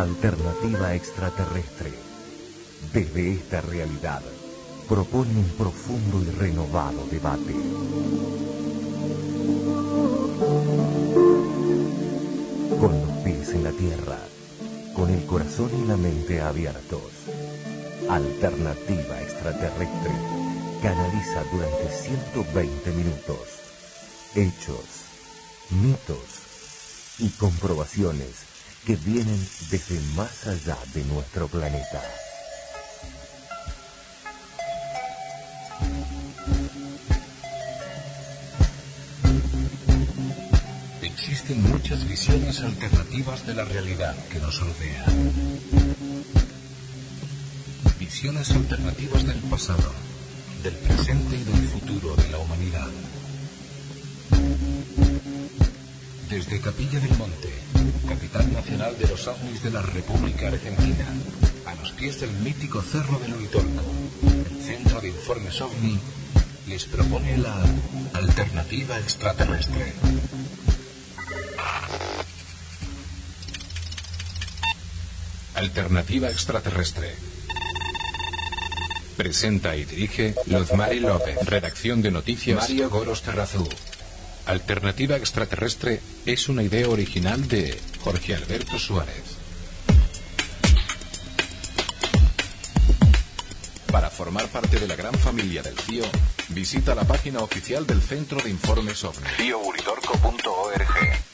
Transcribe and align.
Alternativa 0.00 0.94
extraterrestre. 0.94 1.92
Desde 2.90 3.34
esta 3.34 3.60
realidad, 3.60 4.22
propone 4.88 5.28
un 5.36 5.48
profundo 5.58 6.22
y 6.22 6.30
renovado 6.36 7.06
debate. 7.10 7.52
Con 12.80 12.98
los 12.98 13.10
pies 13.24 13.50
en 13.50 13.64
la 13.64 13.72
tierra, 13.72 14.18
con 14.94 15.10
el 15.10 15.26
corazón 15.26 15.70
y 15.84 15.86
la 15.86 15.98
mente 15.98 16.40
abiertos. 16.40 17.12
Alternativa 18.08 19.20
extraterrestre 19.20 20.12
canaliza 20.80 21.44
durante 21.52 21.90
120 21.90 22.90
minutos 22.92 23.38
hechos, 24.34 25.04
mitos 25.68 27.18
y 27.18 27.28
comprobaciones 27.32 28.49
que 28.84 28.96
vienen 28.96 29.48
desde 29.70 30.00
más 30.16 30.46
allá 30.46 30.76
de 30.94 31.04
nuestro 31.04 31.48
planeta. 31.48 32.02
Existen 41.02 41.62
muchas 41.70 42.08
visiones 42.08 42.60
alternativas 42.60 43.46
de 43.46 43.54
la 43.54 43.64
realidad 43.64 44.16
que 44.30 44.38
nos 44.38 44.60
rodea. 44.60 45.04
Visiones 47.98 48.50
alternativas 48.50 49.26
del 49.26 49.38
pasado, 49.42 49.92
del 50.62 50.74
presente 50.74 51.36
y 51.36 51.44
del 51.44 51.68
futuro 51.68 52.16
de 52.16 52.28
la 52.30 52.38
humanidad. 52.38 52.88
Desde 56.28 56.60
Capilla 56.60 57.00
del 57.00 57.16
Monte, 57.18 57.69
capital 58.08 58.52
nacional 58.52 58.96
de 58.98 59.08
los 59.08 59.26
ovnis 59.26 59.62
de 59.62 59.70
la 59.70 59.82
República 59.82 60.48
Argentina, 60.48 61.06
a 61.66 61.74
los 61.74 61.92
pies 61.92 62.20
del 62.20 62.30
mítico 62.30 62.82
Cerro 62.82 63.18
del 63.18 63.34
Uritorco, 63.34 63.82
el 64.22 64.62
Centro 64.62 65.00
de 65.00 65.08
Informes 65.08 65.60
OVNI 65.60 65.98
les 66.68 66.84
propone 66.84 67.36
la 67.38 67.56
alternativa 68.14 68.98
extraterrestre. 68.98 69.92
Alternativa 75.54 76.30
extraterrestre. 76.30 77.14
Presenta 79.16 79.76
y 79.76 79.84
dirige 79.84 80.34
Lozmari 80.46 81.00
López. 81.00 81.36
Redacción 81.44 82.00
de 82.00 82.10
noticias 82.10 82.56
Mario 82.56 82.88
Goros 82.88 83.22
Terrazú. 83.22 83.68
Alternativa 84.46 85.16
extraterrestre 85.16 86.00
es 86.26 86.48
una 86.48 86.62
idea 86.62 86.88
original 86.88 87.46
de 87.48 87.78
Jorge 88.00 88.34
Alberto 88.34 88.78
Suárez. 88.78 89.36
Para 93.90 94.10
formar 94.10 94.46
parte 94.48 94.78
de 94.78 94.86
la 94.86 94.96
gran 94.96 95.14
familia 95.14 95.62
del 95.62 95.78
CIO, 95.78 96.04
visita 96.48 96.94
la 96.94 97.04
página 97.04 97.40
oficial 97.40 97.86
del 97.86 98.00
Centro 98.00 98.40
de 98.40 98.50
Informes 98.50 99.02
OVNI. 99.04 99.28
CIOUridorco.org 99.36 101.30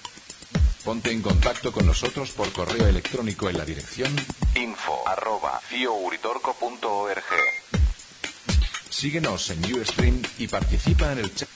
Ponte 0.84 1.10
en 1.10 1.20
contacto 1.20 1.72
con 1.72 1.84
nosotros 1.84 2.30
por 2.30 2.52
correo 2.52 2.86
electrónico 2.86 3.50
en 3.50 3.58
la 3.58 3.64
dirección 3.64 4.14
info 4.54 5.02
arroba. 5.06 5.60
Síguenos 8.88 9.50
en 9.50 9.74
Ustream 9.74 10.22
y 10.38 10.46
participa 10.46 11.12
en 11.12 11.18
el 11.18 11.34
chat 11.34 11.48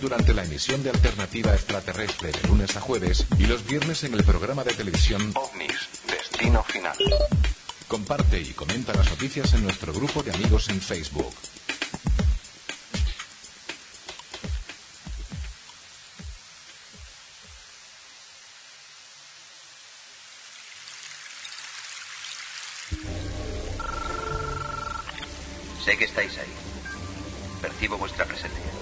durante 0.00 0.34
la 0.34 0.44
emisión 0.44 0.82
de 0.82 0.90
Alternativa 0.90 1.52
Extraterrestre 1.52 2.32
de 2.32 2.48
lunes 2.48 2.76
a 2.76 2.80
jueves 2.80 3.26
y 3.38 3.46
los 3.46 3.66
viernes 3.66 4.04
en 4.04 4.14
el 4.14 4.24
programa 4.24 4.64
de 4.64 4.72
televisión 4.72 5.32
OVNIS, 5.34 5.88
Destino 6.06 6.62
Final. 6.62 6.96
Comparte 7.88 8.40
y 8.40 8.52
comenta 8.52 8.94
las 8.94 9.08
noticias 9.10 9.52
en 9.54 9.64
nuestro 9.64 9.92
grupo 9.92 10.22
de 10.22 10.32
amigos 10.32 10.68
en 10.68 10.80
Facebook. 10.80 11.34
Sé 25.84 25.96
que 25.96 26.04
estáis 26.04 26.36
ahí. 26.36 26.52
Percibo 27.62 27.96
vuestra 27.96 28.26
presencia. 28.26 28.77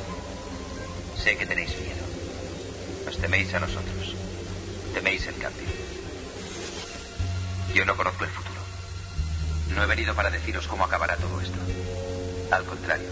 Sé 1.23 1.37
que 1.37 1.47
tenéis 1.47 1.71
miedo. 1.81 2.05
Os 3.09 3.17
teméis 3.19 3.53
a 3.55 3.61
nosotros. 3.61 4.15
Teméis 4.95 5.27
el 5.27 5.37
cambio. 5.37 5.69
Yo 7.75 7.85
no 7.85 7.97
conozco 7.97 8.25
el 8.25 8.31
futuro. 8.31 8.61
No 9.75 9.83
he 9.83 9.87
venido 9.87 10.15
para 10.15 10.31
deciros 10.31 10.67
cómo 10.67 10.85
acabará 10.85 11.17
todo 11.17 11.41
esto. 11.41 11.59
Al 12.51 12.65
contrario, 12.65 13.11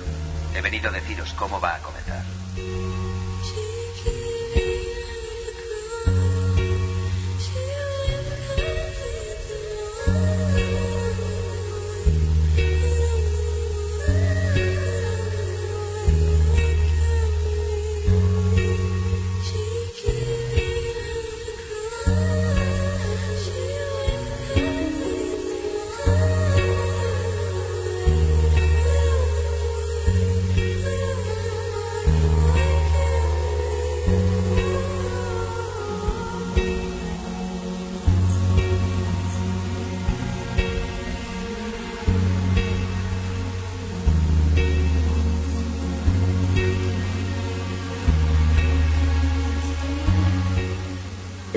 he 0.54 0.60
venido 0.60 0.88
a 0.88 0.92
deciros 0.92 1.32
cómo 1.34 1.60
va 1.60 1.76
a 1.76 1.78
comenzar. 1.80 2.24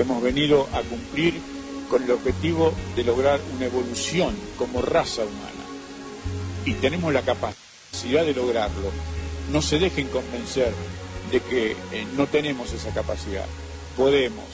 Hemos 0.08 0.22
venido 0.22 0.66
a 0.72 0.80
cumplir 0.80 1.34
con 1.90 2.02
el 2.02 2.10
objetivo 2.12 2.72
de 2.96 3.04
lograr 3.04 3.40
una 3.54 3.66
evolución 3.66 4.34
como 4.56 4.80
raza 4.80 5.20
humana. 5.20 5.66
Y 6.64 6.72
tenemos 6.76 7.12
la 7.12 7.20
capacidad 7.20 8.24
de 8.24 8.32
lograrlo. 8.32 8.90
No 9.52 9.60
se 9.60 9.78
dejen 9.78 10.08
convencer 10.08 10.72
de 11.30 11.40
que 11.40 11.72
eh, 11.92 12.06
no 12.16 12.26
tenemos 12.26 12.72
esa 12.72 12.88
capacidad. 12.94 13.44
Podemos. 13.98 14.46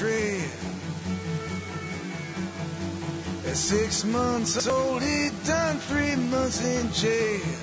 Trail. 0.00 0.48
At 3.46 3.54
six 3.54 4.02
months 4.02 4.66
old, 4.66 5.02
he'd 5.02 5.34
done 5.44 5.76
three 5.76 6.16
months 6.16 6.64
in 6.64 6.90
jail. 6.90 7.58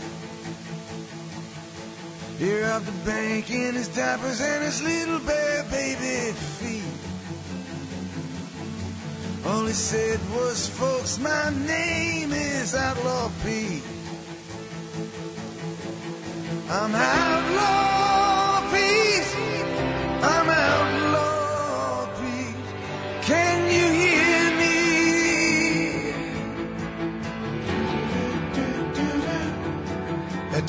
He 2.38 2.62
robbed 2.62 2.86
the 2.86 2.92
bank 3.10 3.50
in 3.50 3.74
his 3.74 3.88
diapers 3.88 4.40
and 4.40 4.64
his 4.64 4.84
little 4.84 5.20
bare 5.22 5.64
baby 5.72 6.32
feet. 6.62 6.84
All 9.44 9.66
he 9.66 9.74
said 9.74 10.20
was, 10.36 10.70
folks, 10.70 11.18
my 11.18 11.50
name 11.66 12.34
is 12.34 12.76
Outlaw 12.76 13.32
Pete. 13.44 13.82
I'm 16.70 16.94
Outlaw 16.94 17.87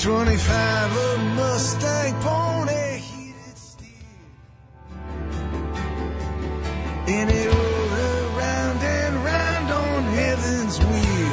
25, 0.08 0.96
a 0.96 1.19
Mustang 1.37 2.14
pony 2.22 2.96
heated 2.96 3.58
steel. 3.58 3.93
And 7.06 7.31
it 7.31 7.46
rolled 7.46 7.93
around 8.32 8.82
and 8.82 9.14
round 9.22 9.70
on 9.70 10.02
heaven's 10.14 10.78
wheel. 10.78 11.32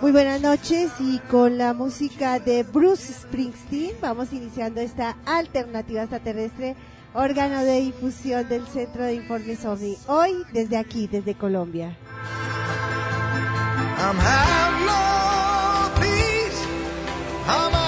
Muy 0.00 0.12
buenas 0.12 0.40
noches 0.40 0.92
y 0.98 1.18
con 1.30 1.58
la 1.58 1.74
música 1.74 2.38
de 2.38 2.62
Bruce 2.62 3.12
Springsteen 3.12 3.92
vamos 4.00 4.32
iniciando 4.32 4.80
esta 4.80 5.18
alternativa 5.26 6.00
extraterrestre, 6.00 6.74
órgano 7.12 7.62
de 7.64 7.80
difusión 7.80 8.48
del 8.48 8.66
Centro 8.66 9.04
de 9.04 9.16
Informes 9.16 9.62
OVNI, 9.66 9.98
hoy 10.06 10.42
desde 10.54 10.78
aquí, 10.78 11.06
desde 11.06 11.34
Colombia. 11.34 11.98
How 17.44 17.81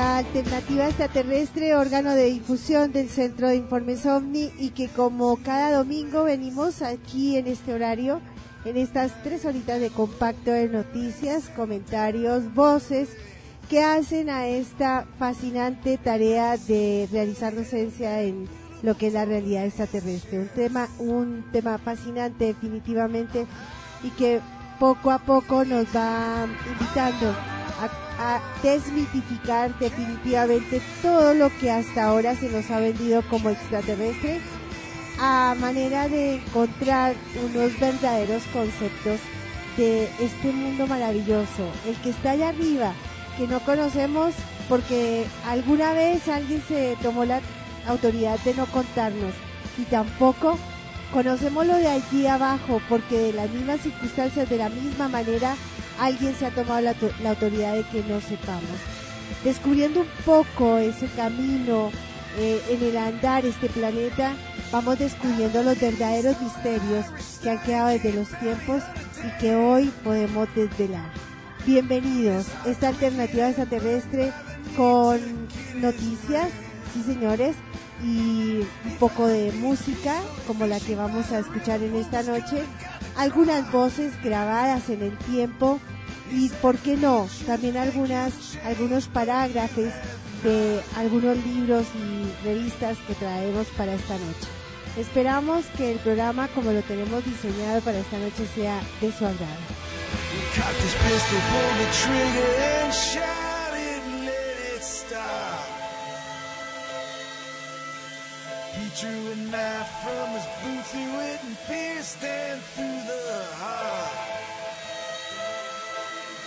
esta 0.00 0.16
alternativa 0.16 0.86
extraterrestre, 0.86 1.76
órgano 1.76 2.14
de 2.14 2.24
difusión 2.30 2.90
del 2.90 3.10
Centro 3.10 3.48
de 3.48 3.56
Informes 3.56 4.06
OVNI 4.06 4.50
y 4.58 4.70
que 4.70 4.88
como 4.88 5.36
cada 5.36 5.76
domingo 5.76 6.24
venimos 6.24 6.80
aquí 6.80 7.36
en 7.36 7.46
este 7.46 7.74
horario, 7.74 8.22
en 8.64 8.78
estas 8.78 9.22
tres 9.22 9.44
horitas 9.44 9.78
de 9.78 9.90
compacto 9.90 10.52
de 10.52 10.70
noticias, 10.70 11.50
comentarios, 11.50 12.54
voces 12.54 13.10
que 13.68 13.82
hacen 13.82 14.30
a 14.30 14.46
esta 14.46 15.06
fascinante 15.18 15.98
tarea 15.98 16.56
de 16.56 17.06
realizar 17.12 17.54
docencia 17.54 18.22
en 18.22 18.48
lo 18.82 18.96
que 18.96 19.08
es 19.08 19.12
la 19.12 19.26
realidad 19.26 19.66
extraterrestre. 19.66 20.38
Un 20.38 20.48
tema, 20.48 20.88
un 20.98 21.44
tema 21.52 21.76
fascinante 21.76 22.46
definitivamente 22.46 23.46
y 24.02 24.08
que 24.12 24.40
poco 24.78 25.10
a 25.10 25.18
poco 25.18 25.66
nos 25.66 25.84
va 25.94 26.46
invitando 26.72 27.59
desmitificar 28.62 29.76
definitivamente 29.78 30.80
todo 31.02 31.34
lo 31.34 31.50
que 31.58 31.70
hasta 31.70 32.04
ahora 32.04 32.34
se 32.34 32.48
nos 32.48 32.70
ha 32.70 32.80
vendido 32.80 33.22
como 33.28 33.50
extraterrestre 33.50 34.40
a 35.18 35.54
manera 35.58 36.08
de 36.08 36.36
encontrar 36.36 37.14
unos 37.44 37.78
verdaderos 37.78 38.42
conceptos 38.52 39.20
de 39.76 40.04
este 40.18 40.52
mundo 40.52 40.86
maravilloso, 40.86 41.70
el 41.86 41.94
que 41.96 42.10
está 42.10 42.32
allá 42.32 42.50
arriba, 42.50 42.92
que 43.36 43.46
no 43.46 43.60
conocemos 43.60 44.34
porque 44.68 45.26
alguna 45.46 45.92
vez 45.92 46.26
alguien 46.28 46.62
se 46.66 46.96
tomó 47.02 47.24
la 47.24 47.40
autoridad 47.86 48.38
de 48.40 48.54
no 48.54 48.66
contarnos 48.66 49.34
y 49.78 49.82
tampoco 49.84 50.58
conocemos 51.12 51.66
lo 51.66 51.76
de 51.76 51.88
allí 51.88 52.26
abajo 52.26 52.80
porque 52.88 53.18
de 53.18 53.32
las 53.32 53.50
mismas 53.50 53.80
circunstancias, 53.80 54.48
de 54.48 54.56
la 54.56 54.68
misma 54.68 55.08
manera, 55.08 55.56
alguien 56.00 56.34
se 56.34 56.46
ha 56.46 56.50
tomado 56.50 56.80
la, 56.80 56.94
autoridad 57.28 57.74
de 57.74 57.84
que 57.84 58.02
no 58.02 58.20
sepamos. 58.20 58.78
Descubriendo 59.44 60.00
un 60.00 60.08
poco 60.24 60.78
ese 60.78 61.06
camino 61.08 61.90
eh, 62.38 62.60
en 62.70 62.82
el 62.82 62.96
andar 62.96 63.44
este 63.44 63.68
planeta, 63.68 64.34
vamos 64.72 64.98
descubriendo 64.98 65.62
los 65.62 65.78
verdaderos 65.78 66.40
misterios 66.40 67.06
que 67.42 67.50
han 67.50 67.62
quedado 67.62 67.88
desde 67.88 68.14
los 68.14 68.28
tiempos 68.40 68.82
y 69.24 69.40
que 69.40 69.54
hoy 69.54 69.92
podemos 70.02 70.48
desvelar. 70.54 71.10
Bienvenidos, 71.66 72.46
esta 72.64 72.88
alternativa 72.88 73.48
extraterrestre 73.48 74.32
con 74.76 75.20
noticias, 75.76 76.48
sí 76.94 77.02
señores, 77.02 77.54
y 78.02 78.60
un 78.86 78.96
poco 78.98 79.26
de 79.26 79.52
música 79.52 80.16
como 80.46 80.66
la 80.66 80.80
que 80.80 80.96
vamos 80.96 81.30
a 81.32 81.40
escuchar 81.40 81.82
en 81.82 81.94
esta 81.96 82.22
noche, 82.22 82.64
algunas 83.20 83.70
voces 83.70 84.14
grabadas 84.22 84.88
en 84.88 85.02
el 85.02 85.16
tiempo 85.18 85.78
y, 86.32 86.48
¿por 86.62 86.78
qué 86.78 86.96
no?, 86.96 87.28
también 87.46 87.76
algunas, 87.76 88.56
algunos 88.64 89.08
parágrafos 89.08 89.92
de 90.42 90.80
algunos 90.96 91.36
libros 91.44 91.86
y 91.94 92.46
revistas 92.46 92.96
que 93.06 93.14
traemos 93.14 93.66
para 93.76 93.92
esta 93.92 94.14
noche. 94.14 94.48
Esperamos 94.96 95.66
que 95.76 95.92
el 95.92 95.98
programa, 95.98 96.48
como 96.48 96.72
lo 96.72 96.80
tenemos 96.80 97.22
diseñado 97.26 97.82
para 97.82 97.98
esta 97.98 98.16
noche, 98.16 98.46
sea 98.54 98.80
de 99.02 99.12
su 99.12 99.26
agrado. 99.26 99.60
He 108.80 108.88
drew 108.98 109.32
a 109.32 109.36
knife 109.52 109.92
from 110.00 110.28
his 110.32 110.46
boot 110.64 110.84
through 110.88 111.20
it 111.20 111.38
and 111.44 111.56
pierced 111.68 112.18
through 112.72 113.00
the 113.12 113.24
heart. 113.60 114.30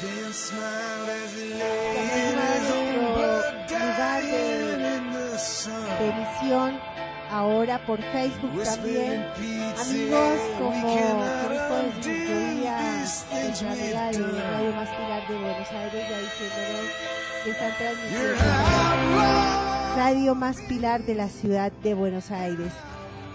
Dan 0.01 0.34
smiled 0.34 1.10
as 1.10 1.31
he 1.38 1.53
lay 1.53 1.93
in 2.25 2.38
his 2.41 2.72
own 2.72 3.13
blood 3.13 3.67
dying 3.69 4.81
in 4.81 5.03
the 5.13 5.38
sun. 5.38 6.79
Ahora 7.29 7.77
por 7.86 8.00
Facebook 8.12 8.63
también. 8.63 9.29
Amigos 9.77 10.39
como 10.57 10.89
Grupo 11.46 11.75
de 12.01 12.34
de 13.75 13.93
Radio 13.93 14.74
Más 14.74 14.89
Pilar 14.89 15.27
de 15.27 15.36
Buenos 15.38 15.72
Aires, 15.72 16.10
ya 16.10 16.17
diciéndonos 16.19 16.89
que 17.43 17.51
están 17.51 17.77
transmitiendo. 17.77 19.62
Radio 19.95 20.33
Más 20.33 20.59
Pilar 20.62 21.05
de 21.05 21.13
la 21.13 21.29
ciudad 21.29 21.71
de 21.83 21.93
Buenos 21.93 22.31
Aires. 22.31 22.73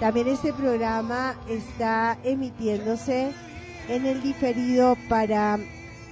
También 0.00 0.26
este 0.26 0.52
programa 0.52 1.36
está 1.48 2.18
emitiéndose 2.24 3.30
en 3.88 4.06
el 4.06 4.20
diferido 4.22 4.96
para 5.08 5.60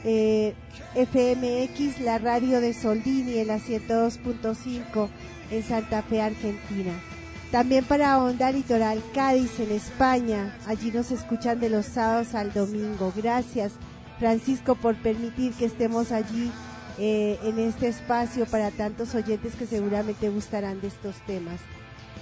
eh, 0.05 0.55
FMX, 0.95 2.01
la 2.01 2.19
radio 2.19 2.61
de 2.61 2.75
Soldini 2.75 3.39
en 3.39 3.49
la 3.49 3.59
102.5 3.59 5.09
en 5.51 5.63
Santa 5.65 6.03
Fe, 6.03 6.23
Argentina. 6.23 6.93
También 7.51 7.85
para 7.85 8.19
Onda 8.23 8.53
Litoral 8.53 9.03
Cádiz 9.13 9.59
en 9.59 9.73
España. 9.73 10.57
Allí 10.69 10.93
nos 10.93 11.11
escuchan 11.11 11.59
de 11.59 11.71
los 11.71 11.87
sábados 11.87 12.37
al 12.37 12.53
domingo. 12.53 13.13
Gracias, 13.17 13.73
Francisco, 14.21 14.77
por 14.77 14.95
permitir 14.95 15.55
que 15.55 15.65
estemos 15.65 16.13
allí 16.13 16.53
eh, 16.99 17.39
en 17.43 17.59
este 17.59 17.89
espacio 17.89 18.47
para 18.47 18.71
tantos 18.71 19.15
oyentes 19.15 19.55
que 19.55 19.67
seguramente 19.67 20.29
gustarán 20.29 20.81
de 20.81 20.89
estos 20.89 21.17
temas. 21.27 21.61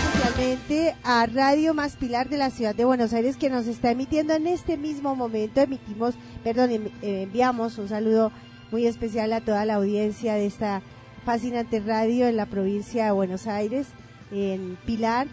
especialmente 0.04 0.94
a 1.02 1.26
Radio 1.26 1.74
Más 1.74 1.96
Pilar 1.96 2.28
de 2.28 2.38
la 2.38 2.50
ciudad 2.50 2.74
de 2.74 2.84
Buenos 2.84 3.12
Aires 3.12 3.36
que 3.36 3.50
nos 3.50 3.66
está 3.66 3.90
emitiendo 3.90 4.34
en 4.34 4.46
este 4.46 4.76
mismo 4.76 5.16
momento. 5.16 5.60
Emitimos, 5.60 6.14
perdón, 6.44 6.70
em, 6.70 6.88
enviamos 7.02 7.78
un 7.78 7.88
saludo 7.88 8.30
muy 8.70 8.86
especial 8.86 9.32
a 9.32 9.40
toda 9.40 9.64
la 9.64 9.74
audiencia 9.74 10.34
de 10.34 10.46
esta 10.46 10.82
fascinante 11.24 11.80
radio 11.80 12.28
en 12.28 12.36
la 12.36 12.46
provincia 12.46 13.06
de 13.06 13.10
Buenos 13.12 13.46
Aires, 13.46 13.88
en 14.30 14.78
Pilar, 14.86 15.26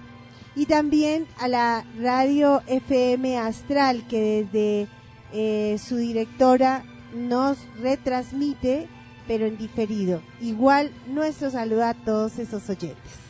y 0.55 0.65
también 0.65 1.27
a 1.39 1.47
la 1.47 1.85
radio 1.99 2.61
FM 2.67 3.37
Astral, 3.37 4.07
que 4.07 4.45
desde 4.51 4.87
eh, 5.33 5.77
su 5.77 5.97
directora 5.97 6.83
nos 7.13 7.57
retransmite, 7.79 8.87
pero 9.27 9.45
en 9.45 9.57
diferido. 9.57 10.21
Igual 10.41 10.91
nuestro 11.07 11.51
saludo 11.51 11.85
a 11.85 11.93
todos 11.93 12.39
esos 12.39 12.69
oyentes. 12.69 13.26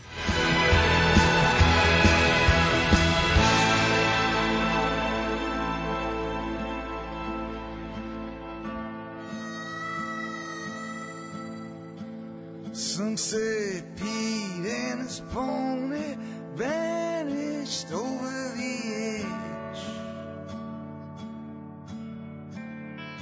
Some 12.97 13.15
say 13.15 13.83
Pete 13.95 14.65
and 14.65 15.01
his 15.03 15.21
pony 15.31 16.15
vanished 16.55 17.91
over 17.91 18.53
the 18.57 19.21
edge. 19.21 19.81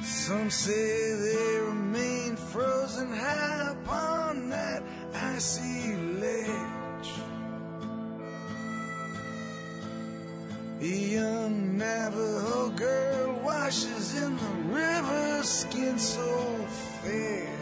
Some 0.01 0.49
say 0.49 1.15
they 1.15 1.59
remain 1.59 2.37
frozen 2.37 3.11
high 3.11 3.73
upon 3.73 4.49
that 4.49 4.81
icy 5.13 5.93
ledge. 6.23 7.11
A 10.79 10.85
young 10.85 11.77
Navajo 11.77 12.69
girl 12.69 13.41
washes 13.43 14.23
in 14.23 14.37
the 14.37 14.73
river, 14.73 15.43
skin 15.43 15.99
so 15.99 16.65
fair. 17.03 17.54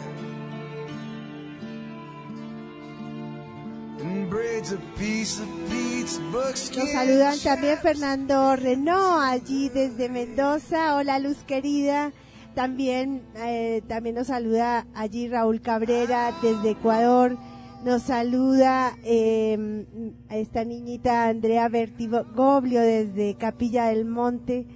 Nos 6.74 6.90
saludan 6.90 7.38
también 7.38 7.78
Fernando 7.82 8.56
Renault 8.56 9.22
allí 9.22 9.68
desde 9.68 10.08
Mendoza. 10.08 10.96
Hola 10.96 11.18
Luz 11.18 11.36
querida. 11.46 12.12
También, 12.54 13.20
eh, 13.36 13.82
también 13.88 14.14
nos 14.14 14.28
saluda 14.28 14.86
allí 14.94 15.28
Raúl 15.28 15.60
Cabrera 15.60 16.32
desde 16.40 16.70
Ecuador. 16.70 17.36
Nos 17.84 18.04
saluda 18.04 18.96
eh, 19.04 19.84
a 20.30 20.36
esta 20.38 20.64
niñita 20.64 21.28
Andrea 21.28 21.68
Bertigoblio 21.68 22.80
desde 22.80 23.34
Capilla 23.34 23.88
del 23.88 24.06
Monte. 24.06 24.66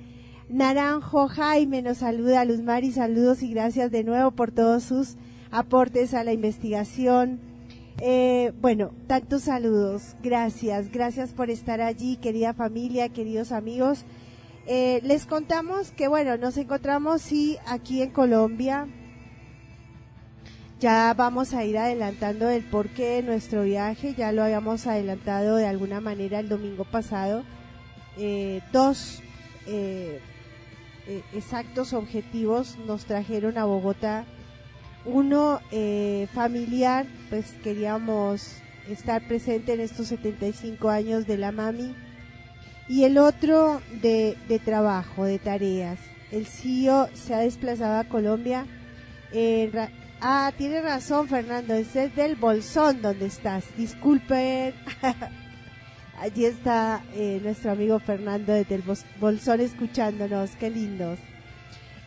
Naranjo 0.50 1.28
Jaime 1.28 1.80
nos 1.80 1.98
saluda, 1.98 2.44
Luz 2.44 2.60
Mari, 2.60 2.92
saludos 2.92 3.42
y 3.42 3.48
gracias 3.52 3.90
de 3.90 4.04
nuevo 4.04 4.32
por 4.32 4.52
todos 4.52 4.82
sus 4.82 5.16
aportes 5.50 6.12
a 6.12 6.24
la 6.24 6.34
investigación. 6.34 7.47
Eh, 8.00 8.52
bueno, 8.60 8.92
tantos 9.08 9.42
saludos, 9.42 10.14
gracias, 10.22 10.92
gracias 10.92 11.32
por 11.32 11.50
estar 11.50 11.80
allí, 11.80 12.16
querida 12.16 12.54
familia, 12.54 13.08
queridos 13.08 13.50
amigos. 13.50 14.04
Eh, 14.66 15.00
les 15.02 15.26
contamos 15.26 15.90
que, 15.90 16.06
bueno, 16.06 16.36
nos 16.36 16.56
encontramos 16.58 17.22
sí 17.22 17.58
aquí 17.66 18.00
en 18.02 18.10
Colombia. 18.10 18.86
Ya 20.78 21.12
vamos 21.16 21.54
a 21.54 21.64
ir 21.64 21.76
adelantando 21.76 22.48
el 22.48 22.62
porqué 22.62 23.16
de 23.16 23.22
nuestro 23.24 23.64
viaje, 23.64 24.14
ya 24.14 24.30
lo 24.30 24.44
habíamos 24.44 24.86
adelantado 24.86 25.56
de 25.56 25.66
alguna 25.66 26.00
manera 26.00 26.38
el 26.38 26.48
domingo 26.48 26.84
pasado. 26.84 27.42
Eh, 28.16 28.60
dos 28.72 29.22
eh, 29.66 30.20
exactos 31.34 31.92
objetivos 31.94 32.78
nos 32.86 33.06
trajeron 33.06 33.58
a 33.58 33.64
Bogotá. 33.64 34.24
Uno 35.08 35.60
familiar, 36.34 37.06
pues 37.30 37.54
queríamos 37.64 38.58
estar 38.88 39.26
presente 39.26 39.72
en 39.72 39.80
estos 39.80 40.08
75 40.08 40.88
años 40.90 41.26
de 41.26 41.38
la 41.38 41.52
mami 41.52 41.94
y 42.88 43.04
el 43.04 43.18
otro 43.18 43.82
de, 44.00 44.36
trabajo, 44.64 45.24
de 45.24 45.38
tareas. 45.38 45.98
El 46.30 46.46
CEO 46.46 47.08
se 47.14 47.34
ha 47.34 47.38
desplazado 47.38 47.98
a 47.98 48.04
Colombia. 48.04 48.66
ah, 50.20 50.52
tiene 50.56 50.80
razón 50.80 51.28
Fernando, 51.28 51.74
ese 51.74 52.04
es 52.04 52.16
del 52.16 52.36
Bolsón 52.36 53.02
donde 53.02 53.26
estás. 53.26 53.64
Disculpen. 53.76 54.74
Allí 56.20 56.46
está 56.46 57.04
eh, 57.14 57.40
nuestro 57.44 57.70
amigo 57.70 58.00
Fernando 58.00 58.52
desde 58.52 58.74
el 58.74 58.84
Bolsón 59.20 59.60
escuchándonos, 59.60 60.50
qué 60.58 60.70
lindos. 60.70 61.18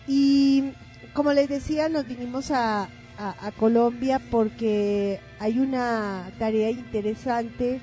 Y 0.08 0.74
como 1.14 1.34
les 1.34 1.50
decía, 1.50 1.90
nos 1.90 2.08
vinimos 2.08 2.52
a, 2.52 2.90
Colombia 3.60 4.20
porque 4.32 5.20
hay 5.38 5.60
una 5.60 6.32
tarea 6.40 6.72
interesante 6.72 7.80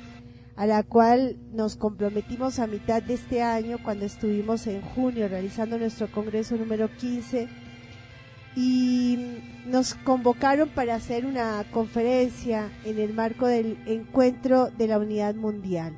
a 0.56 0.66
la 0.66 0.82
cual 0.82 1.36
nos 1.52 1.76
comprometimos 1.76 2.58
a 2.58 2.66
mitad 2.66 3.00
de 3.00 3.14
este 3.14 3.40
año 3.40 3.78
cuando 3.84 4.04
estuvimos 4.04 4.66
en 4.66 4.80
junio 4.80 5.28
realizando 5.28 5.78
nuestro 5.78 6.10
congreso 6.10 6.56
número 6.56 6.90
15 6.90 7.46
y 8.56 9.38
nos 9.64 9.94
convocaron 9.94 10.70
para 10.70 10.96
hacer 10.96 11.24
una 11.24 11.64
conferencia 11.70 12.72
en 12.84 12.98
el 12.98 13.14
marco 13.14 13.46
del 13.46 13.78
encuentro 13.86 14.70
de 14.76 14.88
la 14.88 14.98
unidad 14.98 15.36
mundial. 15.36 15.96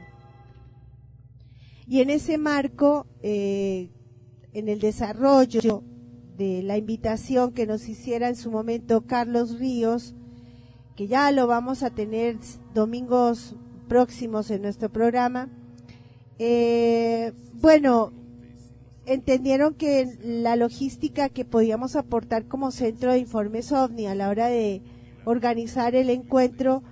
Y 1.86 2.02
en 2.02 2.10
ese 2.10 2.36
marco, 2.36 3.06
eh, 3.22 3.88
en 4.52 4.68
el 4.68 4.80
desarrollo 4.80 5.82
de 6.40 6.62
la 6.62 6.78
invitación 6.78 7.52
que 7.52 7.66
nos 7.66 7.86
hiciera 7.86 8.28
en 8.28 8.34
su 8.34 8.50
momento 8.50 9.02
Carlos 9.02 9.58
Ríos, 9.58 10.14
que 10.96 11.06
ya 11.06 11.30
lo 11.32 11.46
vamos 11.46 11.82
a 11.82 11.90
tener 11.90 12.38
domingos 12.72 13.56
próximos 13.88 14.50
en 14.50 14.62
nuestro 14.62 14.88
programa. 14.88 15.50
Eh, 16.38 17.34
bueno, 17.60 18.14
entendieron 19.04 19.74
que 19.74 20.16
la 20.24 20.56
logística 20.56 21.28
que 21.28 21.44
podíamos 21.44 21.94
aportar 21.94 22.46
como 22.46 22.70
centro 22.70 23.12
de 23.12 23.18
informes 23.18 23.70
OVNI 23.70 24.06
a 24.06 24.14
la 24.14 24.30
hora 24.30 24.46
de 24.46 24.80
organizar 25.26 25.94
el 25.94 26.08
encuentro 26.08 26.82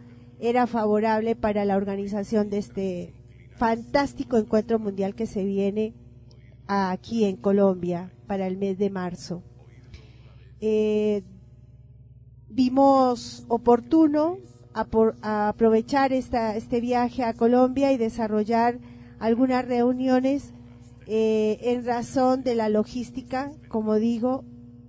era 0.40 0.66
favorable 0.66 1.36
para 1.36 1.64
la 1.64 1.78
organización 1.78 2.50
de 2.50 2.58
este 2.58 3.14
fantástico 3.56 4.36
encuentro 4.36 4.78
mundial 4.78 5.14
que 5.14 5.26
se 5.26 5.42
viene 5.42 5.94
aquí 6.68 7.24
en 7.24 7.36
Colombia 7.36 8.12
para 8.26 8.46
el 8.46 8.56
mes 8.56 8.78
de 8.78 8.90
marzo. 8.90 9.42
Eh, 10.60 11.22
vimos 12.48 13.44
oportuno 13.48 14.38
aprovechar 14.74 16.12
esta, 16.12 16.54
este 16.54 16.80
viaje 16.80 17.24
a 17.24 17.34
Colombia 17.34 17.92
y 17.92 17.96
desarrollar 17.96 18.78
algunas 19.18 19.66
reuniones 19.66 20.52
eh, 21.06 21.58
en 21.62 21.84
razón 21.84 22.42
de 22.44 22.54
la 22.54 22.68
logística, 22.68 23.50
como 23.68 23.96
digo, 23.96 24.44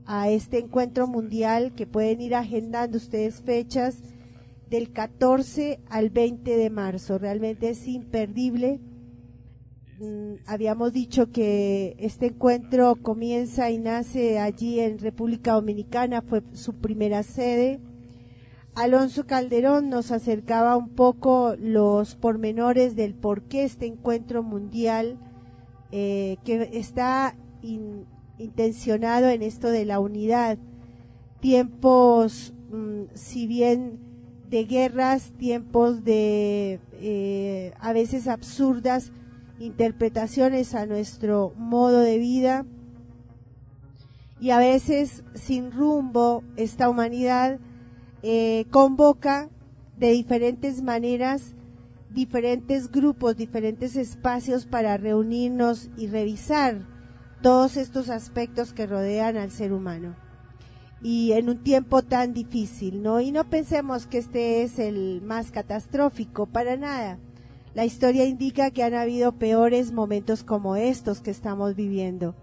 a 0.05 0.29
este 0.29 0.59
encuentro 0.59 1.07
mundial 1.07 1.73
que 1.73 1.87
pueden 1.87 2.21
ir 2.21 2.35
agendando 2.35 2.97
ustedes 2.97 3.41
fechas 3.41 4.01
del 4.69 4.91
14 4.91 5.79
al 5.89 6.09
20 6.09 6.57
de 6.57 6.69
marzo. 6.69 7.17
Realmente 7.17 7.69
es 7.69 7.87
imperdible. 7.87 8.79
Mm, 9.99 10.35
habíamos 10.45 10.93
dicho 10.93 11.31
que 11.31 11.95
este 11.99 12.27
encuentro 12.27 12.95
comienza 12.95 13.69
y 13.69 13.77
nace 13.77 14.39
allí 14.39 14.79
en 14.79 14.99
República 14.99 15.53
Dominicana, 15.53 16.21
fue 16.21 16.41
su 16.53 16.73
primera 16.73 17.23
sede 17.23 17.79
Alonso 18.75 19.25
Calderón 19.25 19.89
nos 19.89 20.11
acercaba 20.11 20.77
un 20.77 20.89
poco 20.89 21.55
los 21.59 22.15
pormenores 22.15 22.95
del 22.95 23.13
por 23.13 23.43
qué 23.43 23.65
este 23.65 23.87
encuentro 23.87 24.41
mundial 24.41 25.17
eh, 25.91 26.37
que 26.45 26.69
está 26.73 27.35
intencionado 28.37 29.27
en 29.27 29.41
esto 29.41 29.69
de 29.69 29.83
la 29.83 29.99
unidad. 29.99 30.57
Tiempos, 31.41 32.53
mm, 32.71 33.13
si 33.15 33.47
bien 33.47 33.99
de 34.49 34.63
guerras, 34.63 35.33
tiempos 35.37 36.05
de 36.05 36.79
eh, 36.93 37.73
a 37.81 37.91
veces 37.91 38.29
absurdas 38.29 39.11
interpretaciones 39.59 40.73
a 40.75 40.85
nuestro 40.85 41.53
modo 41.57 41.99
de 41.99 42.17
vida 42.17 42.65
y 44.39 44.51
a 44.51 44.57
veces 44.57 45.23
sin 45.35 45.71
rumbo 45.71 46.43
esta 46.55 46.89
humanidad 46.89 47.59
eh, 48.23 48.65
convoca 48.71 49.49
de 49.97 50.11
diferentes 50.11 50.81
maneras 50.81 51.55
diferentes 52.09 52.91
grupos, 52.91 53.37
diferentes 53.37 53.95
espacios 53.95 54.65
para 54.65 54.97
reunirnos 54.97 55.89
y 55.97 56.07
revisar 56.07 56.87
todos 57.41 57.77
estos 57.77 58.09
aspectos 58.09 58.73
que 58.73 58.87
rodean 58.87 59.37
al 59.37 59.51
ser 59.51 59.73
humano. 59.73 60.15
Y 61.01 61.31
en 61.33 61.49
un 61.49 61.63
tiempo 61.63 62.01
tan 62.01 62.33
difícil, 62.33 63.01
¿no? 63.01 63.21
Y 63.21 63.31
no 63.31 63.49
pensemos 63.49 64.05
que 64.05 64.17
este 64.17 64.63
es 64.63 64.79
el 64.79 65.21
más 65.21 65.51
catastrófico, 65.51 66.45
para 66.45 66.75
nada. 66.75 67.19
La 67.75 67.85
historia 67.85 68.25
indica 68.25 68.71
que 68.71 68.83
han 68.83 68.93
habido 68.93 69.33
peores 69.33 69.91
momentos 69.91 70.43
como 70.43 70.75
estos 70.75 71.21
que 71.21 71.31
estamos 71.31 71.75
viviendo. 71.75 72.35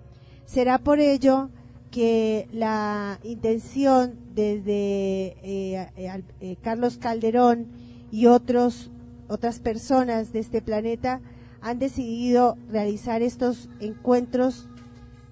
Será 0.45 0.78
por 0.78 1.00
ello 1.00 1.50
que 1.90 2.49
la 2.52 3.18
intención 3.25 4.14
desde 4.35 5.37
eh, 5.42 5.90
eh, 5.97 6.56
Carlos 6.62 6.99
Calderón 6.99 7.66
y 8.11 8.26
otros 8.26 8.90
otras 9.28 9.59
personas 9.59 10.33
de 10.33 10.38
este 10.38 10.62
planeta 10.62 11.21
han 11.61 11.78
decidido 11.78 12.56
realizar 12.68 13.23
estos 13.23 13.68
encuentros 13.80 14.68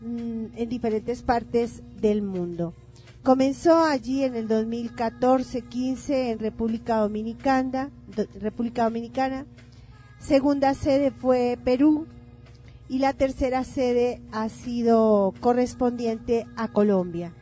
mm, 0.01 0.57
en 0.57 0.69
diferentes 0.69 1.23
partes 1.23 1.83
del 2.01 2.23
mundo. 2.23 2.75
Comenzó 3.23 3.85
allí 3.85 4.25
en 4.25 4.35
el 4.35 4.49
2014-15 4.49 6.11
en 6.33 6.39
República 6.39 6.99
Dominicana, 6.99 7.91
República 8.41 8.85
Dominicana. 8.85 9.47
Segunda 10.27 10.73
sede 10.73 11.11
fue 11.11 11.59
Perú, 11.63 12.07
y 12.89 12.99
la 12.99 13.13
tercera 13.13 13.63
sede 13.63 14.23
ha 14.33 14.49
sido 14.49 15.35
correspondiente 15.41 16.47
a 16.57 16.69
Colombia. 16.69 17.35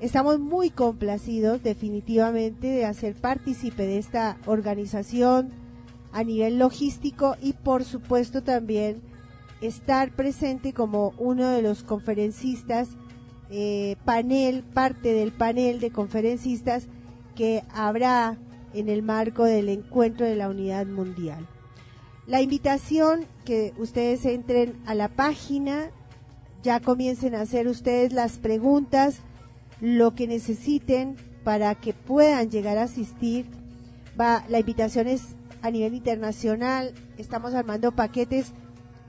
Estamos 0.00 0.38
muy 0.38 0.70
complacidos 0.70 1.62
definitivamente 1.62 2.66
de 2.66 2.86
hacer 2.86 3.14
partícipe 3.14 3.86
de 3.86 3.98
esta 3.98 4.38
organización 4.46 5.50
a 6.10 6.24
nivel 6.24 6.58
logístico 6.58 7.36
y 7.42 7.52
por 7.52 7.84
supuesto 7.84 8.42
también 8.42 9.02
estar 9.60 10.10
presente 10.16 10.72
como 10.72 11.12
uno 11.18 11.50
de 11.50 11.60
los 11.60 11.82
conferencistas, 11.82 12.88
eh, 13.50 13.96
panel, 14.06 14.62
parte 14.62 15.12
del 15.12 15.30
panel 15.32 15.78
de 15.78 15.90
conferencistas 15.90 16.86
que 17.36 17.64
habrá 17.74 18.38
en 18.72 18.88
el 18.88 19.02
marco 19.02 19.44
del 19.44 19.68
encuentro 19.68 20.24
de 20.24 20.36
la 20.36 20.48
unidad 20.48 20.86
mundial. 20.86 21.46
La 22.28 22.42
invitación 22.42 23.24
que 23.46 23.72
ustedes 23.78 24.26
entren 24.26 24.74
a 24.84 24.94
la 24.94 25.08
página, 25.08 25.90
ya 26.62 26.78
comiencen 26.78 27.34
a 27.34 27.40
hacer 27.40 27.66
ustedes 27.68 28.12
las 28.12 28.36
preguntas, 28.36 29.20
lo 29.80 30.14
que 30.14 30.26
necesiten 30.26 31.16
para 31.42 31.74
que 31.74 31.94
puedan 31.94 32.50
llegar 32.50 32.76
a 32.76 32.82
asistir. 32.82 33.46
La 34.18 34.58
invitación 34.58 35.08
es 35.08 35.36
a 35.62 35.70
nivel 35.70 35.94
internacional, 35.94 36.92
estamos 37.16 37.54
armando 37.54 37.92
paquetes 37.92 38.52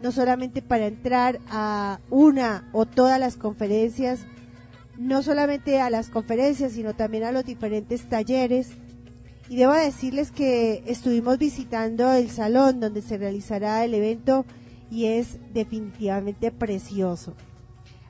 no 0.02 0.14
solamente 0.14 0.62
para 0.62 0.88
entrar 0.88 1.42
a 1.50 2.00
una 2.10 2.70
o 2.72 2.86
todas 2.86 3.20
las 3.20 3.36
conferencias, 3.36 4.22
no 4.98 5.24
solamente 5.24 5.82
a 5.82 5.90
las 5.90 6.10
conferencias, 6.10 6.72
sino 6.72 6.94
también 6.94 7.26
a 7.26 7.34
los 7.34 7.44
diferentes 7.44 8.08
talleres. 8.08 8.70
Y 9.50 9.56
debo 9.56 9.74
decirles 9.74 10.32
que 10.32 10.84
estuvimos 10.86 11.40
visitando 11.40 12.12
el 12.14 12.30
salón 12.30 12.80
donde 12.80 13.02
se 13.02 13.18
realizará 13.18 13.84
el 13.84 13.96
evento 13.96 14.46
y 14.92 15.06
es 15.06 15.40
definitivamente 15.54 16.52
precioso. 16.52 17.34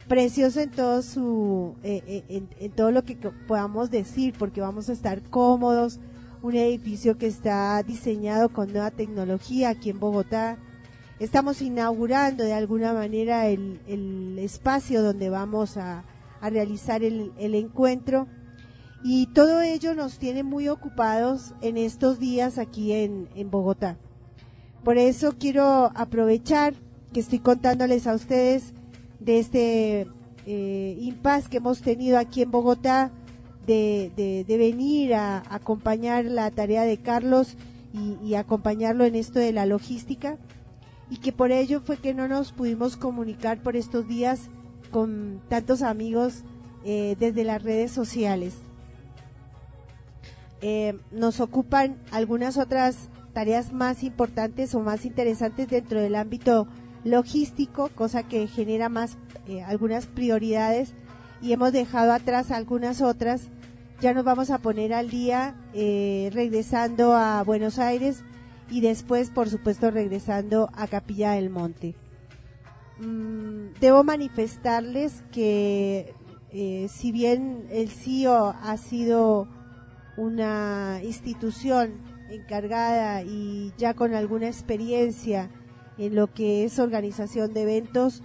Precioso 0.07 0.59
en 0.59 0.71
todo 0.71 1.01
su, 1.01 1.75
eh, 1.83 2.23
eh, 2.29 2.43
en 2.59 2.71
todo 2.71 2.91
lo 2.91 3.03
que 3.03 3.15
podamos 3.47 3.89
decir, 3.89 4.33
porque 4.37 4.59
vamos 4.59 4.89
a 4.89 4.93
estar 4.93 5.21
cómodos, 5.29 5.99
un 6.41 6.55
edificio 6.55 7.17
que 7.17 7.27
está 7.27 7.81
diseñado 7.83 8.49
con 8.49 8.71
nueva 8.71 8.91
tecnología 8.91 9.69
aquí 9.69 9.89
en 9.89 9.99
Bogotá. 9.99 10.57
Estamos 11.19 11.61
inaugurando 11.61 12.43
de 12.43 12.53
alguna 12.53 12.93
manera 12.93 13.47
el, 13.47 14.37
espacio 14.39 15.03
donde 15.03 15.29
vamos 15.29 15.77
a, 15.77 16.05
realizar 16.41 17.03
el, 17.03 17.33
encuentro 17.37 18.27
y 19.03 19.27
todo 19.27 19.61
ello 19.61 19.95
nos 19.95 20.19
tiene 20.19 20.43
muy 20.43 20.67
ocupados 20.67 21.53
en 21.61 21.77
estos 21.77 22.19
días 22.19 22.57
aquí 22.57 22.91
en, 22.91 23.27
Bogotá. 23.49 23.97
Por 24.83 24.97
eso 24.97 25.35
quiero 25.39 25.91
aprovechar 25.95 26.73
que 27.13 27.21
estoy 27.21 27.39
contándoles 27.39 28.07
a 28.07 28.13
ustedes 28.13 28.73
de 29.19 29.39
este 29.39 30.07
eh, 30.45 30.97
impasse 30.99 31.49
que 31.49 31.57
hemos 31.57 31.81
tenido 31.81 32.17
aquí 32.17 32.41
en 32.41 32.51
Bogotá 32.51 33.11
de, 33.65 34.45
venir 34.47 35.13
a, 35.13 35.43
acompañar 35.49 36.25
la 36.25 36.49
tarea 36.51 36.83
de 36.83 36.97
Carlos 36.97 37.55
y, 37.93 38.35
acompañarlo 38.35 39.05
en 39.05 39.15
esto 39.15 39.39
de 39.39 39.51
la 39.51 39.65
logística 39.65 40.37
y 41.09 41.17
que 41.17 41.31
por 41.31 41.51
ello 41.51 41.81
fue 41.81 41.97
que 41.97 42.13
no 42.13 42.27
nos 42.27 42.51
pudimos 42.51 42.97
comunicar 42.97 43.61
por 43.63 43.75
estos 43.75 44.07
días 44.07 44.49
con 44.91 45.41
tantos 45.49 45.81
amigos 45.81 46.43
eh, 46.83 47.15
desde 47.19 47.43
las 47.43 47.63
redes 47.63 47.91
sociales. 47.91 48.55
Eh, 50.61 50.97
nos 51.11 51.39
ocupan 51.39 51.97
algunas 52.11 52.57
otras 52.57 53.09
tareas 53.33 53.71
más 53.71 54.03
importantes 54.03 54.75
o 54.75 54.81
más 54.81 55.05
interesantes 55.05 55.67
dentro 55.69 56.01
del 56.01 56.15
ámbito 56.15 56.67
logístico, 57.03 57.89
cosa 57.95 58.23
que 58.23 58.47
genera 58.47 58.89
más 58.89 59.17
eh, 59.47 59.63
algunas 59.63 60.07
prioridades 60.07 60.93
y 61.41 61.53
hemos 61.53 61.71
dejado 61.71 62.11
atrás 62.11 62.51
algunas 62.51 63.01
otras 63.01 63.49
ya 64.01 64.13
nos 64.13 64.23
vamos 64.23 64.49
a 64.49 64.59
poner 64.59 64.93
al 64.93 65.09
día 65.09 65.55
eh, 65.73 66.29
regresando 66.33 67.13
a 67.13 67.43
Buenos 67.43 67.79
Aires 67.79 68.23
y 68.69 68.79
después, 68.79 69.29
por 69.29 69.49
supuesto, 69.49 69.91
regresando 69.91 70.69
a 70.73 70.87
Capilla 70.87 71.31
del 71.31 71.49
Monte. 71.49 71.95
Mm, 72.99 73.73
debo 73.81 74.05
manifestarles 74.05 75.23
que 75.33 76.13
eh, 76.51 76.87
si 76.89 77.11
bien 77.11 77.67
el 77.71 77.89
CIO 77.89 78.55
ha 78.61 78.77
sido 78.77 79.49
una 80.19 80.99
institución 81.03 81.93
encargada 82.29 83.23
y 83.23 83.73
ya 83.77 83.93
con 83.93 84.13
alguna 84.13 84.47
experiencia 84.47 85.49
en 85.97 86.15
lo 86.15 86.33
que 86.33 86.63
es 86.63 86.77
organización 86.79 87.53
de 87.53 87.63
eventos, 87.63 88.21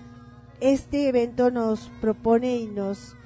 este 0.61 1.09
evento 1.09 1.51
nos 1.51 1.91
propone 2.01 2.57
y 2.57 2.67
nos 2.67 3.17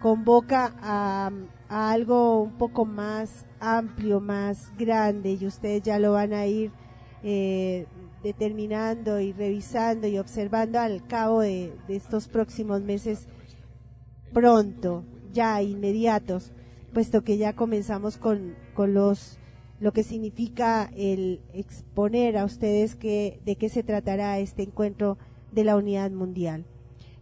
convoca 0.00 0.74
a 0.80 1.30
algo 1.68 2.42
un 2.42 2.52
poco 2.52 2.84
más 2.84 3.44
amplio, 3.60 4.20
más 4.20 4.72
grande 4.78 5.32
y 5.32 5.46
ustedes 5.46 5.82
ya 5.82 5.98
lo 5.98 6.12
van 6.12 6.32
a 6.32 6.46
ir 6.46 6.70
eh, 7.22 7.86
determinando 8.22 9.20
y 9.20 9.32
revisando 9.32 10.06
y 10.06 10.18
observando 10.18 10.78
al 10.80 11.06
cabo 11.06 11.40
de, 11.40 11.72
estos 11.88 12.28
próximos 12.28 12.80
meses 12.82 13.26
pronto, 14.32 15.04
ya 15.32 15.62
inmediatos, 15.62 16.52
puesto 16.92 17.22
que 17.22 17.38
ya 17.38 17.54
comenzamos 17.54 18.16
con, 18.16 18.54
con 18.74 18.94
los 18.94 19.38
lo 19.80 19.92
que 19.92 20.02
significa 20.02 20.90
el 20.96 21.40
exponer 21.52 22.36
a 22.36 22.44
ustedes 22.44 22.96
que, 22.96 23.40
de 23.44 23.56
qué 23.56 23.68
se 23.68 23.82
tratará 23.82 24.38
este 24.38 24.64
encuentro 24.64 25.18
de 25.52 25.64
la 25.64 25.76
unidad 25.76 26.10
mundial. 26.10 26.64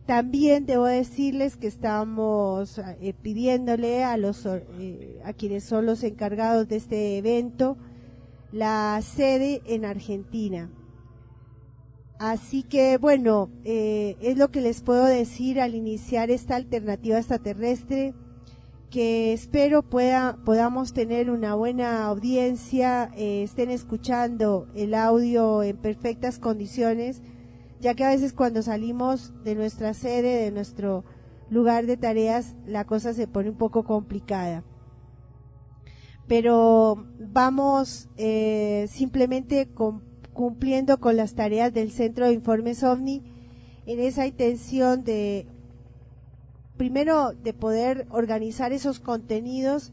También 0.07 0.67
debo 0.67 0.87
decirles 0.87 1.57
que 1.57 1.67
estamos 1.67 2.79
eh, 2.79 3.15
pidiéndole 3.21 4.05
a 4.05 4.17
los 4.17 4.47
eh, 4.47 5.21
a 5.25 5.33
quienes 5.33 5.65
son 5.65 5.85
los 5.85 6.05
encargados 6.05 6.69
de 6.69 6.77
este 6.77 7.19
evento 7.19 7.77
la 8.53 9.01
sede 9.03 9.63
en 9.67 9.85
Argentina. 9.85 10.71
Así 12.19 12.63
que 12.63 12.97
bueno, 12.99 13.51
eh, 13.65 14.17
es 14.21 14.39
lo 14.39 14.51
que 14.51 14.61
les 14.61 14.81
puedo 14.81 15.05
decir 15.05 15.61
al 15.61 15.75
iniciar 15.75 16.31
esta 16.31 16.57
alternativa 16.57 17.19
extraterrestre, 17.19 18.15
que 18.91 19.33
espero 19.33 19.83
pueda, 19.83 20.39
podamos 20.45 20.93
tener 20.93 21.31
una 21.31 21.55
buena 21.55 22.05
audiencia, 22.07 23.11
estén 23.17 23.71
escuchando 23.71 24.69
el 24.75 24.95
audio 24.95 25.63
en 25.63 25.77
perfectas 25.77 26.39
condiciones 26.39 27.23
ya 27.81 27.95
que 27.95 28.05
a 28.05 28.11
veces 28.11 28.33
cuando 28.33 28.63
salimos 28.63 29.33
de 29.45 29.55
nuestra 29.55 29.95
sede, 29.95 30.45
de 30.45 30.51
nuestro 30.51 31.05
lugar 31.51 31.87
de 31.87 31.97
tareas, 31.97 32.57
la 32.67 32.85
cosa 32.85 33.13
se 33.13 33.29
pone 33.29 33.51
un 33.51 33.57
poco 33.57 33.85
complicada. 33.85 34.65
Pero 36.27 37.07
vamos 37.21 38.09
eh, 38.17 38.87
simplemente 38.91 39.69
cumpliendo 40.33 40.99
con 40.99 41.17
las 41.17 41.35
tareas 41.35 41.73
del 41.73 41.93
Centro 41.93 42.27
de 42.27 42.33
Informes 42.33 42.83
OVNI 42.83 43.23
en 43.87 44.01
esa 44.01 44.27
intención 44.27 45.05
de, 45.05 45.47
primero, 46.77 47.33
de 47.33 47.53
poder 47.53 48.07
organizar 48.11 48.73
esos 48.73 49.01
contenidos 49.01 49.93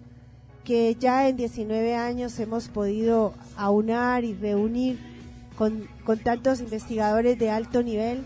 que 0.63 0.95
ya 0.95 1.27
en 1.27 1.37
19 1.37 1.95
años 1.95 2.39
hemos 2.39 2.69
podido 2.69 3.33
aunar 3.57 4.23
y 4.23 4.33
reunir 4.33 4.97
con, 5.57 5.87
tantos 6.23 6.61
investigadores 6.61 7.37
de 7.37 7.49
alto 7.49 7.83
nivel, 7.83 8.23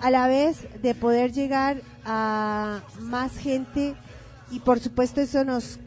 a 0.00 0.10
la 0.10 0.26
vez 0.26 0.66
de 0.82 0.94
poder 0.94 1.32
llegar 1.32 1.80
a 2.04 2.82
más 3.00 3.36
gente. 3.36 3.94
Y 4.50 4.60
por 4.60 4.80
supuesto 4.80 5.20
eso 5.20 5.44
nos 5.44 5.78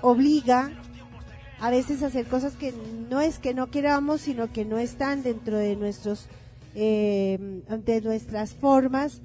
obliga 0.00 0.70
a 1.60 1.70
veces 1.70 2.02
a 2.02 2.06
hacer 2.06 2.26
cosas 2.26 2.54
que 2.54 2.72
no 3.10 3.20
es 3.20 3.38
que 3.38 3.52
no 3.52 3.70
queramos, 3.70 4.22
sino 4.22 4.50
que 4.50 4.64
no 4.64 4.78
están 4.78 5.22
dentro 5.22 5.58
de 5.58 5.76
nuestros 5.76 6.26
eh, 6.74 7.62
de 7.84 8.00
nuestras 8.00 8.54
formas, 8.54 9.20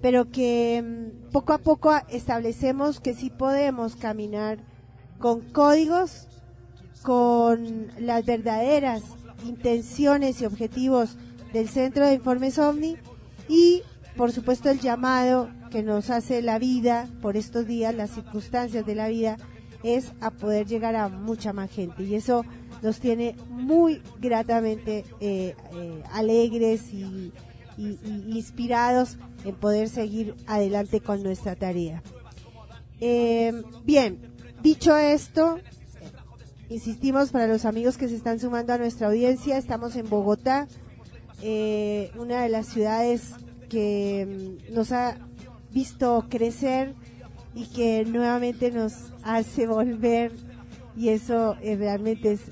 pero 0.00 0.30
que 0.30 0.82
mm, 0.82 1.30
poco 1.30 1.52
a 1.52 1.58
poco 1.58 1.92
establecemos 2.08 3.00
que 3.00 3.14
sí 3.14 3.30
podemos 3.30 3.96
caminar 3.96 4.58
con 5.18 5.40
códigos, 5.40 6.28
con 7.02 7.88
las 7.98 8.24
verdaderas 8.24 9.02
intenciones 9.44 10.40
y 10.40 10.46
objetivos 10.46 11.16
del 11.52 11.68
Centro 11.68 12.06
de 12.06 12.14
Informes 12.14 12.58
OVNI 12.58 12.96
y, 13.48 13.82
por 14.16 14.32
supuesto, 14.32 14.70
el 14.70 14.80
llamado 14.80 15.50
que 15.70 15.82
nos 15.82 16.10
hace 16.10 16.42
la 16.42 16.58
vida 16.58 17.08
por 17.22 17.36
estos 17.36 17.66
días, 17.66 17.94
las 17.94 18.10
circunstancias 18.10 18.84
de 18.84 18.94
la 18.94 19.08
vida, 19.08 19.36
es 19.82 20.12
a 20.20 20.30
poder 20.30 20.66
llegar 20.66 20.94
a 20.96 21.08
mucha 21.08 21.52
más 21.52 21.70
gente. 21.70 22.02
Y 22.02 22.14
eso 22.14 22.44
nos 22.82 23.00
tiene 23.00 23.36
muy 23.48 24.02
gratamente 24.20 25.04
eh, 25.20 25.54
eh, 25.74 26.02
alegres 26.12 26.92
y, 26.92 27.32
inspirados 27.78 29.16
en 29.44 29.54
poder 29.54 29.88
seguir 29.88 30.34
adelante 30.46 31.00
con 31.00 31.22
nuestra 31.22 31.56
tarea. 31.56 32.02
Eh, 33.00 33.62
bien, 33.84 34.20
dicho 34.62 34.96
esto, 34.96 35.58
Insistimos 36.70 37.30
para 37.30 37.48
los 37.48 37.64
amigos 37.64 37.96
que 37.98 38.06
se 38.06 38.14
están 38.14 38.38
sumando 38.38 38.72
a 38.72 38.78
nuestra 38.78 39.08
audiencia, 39.08 39.58
estamos 39.58 39.96
en 39.96 40.08
Bogotá, 40.08 40.68
eh, 41.42 42.12
una 42.16 42.42
de 42.44 42.48
las 42.48 42.68
ciudades 42.68 43.32
que 43.68 44.56
mm, 44.70 44.72
nos 44.72 44.92
ha 44.92 45.16
visto 45.72 46.26
crecer 46.30 46.94
y 47.56 47.64
que 47.66 48.04
nuevamente 48.04 48.70
nos 48.70 48.92
hace 49.24 49.66
volver 49.66 50.30
y 50.96 51.08
eso 51.08 51.56
eh, 51.60 51.74
realmente 51.74 52.32
es 52.32 52.42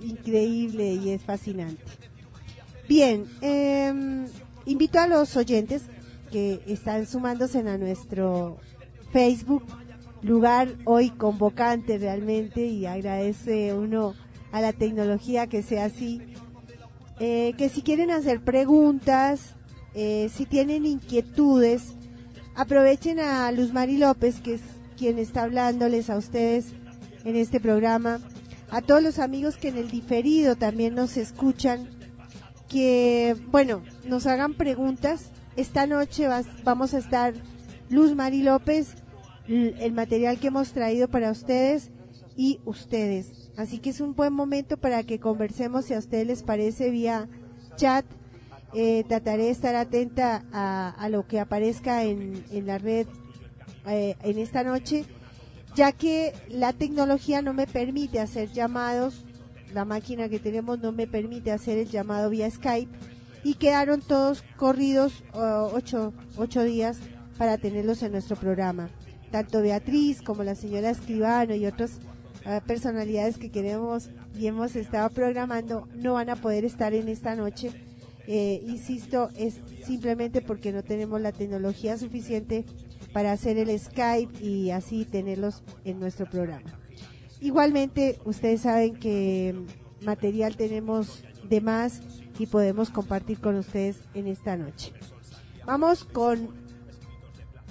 increíble 0.00 0.94
y 0.94 1.10
es 1.10 1.22
fascinante. 1.22 1.82
Bien, 2.88 3.26
em, 3.40 4.26
invito 4.64 5.00
a 5.00 5.08
los 5.08 5.36
oyentes 5.36 5.86
que 6.30 6.60
están 6.66 7.06
sumándose 7.06 7.58
a 7.60 7.78
nuestro 7.78 8.58
Facebook 9.12 9.62
lugar 10.22 10.68
hoy 10.84 11.10
convocante 11.10 11.98
realmente 11.98 12.66
y 12.66 12.86
agradece 12.86 13.72
uno 13.74 14.14
a 14.52 14.60
la 14.60 14.72
tecnología 14.72 15.46
que 15.46 15.62
sea 15.62 15.86
así. 15.86 16.20
Eh, 17.18 17.54
que 17.56 17.68
si 17.68 17.82
quieren 17.82 18.10
hacer 18.10 18.42
preguntas, 18.42 19.54
eh, 19.94 20.30
si 20.34 20.44
tienen 20.44 20.84
inquietudes, 20.84 21.94
aprovechen 22.54 23.20
a 23.20 23.50
Luz 23.52 23.72
Mari 23.72 23.96
López, 23.96 24.40
que 24.40 24.54
es 24.54 24.60
quien 24.98 25.18
está 25.18 25.44
hablándoles 25.44 26.10
a 26.10 26.16
ustedes 26.16 26.72
en 27.24 27.36
este 27.36 27.60
programa, 27.60 28.20
a 28.70 28.82
todos 28.82 29.02
los 29.02 29.18
amigos 29.18 29.56
que 29.56 29.68
en 29.68 29.78
el 29.78 29.90
diferido 29.90 30.56
también 30.56 30.94
nos 30.94 31.16
escuchan, 31.16 31.88
que, 32.68 33.36
bueno, 33.50 33.82
nos 34.06 34.26
hagan 34.26 34.54
preguntas. 34.54 35.30
Esta 35.56 35.86
noche 35.86 36.28
vamos 36.64 36.92
a 36.92 36.98
estar 36.98 37.32
Luz 37.88 38.14
Mari 38.14 38.42
López, 38.42 38.94
el 39.48 39.92
material 39.92 40.38
que 40.38 40.48
hemos 40.48 40.72
traído 40.72 41.08
para 41.08 41.30
ustedes 41.30 41.90
y 42.36 42.60
ustedes. 42.66 43.50
Así 43.56 43.78
que 43.78 43.88
es 43.88 44.02
un 44.02 44.14
buen 44.14 44.34
momento 44.34 44.76
para 44.76 45.02
que 45.04 45.18
conversemos 45.18 45.86
si 45.86 45.94
a 45.94 45.98
ustedes 45.98 46.26
les 46.26 46.42
parece 46.42 46.90
vía 46.90 47.26
chat. 47.76 48.04
Eh, 48.74 49.04
trataré 49.08 49.44
de 49.44 49.50
estar 49.50 49.74
atenta 49.76 50.44
a, 50.52 51.08
lo 51.08 51.26
que 51.26 51.40
aparezca 51.40 52.04
en, 52.04 52.44
la 52.66 52.76
red 52.76 53.06
eh, 53.86 54.14
en 54.24 54.38
esta 54.38 54.62
noche, 54.62 55.06
ya 55.74 55.92
que 55.92 56.34
la 56.50 56.74
tecnología 56.74 57.40
no 57.40 57.54
me 57.54 57.66
permite 57.66 58.20
hacer 58.20 58.52
llamados, 58.52 59.24
la 59.72 59.86
máquina 59.86 60.28
que 60.28 60.38
tenemos 60.38 60.80
no 60.80 60.92
me 60.92 61.06
permite 61.06 61.50
hacer 61.50 61.78
el 61.78 61.88
llamado 61.88 62.28
vía 62.28 62.50
Skype 62.50 63.15
y 63.46 63.54
quedaron 63.54 64.00
todos 64.00 64.42
corridos 64.56 65.22
uh, 65.32 65.72
ocho, 65.72 66.12
ocho 66.36 66.64
días 66.64 66.98
para 67.38 67.58
tenerlos 67.58 68.02
en 68.02 68.10
nuestro 68.10 68.34
programa. 68.34 68.90
Tanto 69.30 69.62
Beatriz 69.62 70.20
como 70.20 70.42
la 70.42 70.56
señora 70.56 70.90
Escribano 70.90 71.54
y 71.54 71.64
otras 71.64 72.00
uh, 72.44 72.66
personalidades 72.66 73.38
que 73.38 73.52
queremos 73.52 74.10
y 74.36 74.48
hemos 74.48 74.74
estado 74.74 75.10
programando 75.10 75.86
no 75.94 76.14
van 76.14 76.28
a 76.28 76.34
poder 76.34 76.64
estar 76.64 76.92
en 76.92 77.08
esta 77.08 77.36
noche. 77.36 77.70
Eh, 78.26 78.64
insisto, 78.66 79.30
es 79.36 79.60
simplemente 79.84 80.42
porque 80.42 80.72
no 80.72 80.82
tenemos 80.82 81.20
la 81.20 81.30
tecnología 81.30 81.96
suficiente 81.98 82.64
para 83.12 83.30
hacer 83.30 83.58
el 83.58 83.78
Skype 83.78 84.44
y 84.44 84.72
así 84.72 85.04
tenerlos 85.04 85.62
en 85.84 86.00
nuestro 86.00 86.28
programa. 86.28 86.80
Igualmente, 87.40 88.18
ustedes 88.24 88.62
saben 88.62 88.96
que 88.96 89.54
material 90.02 90.56
tenemos 90.56 91.22
de 91.48 91.60
más 91.60 92.02
y 92.38 92.46
podemos 92.46 92.90
compartir 92.90 93.40
con 93.40 93.56
ustedes 93.56 93.98
en 94.14 94.26
esta 94.26 94.56
noche. 94.56 94.92
Vamos 95.64 96.04
con, 96.04 96.48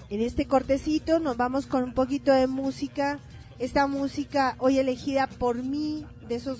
en 0.09 0.21
este 0.21 0.47
cortecito, 0.47 1.19
nos 1.19 1.37
vamos 1.37 1.65
con 1.65 1.83
un 1.83 1.93
poquito 1.93 2.33
de 2.33 2.47
música. 2.47 3.19
Esta 3.57 3.87
música 3.87 4.55
hoy 4.59 4.79
elegida 4.79 5.27
por 5.27 5.63
mí, 5.63 6.05
de 6.27 6.35
esos, 6.35 6.59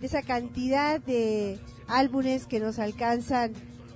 de 0.00 0.06
esa 0.06 0.22
cantidad 0.22 1.00
de 1.00 1.58
álbumes 1.88 2.46
que 2.46 2.60
nos 2.60 2.78
alcanzan 2.78 3.52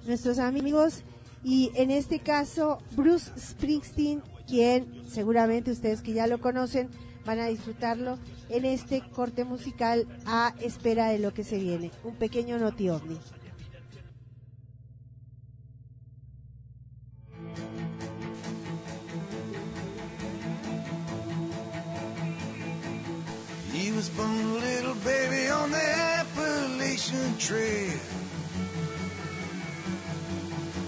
nuestros 0.07 0.39
amigos. 0.39 1.03
Y 1.45 1.71
en 1.75 1.91
este 1.91 2.19
caso, 2.19 2.79
Bruce 2.97 3.31
Springsteen, 3.39 4.23
quien 4.47 5.03
seguramente 5.09 5.71
ustedes 5.71 6.03
que 6.03 6.13
ya 6.13 6.27
lo 6.27 6.41
conocen, 6.41 6.91
van 7.25 7.39
a 7.39 7.47
disfrutarlo 7.47 8.19
en 8.49 8.65
este 8.65 9.03
corte 9.11 9.45
musical 9.45 10.07
a 10.27 10.55
espera 10.61 11.09
de 11.09 11.19
lo 11.19 11.33
que 11.33 11.45
se 11.45 11.59
viene. 11.59 11.93
Un 12.03 12.17
pequeño 12.17 12.59
noti 12.59 12.89
ovni. 12.91 13.19
He 24.01 24.17
born 24.17 24.31
a 24.31 24.55
little 24.55 24.95
baby 25.05 25.51
on 25.51 25.71
the 25.73 25.77
Appalachian 25.77 27.37
Trail. 27.37 28.01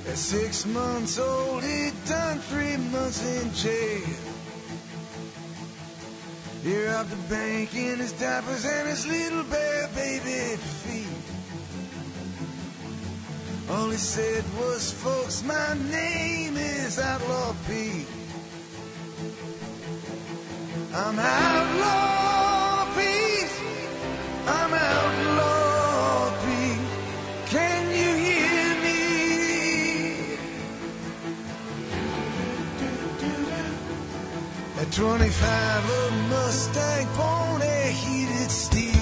At 0.09 0.17
six 0.17 0.65
months 0.65 1.19
old, 1.19 1.63
he'd 1.63 1.93
done 2.07 2.39
three 2.39 2.79
months 2.79 3.23
in 3.23 3.53
jail. 3.53 4.17
He 6.63 6.87
robbed 6.87 7.11
the 7.11 7.17
bank 7.29 7.75
in 7.75 7.99
his 7.99 8.13
diapers 8.13 8.65
and 8.65 8.89
his 8.89 9.07
little 9.07 9.45
bare 9.45 9.89
baby 9.95 10.57
feet. 10.57 11.07
All 13.69 13.91
he 13.91 13.99
said 13.99 14.43
was, 14.59 14.91
folks, 14.91 15.43
my 15.43 15.75
name 15.91 16.57
is 16.57 16.99
Outlaw 16.99 17.55
Pete. 17.69 18.09
I'm 20.95 21.19
Outlaw 21.19 22.42
25, 34.93 35.91
a 35.91 36.11
Mustang 36.29 37.07
pony 37.15 37.93
heated 37.93 38.51
steel. 38.51 38.93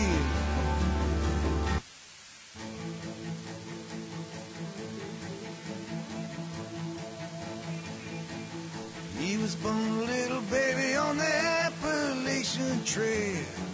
He 9.19 9.37
was 9.37 9.57
born 9.57 9.77
a 9.77 10.03
little 10.05 10.43
baby 10.43 10.95
on 10.95 11.19
the 11.19 11.25
Appalachian 11.25 12.85
Trail. 12.85 13.70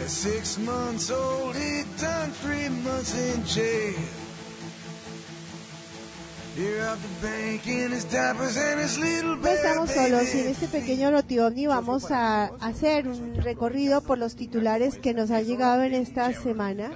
At 0.00 0.08
six 0.08 0.58
months 0.58 1.10
old, 1.10 1.56
done 2.00 2.30
three 2.42 2.68
months 2.68 3.14
in 3.14 3.44
jail. 3.44 3.94
No 6.58 6.64
estamos 9.48 9.90
solos 9.90 10.34
y 10.34 10.40
en 10.40 10.48
este 10.48 10.66
pequeño 10.66 11.12
notiovni 11.12 11.68
vamos 11.68 12.10
a 12.10 12.46
hacer 12.60 13.06
un 13.06 13.36
recorrido 13.36 14.00
por 14.00 14.18
los 14.18 14.34
titulares 14.34 14.98
que 14.98 15.14
nos 15.14 15.30
han 15.30 15.44
llegado 15.44 15.84
en 15.84 15.94
esta 15.94 16.32
semana. 16.32 16.90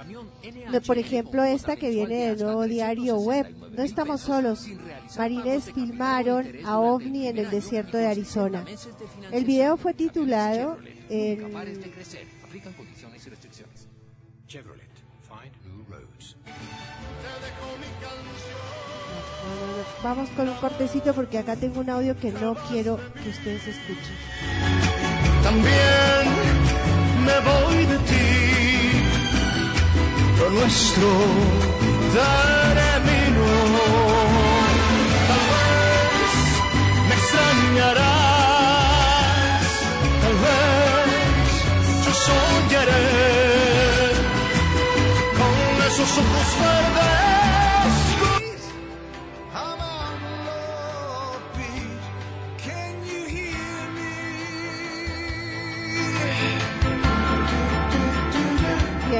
Por 0.85 0.97
ejemplo, 0.97 1.45
esta 1.45 1.77
que 1.77 1.91
viene 1.91 2.27
del 2.27 2.43
nuevo 2.43 2.65
diario 2.65 3.15
web. 3.15 3.55
No 3.71 3.83
estamos 3.83 4.19
solos. 4.19 4.67
Marines 5.17 5.71
filmaron 5.71 6.45
a 6.65 6.79
OVNI 6.79 7.27
en 7.27 7.37
el 7.37 7.49
desierto 7.49 7.97
de 7.97 8.07
Arizona. 8.07 8.65
El 9.31 9.45
video 9.45 9.77
fue 9.77 9.93
titulado 9.93 10.77
en... 11.09 11.53
Vamos 20.03 20.29
con 20.35 20.49
un 20.49 20.55
cortecito 20.55 21.13
porque 21.13 21.37
acá 21.37 21.55
tengo 21.55 21.79
un 21.79 21.89
audio 21.89 22.13
que 22.17 22.29
no 22.33 22.55
quiero 22.69 22.99
que 23.23 23.29
ustedes 23.29 23.67
escuchen. 23.67 24.15
También 25.41 26.23
me 27.25 27.39
voy 27.39 27.85
de 27.85 27.97
ti, 27.99 28.91
lo 30.39 30.49
nuestro 30.49 31.07
terminó. 32.73 33.53
Tal 35.29 35.43
vez 35.53 36.33
me 37.07 37.15
extrañarás, 37.15 38.01
tal 40.21 40.35
vez 40.43 41.07
yo 42.05 42.11
soñaré 42.27 43.07
con 45.37 45.55
esos 45.87 46.11
ojos 46.17 46.49
verdes. 46.59 47.32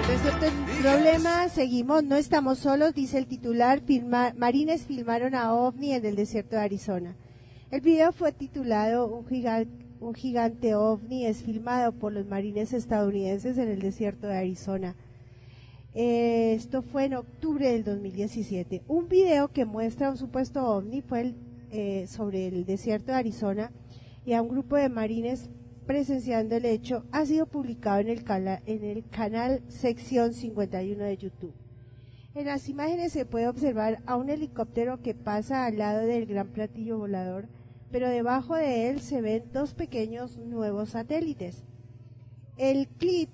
Resuelto 0.02 0.46
el 0.46 0.82
problema, 0.82 1.50
seguimos, 1.50 2.04
no 2.04 2.16
estamos 2.16 2.58
solos, 2.58 2.96
dice 2.96 3.20
el 3.20 3.28
titular, 3.28 3.82
marines 4.36 4.86
filmaron 4.86 5.36
a 5.36 5.54
OVNI 5.54 5.94
en 5.94 6.06
el 6.06 6.16
desierto 6.16 6.56
de 6.56 6.64
Arizona. 6.64 7.16
El 7.70 7.82
video 7.82 8.12
fue 8.12 8.32
titulado 8.32 9.06
Un 9.06 9.28
gigante, 9.28 9.86
un 10.00 10.16
gigante 10.16 10.74
ovni 10.74 11.26
es 11.26 11.44
filmado 11.44 11.92
por 11.92 12.12
los 12.12 12.26
marines 12.26 12.74
estadounidenses 12.74 13.58
en 13.60 13.70
el 13.70 13.82
desierto 13.82 14.28
de 14.28 14.38
Arizona. 14.38 14.96
Eh, 15.94 16.54
esto 16.56 16.82
fue 16.82 17.06
en 17.06 17.14
octubre 17.14 17.72
del 17.72 17.84
2017. 17.84 18.82
Un 18.88 19.08
video 19.08 19.50
que 19.50 19.66
muestra 19.66 20.10
un 20.10 20.18
supuesto 20.18 20.66
ovni 20.66 21.02
fue 21.02 21.36
eh, 21.72 22.08
sobre 22.08 22.48
el 22.48 22.66
desierto 22.66 23.12
de 23.12 23.20
Arizona 23.20 23.72
y 24.26 24.34
a 24.34 24.42
un 24.42 24.50
grupo 24.50 24.76
de 24.76 24.90
marines 24.90 25.50
presenciando 25.86 26.56
el 26.56 26.66
hecho 26.66 27.06
ha 27.12 27.26
sido 27.26 27.46
publicado 27.46 28.00
en 28.00 28.10
el, 28.10 28.24
en 28.66 28.84
el 28.84 29.08
canal 29.10 29.62
sección 29.68 30.34
51 30.34 31.04
de 31.04 31.18
YouTube. 31.18 31.54
En 32.36 32.48
las 32.48 32.68
imágenes 32.68 33.14
se 33.14 33.26
puede 33.26 33.48
observar 33.48 34.02
a 34.08 34.16
un 34.16 34.30
helicóptero 34.30 35.02
que 35.02 35.14
pasa 35.14 35.66
al 35.66 35.78
lado 35.78 36.02
del 36.02 36.26
gran 36.26 36.48
platillo 36.48 36.98
volador, 36.98 37.48
pero 37.92 38.10
debajo 38.10 38.56
de 38.56 38.90
él 38.90 39.02
se 39.02 39.22
ven 39.22 39.44
dos 39.54 39.76
pequeños 39.76 40.38
nuevos 40.38 40.90
satélites. 40.90 41.64
El 42.58 42.88
clip, 42.88 43.30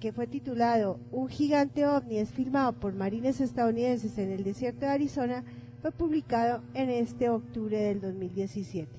que 0.00 0.12
fue 0.12 0.26
titulado 0.26 0.98
Un 1.12 1.28
gigante 1.28 1.86
ovni 1.86 2.18
es 2.18 2.30
filmado 2.30 2.72
por 2.72 2.94
marines 2.94 3.40
estadounidenses 3.40 4.18
en 4.18 4.32
el 4.32 4.42
desierto 4.42 4.80
de 4.80 4.88
Arizona, 4.88 5.44
fue 5.80 5.92
publicado 5.92 6.62
en 6.74 6.90
este 6.90 7.28
octubre 7.28 7.78
del 7.80 8.00
2017. 8.00 8.90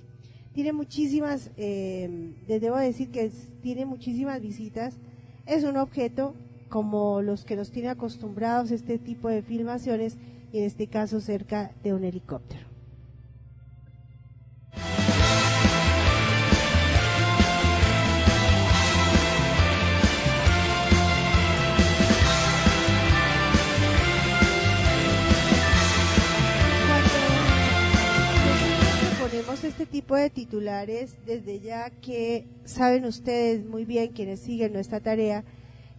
Tiene 0.53 0.71
muchísimas, 0.71 1.49
eh, 1.57 2.33
les 2.47 2.61
debo 2.61 2.77
decir 2.77 3.09
que 3.09 3.31
tiene 3.61 3.85
muchísimas 3.85 4.41
visitas. 4.41 4.95
Es 5.45 5.63
un 5.63 5.77
objeto 5.77 6.35
como 6.69 7.21
los 7.21 7.43
que 7.43 7.55
nos 7.55 7.71
tiene 7.71 7.89
acostumbrados 7.89 8.71
este 8.71 8.97
tipo 8.97 9.29
de 9.29 9.41
filmaciones 9.41 10.17
y 10.51 10.59
en 10.59 10.65
este 10.65 10.87
caso 10.87 11.19
cerca 11.19 11.71
de 11.83 11.93
un 11.93 12.03
helicóptero. 12.03 12.72
De 30.23 30.29
titulares 30.29 31.17
desde 31.25 31.59
ya 31.59 31.89
que 31.89 32.45
saben 32.65 33.05
ustedes 33.05 33.65
muy 33.65 33.85
bien 33.85 34.13
quienes 34.13 34.39
siguen 34.39 34.73
nuestra 34.73 34.99
tarea 34.99 35.43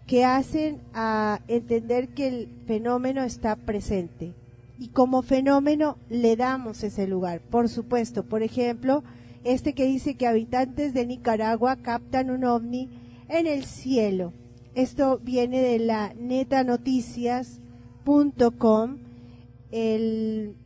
que 0.06 0.24
hacen 0.24 0.80
a 0.92 1.40
entender 1.48 2.08
que 2.08 2.28
el 2.28 2.48
fenómeno 2.66 3.22
está 3.22 3.56
presente 3.56 4.34
y 4.78 4.88
como 4.88 5.22
fenómeno 5.22 5.96
le 6.10 6.36
damos 6.36 6.82
ese 6.82 7.06
lugar. 7.06 7.40
Por 7.40 7.68
supuesto, 7.68 8.24
por 8.24 8.42
ejemplo, 8.42 9.04
este 9.44 9.72
que 9.72 9.84
dice 9.84 10.16
que 10.16 10.26
habitantes 10.26 10.92
de 10.94 11.06
Nicaragua 11.06 11.76
captan 11.76 12.30
un 12.30 12.42
ovni 12.44 12.88
en 13.28 13.46
el 13.46 13.64
cielo. 13.64 14.32
Esto 14.74 15.20
viene 15.22 15.60
de 15.60 15.78
la 15.78 16.12
netanoticias.com. 16.18 18.98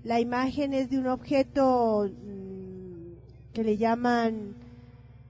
La 0.05 0.21
imagen 0.21 0.75
es 0.75 0.90
de 0.90 0.99
un 0.99 1.07
objeto 1.07 2.11
que 3.59 3.64
le 3.64 3.77
llaman 3.77 4.55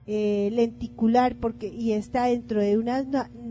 eh, 0.05 0.51
lenticular 0.53 1.35
porque 1.35 1.67
y 1.67 1.93
está 1.93 2.25
dentro 2.25 2.61
de 2.61 2.77
unas 2.77 3.07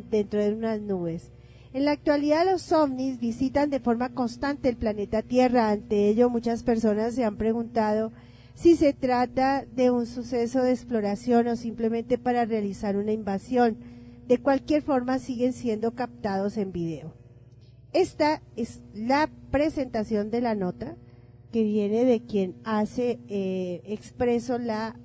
dentro 0.08 0.40
de 0.40 0.52
unas 0.52 0.80
nubes. 0.80 1.32
En 1.72 1.84
la 1.84 1.90
actualidad 1.90 2.46
los 2.48 2.70
ovnis 2.70 3.18
visitan 3.18 3.70
de 3.70 3.80
forma 3.80 4.10
constante 4.10 4.68
el 4.68 4.76
planeta 4.76 5.22
Tierra. 5.22 5.70
Ante 5.70 6.06
ello 6.06 6.30
muchas 6.30 6.62
personas 6.62 7.16
se 7.16 7.24
han 7.24 7.36
preguntado 7.36 8.12
si 8.54 8.76
se 8.76 8.92
trata 8.92 9.64
de 9.64 9.90
un 9.90 10.06
suceso 10.06 10.62
de 10.62 10.70
exploración 10.70 11.48
o 11.48 11.56
simplemente 11.56 12.16
para 12.16 12.44
realizar 12.44 12.96
una 12.96 13.10
invasión. 13.10 13.78
De 14.28 14.38
cualquier 14.38 14.82
forma 14.82 15.18
siguen 15.18 15.54
siendo 15.54 15.96
captados 15.96 16.56
en 16.56 16.70
video. 16.70 17.14
Esta 17.92 18.42
es 18.54 18.80
la 18.94 19.28
presentación 19.50 20.30
de 20.30 20.40
la 20.40 20.54
nota 20.54 20.94
que 21.52 21.62
viene 21.62 22.04
de 22.04 22.24
quien 22.24 22.56
hace 22.64 23.18
eh, 23.28 23.82
expreso 23.84 24.58
la 24.58 24.98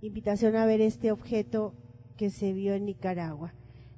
invitación 0.00 0.56
a 0.56 0.66
ver 0.66 0.80
este 0.80 1.10
objeto 1.12 1.74
que 2.16 2.30
se 2.30 2.52
vio 2.52 2.74
en 2.74 2.86
Nicaragua. 2.86 3.54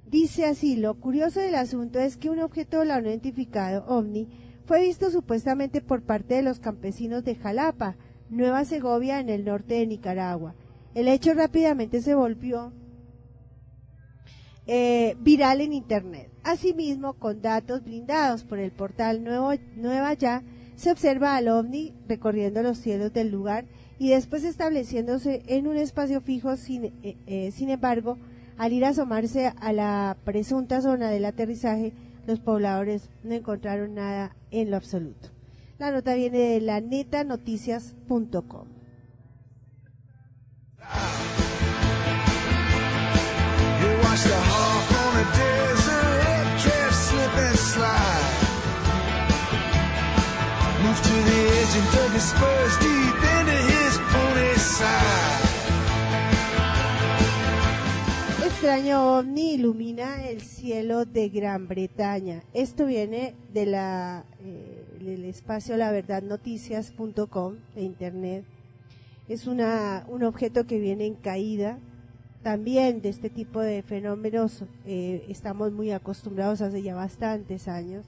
Dice 0.07 0.47
así, 0.47 0.77
lo 0.77 0.95
curioso 0.95 1.41
del 1.41 1.55
asunto 1.55 1.99
es 1.99 2.17
que 2.17 2.31
un 2.31 2.41
objeto 2.41 2.85
no 2.85 3.01
identificado, 3.01 3.85
ovni, 3.87 4.29
fue 4.65 4.83
visto 4.83 5.11
supuestamente 5.11 5.81
por 5.81 6.03
parte 6.03 6.35
de 6.35 6.43
los 6.43 6.61
campesinos 6.61 7.25
de 7.25 7.35
Jalapa, 7.35 7.97
Nueva 8.31 8.65
Segovia, 8.65 9.21
en 9.21 9.29
el 9.29 9.45
norte 9.45 9.75
de 9.75 9.87
Nicaragua. 9.87 10.55
El 10.95 11.09
hecho 11.09 11.35
rápidamente 11.35 12.01
se 12.01 12.15
volvió 12.15 12.73
eh, 14.67 15.17
viral 15.21 15.61
en 15.61 15.73
Internet. 15.73 16.31
Asimismo, 16.43 17.15
con 17.15 17.41
datos 17.41 17.85
blindados 17.85 18.45
por 18.45 18.59
el 18.59 18.73
portal 18.73 19.25
Nuevo, 19.25 19.53
Nueva 19.77 20.15
Ya, 20.15 20.43
se 20.79 20.91
observa 20.93 21.35
al 21.35 21.49
ovni 21.49 21.93
recorriendo 22.07 22.63
los 22.63 22.79
cielos 22.79 23.13
del 23.13 23.31
lugar 23.33 23.65
y 23.99 24.11
después 24.11 24.45
estableciéndose 24.45 25.43
en 25.49 25.67
un 25.67 25.77
espacio 25.77 26.21
fijo. 26.21 26.57
Sin, 26.57 26.85
eh, 26.85 27.17
eh, 27.27 27.51
sin 27.51 27.69
embargo, 27.69 28.17
al 28.57 28.73
ir 28.73 28.85
a 28.85 28.91
asomarse 28.91 29.53
a 29.61 29.73
la 29.73 30.17
presunta 30.25 30.81
zona 30.81 31.11
del 31.11 31.25
aterrizaje, 31.25 31.93
los 32.29 32.39
pobladores 32.39 33.11
no 33.25 33.35
encontraron 33.35 33.95
nada 33.95 34.37
en 34.53 34.71
lo 34.71 34.77
absoluto. 34.77 35.31
La 35.79 35.91
nota 35.91 36.15
viene 36.15 36.39
de 36.39 36.61
la 36.61 36.81
netanoticias.com. 36.81 38.69
Extraño 58.47 59.19
ovni 59.19 59.55
ilumina 59.55 60.27
el 60.27 60.41
cielo 60.41 61.05
de 61.05 61.29
Gran 61.29 61.69
Bretaña. 61.69 62.43
Esto 62.55 62.87
viene 62.87 63.35
de 63.53 63.67
la, 63.67 64.25
eh, 64.41 64.85
del 65.01 65.27
espacio 65.27 65.77
laverdadnoticias.com 65.77 67.57
de 67.75 67.83
internet. 67.83 68.45
Es 69.29 69.47
una, 69.47 70.07
un 70.09 70.25
objeto 70.25 70.67
que 70.67 70.79
viene 70.79 71.05
en 71.07 71.15
caída. 71.15 71.79
También 72.43 73.03
de 73.03 73.11
este 73.11 73.29
tipo 73.29 73.61
de 73.61 73.83
fenómenos 73.83 74.65
eh, 74.87 75.27
estamos 75.29 75.71
muy 75.73 75.91
acostumbrados 75.91 76.63
hace 76.63 76.83
ya 76.83 76.95
bastantes 76.95 77.69
años. 77.69 78.07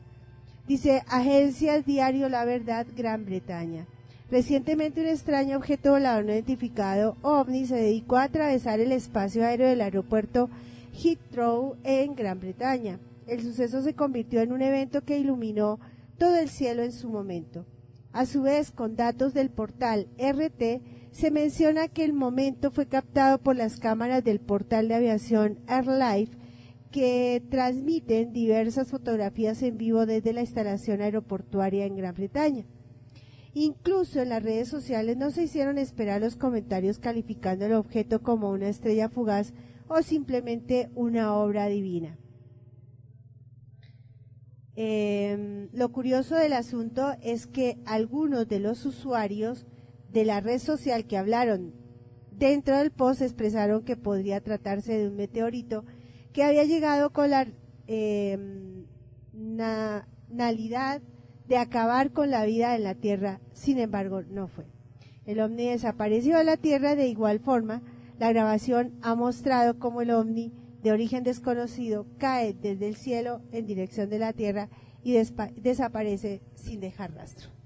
Dice 0.67 1.03
Agencias 1.09 1.85
Diario 1.85 2.29
La 2.29 2.45
Verdad 2.45 2.87
Gran 2.97 3.25
Bretaña. 3.25 3.87
Recientemente 4.31 5.01
un 5.01 5.09
extraño 5.09 5.57
objeto 5.57 5.91
volador 5.91 6.25
no 6.25 6.33
identificado, 6.33 7.17
OVNI, 7.23 7.67
se 7.67 7.75
dedicó 7.77 8.17
a 8.17 8.25
atravesar 8.25 8.79
el 8.79 8.93
espacio 8.93 9.45
aéreo 9.45 9.69
del 9.69 9.81
aeropuerto 9.81 10.49
Heathrow 10.93 11.77
en 11.83 12.15
Gran 12.15 12.39
Bretaña. 12.39 13.01
El 13.27 13.43
suceso 13.43 13.83
se 13.83 13.95
convirtió 13.95 14.41
en 14.41 14.53
un 14.53 14.63
evento 14.63 15.03
que 15.03 15.19
iluminó 15.19 15.81
todo 16.19 16.37
el 16.37 16.49
cielo 16.49 16.85
en 16.85 16.93
su 16.93 17.09
momento. 17.09 17.65
A 18.13 18.25
su 18.27 18.43
vez, 18.43 18.71
con 18.71 18.95
datos 18.95 19.35
del 19.35 19.51
portal 19.51 20.07
RT, 20.19 20.83
se 21.11 21.31
menciona 21.33 21.89
que 21.89 22.05
el 22.05 22.13
momento 22.13 22.71
fue 22.71 22.87
captado 22.87 23.39
por 23.39 23.57
las 23.57 23.79
cámaras 23.79 24.23
del 24.23 24.39
portal 24.39 24.87
de 24.87 24.95
aviación 24.95 25.59
AirLife 25.67 26.40
que 26.91 27.43
transmiten 27.51 28.33
diversas 28.33 28.89
fotografías 28.89 29.63
en 29.63 29.79
vivo 29.79 30.07
desde 30.07 30.33
la 30.33 30.41
instalación 30.41 31.01
aeroportuaria 31.01 31.87
en 31.87 31.97
Gran 31.97 32.15
Bretaña. 32.15 32.65
Incluso 33.55 34.21
en 34.21 34.29
las 34.29 34.43
redes 34.43 34.69
sociales 34.69 35.17
no 35.17 35.31
se 35.31 35.45
hicieron 35.45 35.79
esperar 35.79 36.21
los 36.21 36.37
comentarios 36.37 36.99
calificando 36.99 37.67
el 37.67 37.75
objeto 37.75 38.23
como 38.23 38.51
una 38.51 38.69
estrella 38.69 39.09
fugaz 39.09 39.53
o 39.89 40.03
simplemente 40.03 40.91
una 40.95 41.35
obra 41.35 41.67
divina. 41.67 42.17
Em, 44.77 45.69
lo 45.73 45.91
curioso 45.91 46.37
del 46.37 46.53
asunto 46.53 47.15
es 47.23 47.47
que 47.47 47.79
algunos 47.87 48.49
de 48.49 48.61
los 48.61 48.87
usuarios 48.87 49.67
de 50.13 50.25
la 50.25 50.41
red 50.41 50.59
social 50.59 51.07
que 51.07 51.19
hablaron 51.19 51.75
dentro 52.31 52.79
del 52.79 52.91
post 52.91 53.21
expresaron 53.21 53.85
que 53.85 53.97
podría 53.97 54.41
tratarse 54.41 54.97
de 54.97 55.09
un 55.09 55.17
meteorito 55.17 55.85
que 56.33 56.45
había 56.45 56.65
llegado 56.65 57.11
con 57.11 57.31
la 57.31 57.47
eh, 57.87 58.39
nalidad 60.29 61.03
de 61.49 61.57
acabar 61.57 62.13
con 62.13 62.31
la 62.31 62.45
vida 62.45 62.77
en 62.77 62.85
la 62.85 62.95
Tierra, 62.95 63.41
sin 63.53 63.79
embargo 63.79 64.23
no 64.23 64.47
fue. 64.49 64.67
El 65.27 65.41
ovni 65.41 65.67
desapareció 65.67 66.39
de 66.39 66.45
la 66.45 66.57
Tierra 66.57 66.95
de 66.95 67.09
igual 67.09 67.41
forma, 67.41 67.83
la 68.19 68.33
grabación 68.33 68.99
ha 69.03 69.15
mostrado 69.15 69.79
cómo 69.79 70.03
el 70.03 70.11
ovni 70.11 70.53
de 70.83 70.93
origen 70.93 71.25
desconocido 71.25 72.07
cae 72.19 72.55
desde 72.55 72.89
el 72.89 72.97
cielo 72.97 73.43
en 73.53 73.67
dirección 73.67 74.09
de 74.09 74.19
la 74.19 74.33
Tierra 74.33 74.69
y 75.03 75.13
desaparece 75.13 76.43
sin 76.55 76.81
dejar 76.81 77.15
rastro. 77.15 77.60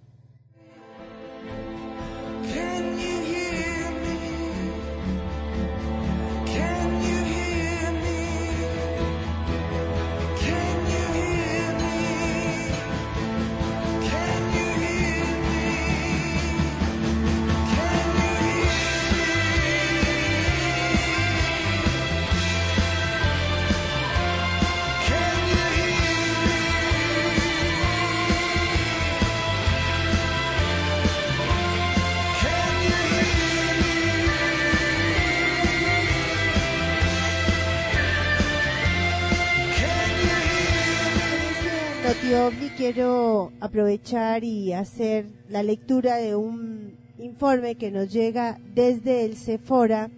OVNI 42.44 42.68
quiero 42.76 43.52
aprovechar 43.60 44.44
y 44.44 44.74
hacer 44.74 45.30
la 45.48 45.62
lectura 45.62 46.16
de 46.16 46.36
un 46.36 46.94
informe 47.18 47.76
que 47.76 47.90
nos 47.90 48.12
llega 48.12 48.60
desde 48.74 49.24
el 49.24 49.38
Sephora 49.38 50.10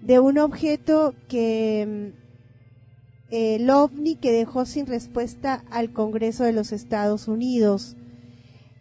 de 0.00 0.20
un 0.20 0.36
objeto 0.36 1.14
que 1.26 2.12
mm, 3.30 3.34
el 3.34 3.70
OVNI 3.70 4.16
que 4.16 4.30
dejó 4.30 4.66
sin 4.66 4.86
respuesta 4.86 5.64
al 5.70 5.90
Congreso 5.94 6.44
de 6.44 6.52
los 6.52 6.70
Estados 6.70 7.28
Unidos. 7.28 7.96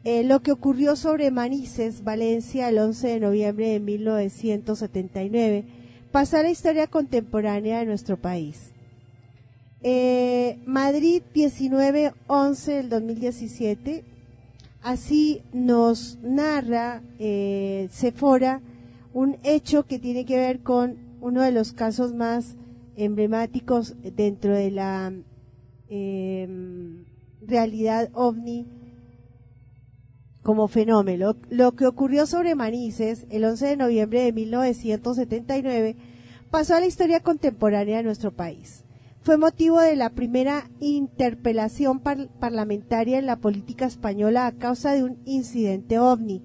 Eh, 0.04 0.26
lo 0.26 0.42
que 0.42 0.52
ocurrió 0.52 0.98
sobre 0.98 1.32
Manises, 1.32 2.04
Valencia, 2.04 2.68
el 2.68 2.80
11 2.80 3.08
de 3.08 3.20
noviembre 3.22 3.70
de 3.70 3.80
1979, 3.80 5.64
pasa 6.12 6.42
a 6.42 6.44
la 6.44 6.50
historia 6.50 6.88
contemporánea 6.88 7.80
de 7.80 7.86
nuestro 7.86 8.18
país. 8.18 8.74
Eh, 9.84 10.60
Madrid 10.66 11.22
19-11 11.34 12.66
del 12.66 12.90
2017. 12.90 14.04
Así 14.82 15.44
nos 15.54 16.18
narra 16.22 17.04
eh, 17.20 17.88
Sephora 17.92 18.62
un 19.14 19.38
hecho 19.44 19.84
que 19.84 20.00
tiene 20.00 20.26
que 20.26 20.38
ver 20.38 20.62
con 20.62 20.98
uno 21.22 21.42
de 21.42 21.52
los 21.52 21.74
casos 21.74 22.14
más 22.14 22.56
emblemáticos 22.96 23.96
dentro 24.16 24.54
de 24.54 24.72
la 24.72 25.14
em, 25.90 27.06
realidad 27.42 28.10
ovni 28.14 28.66
como 30.42 30.68
fenómeno. 30.68 31.36
Lo 31.50 31.76
que 31.76 31.86
ocurrió 31.86 32.26
sobre 32.26 32.56
Manises 32.56 33.28
el 33.30 33.46
11 33.46 33.68
de 33.68 33.78
noviembre 33.78 34.22
de 34.22 34.34
1979 34.34 35.96
pasó 36.50 36.76
a 36.76 36.80
la 36.80 36.88
historia 36.88 37.20
contemporánea 37.20 37.98
de 37.98 38.04
nuestro 38.04 38.32
país 38.32 38.87
fue 39.28 39.36
motivo 39.36 39.82
de 39.82 39.98
la 39.98 40.12
primera 40.12 40.70
interpelación 40.80 42.00
parlamentaria 42.00 43.20
en 43.20 43.26
la 43.26 43.36
política 43.36 43.86
española 43.86 44.48
a 44.48 44.54
causa 44.54 44.94
de 44.94 45.04
un 45.04 45.18
incidente 45.26 46.00
ovni. 46.00 46.42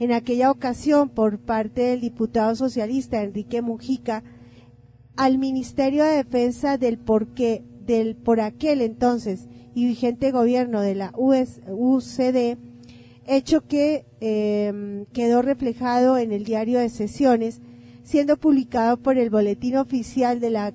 En 0.00 0.10
aquella 0.10 0.50
ocasión, 0.50 1.08
por 1.08 1.38
parte 1.38 1.82
del 1.82 2.00
diputado 2.00 2.56
socialista 2.56 3.22
Enrique 3.22 3.62
Mujica, 3.62 4.24
al 5.14 5.38
Ministerio 5.38 6.02
de 6.02 6.16
Defensa 6.16 6.78
del 6.78 6.98
porqué 6.98 7.62
del 7.86 8.16
por 8.16 8.40
aquel 8.40 8.80
entonces 8.80 9.46
y 9.76 9.86
vigente 9.86 10.32
gobierno 10.32 10.80
de 10.80 10.96
la 10.96 11.12
UCD, 11.16 12.58
hecho 13.24 13.68
que 13.68 14.04
em, 14.18 15.04
quedó 15.12 15.42
reflejado 15.42 16.18
en 16.18 16.32
el 16.32 16.42
diario 16.42 16.80
de 16.80 16.88
sesiones, 16.88 17.60
siendo 18.02 18.36
publicado 18.36 18.96
por 18.96 19.16
el 19.16 19.30
Boletín 19.30 19.76
Oficial 19.76 20.40
de 20.40 20.50
la 20.50 20.74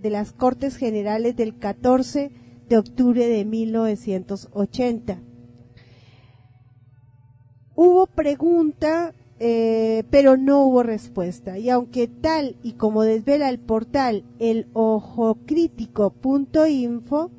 de 0.00 0.10
las 0.10 0.32
Cortes 0.32 0.76
Generales 0.76 1.34
del 1.36 1.58
14 1.58 2.30
de 2.68 2.78
octubre 2.78 3.26
de 3.26 3.44
1980. 3.44 5.20
Hubo 7.74 8.06
pregunta, 8.06 9.12
eh, 9.38 10.04
pero 10.10 10.36
no 10.36 10.64
hubo 10.64 10.82
respuesta. 10.82 11.58
Y 11.58 11.70
aunque 11.70 12.08
tal 12.08 12.56
y 12.62 12.72
como 12.72 13.02
desvela 13.02 13.48
el 13.48 13.58
portal 13.58 14.24
el 14.38 14.66
ojocrítico.info, 14.72 17.30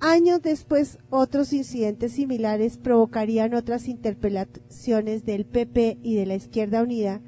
años 0.00 0.42
después 0.42 0.98
otros 1.10 1.52
incidentes 1.52 2.12
similares 2.12 2.78
provocarían 2.78 3.54
otras 3.54 3.88
interpelaciones 3.88 5.24
del 5.24 5.44
PP 5.44 5.98
y 6.02 6.14
de 6.14 6.26
la 6.26 6.36
Izquierda 6.36 6.82
Unida 6.82 7.20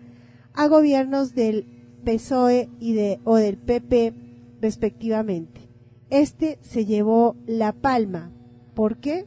a 0.55 0.69
gobiernos 0.69 1.35
del 1.35 1.67
PSOE 2.05 2.71
y 2.81 2.97
o 3.25 3.37
del 3.37 3.59
PP 3.59 4.24
respectivamente. 4.65 5.61
Este 6.09 6.59
se 6.63 6.87
llevó 6.87 7.37
la 7.47 7.75
palma. 7.75 8.33
¿Por 8.73 8.97
qué? 8.97 9.27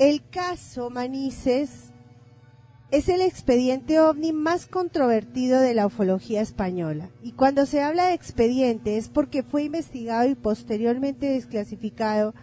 El 0.00 0.26
caso 0.30 0.88
Manises 0.88 1.90
es 2.90 3.10
el 3.10 3.20
expediente 3.20 4.00
ovni 4.00 4.32
más 4.32 4.64
controvertido 4.64 5.60
de 5.60 5.74
la 5.74 5.84
ufología 5.84 6.40
española. 6.40 7.10
Y 7.22 7.32
cuando 7.32 7.66
se 7.66 7.82
habla 7.82 8.06
de 8.06 8.14
expediente 8.14 8.96
es 8.96 9.10
porque 9.10 9.42
fue 9.42 9.64
investigado 9.64 10.26
y 10.26 10.34
posteriormente 10.36 11.26
desclasificado 11.26 12.34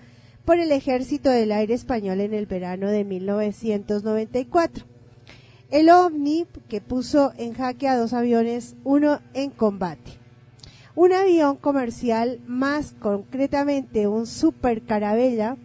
por 0.46 0.60
el 0.60 0.72
Ejército 0.72 1.32
del 1.32 1.52
Aire 1.52 1.74
Español 1.74 2.22
en 2.22 2.36
el 2.36 2.46
verano 2.46 2.92
de 2.92 3.04
1994. 3.04 4.86
El 5.72 5.90
ovni 5.90 6.46
que 6.70 6.80
puso 6.80 7.34
en 7.40 7.56
jaque 7.56 7.88
a 7.88 7.98
dos 7.98 8.14
aviones, 8.14 8.76
uno 8.84 9.20
en 9.34 9.50
combate. 9.50 10.12
Un 10.94 11.12
avión 11.12 11.56
comercial, 11.56 12.40
más 12.46 12.94
concretamente 13.00 14.08
un 14.08 14.28
Super 14.28 14.84
Carabella, 14.84 15.58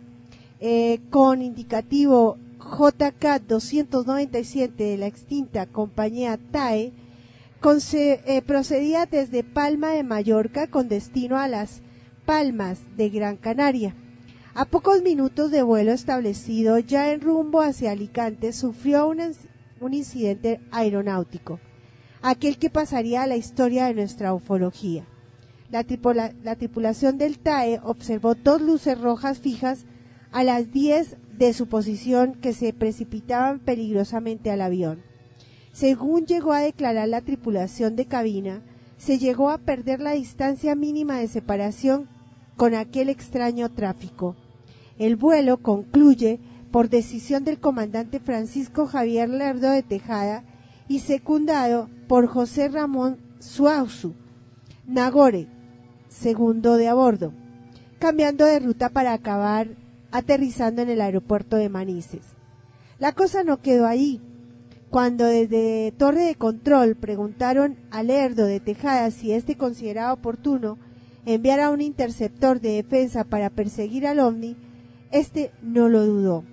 eh, 0.65 1.01
con 1.11 1.43
indicativo 1.43 2.39
JK 2.61 3.43
297 3.49 4.85
de 4.85 4.97
la 4.97 5.09
extinta 5.09 5.67
compañía 5.67 6.39
TAE, 6.39 6.93
eh, 7.95 8.43
procedía 8.47 9.07
desde 9.07 9.43
Palma 9.43 9.91
de 9.91 10.05
Mallorca 10.05 10.69
con 10.69 10.89
destino 10.89 11.37
a 11.37 11.49
las 11.49 11.83
Palmas 12.27 12.79
de 12.97 13.11
Gran 13.11 13.39
Canaria. 13.39 13.97
A 14.55 14.65
pocos 14.65 15.03
minutos 15.03 15.51
de 15.51 15.65
vuelo 15.65 15.91
establecido, 15.91 16.79
ya 16.79 17.11
en 17.11 17.23
rumbo 17.23 17.61
hacia 17.61 17.91
Alicante, 17.91 18.53
sufrió 18.53 19.09
un, 19.09 19.93
incidente 19.93 20.61
aeronáutico, 20.71 21.59
aquel 22.23 22.57
que 22.57 22.71
pasaría 22.71 23.25
a 23.25 23.27
la 23.27 23.35
historia 23.35 23.87
de 23.87 23.95
nuestra 23.95 24.33
ufología. 24.33 25.05
La, 25.71 25.85
la 26.45 26.55
tripulación 26.55 27.19
del 27.19 27.41
TAE 27.41 27.81
observó 27.83 28.37
dos 28.37 28.63
luces 28.63 29.01
rojas 29.01 29.41
fijas 29.41 29.87
a 30.33 30.43
las 30.43 30.73
10 30.73 31.17
de 31.39 31.53
su 31.53 31.67
posición 31.67 32.35
que 32.35 32.53
se 32.53 32.73
precipitaban 32.73 33.61
peligrosamente 33.61 34.51
al 34.51 34.63
avión. 34.63 35.03
Según 35.73 36.27
llegó 36.27 36.53
a 36.53 36.61
declarar 36.61 37.09
la 37.09 37.21
tripulación 37.21 37.97
de 37.97 38.07
cabina, 38.07 38.63
se 38.97 39.19
llegó 39.19 39.51
a 39.51 39.59
perder 39.59 40.01
la 40.01 40.13
distancia 40.13 40.75
mínima 40.75 41.19
de 41.19 41.29
separación 41.29 42.09
con 42.57 42.75
aquel 42.75 43.09
extraño 43.09 43.71
tráfico. 43.71 44.37
El 44.99 45.17
vuelo 45.17 45.57
concluye 45.59 46.41
por 46.71 46.89
decisión 46.89 47.45
del 47.45 47.59
comandante 47.59 48.21
Francisco 48.21 48.87
Javier 48.87 49.29
Lerdo 49.29 49.71
de 49.71 49.83
Tejada 49.83 50.45
y 50.89 51.01
secundado 51.01 51.89
por 52.09 52.27
José 52.27 52.69
Ramón 52.69 53.19
Suauzu 53.39 54.15
Nagore, 54.87 55.49
segundo 56.09 56.77
de 56.77 56.89
a 56.89 56.95
bordo, 56.95 57.33
cambiando 57.99 58.45
de 58.45 58.61
ruta 58.61 58.89
para 58.89 59.13
acabar 59.13 59.69
aterrizando 60.13 60.83
en 60.83 60.91
el 60.91 61.01
aeropuerto 61.01 61.57
de 61.57 61.69
Manises. 61.69 62.23
La 62.99 63.13
cosa 63.13 63.43
no 63.43 63.61
quedó 63.61 63.87
ahí. 63.87 64.21
Cuando 64.91 65.25
desde 65.25 65.93
Torre 65.97 66.25
de 66.25 66.35
Control 66.35 66.97
preguntaron 66.97 67.79
a 67.91 68.03
Lerdo 68.03 68.45
de 68.45 68.61
Tejada 68.61 69.11
si 69.11 69.33
éste 69.33 69.57
consideraba 69.57 70.13
oportuno 70.13 70.79
enviar 71.25 71.61
a 71.61 71.71
un 71.71 71.81
interceptor 71.81 72.61
de 72.61 72.73
defensa 72.83 73.25
para 73.25 73.49
perseguir 73.49 74.07
al 74.07 74.21
ovni, 74.21 74.57
éste 75.11 75.51
no 75.63 75.89
lo 75.89 76.05
dudó. 76.05 76.45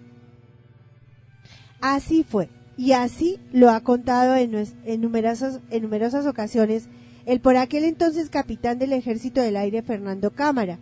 Así 1.81 2.23
fue, 2.23 2.49
y 2.77 2.93
así 2.93 3.39
lo 3.51 3.69
ha 3.71 3.81
contado 3.81 4.35
en 4.35 5.01
numerosas 5.01 6.25
ocasiones 6.25 6.87
el 7.25 7.41
por 7.41 7.57
aquel 7.57 7.83
entonces 7.83 8.29
capitán 8.29 8.79
del 8.79 8.93
Ejército 8.93 9.41
del 9.41 9.57
Aire 9.57 9.81
Fernando 9.81 10.31
Cámara, 10.31 10.79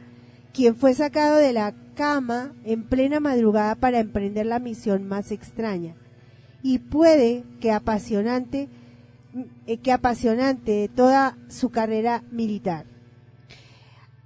quien 0.54 0.76
fue 0.76 0.94
sacado 0.94 1.38
de 1.38 1.54
la 1.54 1.74
cama 1.98 2.54
en 2.64 2.84
plena 2.84 3.20
madrugada 3.20 3.76
para 3.76 4.00
emprender 4.00 4.46
la 4.46 4.60
misión 4.60 5.08
más 5.08 5.32
extraña 5.32 5.96
y 6.62 6.78
puede 6.78 7.44
que 7.60 7.72
apasionante 7.72 8.70
eh, 9.66 9.78
que 9.78 9.92
apasionante 9.92 10.72
de 10.72 10.88
toda 10.88 11.38
su 11.50 11.70
carrera 11.70 12.24
militar. 12.32 12.86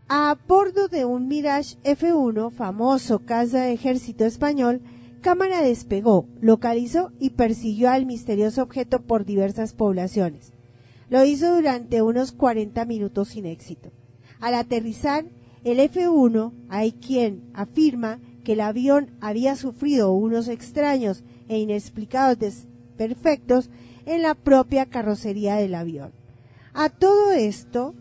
A 0.07 0.37
bordo 0.47 0.89
de 0.89 1.05
un 1.05 1.27
Mirage 1.27 1.77
F1, 1.83 2.51
famoso 2.51 3.19
casa 3.19 3.61
de 3.61 3.73
ejército 3.73 4.25
español, 4.25 4.81
Cámara 5.21 5.61
despegó, 5.61 6.27
localizó 6.41 7.11
y 7.19 7.31
persiguió 7.31 7.89
al 7.89 8.05
misterioso 8.05 8.63
objeto 8.63 9.01
por 9.01 9.23
diversas 9.23 9.73
poblaciones. 9.73 10.51
Lo 11.09 11.23
hizo 11.23 11.55
durante 11.55 12.01
unos 12.01 12.31
40 12.31 12.83
minutos 12.85 13.29
sin 13.29 13.45
éxito. 13.45 13.91
Al 14.39 14.55
aterrizar, 14.55 15.25
el 15.63 15.79
F-1 15.79 16.53
hay 16.69 16.93
quien 16.93 17.43
afirma 17.53 18.19
que 18.43 18.53
el 18.53 18.61
avión 18.61 19.11
había 19.21 19.55
sufrido 19.55 20.11
unos 20.13 20.47
extraños 20.47 21.23
e 21.47 21.59
inexplicados 21.59 22.39
desperfectos 22.39 23.69
en 24.05 24.23
la 24.23 24.33
propia 24.33 24.87
carrocería 24.87 25.55
del 25.55 25.75
avión. 25.75 26.11
A 26.73 26.89
todo 26.89 27.31
esto, 27.31 27.93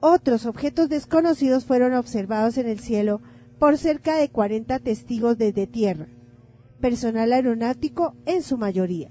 otros 0.00 0.46
objetos 0.46 0.88
desconocidos 0.88 1.64
fueron 1.64 1.94
observados 1.94 2.58
en 2.58 2.68
el 2.68 2.78
cielo 2.78 3.20
por 3.58 3.78
cerca 3.78 4.16
de 4.16 4.28
40 4.28 4.78
testigos 4.80 5.38
desde 5.38 5.66
tierra, 5.66 6.08
personal 6.80 7.32
aeronáutico 7.32 8.14
en 8.26 8.42
su 8.42 8.58
mayoría. 8.58 9.10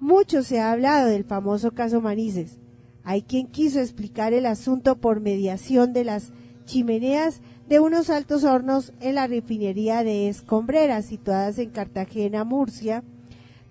Mucho 0.00 0.42
se 0.42 0.60
ha 0.60 0.72
hablado 0.72 1.08
del 1.08 1.24
famoso 1.24 1.70
caso 1.72 2.00
Manises. 2.00 2.58
Hay 3.04 3.22
quien 3.22 3.46
quiso 3.46 3.80
explicar 3.80 4.32
el 4.32 4.46
asunto 4.46 4.96
por 4.96 5.20
mediación 5.20 5.92
de 5.92 6.04
las 6.04 6.32
chimeneas 6.64 7.40
de 7.68 7.80
unos 7.80 8.10
altos 8.10 8.44
hornos 8.44 8.92
en 9.00 9.16
la 9.16 9.26
refinería 9.26 10.04
de 10.04 10.28
Escombreras, 10.28 11.06
situadas 11.06 11.58
en 11.58 11.70
Cartagena, 11.70 12.44
Murcia, 12.44 13.02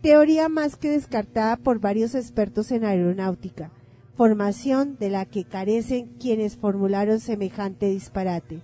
teoría 0.02 0.50
más 0.50 0.76
que 0.76 0.90
descartada 0.90 1.58
por 1.58 1.80
varios 1.80 2.16
expertos 2.16 2.72
en 2.72 2.84
aeronáutica, 2.84 3.72
formación 4.16 4.98
de 5.00 5.10
la 5.10 5.26
que 5.26 5.44
carecen 5.44 6.08
quienes 6.20 6.58
formularon 6.58 7.20
semejante 7.20 7.88
disparate. 7.88 8.62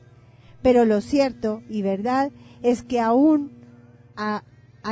Pero 0.61 0.86
lo 0.86 1.01
cierto 1.01 1.61
y 1.70 1.82
verdad 1.82 2.32
es 2.61 2.84
que 2.84 2.99
aún 2.99 3.51
a, 4.15 4.43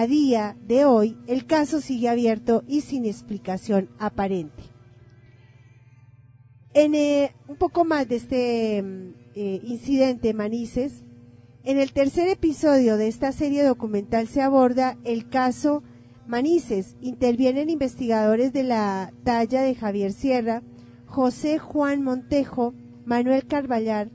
día 0.08 0.58
de 0.68 0.86
hoy 0.86 1.18
el 1.26 1.46
caso 1.46 1.82
sigue 1.82 2.10
abierto 2.10 2.64
y 2.68 2.82
sin 2.82 3.06
explicación 3.06 3.90
aparente. 3.98 4.75
En 6.76 6.94
eh, 6.94 7.32
un 7.48 7.56
poco 7.56 7.86
más 7.86 8.06
de 8.10 8.18
este 8.18 8.84
mm, 8.84 9.14
eh, 9.36 9.62
incidente 9.64 10.34
Manises, 10.34 11.06
en 11.64 11.80
el 11.80 11.94
tercer 11.94 12.28
episodio 12.28 12.98
de 12.98 13.08
esta 13.08 13.32
serie 13.32 13.64
documental 13.64 14.28
se 14.28 14.42
aborda 14.42 14.98
el 15.06 15.30
caso 15.30 15.84
Manises. 16.28 16.98
Intervienen 17.00 17.70
investigadores 17.70 18.52
de 18.52 18.64
la 18.64 19.14
talla 19.24 19.62
de 19.62 19.74
Javier 19.74 20.12
Sierra, 20.12 20.64
José 21.06 21.60
Juan 21.60 22.04
Montejo, 22.04 22.74
Manuel 23.06 23.48
Carballar, 23.48 24.10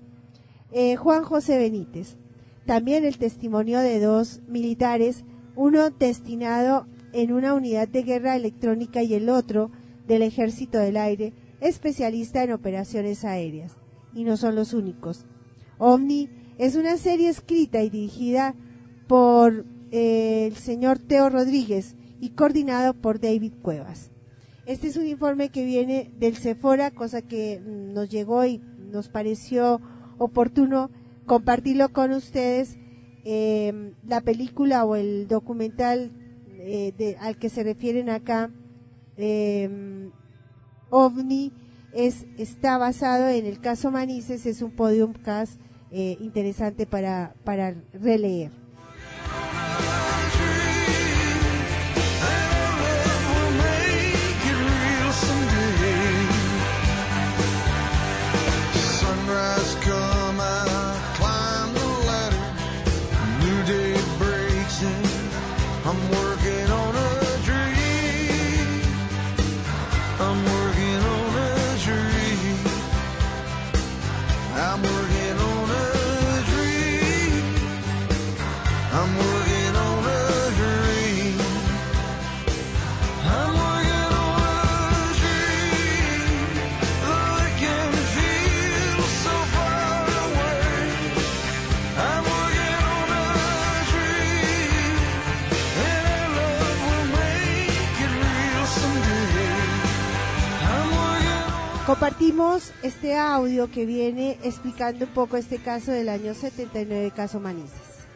eh, 0.71 0.97
Juan 0.97 1.25
José 1.25 1.57
Benítez. 1.57 2.19
También 2.67 3.07
el 3.07 3.17
testimonio 3.17 3.81
de 3.81 4.01
dos 4.01 4.43
militares, 4.47 5.25
uno 5.57 5.89
destinado 5.89 6.87
en 7.15 7.33
una 7.33 7.55
unidad 7.55 7.89
de 7.89 8.03
guerra 8.03 8.37
electrónica 8.37 9.03
y 9.03 9.15
el 9.15 9.31
otro 9.31 9.71
del 10.07 10.21
Ejército 10.21 10.79
del 10.79 10.99
Aire, 10.99 11.33
especialista 11.61 12.43
en 12.43 12.53
operaciones 12.53 13.25
aéreas. 13.25 13.77
Y 14.15 14.25
no 14.25 14.37
son 14.37 14.55
los 14.55 14.75
únicos. 14.75 15.27
Omni 15.79 16.29
es 16.59 16.77
una 16.77 16.97
serie 16.97 17.29
escrita 17.29 17.83
y 17.83 17.91
dirigida 17.91 18.55
por 19.07 19.65
eh, 19.93 20.47
el 20.47 20.57
señor 20.57 20.99
Teo 20.99 21.31
Rodríguez 21.31 21.97
y 22.21 22.31
coordinado 22.31 22.95
por 22.95 23.21
David 23.21 23.55
Cuevas. 23.63 24.11
Este 24.67 24.89
es 24.89 24.97
un 24.97 25.07
informe 25.07 25.49
que 25.49 25.65
viene 25.65 26.13
del 26.19 26.37
Cefora, 26.37 26.91
cosa 26.91 27.23
que 27.23 27.61
nos 27.61 28.09
llegó 28.09 28.45
y 28.45 28.59
nos 28.59 29.09
pareció 29.09 29.81
oportuno 30.19 30.91
compartirlo 31.27 31.89
con 31.93 32.13
ustedes. 32.13 32.77
Em, 33.25 33.95
la 34.07 34.21
película 34.21 34.85
o 34.85 34.97
el 34.97 35.29
documental 35.29 36.13
eh, 36.49 37.17
al 37.21 37.37
que 37.39 37.49
se 37.49 37.63
refieren 37.63 38.11
acá, 38.11 38.51
em, 39.17 40.13
OVNI, 40.91 41.53
es, 41.93 42.27
está 42.39 42.79
basado 42.79 43.29
en 43.29 43.47
el 43.47 43.61
caso 43.61 43.91
Manises, 43.91 44.47
es 44.47 44.63
un 44.63 44.71
podium 44.71 45.13
cast 45.13 45.61
eh, 45.91 46.17
interesante 46.21 46.87
para, 46.87 47.35
para 47.45 47.75
releer. 47.93 48.53
Compartimos 101.91 102.71
este 102.85 103.19
audio 103.19 103.69
que 103.69 103.85
viene 103.85 104.39
explicando 104.45 105.07
un 105.07 105.11
poco 105.11 105.37
este 105.37 105.59
caso 105.59 105.91
del 105.91 106.09
año 106.09 106.35
79, 106.35 107.11
caso 107.11 107.41
Manises. 107.41 108.07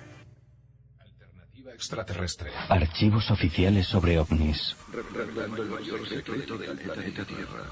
Alternativa 1.00 1.72
extraterrestre. 1.72 2.52
Archivos 2.68 3.32
oficiales 3.32 3.88
sobre 3.88 4.20
ovnis. 4.20 4.76
Revelando 4.92 5.64
el 5.64 5.70
mayor 5.70 6.08
secreto 6.08 6.56
del 6.56 6.78
planeta 6.78 7.24
Tierra. 7.24 7.64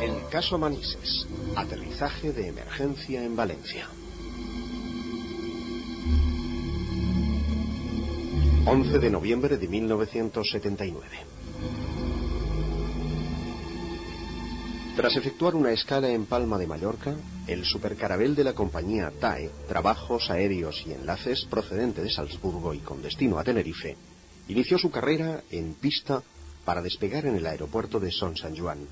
El 0.00 0.28
caso 0.30 0.58
Manises 0.58 1.26
Aterrizaje 1.56 2.32
de 2.32 2.48
emergencia 2.48 3.22
en 3.22 3.36
Valencia. 3.36 3.88
11 8.66 8.98
de 8.98 9.10
noviembre 9.10 9.56
de 9.56 9.66
1979. 9.66 11.06
Tras 14.96 15.16
efectuar 15.16 15.54
una 15.54 15.70
escala 15.70 16.10
en 16.10 16.26
Palma 16.26 16.58
de 16.58 16.66
Mallorca, 16.66 17.16
el 17.46 17.64
supercarabel 17.64 18.34
de 18.34 18.44
la 18.44 18.52
compañía 18.52 19.12
TAE, 19.18 19.50
Trabajos 19.68 20.30
Aéreos 20.30 20.82
y 20.86 20.92
Enlaces, 20.92 21.46
procedente 21.48 22.02
de 22.02 22.10
Salzburgo 22.10 22.74
y 22.74 22.78
con 22.78 23.00
destino 23.00 23.38
a 23.38 23.44
Tenerife, 23.44 23.96
inició 24.48 24.76
su 24.78 24.90
carrera 24.90 25.42
en 25.50 25.74
pista 25.74 26.22
para 26.64 26.82
despegar 26.82 27.26
en 27.26 27.36
el 27.36 27.46
aeropuerto 27.46 28.00
de 28.00 28.10
Son 28.10 28.36
San 28.36 28.56
Juan, 28.56 28.86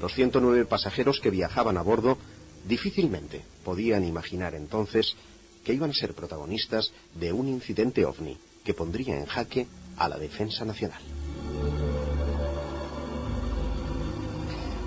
los 0.00 0.14
109 0.14 0.64
pasajeros 0.66 1.20
que 1.20 1.30
viajaban 1.30 1.76
a 1.76 1.82
bordo 1.82 2.18
difícilmente 2.66 3.42
podían 3.64 4.04
imaginar 4.04 4.54
entonces 4.54 5.16
que 5.64 5.74
iban 5.74 5.90
a 5.90 5.94
ser 5.94 6.14
protagonistas 6.14 6.92
de 7.14 7.32
un 7.32 7.48
incidente 7.48 8.04
ovni 8.04 8.36
que 8.64 8.74
pondría 8.74 9.18
en 9.18 9.26
jaque 9.26 9.66
a 9.96 10.08
la 10.08 10.18
defensa 10.18 10.64
nacional. 10.64 11.02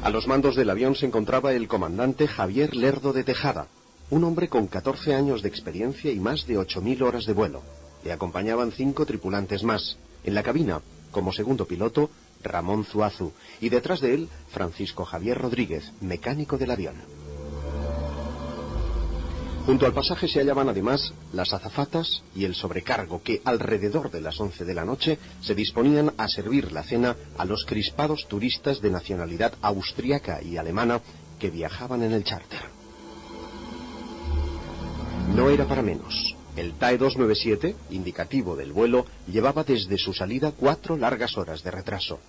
A 0.03 0.09
los 0.09 0.27
mandos 0.27 0.55
del 0.55 0.69
avión 0.69 0.95
se 0.95 1.05
encontraba 1.05 1.53
el 1.53 1.67
comandante 1.67 2.27
Javier 2.27 2.75
Lerdo 2.75 3.13
de 3.13 3.23
Tejada, 3.23 3.67
un 4.09 4.23
hombre 4.23 4.47
con 4.47 4.67
14 4.67 5.13
años 5.13 5.41
de 5.41 5.49
experiencia 5.49 6.11
y 6.11 6.19
más 6.19 6.47
de 6.47 6.57
8.000 6.57 7.01
horas 7.01 7.25
de 7.25 7.33
vuelo. 7.33 7.61
Le 8.03 8.11
acompañaban 8.13 8.71
cinco 8.71 9.05
tripulantes 9.05 9.63
más. 9.63 9.97
En 10.23 10.33
la 10.33 10.43
cabina, 10.43 10.81
como 11.11 11.33
segundo 11.33 11.65
piloto, 11.65 12.09
Ramón 12.43 12.85
Zuazu, 12.85 13.33
y 13.61 13.69
detrás 13.69 14.01
de 14.01 14.13
él 14.13 14.29
Francisco 14.49 15.05
Javier 15.05 15.37
Rodríguez, 15.37 15.91
mecánico 16.01 16.57
del 16.57 16.71
avión. 16.71 16.95
Junto 19.67 19.85
al 19.85 19.91
pasaje 19.91 20.29
se 20.29 20.39
hallaban 20.39 20.69
además 20.69 21.13
las 21.33 21.51
azafatas 21.51 22.23
y 22.33 22.45
el 22.45 22.55
sobrecargo 22.55 23.21
que 23.21 23.41
alrededor 23.43 24.09
de 24.09 24.21
las 24.21 24.39
11 24.39 24.63
de 24.63 24.73
la 24.73 24.85
noche 24.85 25.19
se 25.41 25.55
disponían 25.55 26.13
a 26.17 26.29
servir 26.29 26.71
la 26.71 26.83
cena 26.83 27.17
a 27.37 27.43
los 27.43 27.65
crispados 27.65 28.27
turistas 28.29 28.79
de 28.79 28.91
nacionalidad 28.91 29.55
austriaca 29.61 30.41
y 30.41 30.55
alemana 30.55 31.01
que 31.37 31.49
viajaban 31.49 32.01
en 32.03 32.13
el 32.13 32.23
charter. 32.23 32.61
No 35.35 35.49
era 35.49 35.65
para 35.65 35.81
menos. 35.81 36.36
El 36.57 36.73
TAE 36.73 36.97
297, 36.97 37.75
indicativo 37.91 38.55
del 38.55 38.73
vuelo, 38.73 39.05
llevaba 39.27 39.63
desde 39.63 39.99
su 39.99 40.11
salida 40.11 40.51
cuatro 40.51 40.97
largas 40.97 41.37
horas 41.37 41.61
de 41.61 41.69
retraso. 41.69 42.19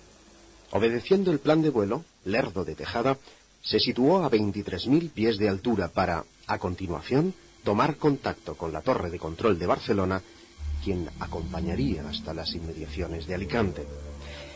Obedeciendo 0.71 1.31
el 1.31 1.39
plan 1.39 1.63
de 1.63 1.71
vuelo, 1.71 2.03
Lerdo 2.25 2.63
de 2.63 2.75
Tejada 2.75 3.17
se 3.63 3.79
situó 3.79 4.23
a 4.23 4.29
23.000 4.29 5.09
pies 5.09 5.39
de 5.39 5.49
altura 5.49 5.87
para, 5.87 6.25
a 6.45 6.59
continuación, 6.59 7.33
tomar 7.63 7.95
contacto 7.97 8.53
con 8.55 8.71
la 8.71 8.81
torre 8.81 9.09
de 9.09 9.17
control 9.17 9.57
de 9.57 9.65
Barcelona, 9.65 10.21
quien 10.83 11.09
acompañaría 11.19 12.07
hasta 12.07 12.31
las 12.35 12.53
inmediaciones 12.53 13.25
de 13.25 13.33
Alicante. 13.33 13.87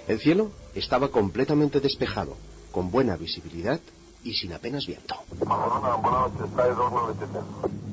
El 0.08 0.20
cielo 0.20 0.52
estaba 0.76 1.10
completamente 1.10 1.80
despejado, 1.80 2.38
con 2.72 2.92
buena 2.92 3.18
visibilidad 3.18 3.80
y 4.24 4.36
sin 4.36 4.54
apenas 4.54 4.86
viento. 4.86 5.16
Barcelona, 5.44 5.96
buenas 5.96 6.32
noches, 6.32 6.56
TAE 6.56 6.70
297. 6.76 7.93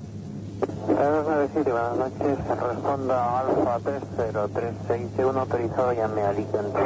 TAE 0.61 0.67
297, 0.67 1.73
buenas 1.73 1.97
noches. 1.97 2.39
Responda 2.61 3.41
Alfa 3.41 3.81
30361, 3.81 5.41
autorizado, 5.41 5.93
llame 5.93 6.23
a 6.23 6.29
Alicante. 6.31 6.81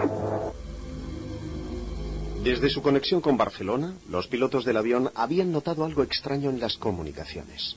Desde 2.44 2.70
su 2.70 2.82
conexión 2.82 3.20
con 3.20 3.36
Barcelona, 3.36 3.94
los 4.08 4.28
pilotos 4.28 4.64
del 4.64 4.76
avión 4.76 5.10
habían 5.14 5.50
notado 5.50 5.84
algo 5.84 6.02
extraño 6.02 6.50
en 6.50 6.60
las 6.60 6.76
comunicaciones. 6.76 7.76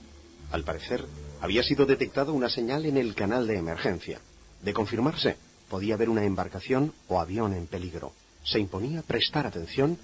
Al 0.52 0.64
parecer, 0.64 1.06
había 1.42 1.64
sido 1.64 1.86
detectada 1.86 2.32
una 2.32 2.50
señal 2.50 2.86
en 2.86 2.98
el 2.98 3.16
canal 3.16 3.48
de 3.48 3.58
emergencia. 3.58 4.20
De 4.62 4.74
confirmarse, 4.74 5.38
podía 5.70 5.96
haber 5.96 6.10
una 6.10 6.24
embarcación 6.24 6.94
o 7.08 7.20
avión 7.20 7.54
en 7.54 7.68
peligro. 7.68 8.12
Se 8.44 8.60
imponía 8.60 9.02
prestar 9.02 9.48
atención 9.48 9.98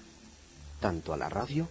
tanto 0.80 1.12
a 1.12 1.16
la 1.16 1.28
radio 1.28 1.68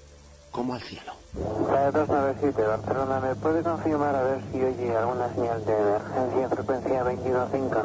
como 0.54 0.76
al 0.76 0.82
cielo. 0.82 1.12
TAE 1.34 1.92
297, 1.92 2.62
Barcelona, 2.62 3.20
¿me 3.20 3.36
puede 3.36 3.64
confirmar 3.64 4.16
a 4.16 4.22
ver 4.22 4.44
si 4.52 4.64
oye 4.64 4.96
alguna 4.96 5.34
señal 5.34 5.66
de 5.66 5.74
emergencia 5.74 6.44
en 6.44 6.50
frecuencia 6.52 7.04
215? 7.04 7.80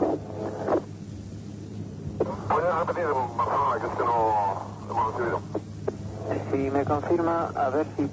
¿Puedes 2.48 2.74
repetir 2.74 3.04
en 3.04 3.36
Barcelona, 3.36 3.80
que 3.80 3.86
es 3.86 3.92
que 3.92 4.04
no 4.04 4.34
hemos 4.90 5.14
recibido? 5.14 5.40
Si 6.52 6.70
me 6.70 6.84
confirma, 6.84 7.50
a 7.54 7.70
ver 7.70 7.86
si 7.96 8.10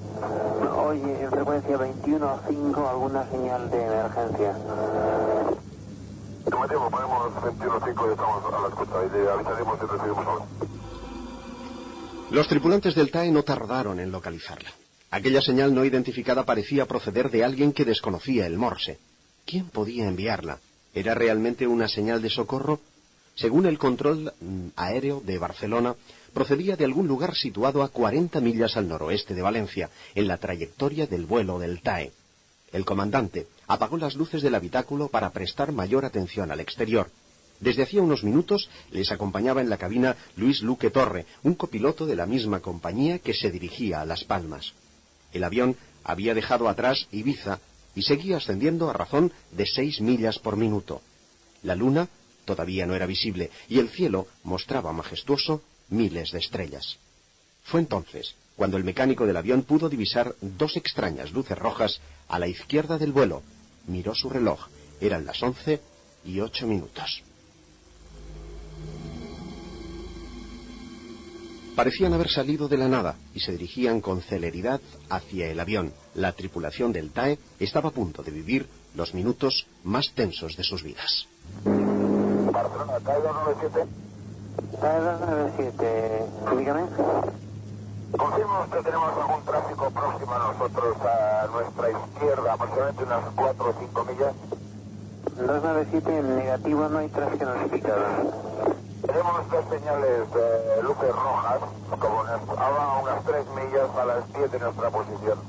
oye 0.78 1.24
en 1.24 1.32
frecuencia 1.32 1.78
21.5 1.78 2.89
alguna 2.89 3.30
señal 3.30 3.70
de 3.70 3.86
emergencia. 3.86 4.56
Toma 6.49 6.68
tiempo, 6.68 6.89
ponemos 6.89 7.34
21.5 7.43 8.08
y 8.08 8.12
estamos 8.12 8.53
a 8.53 8.62
la 8.62 8.68
escucha 8.70 9.03
y 9.03 9.10
le 9.10 9.32
avisaremos 9.32 9.80
si 9.80 9.86
recibimos 9.86 10.28
algo. 10.28 10.45
Los 12.32 12.47
tripulantes 12.47 12.95
del 12.95 13.11
TAE 13.11 13.32
no 13.32 13.43
tardaron 13.43 13.99
en 13.99 14.11
localizarla. 14.11 14.73
Aquella 15.11 15.41
señal 15.41 15.73
no 15.76 15.86
identificada 15.86 16.43
parecía 16.43 16.88
proceder 16.88 17.30
de 17.30 17.43
alguien 17.43 17.71
que 17.71 17.86
desconocía 17.86 18.47
el 18.47 18.57
morse. 18.57 18.97
¿Quién 19.45 19.69
podía 19.69 20.07
enviarla? 20.07 20.59
¿Era 20.93 21.13
realmente 21.13 21.67
una 21.67 21.88
señal 21.88 22.21
de 22.21 22.32
socorro? 22.32 22.80
Según 23.36 23.67
el 23.67 23.78
control 23.78 24.34
mm, 24.39 24.67
aéreo 24.76 25.21
de 25.23 25.38
Barcelona, 25.38 25.95
procedía 26.34 26.76
de 26.76 26.86
algún 26.86 27.07
lugar 27.07 27.36
situado 27.36 27.84
a 27.84 27.89
40 27.89 28.41
millas 28.41 28.76
al 28.76 28.88
noroeste 28.88 29.36
de 29.36 29.41
Valencia, 29.41 29.89
en 30.15 30.28
la 30.28 30.38
trayectoria 30.38 31.05
del 31.05 31.26
vuelo 31.26 31.59
del 31.59 31.82
TAE. 31.82 32.11
El 32.71 32.86
comandante 32.86 33.47
apagó 33.67 33.97
las 33.97 34.15
luces 34.15 34.41
del 34.41 34.55
habitáculo 34.55 35.09
para 35.09 35.30
prestar 35.30 35.71
mayor 35.71 36.05
atención 36.05 36.51
al 36.51 36.59
exterior. 36.59 37.09
Desde 37.60 37.84
hacía 37.84 38.01
unos 38.01 38.24
minutos 38.24 38.70
les 38.91 39.12
acompañaba 39.12 39.62
en 39.62 39.70
la 39.70 39.78
cabina 39.78 40.16
Luis 40.36 40.62
Luque 40.62 40.89
Torre, 40.89 41.26
un 41.43 41.56
copiloto 41.56 42.06
de 42.06 42.16
la 42.16 42.26
misma 42.26 42.60
compañía 42.60 43.20
que 43.20 43.34
se 43.34 43.51
dirigía 43.51 44.01
a 44.01 44.06
Las 44.06 44.24
Palmas. 44.24 44.74
El 45.32 45.43
avión 45.43 45.76
había 46.03 46.34
dejado 46.34 46.70
atrás 46.70 47.08
Ibiza 47.12 47.60
y 47.95 48.03
seguía 48.03 48.38
ascendiendo 48.38 48.89
a 48.89 48.93
razón 48.93 49.32
de 49.51 49.66
seis 49.66 50.01
millas 50.01 50.39
por 50.39 50.58
minuto. 50.58 51.01
La 51.64 51.76
luna 51.76 52.10
todavía 52.43 52.86
no 52.86 52.95
era 52.95 53.06
visible 53.06 53.49
y 53.70 53.80
el 53.80 53.89
cielo 53.89 54.28
mostraba 54.43 54.93
majestuoso 54.93 55.64
miles 55.89 56.32
de 56.32 56.39
estrellas. 56.39 56.97
Fue 57.64 57.80
entonces 57.80 58.36
cuando 58.56 58.78
el 58.78 58.84
mecánico 58.84 59.26
del 59.26 59.38
avión 59.38 59.64
pudo 59.64 59.89
divisar 59.89 60.36
dos 60.41 60.78
extrañas 60.78 61.32
luces 61.32 61.58
rojas 61.58 61.99
a 62.28 62.39
la 62.39 62.47
izquierda 62.47 62.97
del 62.97 63.12
vuelo. 63.12 63.43
Miró 63.88 64.16
su 64.16 64.30
reloj. 64.30 64.68
Eran 65.01 65.26
las 65.26 65.41
once 65.43 65.82
y 66.24 66.39
ocho 66.39 66.66
minutos. 66.68 67.24
Parecían 71.76 72.13
haber 72.13 72.30
salido 72.30 72.69
de 72.69 72.78
la 72.78 72.88
nada 72.88 73.15
y 73.34 73.41
se 73.41 73.51
dirigían 73.51 73.99
con 73.99 74.21
celeridad 74.21 74.80
hacia 75.09 75.47
el 75.47 75.59
avión. 75.59 75.91
La 76.13 76.32
tripulación 76.32 76.93
del 76.93 77.11
TAE 77.11 77.38
estaba 77.59 77.89
a 77.89 77.91
punto 77.91 78.23
de 78.23 78.32
vivir 78.32 78.69
los 78.95 79.13
minutos 79.13 79.67
más 79.84 80.13
tensos 80.13 80.55
de 80.55 80.63
sus 80.63 80.84
vidas. 80.84 81.28
Barcelona, 81.65 82.99
TAE 83.03 83.21
297. 83.21 83.86
TAE 84.80 85.01
297, 85.01 86.26
dígame. 86.57 86.82
Confirmo 88.17 88.69
que 88.71 88.82
tenemos 88.82 89.11
algún 89.17 89.43
tráfico 89.43 89.91
próximo 89.91 90.34
a 90.34 90.53
nosotros, 90.53 90.97
a 91.01 91.47
nuestra 91.51 91.91
izquierda, 91.91 92.53
aproximadamente 92.53 93.03
unas 93.03 93.26
4 93.36 93.69
o 93.69 93.73
5 93.78 94.05
millas. 94.05 94.34
297, 95.36 96.17
en 96.19 96.36
negativo 96.38 96.88
no 96.88 96.99
hay 96.99 97.09
tráfico 97.09 97.43
notificado. 97.43 98.85
Tenemos 99.06 99.51
dos 99.51 99.66
señales 99.70 100.34
de 100.34 100.84
luces 100.84 101.12
rojas, 101.12 101.60
como 101.99 102.22
a 102.22 103.01
unas 103.01 103.24
3 103.24 103.45
millas 103.56 103.89
a 103.95 104.06
las 104.06 104.34
10 104.34 104.51
de 104.51 104.60
nuestra 104.60 104.89
posición. 104.89 105.39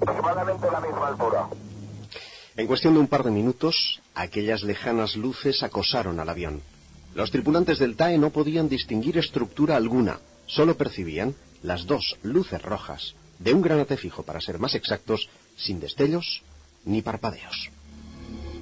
Aproximadamente 0.00 0.68
a 0.68 0.72
la 0.72 0.80
misma 0.80 1.08
altura. 1.08 1.48
En 2.56 2.66
cuestión 2.66 2.94
de 2.94 3.00
un 3.00 3.08
par 3.08 3.24
de 3.24 3.30
minutos, 3.30 4.00
aquellas 4.14 4.62
lejanas 4.62 5.16
luces 5.16 5.62
acosaron 5.62 6.18
al 6.18 6.28
avión. 6.28 6.62
Los 7.14 7.30
tripulantes 7.30 7.78
del 7.78 7.96
TAE 7.96 8.16
no 8.16 8.30
podían 8.30 8.68
distinguir 8.68 9.18
estructura 9.18 9.76
alguna, 9.76 10.20
solo 10.46 10.76
percibían 10.76 11.34
las 11.62 11.86
dos 11.86 12.18
luces 12.22 12.62
rojas, 12.62 13.14
de 13.38 13.52
un 13.52 13.60
granate 13.60 13.96
fijo 13.98 14.22
para 14.22 14.40
ser 14.40 14.58
más 14.58 14.74
exactos, 14.74 15.28
sin 15.56 15.80
destellos 15.80 16.42
ni 16.84 17.02
parpadeos. 17.02 17.70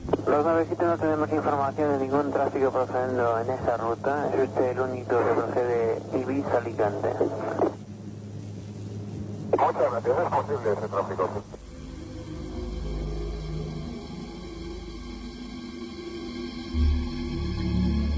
Los 0.07 0.45
97 0.45 0.85
no 0.85 0.99
tenemos 0.99 1.33
información 1.33 1.93
de 1.93 2.05
ningún 2.05 2.31
tráfico 2.31 2.71
procediendo 2.71 3.41
en 3.41 3.51
esa 3.51 3.77
ruta. 3.79 4.31
Es 4.35 4.49
usted 4.49 4.71
el 4.71 4.81
único 4.81 5.19
que 5.19 5.33
procede 5.35 6.03
Ibiza-Alicante. 6.13 7.09
Muchas 9.57 9.93
gracias, 9.93 10.19
es 10.19 10.31
posible 10.31 10.73
ese 10.73 10.89
tráfico. 10.89 11.31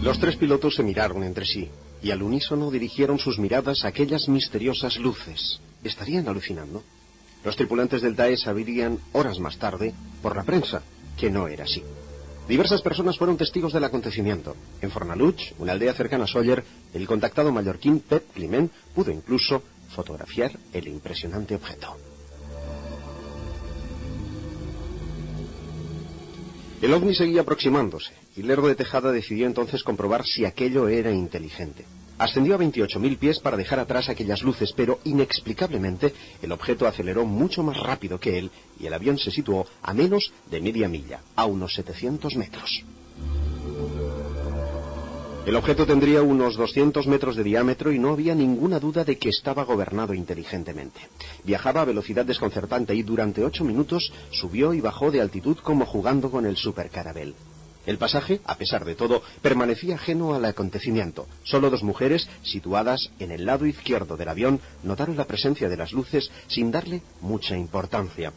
Los 0.02 0.18
tres 0.20 0.36
pilotos 0.36 0.74
se 0.74 0.82
miraron 0.82 1.22
entre 1.22 1.44
sí 1.44 1.70
y 2.02 2.10
al 2.10 2.22
unísono 2.22 2.70
dirigieron 2.70 3.18
sus 3.18 3.38
miradas 3.38 3.84
a 3.84 3.88
aquellas 3.88 4.28
misteriosas 4.28 4.98
luces. 4.98 5.60
¿Estarían 5.84 6.28
alucinando? 6.28 6.82
Los 7.44 7.56
tripulantes 7.56 8.02
del 8.02 8.16
TAE 8.16 8.36
sabrían 8.36 8.98
horas 9.12 9.38
más 9.38 9.58
tarde, 9.58 9.94
por 10.22 10.36
la 10.36 10.42
prensa, 10.42 10.82
que 11.16 11.30
no 11.30 11.48
era 11.48 11.64
así. 11.64 11.82
Diversas 12.48 12.80
personas 12.80 13.18
fueron 13.18 13.36
testigos 13.36 13.72
del 13.72 13.84
acontecimiento. 13.84 14.54
En 14.80 14.90
Fornaluch, 14.90 15.52
una 15.58 15.72
aldea 15.72 15.94
cercana 15.94 16.24
a 16.24 16.28
Sawyer, 16.28 16.62
el 16.94 17.06
contactado 17.06 17.50
mallorquín 17.50 18.00
Pep 18.00 18.32
Climent 18.32 18.70
pudo 18.94 19.10
incluso 19.10 19.62
fotografiar 19.88 20.52
el 20.72 20.86
impresionante 20.86 21.56
objeto. 21.56 21.96
El 26.82 26.92
ovni 26.92 27.14
seguía 27.14 27.40
aproximándose 27.40 28.12
y 28.36 28.42
Lerdo 28.42 28.68
de 28.68 28.74
Tejada 28.74 29.10
decidió 29.10 29.46
entonces 29.46 29.82
comprobar 29.82 30.24
si 30.24 30.44
aquello 30.44 30.88
era 30.88 31.10
inteligente. 31.10 31.84
Ascendió 32.18 32.54
a 32.54 32.58
28.000 32.58 33.18
pies 33.18 33.40
para 33.40 33.56
dejar 33.56 33.78
atrás 33.78 34.08
aquellas 34.08 34.42
luces, 34.42 34.72
pero 34.74 35.00
inexplicablemente 35.04 36.14
el 36.40 36.52
objeto 36.52 36.86
aceleró 36.86 37.26
mucho 37.26 37.62
más 37.62 37.76
rápido 37.76 38.18
que 38.18 38.38
él 38.38 38.50
y 38.80 38.86
el 38.86 38.94
avión 38.94 39.18
se 39.18 39.30
situó 39.30 39.66
a 39.82 39.92
menos 39.92 40.32
de 40.50 40.60
media 40.60 40.88
milla, 40.88 41.20
a 41.34 41.44
unos 41.44 41.74
700 41.74 42.36
metros. 42.36 42.84
El 45.46 45.54
objeto 45.54 45.86
tendría 45.86 46.22
unos 46.22 46.56
200 46.56 47.06
metros 47.06 47.36
de 47.36 47.44
diámetro 47.44 47.92
y 47.92 48.00
no 48.00 48.10
había 48.10 48.34
ninguna 48.34 48.80
duda 48.80 49.04
de 49.04 49.16
que 49.16 49.28
estaba 49.28 49.62
gobernado 49.62 50.12
inteligentemente. 50.12 50.98
Viajaba 51.44 51.82
a 51.82 51.84
velocidad 51.84 52.24
desconcertante 52.24 52.96
y 52.96 53.04
durante 53.04 53.44
ocho 53.44 53.62
minutos 53.62 54.12
subió 54.32 54.74
y 54.74 54.80
bajó 54.80 55.12
de 55.12 55.20
altitud 55.20 55.58
como 55.58 55.86
jugando 55.86 56.32
con 56.32 56.46
el 56.46 56.56
supercarabel. 56.56 57.36
El 57.86 57.98
pasaje, 57.98 58.40
a 58.44 58.56
pesar 58.58 58.84
de 58.84 58.96
todo, 58.96 59.22
permanecía 59.40 59.94
ajeno 59.94 60.34
al 60.34 60.44
acontecimiento. 60.44 61.26
Solo 61.44 61.70
dos 61.70 61.84
mujeres, 61.84 62.28
situadas 62.42 63.10
en 63.20 63.30
el 63.30 63.46
lado 63.46 63.64
izquierdo 63.64 64.16
del 64.16 64.28
avión, 64.28 64.60
notaron 64.82 65.16
la 65.16 65.26
presencia 65.26 65.68
de 65.68 65.76
las 65.76 65.92
luces 65.92 66.30
sin 66.48 66.72
darle 66.72 67.02
mucha 67.20 67.56
importancia. 67.56 68.32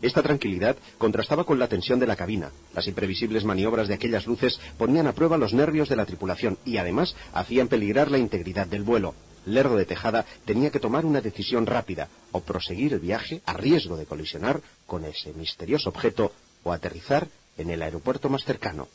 Esta 0.00 0.22
tranquilidad 0.22 0.76
contrastaba 0.98 1.44
con 1.44 1.58
la 1.58 1.68
tensión 1.68 1.98
de 1.98 2.06
la 2.06 2.16
cabina. 2.16 2.50
Las 2.74 2.86
imprevisibles 2.86 3.44
maniobras 3.44 3.88
de 3.88 3.94
aquellas 3.94 4.26
luces 4.26 4.60
ponían 4.78 5.06
a 5.06 5.12
prueba 5.12 5.36
los 5.36 5.52
nervios 5.52 5.88
de 5.88 5.96
la 5.96 6.06
tripulación 6.06 6.58
y 6.64 6.76
además 6.76 7.14
hacían 7.32 7.68
peligrar 7.68 8.10
la 8.10 8.18
integridad 8.18 8.66
del 8.66 8.82
vuelo. 8.82 9.14
Lerdo 9.46 9.76
de 9.76 9.84
Tejada 9.84 10.24
tenía 10.44 10.70
que 10.70 10.80
tomar 10.80 11.04
una 11.04 11.20
decisión 11.20 11.66
rápida, 11.66 12.08
o 12.30 12.40
proseguir 12.40 12.92
el 12.94 13.00
viaje 13.00 13.42
a 13.46 13.54
riesgo 13.54 13.96
de 13.96 14.06
colisionar 14.06 14.60
con 14.86 15.04
ese 15.04 15.32
misterioso 15.32 15.90
objeto 15.90 16.32
o 16.62 16.72
aterrizar 16.72 17.26
en 17.58 17.70
el 17.70 17.82
aeropuerto 17.82 18.28
más 18.28 18.44
cercano. 18.44 18.88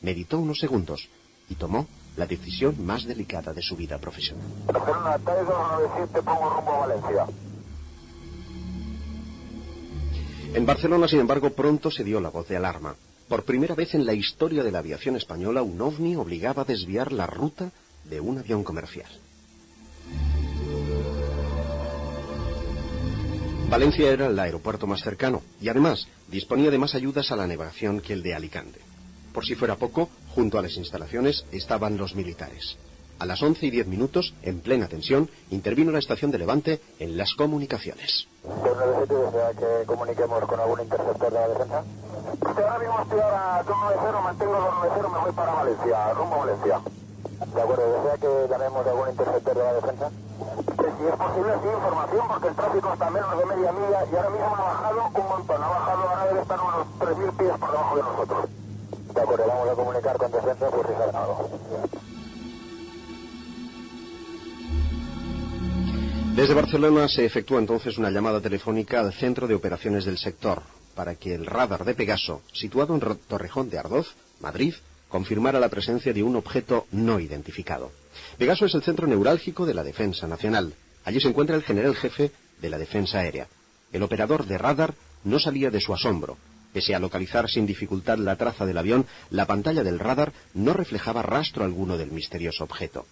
Meditó 0.00 0.38
unos 0.38 0.58
segundos 0.58 1.08
y 1.48 1.54
tomó 1.54 1.86
la 2.16 2.26
decisión 2.26 2.84
más 2.84 3.04
delicada 3.04 3.52
de 3.52 3.62
su 3.62 3.76
vida 3.76 3.98
profesional. 3.98 4.46
Barcelona, 4.66 5.18
TAE 5.18 5.44
297, 5.44 6.22
pongo 6.22 6.50
rumbo 6.50 6.72
a 6.72 6.86
Valencia. 6.86 7.26
En 10.54 10.66
Barcelona, 10.66 11.08
sin 11.08 11.20
embargo, 11.20 11.50
pronto 11.50 11.90
se 11.90 12.04
dio 12.04 12.20
la 12.20 12.30
voz 12.30 12.46
de 12.48 12.56
alarma. 12.56 12.94
Por 13.28 13.44
primera 13.44 13.74
vez 13.74 13.94
en 13.94 14.06
la 14.06 14.12
historia 14.12 14.62
de 14.62 14.70
la 14.70 14.78
aviación 14.78 15.16
española, 15.16 15.62
un 15.62 15.80
ovni 15.80 16.14
obligaba 16.14 16.62
a 16.62 16.66
desviar 16.66 17.12
la 17.12 17.26
ruta 17.26 17.72
de 18.04 18.20
un 18.20 18.38
avión 18.38 18.62
comercial. 18.62 19.10
Valencia 23.68 24.10
era 24.10 24.26
el 24.26 24.38
aeropuerto 24.38 24.86
más 24.86 25.02
cercano 25.02 25.42
y 25.60 25.68
además 25.68 26.06
disponía 26.28 26.70
de 26.70 26.78
más 26.78 26.94
ayudas 26.94 27.32
a 27.32 27.36
la 27.36 27.46
navegación 27.46 28.00
que 28.00 28.12
el 28.12 28.22
de 28.22 28.34
Alicante. 28.34 28.80
Por 29.32 29.44
si 29.44 29.54
fuera 29.54 29.76
poco, 29.76 30.08
junto 30.34 30.58
a 30.58 30.62
las 30.62 30.76
instalaciones 30.76 31.44
estaban 31.50 31.96
los 31.96 32.14
militares. 32.14 32.76
A 33.18 33.26
las 33.26 33.42
11 33.42 33.66
y 33.66 33.70
10 33.70 33.86
minutos, 33.86 34.34
en 34.42 34.60
plena 34.60 34.88
tensión, 34.88 35.30
intervino 35.50 35.92
la 35.92 35.98
estación 35.98 36.30
de 36.30 36.38
Levante 36.38 36.80
en 36.98 37.16
las 37.16 37.34
comunicaciones. 37.34 38.28
desea 38.44 39.52
que 39.52 39.86
comuniquemos 39.86 40.44
con 40.46 40.60
algún 40.60 40.80
interceptor 40.80 41.32
de 41.32 41.40
la 41.40 41.48
defensa? 41.48 41.84
Usted 42.46 42.62
ahora 42.62 42.78
mismo 42.78 43.00
estoy 43.02 43.20
ahora 43.20 43.62
290, 43.66 44.20
mantengo 44.20 44.52
290, 44.52 45.08
me 45.08 45.18
voy 45.24 45.32
para 45.32 45.52
Valencia, 45.52 46.12
rumbo 46.14 46.34
a 46.34 46.38
Valencia. 46.38 47.03
De 47.52 47.60
acuerdo, 47.60 47.84
¿desea 47.92 48.16
que 48.16 48.48
llamemos 48.48 48.86
a 48.86 48.90
algún 48.90 49.08
interceptor 49.10 49.54
de 49.54 49.64
la 49.64 49.72
defensa? 49.74 50.10
Que 50.10 50.88
si 50.96 51.04
es 51.06 51.16
posible, 51.16 51.52
sí, 51.62 51.68
información, 51.68 52.28
porque 52.28 52.48
el 52.48 52.54
tráfico 52.54 52.92
está 52.92 53.06
a 53.06 53.10
menos 53.10 53.38
de 53.38 53.44
media 53.44 53.72
milla 53.72 54.04
y 54.10 54.16
ahora 54.16 54.30
mismo 54.30 54.56
ha 54.56 54.62
bajado 54.62 55.00
un 55.14 55.28
montón. 55.28 55.62
Ha 55.62 55.68
bajado, 55.68 56.08
ahora 56.08 56.26
debe 56.26 56.40
estar 56.40 56.60
unos 56.60 56.86
3.000 56.98 57.36
pies 57.36 57.58
por 57.58 57.70
debajo 57.70 57.96
de 57.96 58.02
nosotros. 58.02 58.44
De 59.14 59.20
acuerdo, 59.20 59.44
vamos 59.46 59.68
a 59.68 59.74
comunicar 59.74 60.16
con 60.16 60.32
defensa 60.32 60.70
por 60.70 60.86
si 60.86 60.92
sale 60.94 61.16
algo. 61.16 61.50
Desde 66.34 66.54
Barcelona 66.54 67.06
se 67.08 67.24
efectúa 67.24 67.60
entonces 67.60 67.96
una 67.96 68.10
llamada 68.10 68.40
telefónica 68.40 68.98
al 68.98 69.12
centro 69.12 69.46
de 69.46 69.54
operaciones 69.54 70.04
del 70.04 70.18
sector 70.18 70.62
para 70.96 71.14
que 71.14 71.34
el 71.34 71.46
radar 71.46 71.84
de 71.84 71.94
Pegaso, 71.94 72.42
situado 72.52 72.94
en 72.94 73.00
Torrejón 73.28 73.70
de 73.70 73.78
Ardoz, 73.78 74.14
Madrid, 74.40 74.74
confirmara 75.14 75.60
la 75.60 75.68
presencia 75.68 76.12
de 76.12 76.24
un 76.24 76.34
objeto 76.34 76.88
no 76.90 77.20
identificado. 77.20 77.92
Pegaso 78.36 78.66
es 78.66 78.74
el 78.74 78.82
centro 78.82 79.06
neurálgico 79.06 79.64
de 79.64 79.72
la 79.72 79.84
defensa 79.84 80.26
nacional. 80.26 80.74
Allí 81.04 81.20
se 81.20 81.28
encuentra 81.28 81.54
el 81.54 81.62
general 81.62 81.94
jefe 81.94 82.32
de 82.60 82.68
la 82.68 82.78
defensa 82.78 83.20
aérea. 83.20 83.46
El 83.92 84.02
operador 84.02 84.44
de 84.44 84.58
radar 84.58 84.94
no 85.22 85.38
salía 85.38 85.70
de 85.70 85.80
su 85.80 85.94
asombro. 85.94 86.36
Pese 86.72 86.96
a 86.96 86.98
localizar 86.98 87.48
sin 87.48 87.64
dificultad 87.64 88.18
la 88.18 88.34
traza 88.34 88.66
del 88.66 88.76
avión, 88.76 89.06
la 89.30 89.46
pantalla 89.46 89.84
del 89.84 90.00
radar 90.00 90.32
no 90.52 90.72
reflejaba 90.72 91.22
rastro 91.22 91.62
alguno 91.62 91.96
del 91.96 92.10
misterioso 92.10 92.64
objeto. 92.64 93.06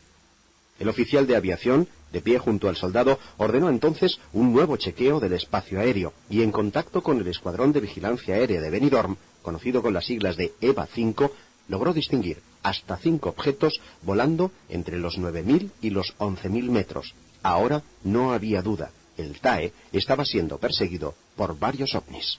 El 0.81 0.89
oficial 0.89 1.29
de 1.29 1.37
aviación, 1.37 1.87
de 2.13 2.21
pie 2.21 2.41
junto 2.41 2.69
al 2.69 2.75
soldado, 2.75 3.21
ordenó 3.37 3.69
entonces 3.69 4.19
un 4.33 4.53
nuevo 4.53 4.77
chequeo 4.77 5.21
del 5.21 5.35
espacio 5.35 5.79
aéreo 5.79 6.13
y 6.29 6.43
en 6.43 6.51
contacto 6.51 7.01
con 7.01 7.21
el 7.21 7.29
Escuadrón 7.29 7.73
de 7.73 7.79
Vigilancia 7.79 8.35
Aérea 8.35 8.61
de 8.61 8.71
Benidorm, 8.71 9.17
conocido 9.43 9.83
con 9.83 9.95
las 9.95 10.07
siglas 10.07 10.37
de 10.37 10.53
EVA 10.61 10.89
5, 10.93 11.31
logró 11.69 11.93
distinguir 11.93 12.43
hasta 12.63 12.97
cinco 12.97 13.31
objetos 13.31 13.81
volando 14.03 14.51
entre 14.69 14.99
los 14.99 15.19
9.000 15.19 15.71
y 15.81 15.91
los 15.91 16.15
11.000 16.19 16.71
metros. 16.71 17.15
Ahora 17.43 17.83
no 18.05 18.33
había 18.33 18.63
duda, 18.63 18.91
el 19.17 19.41
TAE 19.41 19.73
estaba 19.93 20.25
siendo 20.25 20.59
perseguido 20.59 21.15
por 21.37 21.59
varios 21.59 21.95
ovnis. 21.95 22.39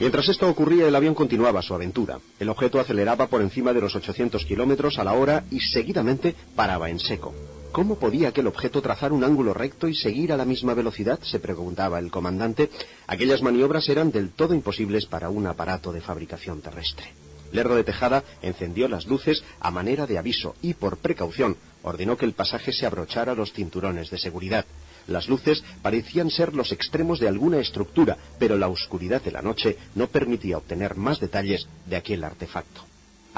Mientras 0.00 0.30
esto 0.30 0.48
ocurría, 0.48 0.88
el 0.88 0.96
avión 0.96 1.14
continuaba 1.14 1.60
su 1.60 1.74
aventura. 1.74 2.20
El 2.38 2.48
objeto 2.48 2.80
aceleraba 2.80 3.26
por 3.26 3.42
encima 3.42 3.74
de 3.74 3.82
los 3.82 3.94
800 3.94 4.46
kilómetros 4.46 4.98
a 4.98 5.04
la 5.04 5.12
hora 5.12 5.44
y 5.50 5.60
seguidamente 5.60 6.34
paraba 6.56 6.88
en 6.88 6.98
seco. 6.98 7.34
¿Cómo 7.72 8.00
podía 8.00 8.28
aquel 8.28 8.48
objeto 8.48 8.82
trazar 8.82 9.12
un 9.12 9.22
ángulo 9.22 9.54
recto 9.54 9.86
y 9.86 9.94
seguir 9.94 10.32
a 10.32 10.36
la 10.36 10.44
misma 10.44 10.74
velocidad? 10.74 11.20
se 11.22 11.38
preguntaba 11.38 12.00
el 12.00 12.10
comandante. 12.10 12.68
Aquellas 13.06 13.42
maniobras 13.42 13.88
eran 13.88 14.10
del 14.10 14.30
todo 14.30 14.54
imposibles 14.54 15.06
para 15.06 15.30
un 15.30 15.46
aparato 15.46 15.92
de 15.92 16.00
fabricación 16.00 16.62
terrestre. 16.62 17.12
Lerdo 17.52 17.76
de 17.76 17.84
Tejada 17.84 18.24
encendió 18.42 18.88
las 18.88 19.06
luces 19.06 19.44
a 19.60 19.70
manera 19.70 20.08
de 20.08 20.18
aviso 20.18 20.56
y, 20.62 20.74
por 20.74 20.96
precaución, 20.96 21.56
ordenó 21.84 22.16
que 22.16 22.24
el 22.24 22.32
pasaje 22.32 22.72
se 22.72 22.86
abrochara 22.86 23.36
los 23.36 23.52
cinturones 23.52 24.10
de 24.10 24.18
seguridad. 24.18 24.64
Las 25.06 25.28
luces 25.28 25.62
parecían 25.80 26.30
ser 26.30 26.54
los 26.54 26.72
extremos 26.72 27.20
de 27.20 27.28
alguna 27.28 27.58
estructura, 27.58 28.16
pero 28.40 28.58
la 28.58 28.68
oscuridad 28.68 29.22
de 29.22 29.30
la 29.30 29.42
noche 29.42 29.76
no 29.94 30.08
permitía 30.08 30.58
obtener 30.58 30.96
más 30.96 31.20
detalles 31.20 31.68
de 31.86 31.96
aquel 31.96 32.24
artefacto. 32.24 32.89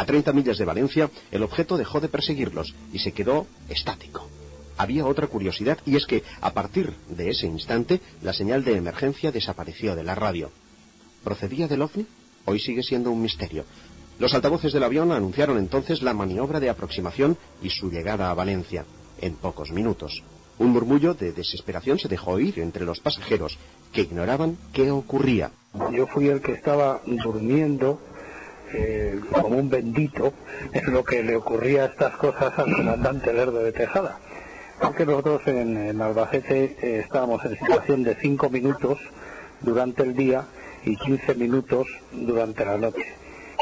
A 0.03 0.05
30 0.05 0.33
millas 0.33 0.59
de 0.59 0.65
Valencia, 0.65 1.09
el 1.31 1.45
objeto 1.45 1.77
dejó 1.77 2.01
de 2.01 2.09
perseguirlos 2.09 2.75
y 2.93 2.99
se 2.99 3.13
quedó 3.13 3.47
estático. 3.69 4.29
Había 4.77 5.07
otra 5.07 5.29
curiosidad 5.29 5.79
y 5.87 5.95
es 5.95 6.07
que, 6.07 6.25
a 6.41 6.53
partir 6.53 6.93
de 7.09 7.31
ese 7.31 7.47
instante, 7.47 8.01
la 8.21 8.33
señal 8.33 8.65
de 8.65 8.77
emergencia 8.77 9.31
desapareció 9.31 9.95
de 9.95 10.03
la 10.03 10.17
radio. 10.17 10.51
¿Procedía 11.23 11.69
del 11.69 11.83
ovni? 11.83 12.05
Hoy 12.47 12.59
sigue 12.59 12.83
siendo 12.83 13.13
un 13.13 13.23
misterio. 13.23 13.65
Los 14.19 14.35
altavoces 14.35 14.73
del 14.73 14.83
avión 14.83 15.13
anunciaron 15.13 15.57
entonces 15.57 16.03
la 16.03 16.15
maniobra 16.15 16.59
de 16.59 16.71
aproximación 16.71 17.39
y 17.63 17.71
su 17.71 17.89
llegada 17.89 18.29
a 18.29 18.35
Valencia, 18.35 18.85
en 19.21 19.37
pocos 19.37 19.71
minutos. 19.71 20.25
Un 20.59 20.71
murmullo 20.71 21.15
de 21.15 21.31
desesperación 21.31 22.01
se 22.01 22.09
dejó 22.09 22.33
oír 22.33 22.59
entre 22.59 22.85
los 22.85 22.99
pasajeros, 22.99 23.57
que 23.93 24.03
ignoraban 24.03 24.59
qué 24.73 24.91
ocurría. 24.91 25.53
Yo 25.93 26.09
fui 26.09 26.27
el 26.27 26.41
que 26.43 26.53
estaba 26.53 27.03
durmiendo 27.07 28.01
eh, 28.75 29.21
como 29.31 29.59
un 29.59 29.69
bendito 29.69 30.33
en 30.73 30.93
lo 30.93 31.05
que 31.05 31.23
le 31.23 31.37
ocurría 31.37 31.87
estas 31.87 32.17
cosas 32.17 32.59
al 32.59 32.73
comandante 32.73 33.33
Lerdo 33.33 33.63
de 33.63 33.73
Tejada. 33.73 34.19
Porque 34.81 35.05
nosotros 35.05 35.43
en, 35.47 36.01
Albacete 36.01 36.77
eh, 36.81 37.01
estábamos 37.05 37.45
en 37.45 37.59
situación 37.59 38.03
de 38.03 38.15
5 38.15 38.49
minutos 38.51 38.99
durante 39.61 40.03
el 40.03 40.15
día 40.15 40.45
y 40.85 40.97
15 40.97 41.35
minutos 41.35 41.87
durante 42.13 42.65
la 42.65 42.79
noche. 42.79 43.07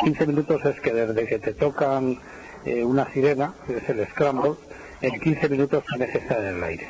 15 0.05 0.27
minutos 0.27 0.65
es 0.65 0.81
que 0.81 0.93
desde 0.93 1.27
que 1.27 1.39
te 1.39 1.55
tocan 1.55 2.19
eh, 2.65 2.85
una 2.85 3.13
sirena, 3.13 3.55
que 3.67 3.79
es 3.79 3.89
el 3.89 4.07
scramble, 4.09 4.53
en 5.03 5.19
15 5.19 5.49
minutos 5.49 5.85
tienes 5.89 6.11
que 6.11 6.19
estar 6.19 6.39
en 6.41 6.57
el 6.57 6.63
aire. 6.63 6.89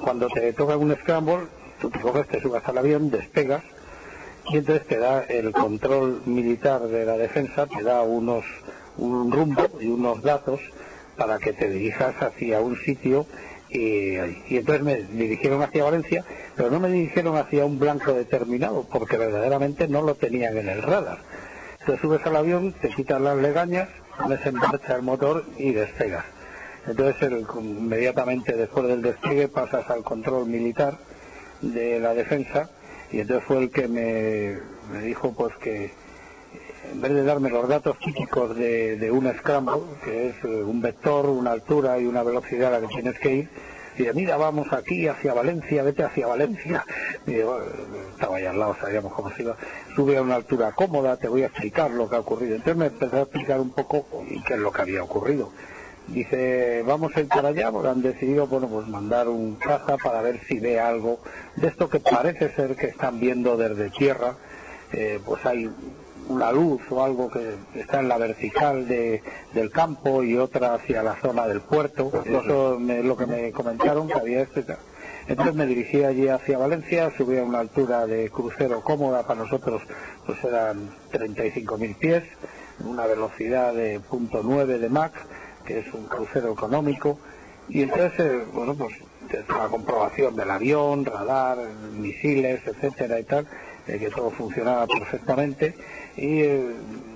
cuando 0.00 0.28
te 0.28 0.52
toca 0.52 0.76
un 0.76 0.94
scramble, 0.94 1.46
tú 1.80 1.90
te 1.90 2.00
coges, 2.00 2.28
te 2.28 2.40
subas 2.40 2.66
al 2.68 2.78
avión, 2.78 3.10
despegas 3.10 3.62
y 4.50 4.58
entonces 4.58 4.86
te 4.86 4.98
da 4.98 5.22
el 5.24 5.52
control 5.52 6.22
militar 6.26 6.82
de 6.82 7.04
la 7.04 7.16
defensa, 7.16 7.66
te 7.66 7.82
da 7.82 8.02
unos 8.02 8.44
un 8.96 9.32
rumbo 9.32 9.66
y 9.80 9.86
unos 9.86 10.22
datos 10.22 10.60
para 11.16 11.38
que 11.38 11.52
te 11.52 11.68
dirijas 11.68 12.14
hacia 12.20 12.60
un 12.60 12.76
sitio 12.76 13.26
y, 13.68 14.16
y, 14.48 14.58
entonces 14.58 14.82
me 14.82 14.96
dirigieron 14.96 15.62
hacia 15.62 15.84
Valencia, 15.84 16.24
pero 16.56 16.70
no 16.70 16.78
me 16.78 16.90
dirigieron 16.90 17.36
hacia 17.36 17.64
un 17.64 17.78
blanco 17.78 18.12
determinado, 18.12 18.86
porque 18.90 19.16
verdaderamente 19.16 19.88
no 19.88 20.02
lo 20.02 20.14
tenían 20.14 20.58
en 20.58 20.68
el 20.68 20.82
radar. 20.82 21.18
Te 21.86 21.98
subes 21.98 22.24
al 22.26 22.36
avión, 22.36 22.74
te 22.82 22.90
quitas 22.90 23.20
las 23.20 23.38
legañas, 23.38 23.88
pones 24.18 24.40
el 24.44 25.02
motor 25.02 25.46
y 25.56 25.72
despegas. 25.72 26.24
Entonces, 26.86 27.32
inmediatamente 27.54 28.52
después 28.56 28.86
del 28.86 29.00
despegue 29.00 29.48
pasas 29.48 29.88
al 29.88 30.02
control 30.02 30.46
militar 30.46 30.98
de 31.62 31.98
la 31.98 32.12
defensa 32.12 32.68
y 33.12 33.20
entonces 33.20 33.44
fue 33.46 33.58
el 33.58 33.70
que 33.70 33.88
me, 33.88 35.00
dijo 35.00 35.32
pues 35.32 35.54
que 35.56 35.92
en 36.90 37.00
vez 37.00 37.12
de 37.12 37.22
darme 37.22 37.50
los 37.50 37.68
datos 37.68 37.98
típicos 37.98 38.56
de, 38.56 39.10
un 39.12 39.32
scramble, 39.38 39.82
que 40.04 40.28
es 40.28 40.44
eh, 40.44 40.62
un 40.62 40.80
vector, 40.80 41.26
una 41.26 41.52
altura 41.52 41.98
y 41.98 42.06
una 42.06 42.22
velocidad 42.22 42.74
a 42.74 42.80
la 42.80 42.86
que 42.86 42.94
tienes 42.94 43.18
que 43.18 43.34
ir, 43.34 43.48
dice, 43.96 44.12
mira, 44.14 44.36
vamos 44.36 44.72
aquí 44.72 45.06
hacia 45.06 45.32
Valencia, 45.32 45.82
vete 45.82 46.02
hacia 46.02 46.26
Valencia. 46.26 46.84
Y 47.26 47.34
estaba 47.34 48.36
ahí 48.36 48.44
al 48.44 48.58
lado, 48.58 48.76
sabíamos 48.80 49.12
cómo 49.12 49.30
se 49.30 49.42
iba. 49.42 49.56
Sube 49.94 50.16
a 50.16 50.22
una 50.22 50.34
altura 50.34 50.72
cómoda, 50.72 51.16
te 51.16 51.28
voy 51.28 51.42
a 51.42 51.46
explicar 51.46 51.90
lo 51.90 52.08
que 52.08 52.16
ha 52.16 52.20
ocurrido. 52.20 52.56
Entonces 52.56 52.76
me 52.76 52.86
empezó 52.86 53.16
a 53.16 53.22
explicar 53.22 53.60
un 53.60 53.70
poco 53.70 54.06
qué 54.46 54.54
es 54.54 54.60
lo 54.60 54.72
que 54.72 54.82
había 54.82 55.02
ocurrido. 55.02 55.50
Dice, 56.12 56.82
vamos 56.86 57.16
a 57.16 57.20
ir 57.20 57.28
para 57.28 57.48
allá 57.48 57.72
porque 57.72 57.88
han 57.88 58.02
decidido, 58.02 58.46
bueno, 58.46 58.68
pues 58.68 58.86
mandar 58.86 59.28
un 59.28 59.54
caza 59.54 59.96
para 59.96 60.20
ver 60.20 60.40
si 60.46 60.60
ve 60.60 60.78
algo 60.78 61.20
de 61.56 61.68
esto 61.68 61.88
que 61.88 62.00
parece 62.00 62.54
ser 62.54 62.76
que 62.76 62.88
están 62.88 63.18
viendo 63.18 63.56
desde 63.56 63.88
tierra. 63.90 64.36
Eh, 64.92 65.18
pues 65.24 65.44
hay 65.46 65.70
una 66.28 66.52
luz 66.52 66.82
o 66.90 67.02
algo 67.02 67.30
que 67.30 67.54
está 67.74 68.00
en 68.00 68.08
la 68.08 68.18
vertical 68.18 68.86
de, 68.86 69.22
del 69.54 69.70
campo 69.70 70.22
y 70.22 70.36
otra 70.36 70.74
hacia 70.74 71.02
la 71.02 71.16
zona 71.16 71.48
del 71.48 71.62
puerto. 71.62 72.12
Eso 72.26 72.78
es 72.78 73.04
lo 73.04 73.16
que 73.16 73.26
me 73.26 73.50
comentaron 73.52 74.06
que 74.06 74.18
había 74.18 74.42
este. 74.42 74.66
Entonces 75.28 75.54
me 75.54 75.66
dirigí 75.66 76.04
allí 76.04 76.28
hacia 76.28 76.58
Valencia, 76.58 77.10
subí 77.16 77.38
a 77.38 77.44
una 77.44 77.60
altura 77.60 78.06
de 78.06 78.28
crucero 78.28 78.82
cómoda 78.82 79.26
para 79.26 79.44
nosotros, 79.44 79.80
pues 80.26 80.42
eran 80.44 80.90
35.000 81.10 81.96
pies, 81.96 82.24
una 82.84 83.06
velocidad 83.06 83.72
de 83.72 84.00
.9 84.00 84.66
de 84.78 84.88
Mach 84.90 85.14
es 85.78 85.92
un 85.94 86.04
crucero 86.06 86.52
económico, 86.52 87.18
y 87.68 87.82
entonces, 87.82 88.50
bueno, 88.52 88.74
pues 88.74 88.94
la 89.48 89.68
comprobación 89.68 90.36
del 90.36 90.50
avión, 90.50 91.04
radar, 91.04 91.58
misiles, 91.92 92.60
etcétera 92.66 93.20
y 93.20 93.24
tal, 93.24 93.46
que 93.86 94.10
todo 94.10 94.30
funcionaba 94.30 94.86
perfectamente, 94.86 95.74
y 96.16 96.40
eh, 96.40 96.74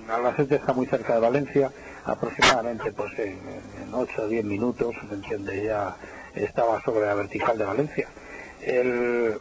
Albacete 0.09 0.55
está 0.55 0.73
muy 0.73 0.85
cerca 0.87 1.15
de 1.15 1.19
Valencia, 1.19 1.71
aproximadamente 2.05 2.91
pues 2.93 3.11
en, 3.19 3.37
8 3.93 4.21
o 4.23 4.27
10 4.27 4.45
minutos, 4.45 4.95
¿me 5.09 5.15
entiende? 5.15 5.63
Ya 5.63 5.95
estaba 6.35 6.81
sobre 6.83 7.05
la 7.05 7.13
vertical 7.13 7.57
de 7.57 7.63
Valencia. 7.65 8.07
El, 8.61 9.39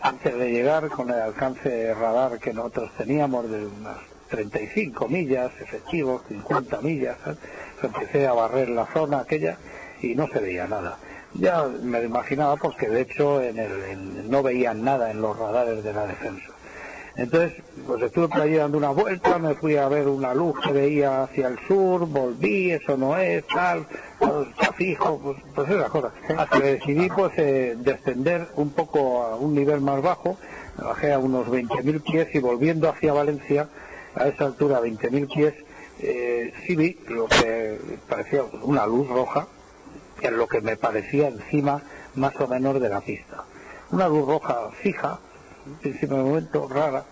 antes 0.00 0.38
de 0.38 0.50
llegar 0.50 0.88
con 0.88 1.10
el 1.10 1.20
alcance 1.20 1.92
radar 1.94 2.38
que 2.38 2.52
nosotros 2.52 2.90
teníamos 2.96 3.50
de 3.50 3.66
unas 3.66 3.98
35 4.28 5.08
millas 5.08 5.50
efectivos, 5.60 6.22
50 6.28 6.80
millas, 6.82 7.16
empecé 7.82 8.26
a 8.26 8.32
barrer 8.32 8.68
la 8.68 8.86
zona 8.86 9.20
aquella 9.20 9.56
y 10.00 10.14
no 10.14 10.26
se 10.28 10.40
veía 10.40 10.66
nada. 10.66 10.98
Ya 11.34 11.64
me 11.64 12.02
imaginaba 12.02 12.56
porque 12.56 12.88
de 12.88 13.02
hecho 13.02 13.42
en 13.42 13.58
el, 13.58 14.30
no 14.30 14.42
veían 14.42 14.84
nada 14.84 15.10
en 15.10 15.20
los 15.20 15.38
radares 15.38 15.84
de 15.84 15.92
la 15.92 16.06
defensa. 16.06 16.56
Entonces, 17.16 17.62
pues 17.86 18.02
estuve 18.02 18.28
por 18.28 18.42
allí 18.42 18.56
dando 18.56 18.76
una 18.76 18.90
vuelta, 18.90 19.38
me 19.38 19.54
fui 19.54 19.76
a 19.76 19.88
ver 19.88 20.06
una 20.06 20.34
luz 20.34 20.54
que 20.60 20.70
veía 20.70 21.22
hacia 21.22 21.48
el 21.48 21.58
sur, 21.66 22.06
volví, 22.06 22.72
eso 22.72 22.98
no 22.98 23.16
es, 23.16 23.46
tal, 23.46 23.86
está 24.50 24.72
fijo, 24.74 25.18
pues, 25.18 25.38
pues 25.54 25.70
esas 25.70 25.88
cosas. 25.88 26.12
Hasta 26.36 26.60
que 26.60 26.72
decidí 26.74 27.08
pues 27.08 27.32
eh, 27.38 27.74
descender 27.78 28.48
un 28.56 28.68
poco 28.68 29.22
a 29.22 29.36
un 29.36 29.54
nivel 29.54 29.80
más 29.80 30.02
bajo, 30.02 30.36
bajé 30.76 31.14
a 31.14 31.18
unos 31.18 31.46
20.000 31.46 32.02
pies 32.02 32.34
y 32.34 32.38
volviendo 32.38 32.90
hacia 32.90 33.14
Valencia, 33.14 33.66
a 34.14 34.28
esa 34.28 34.44
altura, 34.44 34.82
20.000 34.82 35.34
pies, 35.34 35.54
eh, 36.00 36.52
sí 36.66 36.76
vi 36.76 36.98
lo 37.08 37.26
que 37.26 37.78
parecía 38.08 38.42
una 38.62 38.86
luz 38.86 39.08
roja, 39.08 39.46
en 40.20 40.36
lo 40.36 40.46
que 40.46 40.60
me 40.60 40.76
parecía 40.76 41.28
encima 41.28 41.82
más 42.14 42.34
o 42.40 42.48
menos 42.48 42.80
de 42.80 42.88
la 42.88 43.00
pista. 43.00 43.44
Una 43.90 44.08
luz 44.08 44.26
roja 44.26 44.70
fija, 44.82 45.18
principio 45.80 46.16
de 46.16 46.22
momento 46.24 46.68
rara, 46.68 47.04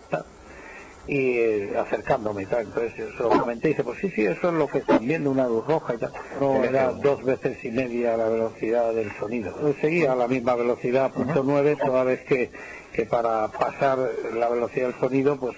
y 1.07 1.37
eh, 1.37 1.78
acercándome 1.78 2.45
y 2.45 2.47
tal. 2.47 2.62
Entonces 2.62 2.95
yo 2.97 3.07
se 3.16 3.22
lo 3.22 3.28
comenté 3.28 3.68
y 3.68 3.70
dice, 3.72 3.85
pues 3.85 3.99
sí, 4.01 4.11
sí, 4.11 4.24
eso 4.24 4.49
es 4.49 4.55
lo 4.55 4.66
que 4.66 4.78
están 4.78 5.07
viendo, 5.07 5.30
una 5.30 5.47
luz 5.47 5.66
roja 5.66 5.95
y 5.95 5.99
tal. 5.99 6.12
No 6.41 6.64
era 6.64 6.93
dos 6.93 7.22
veces 7.22 7.62
y 7.64 7.70
media 7.70 8.16
la 8.16 8.28
velocidad 8.28 8.93
del 8.95 9.12
sonido. 9.18 9.55
Seguía 9.80 10.12
a 10.12 10.16
la 10.16 10.28
misma 10.28 10.55
velocidad, 10.55 11.12
punto 11.12 11.43
nueve, 11.45 11.76
toda 11.76 12.05
vez 12.05 12.24
que, 12.24 12.51
que 12.93 13.05
para 13.05 13.49
pasar 13.49 13.99
la 14.35 14.49
velocidad 14.49 14.87
del 14.87 14.99
sonido, 14.99 15.37
pues 15.37 15.57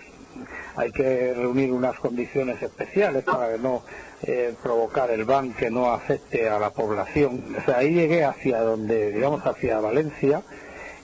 hay 0.76 0.92
que 0.92 1.32
reunir 1.34 1.72
unas 1.72 1.98
condiciones 1.98 2.62
especiales 2.62 3.24
para 3.24 3.56
no 3.56 3.82
eh, 4.22 4.54
provocar 4.62 5.10
el 5.10 5.24
ban 5.24 5.54
que 5.54 5.70
no 5.70 5.90
afecte 5.90 6.48
a 6.48 6.58
la 6.58 6.70
población. 6.70 7.56
O 7.58 7.64
sea, 7.64 7.78
ahí 7.78 7.94
llegué 7.94 8.24
hacia 8.24 8.60
donde, 8.60 9.12
digamos, 9.12 9.44
hacia 9.46 9.80
Valencia 9.80 10.42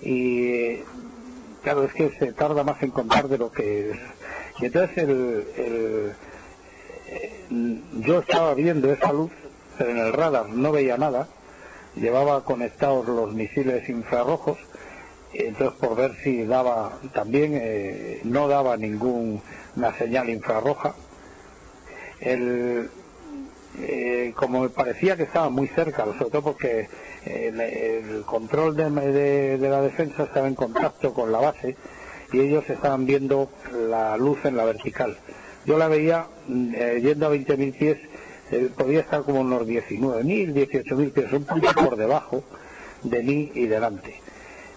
y 0.02 0.76
claro, 1.62 1.84
es 1.84 1.92
que 1.92 2.10
se 2.18 2.32
tarda 2.32 2.64
más 2.64 2.82
en 2.82 2.90
contar 2.90 3.28
de 3.28 3.38
lo 3.38 3.50
que 3.50 3.90
es. 3.90 3.96
Y 4.60 4.66
entonces 4.66 4.98
el, 4.98 6.12
yo 8.00 8.20
estaba 8.20 8.54
viendo 8.54 8.92
esa 8.92 9.12
luz, 9.12 9.30
pero 9.78 9.90
en 9.90 9.98
el 9.98 10.12
radar 10.12 10.48
no 10.48 10.72
veía 10.72 10.96
nada, 10.96 11.28
llevaba 11.94 12.44
conectados 12.44 13.06
los 13.06 13.32
misiles 13.32 13.88
infrarrojos, 13.88 14.58
entonces 15.32 15.78
por 15.78 15.96
ver 15.96 16.14
si 16.22 16.44
daba, 16.44 16.98
también 17.12 17.52
eh, 17.54 18.20
no 18.24 18.48
daba 18.48 18.76
ninguna 19.74 19.96
señal 19.96 20.28
infrarroja. 20.30 20.94
El, 22.20 22.88
eh, 23.78 24.32
como 24.36 24.60
me 24.60 24.68
parecía 24.68 25.16
que 25.16 25.24
estaba 25.24 25.48
muy 25.48 25.68
cerca, 25.68 26.04
sobre 26.04 26.30
todo 26.30 26.42
porque 26.42 26.88
el, 27.24 28.22
control 28.24 28.76
de, 28.76 29.58
la 29.58 29.80
defensa 29.80 30.24
estaba 30.24 30.46
en 30.46 30.54
contacto 30.54 31.12
con 31.12 31.32
la 31.32 31.40
base 31.40 31.76
y 32.32 32.40
ellos 32.40 32.68
estaban 32.68 33.06
viendo 33.06 33.48
la 33.88 34.16
luz 34.16 34.44
en 34.44 34.56
la 34.56 34.64
vertical. 34.64 35.16
Yo 35.64 35.78
la 35.78 35.88
veía 35.88 36.26
mm, 36.48 36.74
eh, 36.74 37.00
yendo 37.02 37.26
a 37.26 37.34
20.000 37.34 37.78
pies, 37.78 37.98
eh, 38.50 38.68
podía 38.76 39.00
estar 39.00 39.22
como 39.22 39.40
unos 39.40 39.66
19.000, 39.66 40.52
18.000 40.52 41.12
pies, 41.12 41.32
un 41.32 41.44
poco 41.44 41.72
por 41.88 41.96
debajo 41.96 42.44
de 43.02 43.22
mí 43.22 43.52
y 43.54 43.66
delante. 43.66 44.21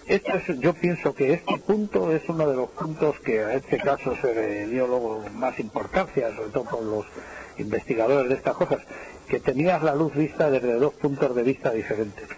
Esto 0.08 0.36
es, 0.36 0.60
yo 0.60 0.72
pienso 0.72 1.12
que 1.14 1.32
este 1.32 1.58
punto 1.58 2.12
es 2.12 2.28
uno 2.28 2.48
de 2.48 2.54
los 2.54 2.70
puntos 2.70 3.18
que 3.18 3.42
a 3.42 3.54
este 3.54 3.76
caso 3.78 4.14
se 4.20 4.32
le 4.32 4.66
dio 4.68 4.86
luego 4.86 5.24
más 5.34 5.58
importancia, 5.58 6.32
sobre 6.36 6.50
todo 6.50 6.64
por 6.64 6.82
los 6.84 7.06
investigadores 7.58 8.28
de 8.28 8.36
estas 8.36 8.54
cosas, 8.54 8.78
que 9.28 9.40
tenías 9.40 9.82
la 9.82 9.96
luz 9.96 10.14
vista 10.14 10.48
desde 10.48 10.74
dos 10.74 10.94
puntos 10.94 11.34
de 11.34 11.42
vista 11.42 11.72
diferentes. 11.72 12.28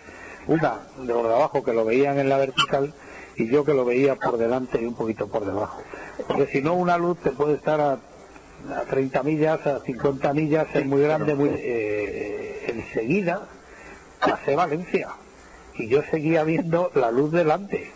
Una 0.47 0.79
de 0.99 1.13
los 1.13 1.25
de 1.25 1.35
abajo 1.35 1.63
que 1.63 1.75
lo 1.75 1.85
veían 1.85 2.19
en 2.19 2.31
la 2.31 2.39
vertical 2.39 2.95
y 3.37 3.49
yo 3.49 3.67
que 3.67 3.75
lo 3.75 3.85
veía 3.85 4.17
por 4.17 4.39
delante 4.39 4.81
y 4.81 4.87
un 4.87 4.95
poquito 4.95 5.29
por 5.29 5.45
debajo. 5.45 5.83
Porque 6.27 6.47
si 6.47 6.63
no, 6.63 6.73
una 6.73 6.97
luz 6.97 7.19
te 7.19 7.33
puede 7.33 7.55
estar 7.55 7.83
a, 7.83 7.99
30 8.89 9.23
millas, 9.25 9.67
a 9.67 9.81
50 9.81 10.33
millas, 10.33 10.69
es 10.73 10.87
muy 10.87 11.03
grande, 11.03 11.35
muy... 11.35 11.51
Eh, 11.53 12.65
enseguida 12.67 13.47
pasé 14.21 14.57
Valencia 14.57 15.09
y 15.79 15.89
yo 15.89 16.03
seguía 16.11 16.45
viendo 16.45 16.91
la 16.95 17.11
luz 17.11 17.33
delante. 17.33 17.91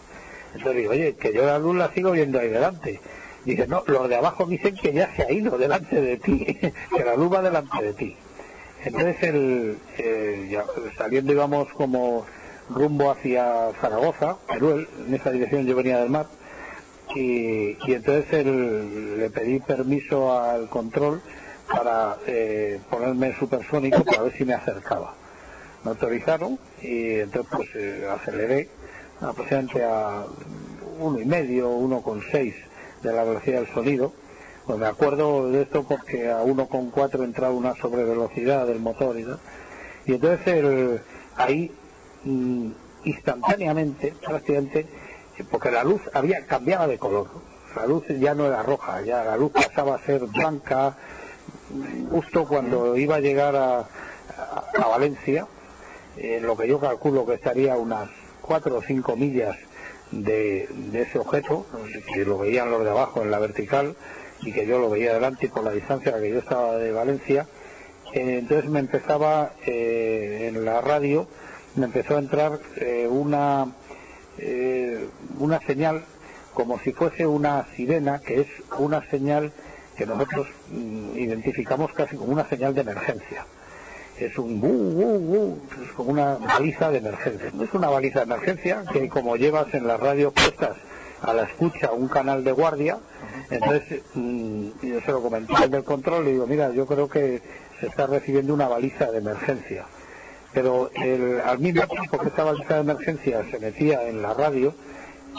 Entonces 0.55 0.77
digo, 0.77 0.93
oye, 0.93 1.15
que 1.15 1.33
yo 1.33 1.47
la 1.47 1.59
luz 1.59 1.77
la 1.77 1.93
sigo 1.93 2.13
viendo 2.13 2.39
ahí 2.39 2.49
delante. 2.49 3.01
Dice, 3.45 3.67
no, 3.67 3.83
los 3.87 4.09
de 4.09 4.17
abajo 4.17 4.47
dicen 4.47 4.77
que 4.77 4.93
ya 4.93 5.15
se 5.17 5.25
ha 5.25 5.33
ido 5.33 5.59
delante 5.59 6.01
de 6.01 6.17
ti, 6.17 6.45
que 6.97 7.05
la 7.05 7.17
luz 7.17 7.33
va 7.33 7.43
delante 7.43 7.83
de 7.83 7.93
ti. 7.93 8.17
Entonces, 8.85 9.23
el, 9.23 9.79
eh, 9.99 10.59
saliendo 10.97 11.33
íbamos 11.33 11.69
como 11.73 12.25
rumbo 12.69 13.11
hacia 13.11 13.71
Zaragoza, 13.81 14.37
Perú, 14.47 14.87
en 15.07 15.15
esa 15.15 15.31
dirección 15.31 15.67
yo 15.67 15.77
venía 15.77 15.99
del 15.99 16.11
mar, 16.11 16.27
y, 17.15 17.77
entonces 17.93 18.47
le 18.47 19.29
pedí 19.31 19.61
permiso 19.61 20.41
al 20.41 20.69
control 20.69 21.21
para 21.71 22.17
eh, 22.27 22.81
ponerme 22.89 23.37
supersónico 23.39 24.03
para 24.05 24.23
ver 24.23 24.33
si 24.33 24.45
me 24.45 24.55
acercaba. 24.55 25.15
Me 25.85 25.91
autorizaron 25.91 26.59
y 26.81 27.21
entonces 27.21 27.53
pues 27.55 27.69
eh, 27.75 28.09
aceleré 28.11 28.69
aproximadamente 29.21 29.85
a 29.85 30.25
uno 30.99 31.19
y 31.19 31.25
medio, 31.25 31.71
uno 31.71 32.03
con 32.03 32.23
seis 32.31 32.55
de 33.03 33.13
la 33.13 33.25
velocidad 33.25 33.61
del 33.61 33.75
sonido. 33.75 34.13
Pues 34.67 34.79
me 34.79 34.87
acuerdo 34.87 35.51
de 35.51 35.63
esto 35.63 35.83
porque 35.83 36.31
a 36.31 36.43
1,4 36.43 37.25
entraba 37.25 37.53
una 37.53 37.75
sobrevelocidad 37.75 38.67
del 38.67 38.79
motor 38.79 39.19
y 39.19 39.25
tal. 39.25 39.41
Y 40.07 40.15
entonces 40.15 40.47
el, 40.47 41.01
ahí 41.37 41.73
mm, 42.25 42.71
instantáneamente, 43.05 44.15
prácticamente, 44.25 44.87
porque 45.51 45.71
la 45.71 45.85
luz 45.85 46.01
había 46.13 46.47
cambiado 46.47 46.89
de 46.89 46.99
color. 46.99 47.29
La 47.75 47.87
luz 47.87 48.05
ya 48.21 48.35
no 48.35 48.47
era 48.47 48.63
roja, 48.63 49.01
ya 49.03 49.25
la 49.25 49.37
luz 49.37 49.51
pasaba 49.51 49.97
a 49.97 49.99
ser 50.01 50.27
blanca, 50.27 50.97
justo 52.11 52.47
cuando 52.47 52.97
iba 52.97 53.17
a 53.17 53.21
llegar 53.21 53.57
a, 53.57 53.79
a, 53.79 54.89
Valencia, 54.89 55.47
en 56.17 56.47
lo 56.47 56.57
que 56.57 56.69
yo 56.69 56.79
calculo 56.79 57.27
que 57.27 57.35
estaría 57.35 57.77
unas 57.77 58.09
4 58.43 58.77
o 58.77 58.83
5 58.83 59.17
millas 59.17 59.57
de, 60.11 60.69
ese 60.93 61.19
objeto, 61.19 61.67
que 62.13 62.25
lo 62.25 62.39
veían 62.39 62.71
los 62.71 62.85
de 62.85 62.91
abajo 62.91 63.23
en 63.23 63.31
la 63.31 63.39
vertical 63.39 63.97
y 64.43 64.53
que 64.53 64.67
yo 64.67 64.79
lo 64.79 64.91
veía 64.91 65.15
delante 65.15 65.49
por 65.49 65.65
la 65.65 65.71
distancia 65.71 66.19
que 66.21 66.31
yo 66.31 66.39
estaba 66.39 66.77
de 66.77 66.93
Valencia. 66.93 67.47
Eh, 68.13 68.39
entonces 68.39 68.69
me 68.69 68.81
empezaba 68.81 69.53
eh, 69.65 70.51
en 70.53 70.65
la 70.65 70.81
radio, 70.81 71.27
me 71.77 71.87
empezó 71.87 72.17
a 72.17 72.19
entrar 72.19 72.61
eh, 72.77 73.09
una, 73.09 73.73
una 75.39 75.61
señal 75.61 76.05
como 76.53 76.79
si 76.81 76.93
fuese 76.93 77.27
una 77.27 77.67
sirena, 77.75 78.19
que 78.19 78.43
es 78.43 78.49
una 78.79 79.09
señal 79.09 79.53
que 79.97 80.05
nosotros 80.05 80.49
mm, 80.71 81.17
identificamos 81.17 81.93
casi 81.93 82.17
como 82.17 82.33
una 82.33 82.47
señal 82.47 82.75
de 82.75 82.83
emergencia 82.83 83.47
es 84.27 84.39
un 84.39 84.61
bu, 84.61 85.59
es 85.83 85.91
como 85.93 86.11
una 86.11 86.37
baliza 86.37 86.91
de 86.91 86.99
emergencia. 86.99 87.51
No 87.53 87.65
es 87.65 87.75
una 87.75 87.89
baliza 87.89 88.21
de 88.21 88.25
emergencia 88.25 88.85
que 88.93 89.09
como 89.09 89.37
llevas 89.37 89.73
en 89.75 89.87
las 89.87 90.01
radios 90.01 90.33
puestas 90.33 90.77
a 91.23 91.33
la 91.33 91.45
escucha 91.45 91.93
un 91.93 92.09
canal 92.09 92.43
de 92.43 92.53
guardia, 92.53 92.99
entonces 93.51 94.03
mm, 94.15 94.67
yo 94.83 95.01
se 95.01 95.13
lo 95.13 95.23
comenté 95.23 95.55
en 95.65 95.75
el 95.75 95.85
control 95.85 96.27
y 96.29 96.33
digo, 96.33 96.47
mira, 96.47 96.71
yo 96.73 96.87
creo 96.87 97.09
que 97.09 97.41
se 97.81 97.87
está 97.87 98.07
recibiendo 98.07 98.55
una 98.55 98.69
baliza 98.69 99.11
de 99.11 99.19
emergencia. 99.19 99.85
Pero 100.53 100.91
al 101.45 101.59
mismo 101.59 101.87
tiempo 101.87 102.19
que 102.19 102.29
esta 102.29 102.45
baliza 102.45 102.75
de 102.75 102.81
emergencia 102.81 103.43
se 103.51 103.59
metía 103.59 104.07
en 104.09 104.21
la 104.21 104.35
radio, 104.35 104.75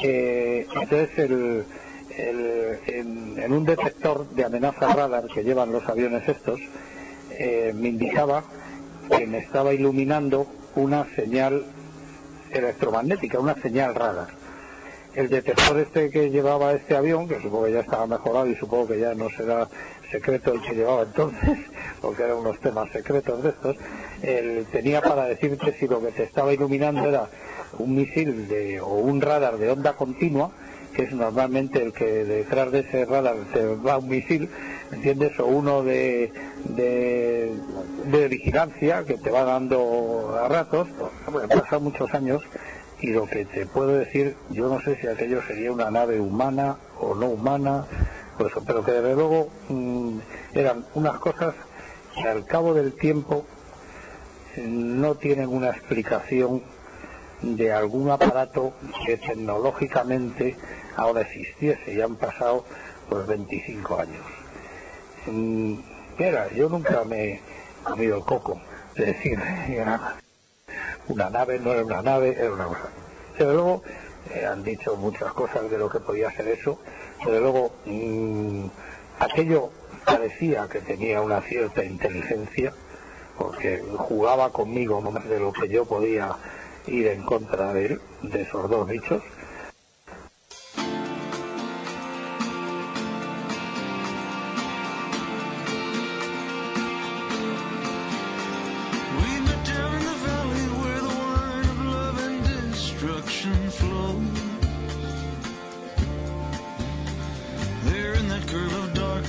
eh, 0.02 0.66
entonces 0.74 1.10
el, 1.20 1.66
en, 2.18 3.54
un 3.54 3.66
detector 3.66 4.28
de 4.30 4.46
amenaza 4.46 4.94
radar 4.94 5.26
que 5.28 5.44
llevan 5.44 5.72
los 5.72 5.88
aviones 5.88 6.28
estos, 6.28 6.60
eh, 7.32 7.74
me 7.76 7.90
indicaba 7.90 8.44
que 9.10 9.28
me 9.28 9.40
estaba 9.40 9.74
iluminando 9.74 10.48
una 10.76 11.06
señal 11.16 11.66
electromagnética, 12.52 13.40
una 13.40 13.56
señal 13.56 13.96
rara. 13.96 14.28
El 15.16 15.30
detector 15.30 15.80
este 15.80 16.10
que 16.10 16.32
llevaba 16.32 16.74
este 16.74 16.96
avión, 16.96 17.28
que 17.28 17.40
supongo 17.40 17.66
que 17.66 17.74
ya 17.74 17.82
estaba 17.82 18.08
mejorado 18.08 18.48
y 18.48 18.56
supongo 18.56 18.88
que 18.88 19.00
ya 19.00 19.14
no 19.14 19.30
será 19.30 19.68
secreto 20.12 20.54
el 20.54 20.62
que 20.62 20.74
llevaba 20.74 21.04
entonces, 21.04 21.60
porque 22.02 22.24
eran 22.24 22.38
unos 22.38 22.60
temas 22.60 22.92
secretos 22.92 23.44
de 23.44 23.50
estos, 23.50 23.76
él 24.22 24.66
tenía 24.72 25.02
para 25.02 25.26
decirte 25.26 25.74
si 25.80 25.88
lo 25.88 26.02
que 26.02 26.12
se 26.12 26.24
estaba 26.24 26.54
iluminando 26.54 27.08
era 27.08 27.28
un 27.78 27.96
misil 27.96 28.48
de, 28.48 28.80
o 28.82 28.96
un 28.96 29.22
radar 29.22 29.58
de 29.58 29.70
onda 29.70 29.94
continua, 29.94 30.52
que 30.96 31.04
es 31.04 31.12
normalmente 31.12 31.82
el 31.82 31.94
que 31.94 32.06
detrás 32.06 32.72
de 32.72 32.80
ese 32.80 33.06
radar 33.06 33.36
se 33.52 33.66
va 33.76 33.98
un 33.98 34.10
misil, 34.10 34.50
¿entiendes? 34.94 35.40
O 35.40 35.46
uno 35.46 35.84
de, 35.84 36.32
de, 36.66 38.28
vigilancia 38.28 39.04
que 39.04 39.18
te 39.18 39.30
va 39.30 39.44
dando 39.44 40.38
a 40.40 40.48
ratos. 40.48 40.88
Bueno, 41.32 41.48
pasan 41.50 41.84
muchos 41.84 42.14
años 42.14 42.42
y 43.02 43.12
lo 43.12 43.26
que 43.26 43.46
te 43.46 43.66
puedo 43.66 43.98
decir, 43.98 44.36
yo 44.50 44.70
no 44.70 44.80
sé 44.82 44.96
si 45.00 45.08
aquello 45.08 45.42
sería 45.48 45.72
una 45.72 45.92
nave 45.92 46.20
humana 46.20 46.78
o 47.00 47.16
no 47.16 47.28
humana, 47.28 47.86
pues, 48.38 48.54
pero 48.66 48.84
que 48.84 48.92
desde 48.92 49.16
luego 49.16 49.50
mm, 49.70 50.20
eran 50.54 50.86
unas 50.94 51.18
cosas 51.18 51.54
que 52.16 52.28
al 52.28 52.46
cabo 52.46 52.74
del 52.74 52.94
tiempo 52.94 53.46
no 54.58 55.16
tienen 55.16 55.50
una 55.50 55.70
explicación 55.70 56.62
de 57.42 57.74
algún 57.74 58.10
aparato 58.10 58.74
que 59.06 59.18
tecnológicamente 59.18 60.56
ahora 60.96 61.22
existiese. 61.22 61.96
Ya 61.96 62.06
han 62.06 62.16
pasado 62.16 62.64
pues 63.10 63.28
25 63.28 64.00
años. 64.00 64.43
Mira, 65.26 66.52
yo 66.54 66.70
nunca 66.70 67.04
me 67.06 67.34
he 67.34 67.42
comido 67.84 68.18
el 68.18 68.24
coco. 68.24 68.60
Es 68.96 69.08
decir, 69.08 69.40
una 71.08 71.30
nave 71.32 71.58
no 71.60 71.72
era 71.72 71.84
una 71.84 72.02
nave, 72.04 72.36
era 72.38 72.54
una 72.54 72.66
cosa. 72.66 72.90
Desde 73.38 73.52
luego, 73.54 73.82
eh, 74.32 74.46
han 74.46 74.64
dicho 74.64 74.96
muchas 74.96 75.34
cosas 75.34 75.70
de 75.70 75.78
lo 75.80 75.90
que 75.90 76.00
podía 76.00 76.30
ser 76.32 76.48
eso. 76.48 76.78
Desde 77.26 77.40
luego, 77.40 77.72
mm, 77.86 78.66
aquello 79.20 79.72
parecía 80.06 80.68
que 80.68 80.80
tenía 80.80 81.22
una 81.22 81.42
cierta 81.42 81.84
inteligencia, 81.84 82.74
porque 83.38 83.84
jugaba 83.98 84.52
conmigo 84.52 85.02
de 85.28 85.40
lo 85.40 85.52
que 85.52 85.68
yo 85.68 85.86
podía 85.86 86.36
ir 86.86 87.08
en 87.08 87.24
contra 87.24 87.74
de, 87.74 88.00
de 88.22 88.42
esos 88.42 88.70
dos 88.70 88.88
bichos. 88.88 89.24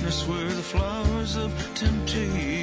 Where 0.05 0.45
were 0.45 0.53
the 0.53 0.61
flowers 0.61 1.35
of 1.35 1.51
temptation. 1.73 2.54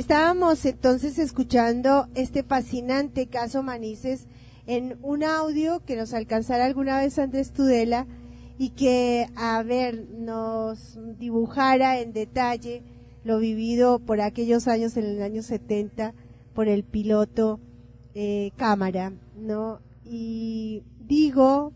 Estábamos 0.00 0.64
entonces 0.64 1.18
escuchando 1.18 2.08
este 2.14 2.42
fascinante 2.42 3.26
caso 3.26 3.62
Manises 3.62 4.26
en 4.66 4.98
un 5.02 5.24
audio 5.24 5.84
que 5.84 5.94
nos 5.94 6.14
alcanzara 6.14 6.64
alguna 6.64 6.98
vez 6.98 7.18
Andrés 7.18 7.52
Tudela 7.52 8.06
y 8.56 8.70
que, 8.70 9.26
a 9.36 9.62
ver, 9.62 10.08
nos 10.08 10.98
dibujara 11.18 12.00
en 12.00 12.14
detalle 12.14 12.82
lo 13.24 13.40
vivido 13.40 13.98
por 13.98 14.22
aquellos 14.22 14.68
años, 14.68 14.96
en 14.96 15.04
el 15.04 15.20
año 15.20 15.42
70, 15.42 16.14
por 16.54 16.68
el 16.68 16.82
piloto 16.82 17.60
eh, 18.14 18.52
cámara, 18.56 19.12
¿no? 19.36 19.80
Y 20.02 20.82
digo 20.98 21.74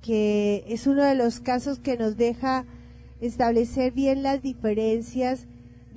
que 0.00 0.64
es 0.68 0.86
uno 0.86 1.04
de 1.04 1.14
los 1.14 1.40
casos 1.40 1.80
que 1.80 1.98
nos 1.98 2.16
deja 2.16 2.64
establecer 3.20 3.92
bien 3.92 4.22
las 4.22 4.40
diferencias 4.40 5.46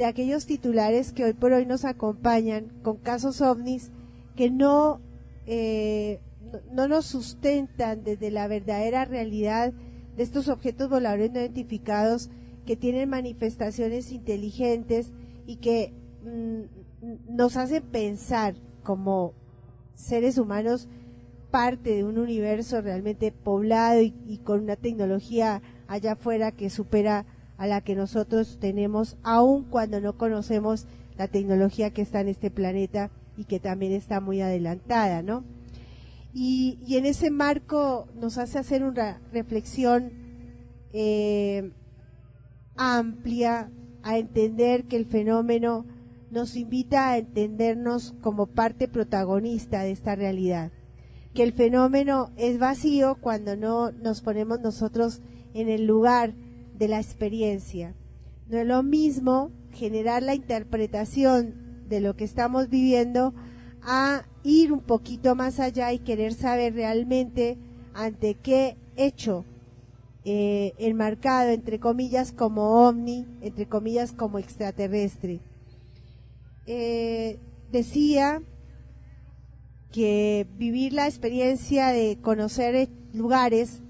de 0.02 0.08
aquellos 0.08 0.48
titulares 0.48 1.14
que 1.14 1.24
hoy 1.24 1.34
por 1.34 1.54
hoy 1.54 1.68
nos 1.68 1.86
acompañan 1.86 2.72
con 2.82 2.98
casos 2.98 3.40
ovnis 3.40 3.92
que 4.36 4.50
no, 4.50 5.00
eh, 5.46 6.20
no, 6.52 6.60
no 6.74 6.88
nos 6.88 7.06
sustentan 7.06 8.04
desde 8.04 8.32
la 8.32 8.48
verdadera 8.48 9.06
realidad 9.06 9.74
de 10.18 10.24
estos 10.24 10.48
objetos 10.48 10.90
voladores 10.90 11.32
no 11.32 11.40
identificados 11.40 12.32
que 12.66 12.76
tienen 12.76 13.10
manifestaciones 13.10 14.12
inteligentes 14.12 15.12
y 15.46 15.58
que 15.58 15.94
mm, 16.24 17.36
nos 17.36 17.56
hacen 17.56 17.84
pensar 17.84 18.56
como 18.82 19.34
seres 19.94 20.40
humanos 20.40 20.88
parte 21.52 21.98
de 21.98 22.04
un 22.04 22.18
universo 22.18 22.82
realmente 22.82 23.32
poblado 23.32 24.02
y, 24.02 24.16
y 24.26 24.40
con 24.40 24.62
una 24.62 24.78
tecnología 24.78 25.62
allá 25.88 26.14
afuera 26.14 26.52
que 26.52 26.72
supera 26.72 27.28
a 27.62 27.68
la 27.68 27.82
que 27.82 27.94
nosotros 27.94 28.58
tenemos, 28.60 29.18
aun 29.22 29.66
cuando 29.66 30.02
no 30.02 30.18
conocemos 30.18 30.88
la 31.16 31.28
tecnología 31.28 31.92
que 31.92 32.02
está 32.02 32.20
en 32.20 32.30
este 32.30 32.50
planeta 32.50 33.12
y 33.38 33.44
que 33.44 33.60
también 33.60 33.92
está 33.92 34.20
muy 34.20 34.42
adelantada, 34.42 35.22
¿no? 35.22 35.44
Y, 36.34 36.80
en 36.90 37.06
ese 37.06 37.30
marco 37.30 38.08
nos 38.20 38.40
hace 38.40 38.58
hacer 38.58 38.84
una 38.84 39.22
reflexión 39.32 40.12
eh, 40.92 41.72
amplia 42.78 43.70
a 44.02 44.18
entender 44.18 44.86
que 44.86 44.96
el 44.96 45.06
fenómeno 45.06 45.86
nos 46.32 46.56
invita 46.56 47.12
a 47.12 47.20
entendernos 47.20 48.16
como 48.22 48.48
parte 48.48 48.88
protagonista 48.88 49.84
de 49.84 49.92
esta 49.92 50.16
realidad, 50.16 50.72
que 51.36 51.44
el 51.44 51.54
fenómeno 51.54 52.32
es 52.38 52.58
vacío 52.58 53.20
cuando 53.22 53.56
no 53.56 53.92
nos 53.92 54.22
ponemos 54.22 54.62
nosotros 54.62 55.22
en 55.54 55.70
el 55.70 55.86
lugar 55.86 56.34
de 56.82 56.88
la 56.88 57.00
experiencia. 57.00 57.94
No 58.50 58.58
es 58.58 58.66
lo 58.66 58.82
mismo 58.82 59.52
generar 59.72 60.24
la 60.24 60.34
interpretación 60.34 61.86
de 61.88 62.02
lo 62.02 62.16
que 62.16 62.24
estamos 62.24 62.70
viviendo 62.70 63.36
a 63.84 64.24
ir 64.44 64.74
un 64.74 64.80
poquito 64.80 65.36
más 65.36 65.60
allá 65.60 65.94
y 65.94 66.00
querer 66.00 66.34
saber 66.34 66.74
realmente 66.74 67.60
ante 67.94 68.34
qué 68.34 68.78
hecho 68.96 69.46
eh, 70.26 70.74
enmarcado 70.80 71.52
entre 71.52 71.80
comillas 71.80 72.32
como 72.32 72.88
ovni, 72.88 73.28
entre 73.42 73.68
comillas 73.68 74.12
como 74.12 74.40
extraterrestre. 74.40 75.40
Eh, 76.66 77.38
decía 77.72 78.42
que 79.92 80.48
vivir 80.58 80.94
la 80.94 81.06
experiencia 81.06 81.90
de 81.90 82.18
conocer 82.24 82.90
lugares 83.14 83.84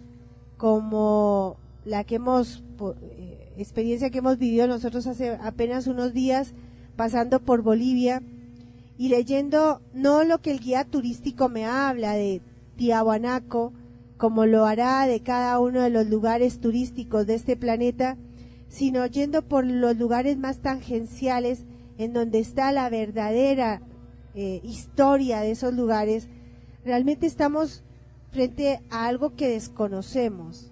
como 0.58 1.61
la 1.86 2.04
que 2.04 2.16
hemos 2.16 2.64
eh, 3.02 3.54
experiencia 3.58 4.10
que 4.10 4.20
hemos 4.20 4.38
vivido 4.38 4.68
nosotros 4.68 5.08
hace 5.08 5.32
apenas 5.42 5.88
unos 5.88 6.14
días 6.14 6.54
pasando 6.96 7.40
por 7.40 7.62
Bolivia 7.62 8.22
y 8.98 9.10
leyendo 9.10 9.82
no 9.94 10.24
lo 10.24 10.42
que 10.42 10.52
el 10.52 10.60
guía 10.60 10.84
turístico 10.84 11.50
me 11.50 11.66
habla 11.66 12.14
de 12.14 12.42
Tiahuanaco, 12.76 13.74
como 14.18 14.46
lo 14.46 14.66
hará 14.66 15.08
de 15.08 15.22
cada 15.22 15.60
uno 15.60 15.82
de 15.82 15.90
los 15.90 16.08
lugares 16.08 16.60
turísticos 16.60 17.26
de 17.26 17.36
este 17.36 17.58
planeta, 17.58 18.18
sino 18.68 19.06
yendo 19.08 19.42
por 19.42 19.66
los 19.66 19.98
lugares 19.98 20.38
más 20.38 20.60
tangenciales 20.60 21.66
en 21.98 22.14
donde 22.14 22.40
está 22.40 22.72
la 22.72 22.90
verdadera 22.90 23.82
eh, 24.36 24.62
historia 24.64 25.42
de 25.42 25.52
esos 25.52 25.74
lugares, 25.74 26.28
realmente 26.86 27.26
estamos 27.26 27.84
frente 28.32 28.82
a 28.90 29.08
algo 29.08 29.36
que 29.36 29.50
desconocemos. 29.50 30.71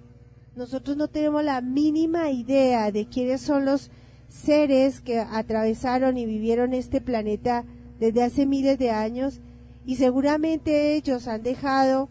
Nosotros 0.60 0.98
no 0.98 1.08
tenemos 1.08 1.42
la 1.42 1.62
mínima 1.62 2.32
idea 2.32 2.92
de 2.92 3.08
quiénes 3.08 3.40
son 3.40 3.64
los 3.64 3.92
seres 4.28 5.00
que 5.00 5.18
atravesaron 5.20 6.18
y 6.18 6.26
vivieron 6.26 6.74
este 6.74 7.00
planeta 7.00 7.64
desde 7.98 8.24
hace 8.24 8.46
miles 8.46 8.78
de 8.78 8.92
años 8.92 9.40
y 9.86 9.96
seguramente 9.96 10.96
ellos 10.96 11.30
han 11.30 11.44
dejado 11.44 12.10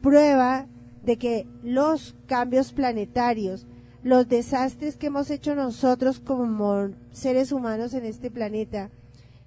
prueba 0.00 0.68
de 1.02 1.18
que 1.18 1.48
los 1.64 2.14
cambios 2.28 2.72
planetarios, 2.72 3.66
los 4.04 4.28
desastres 4.28 4.96
que 4.96 5.08
hemos 5.08 5.28
hecho 5.28 5.56
nosotros 5.56 6.20
como 6.20 6.90
seres 7.10 7.50
humanos 7.50 7.94
en 7.94 8.04
este 8.04 8.30
planeta 8.30 8.92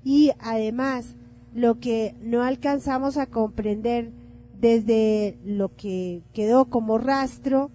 y 0.04 0.32
además 0.42 1.16
lo 1.54 1.80
que 1.80 2.18
no 2.22 2.44
alcanzamos 2.44 3.16
a 3.16 3.28
comprender 3.28 4.12
desde 4.60 5.40
lo 5.46 5.74
que 5.74 6.24
quedó 6.34 6.66
como 6.66 6.98
rastro, 6.98 7.72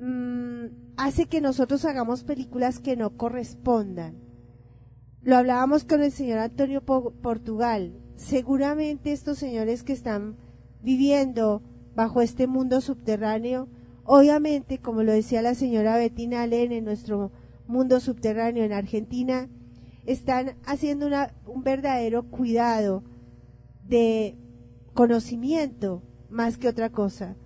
mmm, 0.00 0.66
hace 0.96 1.26
que 1.26 1.40
nosotros 1.40 1.84
hagamos 1.84 2.24
películas 2.24 2.78
que 2.78 2.96
no 2.96 3.16
correspondan. 3.16 4.18
Lo 5.22 5.36
hablábamos 5.36 5.84
con 5.84 6.02
el 6.02 6.12
señor 6.12 6.38
Antonio 6.38 6.82
Portugal. 6.82 7.94
Seguramente 8.16 9.12
estos 9.12 9.38
señores 9.38 9.82
que 9.82 9.92
están 9.92 10.36
viviendo 10.82 11.62
bajo 11.94 12.22
este 12.22 12.46
mundo 12.46 12.80
subterráneo, 12.80 13.68
obviamente, 14.04 14.78
como 14.78 15.02
lo 15.02 15.12
decía 15.12 15.42
la 15.42 15.54
señora 15.54 15.96
Bettina 15.96 16.42
Allen 16.42 16.72
en 16.72 16.84
nuestro 16.84 17.32
mundo 17.66 18.00
subterráneo 18.00 18.64
en 18.64 18.72
Argentina, 18.72 19.48
están 20.06 20.56
haciendo 20.64 21.06
una, 21.06 21.34
un 21.46 21.62
verdadero 21.62 22.30
cuidado 22.30 23.04
de 23.86 24.38
conocimiento 24.94 26.02
más 26.30 26.56
que 26.56 26.68
otra 26.68 26.90
cosa. 26.90 27.36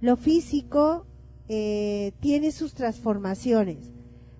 Lo 0.00 0.16
físico 0.16 1.06
eh, 1.48 2.12
tiene 2.20 2.52
sus 2.52 2.74
transformaciones, 2.74 3.92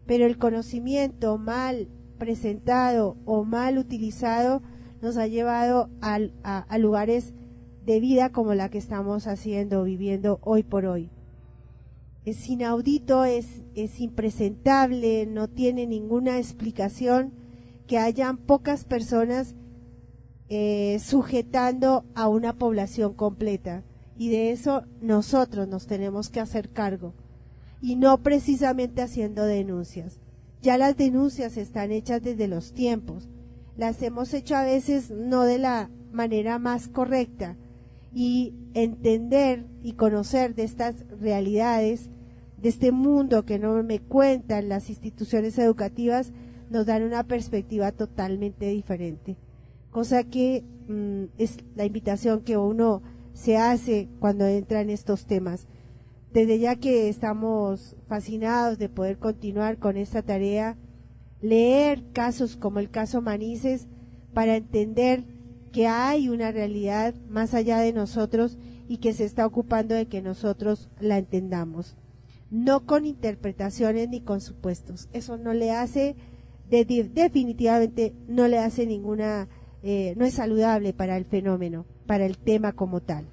pero 0.06 0.26
el 0.26 0.38
conocimiento 0.38 1.38
mal 1.38 1.88
presentado 2.18 3.16
o 3.24 3.44
mal 3.44 3.78
utilizado 3.78 4.62
nos 5.00 5.16
ha 5.16 5.26
llevado 5.26 5.90
a, 6.00 6.78
lugares 6.78 7.32
de 7.86 8.00
vida 8.00 8.30
como 8.30 8.54
la 8.54 8.68
que 8.68 8.78
estamos 8.78 9.26
haciendo, 9.26 9.84
viviendo 9.84 10.38
hoy 10.42 10.62
por 10.62 10.84
hoy. 10.84 11.10
Es 12.24 12.48
inaudito, 12.48 13.24
es, 13.24 13.64
es 13.74 14.00
impresentable, 14.00 15.24
no 15.26 15.48
tiene 15.48 15.86
ninguna 15.86 16.38
explicación 16.38 17.32
que 17.86 17.98
hayan 17.98 18.36
pocas 18.36 18.84
personas 18.84 19.54
eh, 20.50 20.98
sujetando 21.00 22.04
a 22.14 22.28
una 22.28 22.58
población 22.58 23.14
completa. 23.14 23.82
Y 24.18 24.28
de 24.30 24.50
eso 24.50 24.82
nosotros 25.00 25.66
nos 25.68 25.86
tenemos 25.86 26.28
que 26.28 26.40
hacer 26.40 26.68
cargo. 26.68 27.14
Y 27.80 27.96
no 27.96 28.18
precisamente 28.22 29.00
haciendo 29.00 29.44
denuncias. 29.44 30.18
Ya 30.60 30.76
las 30.76 30.96
denuncias 30.96 31.56
están 31.56 31.92
hechas 31.92 32.22
desde 32.22 32.48
los 32.48 32.72
tiempos. 32.74 33.28
Las 33.76 34.02
hemos 34.02 34.34
hecho 34.34 34.56
a 34.56 34.64
veces 34.64 35.10
no 35.10 35.44
de 35.44 35.58
la 35.58 35.88
manera 36.12 36.58
más 36.58 36.88
correcta. 36.88 37.56
Y 38.12 38.54
entender 38.74 39.66
y 39.82 39.92
conocer 39.92 40.54
de 40.54 40.64
estas 40.64 41.06
realidades, 41.20 42.10
de 42.56 42.68
este 42.68 42.90
mundo 42.90 43.44
que 43.44 43.58
no 43.58 43.82
me 43.82 44.00
cuentan 44.00 44.68
las 44.68 44.90
instituciones 44.90 45.56
educativas, 45.58 46.32
nos 46.68 46.86
dan 46.86 47.04
una 47.04 47.22
perspectiva 47.24 47.92
totalmente 47.92 48.66
diferente 48.66 49.38
cosa 49.90 50.24
que 50.24 50.64
mm, 50.88 51.24
es 51.38 51.56
la 51.74 51.84
invitación 51.84 52.42
que 52.42 52.56
uno 52.56 53.02
se 53.38 53.56
hace 53.56 54.08
cuando 54.18 54.46
entra 54.46 54.80
en 54.80 54.90
estos 54.90 55.24
temas. 55.24 55.68
Desde 56.32 56.58
ya 56.58 56.74
que 56.74 57.08
estamos 57.08 57.96
fascinados 58.08 58.78
de 58.78 58.88
poder 58.88 59.18
continuar 59.18 59.78
con 59.78 59.96
esta 59.96 60.22
tarea, 60.22 60.76
leer 61.40 62.02
casos 62.12 62.56
como 62.56 62.80
el 62.80 62.90
caso 62.90 63.22
Manises 63.22 63.86
para 64.34 64.56
entender 64.56 65.24
que 65.72 65.86
hay 65.86 66.28
una 66.28 66.50
realidad 66.50 67.14
más 67.28 67.54
allá 67.54 67.78
de 67.78 67.92
nosotros 67.92 68.58
y 68.88 68.96
que 68.98 69.12
se 69.12 69.24
está 69.24 69.46
ocupando 69.46 69.94
de 69.94 70.06
que 70.06 70.20
nosotros 70.20 70.90
la 70.98 71.18
entendamos. 71.18 71.96
No 72.50 72.86
con 72.86 73.06
interpretaciones 73.06 74.08
ni 74.08 74.20
con 74.20 74.40
supuestos. 74.40 75.08
Eso 75.12 75.38
no 75.38 75.52
le 75.54 75.70
hace, 75.70 76.16
de- 76.68 76.84
de- 76.84 77.04
definitivamente 77.04 78.14
no 78.26 78.48
le 78.48 78.58
hace 78.58 78.84
ninguna 78.84 79.48
eh, 79.82 80.14
no 80.16 80.24
es 80.24 80.34
saludable 80.34 80.92
para 80.92 81.16
el 81.16 81.24
fenómeno, 81.24 81.86
para 82.06 82.26
el 82.26 82.38
tema 82.38 82.72
como 82.72 83.00
tal. 83.00 83.26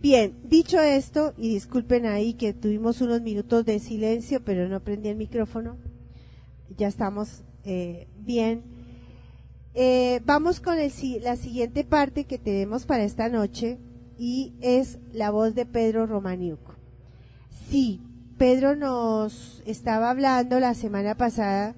Bien, 0.00 0.36
dicho 0.44 0.80
esto, 0.80 1.32
y 1.38 1.48
disculpen 1.54 2.04
ahí 2.04 2.34
que 2.34 2.52
tuvimos 2.52 3.00
unos 3.00 3.22
minutos 3.22 3.64
de 3.64 3.78
silencio, 3.78 4.44
pero 4.44 4.68
no 4.68 4.80
prendí 4.80 5.08
el 5.08 5.16
micrófono, 5.16 5.78
ya 6.76 6.88
estamos 6.88 7.42
eh, 7.64 8.06
bien. 8.18 8.62
Eh, 9.74 10.20
vamos 10.24 10.60
con 10.60 10.78
el 10.78 10.92
la 11.22 11.36
siguiente 11.36 11.84
parte 11.84 12.24
que 12.24 12.38
tenemos 12.38 12.86
para 12.86 13.04
esta 13.04 13.28
noche 13.28 13.78
y 14.18 14.52
es 14.60 14.98
la 15.12 15.30
voz 15.30 15.54
de 15.54 15.66
Pedro 15.66 16.06
Romaniuk. 16.06 16.60
Sí, 17.70 18.00
Pedro 18.38 18.76
nos 18.76 19.62
estaba 19.64 20.10
hablando 20.10 20.60
la 20.60 20.74
semana 20.74 21.16
pasada 21.16 21.74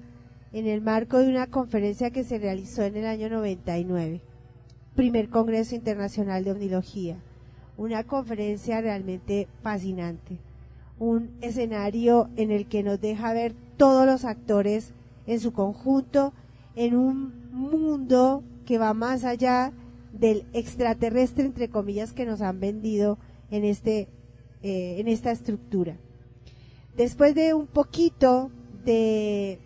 en 0.53 0.67
el 0.67 0.81
marco 0.81 1.19
de 1.19 1.29
una 1.29 1.47
conferencia 1.47 2.11
que 2.11 2.23
se 2.23 2.39
realizó 2.39 2.83
en 2.83 2.95
el 2.97 3.05
año 3.05 3.29
99, 3.29 4.21
primer 4.95 5.29
Congreso 5.29 5.75
Internacional 5.75 6.43
de 6.43 6.51
Omnilogía. 6.51 7.17
Una 7.77 8.03
conferencia 8.03 8.81
realmente 8.81 9.47
fascinante, 9.61 10.39
un 10.99 11.31
escenario 11.41 12.29
en 12.35 12.51
el 12.51 12.67
que 12.67 12.81
nos 12.81 12.99
deja 12.99 13.33
ver 13.33 13.53
todos 13.77 14.05
los 14.05 14.25
actores 14.25 14.93
en 15.27 15.39
su 15.39 15.53
conjunto 15.53 16.33
en 16.75 16.95
un 16.95 17.51
mundo 17.51 18.43
que 18.65 18.77
va 18.77 18.93
más 18.93 19.23
allá 19.23 19.73
del 20.11 20.45
extraterrestre 20.53 21.45
entre 21.45 21.69
comillas 21.69 22.13
que 22.13 22.25
nos 22.25 22.41
han 22.41 22.59
vendido 22.59 23.19
en 23.51 23.63
este 23.63 24.07
eh, 24.63 24.95
en 24.99 25.07
esta 25.07 25.31
estructura. 25.31 25.97
Después 26.95 27.35
de 27.35 27.53
un 27.53 27.67
poquito 27.67 28.49
de 28.83 29.59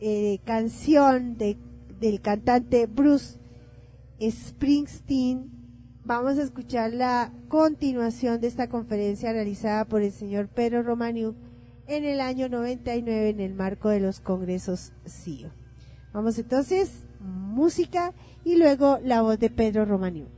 eh, 0.00 0.38
canción 0.44 1.36
de, 1.36 1.56
del 2.00 2.20
cantante 2.20 2.86
Bruce 2.86 3.38
Springsteen, 4.20 5.50
vamos 6.04 6.38
a 6.38 6.42
escuchar 6.42 6.92
la 6.92 7.32
continuación 7.48 8.40
de 8.40 8.48
esta 8.48 8.68
conferencia 8.68 9.32
realizada 9.32 9.84
por 9.84 10.02
el 10.02 10.12
señor 10.12 10.48
Pedro 10.48 10.82
Romaniuk 10.82 11.36
en 11.86 12.04
el 12.04 12.20
año 12.20 12.48
99 12.48 13.30
en 13.30 13.40
el 13.40 13.54
marco 13.54 13.88
de 13.88 14.00
los 14.00 14.20
congresos 14.20 14.92
CIO. 15.06 15.50
Vamos 16.12 16.38
entonces, 16.38 17.06
música 17.20 18.12
y 18.44 18.56
luego 18.56 18.98
la 19.02 19.22
voz 19.22 19.38
de 19.38 19.50
Pedro 19.50 19.84
Romaniuk. 19.84 20.37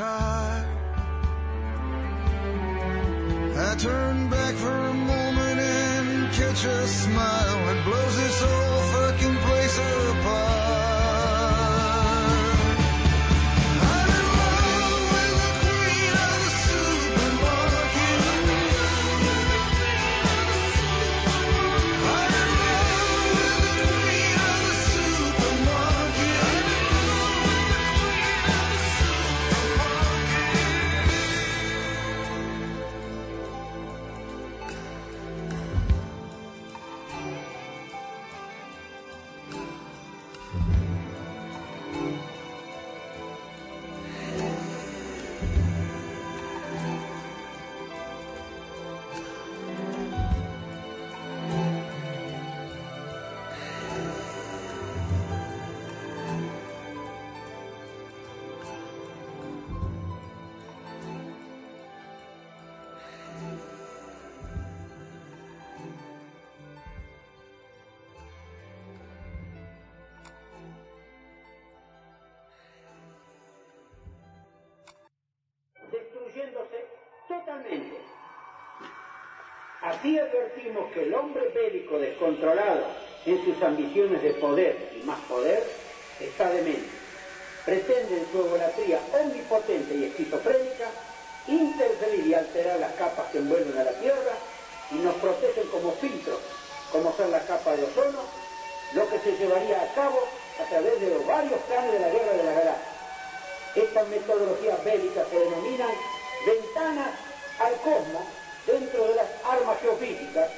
Car, 0.00 0.64
I 3.68 3.74
turn 3.76 4.30
back 4.30 4.54
for 4.54 4.76
a 4.92 4.94
moment 4.94 5.58
and 5.60 6.32
catch 6.32 6.64
a 6.64 6.86
smile 6.86 7.58
that 7.66 7.84
blows 7.84 8.16
this 8.22 8.38
whole 8.46 8.82
fucking 8.94 9.36
place 9.46 9.76
apart. 9.78 10.59
Descontrolado 82.20 82.84
en 83.24 83.44
sus 83.44 83.62
ambiciones 83.62 84.22
de 84.22 84.34
poder 84.34 84.92
y 85.00 85.04
más 85.04 85.18
poder 85.20 85.64
está 86.20 86.50
demente. 86.50 86.88
Pretende 87.64 88.18
en 88.18 88.26
su 88.30 88.46
egolatría 88.46 89.00
omnipotente 89.12 89.94
y 89.94 90.04
esquizofrénica 90.04 90.86
interferir 91.48 92.26
y 92.26 92.34
alterar 92.34 92.78
las 92.78 92.92
capas 92.92 93.30
que 93.32 93.38
envuelven 93.38 93.76
a 93.78 93.84
la 93.84 93.92
Tierra 93.92 94.34
y 94.92 94.96
nos 94.96 95.14
protegen 95.16 95.66
como 95.68 95.92
filtros, 95.92 96.38
como 96.92 97.12
son 97.16 97.30
las 97.30 97.44
capas 97.44 97.76
de 97.78 97.84
ozono, 97.84 98.20
lo 98.92 99.08
que 99.08 99.18
se 99.20 99.36
llevaría 99.36 99.82
a 99.82 99.94
cabo 99.94 100.20
a 100.60 100.68
través 100.68 101.00
de 101.00 101.10
los 101.10 101.26
varios 101.26 101.60
planes 101.62 101.92
de 101.92 101.98
la 101.98 102.08
guerra 102.08 102.32
de 102.32 102.44
la 102.44 102.52
galaxia. 102.52 102.90
Estas 103.76 104.08
metodologías 104.08 104.84
bélicas 104.84 105.26
se 105.30 105.38
denominan 105.38 105.90
ventanas 106.44 107.10
al 107.60 107.74
cosmos 107.76 108.24
dentro 108.66 109.04
de 109.08 109.14
las 109.14 109.26
armas 109.44 109.78
geofísicas 109.80 110.50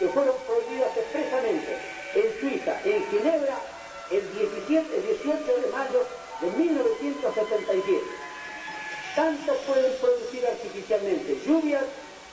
que 0.00 0.08
fueron 0.08 0.34
prohibidas 0.48 0.96
expresamente 0.96 1.76
en 2.14 2.40
Suiza, 2.40 2.80
en 2.84 3.06
Ginebra, 3.10 3.60
el 4.10 4.24
17, 4.32 4.96
el 4.96 5.02
18 5.22 5.60
de 5.60 5.68
mayo 5.70 6.00
de 6.40 6.50
1977. 6.50 8.00
Tanto 9.14 9.54
pueden 9.68 9.92
producir 10.00 10.46
artificialmente 10.46 11.38
lluvias 11.46 11.84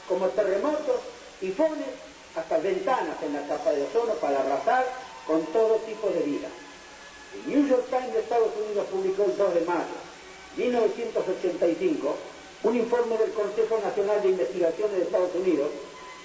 como 0.07 0.28
terremotos, 0.30 1.01
tifones, 1.41 2.07
hasta 2.38 2.57
ventanas 2.59 3.18
en 3.22 3.34
la 3.34 3.47
capa 3.47 3.72
de 3.72 3.84
ozono 3.84 4.13
para 4.13 4.39
arrasar 4.39 4.86
con 5.26 5.45
todo 5.47 5.76
tipo 5.86 6.07
de 6.09 6.22
vida. 6.22 6.47
El 7.36 7.51
New 7.51 7.68
York 7.68 7.86
Times 7.89 8.13
de 8.13 8.20
Estados 8.20 8.51
Unidos 8.55 8.88
publicó 8.89 9.26
el 9.26 9.36
2 9.36 9.53
de 9.55 9.61
mayo 9.61 9.97
de 10.55 10.63
1985 10.63 12.15
un 12.63 12.76
informe 12.76 13.18
del 13.18 13.32
Consejo 13.32 13.80
Nacional 13.84 14.22
de 14.22 14.30
Investigaciones 14.30 14.97
de 14.97 15.03
Estados 15.03 15.36
Unidos, 15.36 15.70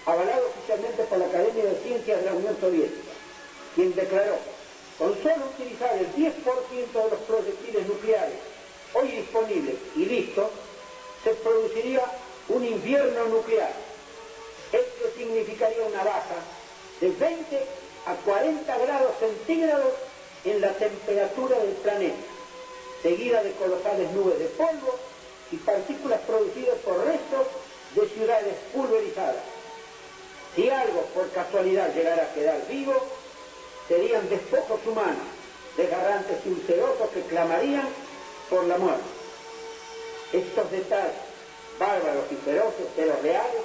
avalado 0.06 0.48
oficialmente 0.48 1.02
por 1.04 1.18
la 1.18 1.26
Academia 1.26 1.64
de 1.64 1.80
Ciencias 1.80 2.20
de 2.20 2.26
la 2.26 2.34
Unión 2.34 2.56
Soviética, 2.60 3.12
quien 3.74 3.94
declaró, 3.94 4.36
con 4.98 5.14
solo 5.22 5.46
utilizar 5.56 5.96
el 5.96 6.06
10% 6.14 6.92
de 6.92 7.10
los 7.10 7.20
proyectiles 7.26 7.86
nucleares 7.86 8.38
hoy 8.94 9.08
disponibles 9.08 9.76
y 9.96 10.04
listos, 10.04 10.50
se 11.24 11.30
produciría 11.34 12.02
un 12.48 12.64
invierno 12.64 13.26
nuclear. 13.26 13.72
Esto 14.72 15.04
significaría 15.16 15.84
una 15.84 16.02
baja 16.02 16.36
de 17.00 17.10
20 17.10 17.66
a 18.06 18.14
40 18.14 18.78
grados 18.78 19.12
centígrados 19.20 19.92
en 20.44 20.60
la 20.60 20.72
temperatura 20.72 21.58
del 21.58 21.74
planeta, 21.76 22.16
seguida 23.02 23.42
de 23.42 23.52
colosales 23.52 24.10
nubes 24.12 24.38
de 24.38 24.46
polvo 24.46 24.98
y 25.52 25.56
partículas 25.56 26.20
producidas 26.20 26.76
por 26.84 27.04
restos 27.04 27.46
de 27.94 28.08
ciudades 28.08 28.54
pulverizadas. 28.72 29.51
Si 30.54 30.68
algo 30.68 31.02
por 31.14 31.30
casualidad 31.30 31.94
llegara 31.94 32.24
a 32.24 32.34
quedar 32.34 32.66
vivo, 32.68 32.94
serían 33.88 34.28
despojos 34.28 34.80
humanos, 34.86 35.26
desgarrantes 35.76 36.38
y 36.44 36.50
ulcerosos 36.50 37.10
que 37.10 37.22
clamarían 37.22 37.88
por 38.50 38.64
la 38.64 38.76
muerte. 38.76 39.02
Estos 40.32 40.70
detalles, 40.70 41.14
bárbaros 41.78 42.24
y 42.30 42.36
feroces, 42.36 42.86
pero 42.94 43.16
reales, 43.22 43.62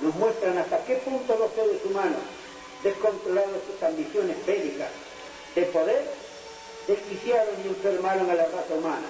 nos 0.00 0.14
muestran 0.14 0.58
hasta 0.58 0.84
qué 0.84 0.96
punto 0.96 1.36
los 1.38 1.52
seres 1.52 1.84
humanos, 1.84 2.20
descontrolados 2.82 3.62
sus 3.70 3.82
ambiciones 3.82 4.36
bélicas 4.46 4.90
de 5.54 5.62
poder, 5.62 6.10
desquiciaron 6.86 7.54
y 7.64 7.68
enfermaron 7.68 8.30
a 8.30 8.34
la 8.34 8.44
raza 8.44 8.74
humana 8.74 9.08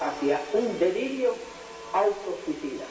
hacia 0.00 0.40
un 0.54 0.78
delirio 0.78 1.34
autosuicida. 1.92 2.84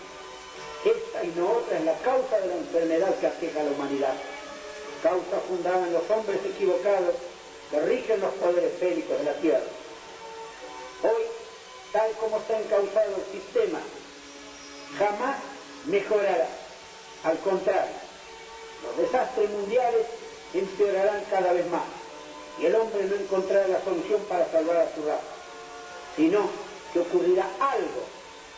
Esta 0.84 1.24
y 1.24 1.34
no 1.36 1.52
otra 1.52 1.78
es 1.78 1.86
la 1.86 1.98
causa 2.00 2.40
de 2.40 2.48
la 2.48 2.56
enfermedad 2.56 3.16
que 3.20 3.28
aqueja 3.28 3.62
a 3.62 3.64
la 3.64 3.72
humanidad, 3.72 4.14
causa 5.04 5.40
fundada 5.48 5.86
en 5.88 5.94
los 5.94 6.10
hombres 6.10 6.40
equivocados 6.44 7.16
que 7.70 7.80
rigen 7.82 8.20
los 8.20 8.34
poderes 8.34 8.80
bélicos 8.80 9.18
de 9.20 9.24
la 9.24 9.34
tierra. 9.34 9.64
Hoy, 11.04 11.24
tal 11.92 12.12
como 12.14 12.38
está 12.38 12.60
encausado 12.60 13.16
el 13.16 13.40
sistema, 13.40 13.80
jamás 14.98 15.38
mejorará. 15.86 16.48
Al 17.24 17.38
contrario, 17.40 17.96
los 18.84 18.98
desastres 18.98 19.50
mundiales 19.52 20.06
empeorarán 20.54 21.24
cada 21.30 21.54
vez 21.54 21.68
más 21.68 21.84
y 22.60 22.66
el 22.66 22.76
hombre 22.76 23.04
no 23.06 23.16
encontrará 23.16 23.68
la 23.68 23.84
solución 23.84 24.22
para 24.28 24.50
salvar 24.52 24.78
a 24.78 24.96
su 24.96 25.06
raza, 25.06 25.22
sino 26.16 26.50
que 26.92 27.00
ocurrirá 27.00 27.48
algo, 27.60 28.04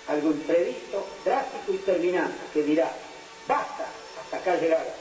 algo 0.08 0.32
imprevisto, 0.32 1.06
drástico 1.24 1.74
y 1.74 1.78
terminante, 1.78 2.40
que 2.54 2.64
dirá, 2.64 2.92
basta, 3.48 3.88
hasta 4.22 4.38
acá 4.38 4.56
llegaron. 4.56 4.94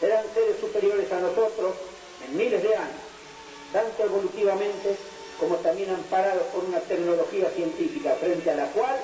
Serán 0.00 0.24
seres 0.34 0.56
superiores 0.60 1.10
a 1.12 1.20
nosotros 1.20 1.74
en 2.26 2.36
miles 2.36 2.62
de 2.62 2.76
años, 2.76 3.00
tanto 3.72 4.04
evolutivamente 4.04 4.96
como 5.40 5.56
también 5.56 5.90
amparados 5.90 6.44
por 6.54 6.64
una 6.64 6.80
tecnología 6.80 7.50
científica 7.50 8.14
frente 8.20 8.50
a 8.50 8.56
la 8.56 8.66
cual 8.72 8.96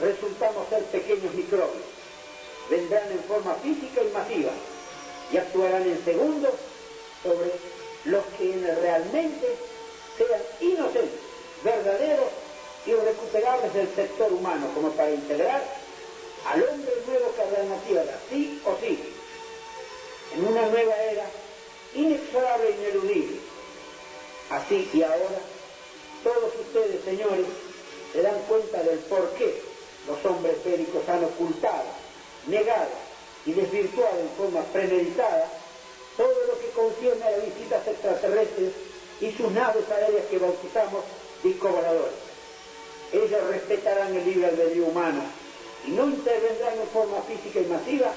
resultamos 0.00 0.68
ser 0.68 0.82
pequeños 0.84 1.32
microbios. 1.34 1.84
Vendrán 2.70 3.10
en 3.10 3.22
forma 3.24 3.54
física 3.56 4.02
y 4.02 4.12
masiva 4.12 4.52
y 5.32 5.36
actuarán 5.36 5.82
en 5.82 6.04
segundos 6.04 6.52
sobre 7.22 7.52
los 8.04 8.24
que 8.38 8.74
realmente 8.80 9.56
sean 10.16 10.40
inocentes, 10.60 11.20
verdaderos 11.62 12.43
irrecuperables 12.86 13.72
del 13.74 13.88
sector 13.94 14.32
humano, 14.32 14.66
como 14.74 14.90
para 14.90 15.10
integrar 15.10 15.62
al 16.46 16.62
hombre 16.68 16.92
nuevo 17.06 17.34
que 17.34 17.42
habrá 17.42 17.62
en 17.62 17.70
la 17.70 17.78
tierra, 17.78 18.12
sí 18.28 18.60
o 18.64 18.76
sí, 18.80 18.98
en 20.34 20.46
una 20.46 20.66
nueva 20.66 20.94
era 20.96 21.24
inexorable 21.94 22.68
e 22.68 22.72
ineludible. 22.72 23.36
Así 24.50 24.90
y 24.92 25.02
ahora, 25.02 25.40
todos 26.22 26.52
ustedes, 26.60 27.02
señores, 27.04 27.46
se 28.12 28.22
dan 28.22 28.38
cuenta 28.48 28.82
del 28.82 28.98
por 29.00 29.30
qué 29.30 29.62
los 30.06 30.24
hombres 30.26 30.62
bélicos 30.64 31.08
han 31.08 31.24
ocultado, 31.24 31.84
negado 32.46 32.90
y 33.46 33.52
desvirtuado 33.52 34.20
en 34.20 34.28
forma 34.30 34.60
premeditada 34.72 35.48
todo 36.16 36.34
lo 36.46 36.58
que 36.60 36.68
concierne 36.68 37.24
a 37.24 37.30
las 37.30 37.44
visitas 37.44 37.86
extraterrestres 37.86 38.72
y 39.20 39.32
sus 39.32 39.50
naves 39.52 39.84
aéreas 39.90 40.26
que 40.26 40.38
bautizamos 40.38 41.04
discovoladores. 41.42 42.23
Ellos 43.12 43.44
respetarán 43.48 44.14
el 44.14 44.24
libre 44.24 44.46
albedrío 44.46 44.86
humano 44.86 45.22
y 45.86 45.90
no 45.90 46.06
intervendrán 46.06 46.78
en 46.78 46.88
forma 46.88 47.20
física 47.22 47.60
y 47.60 47.66
masiva 47.66 48.12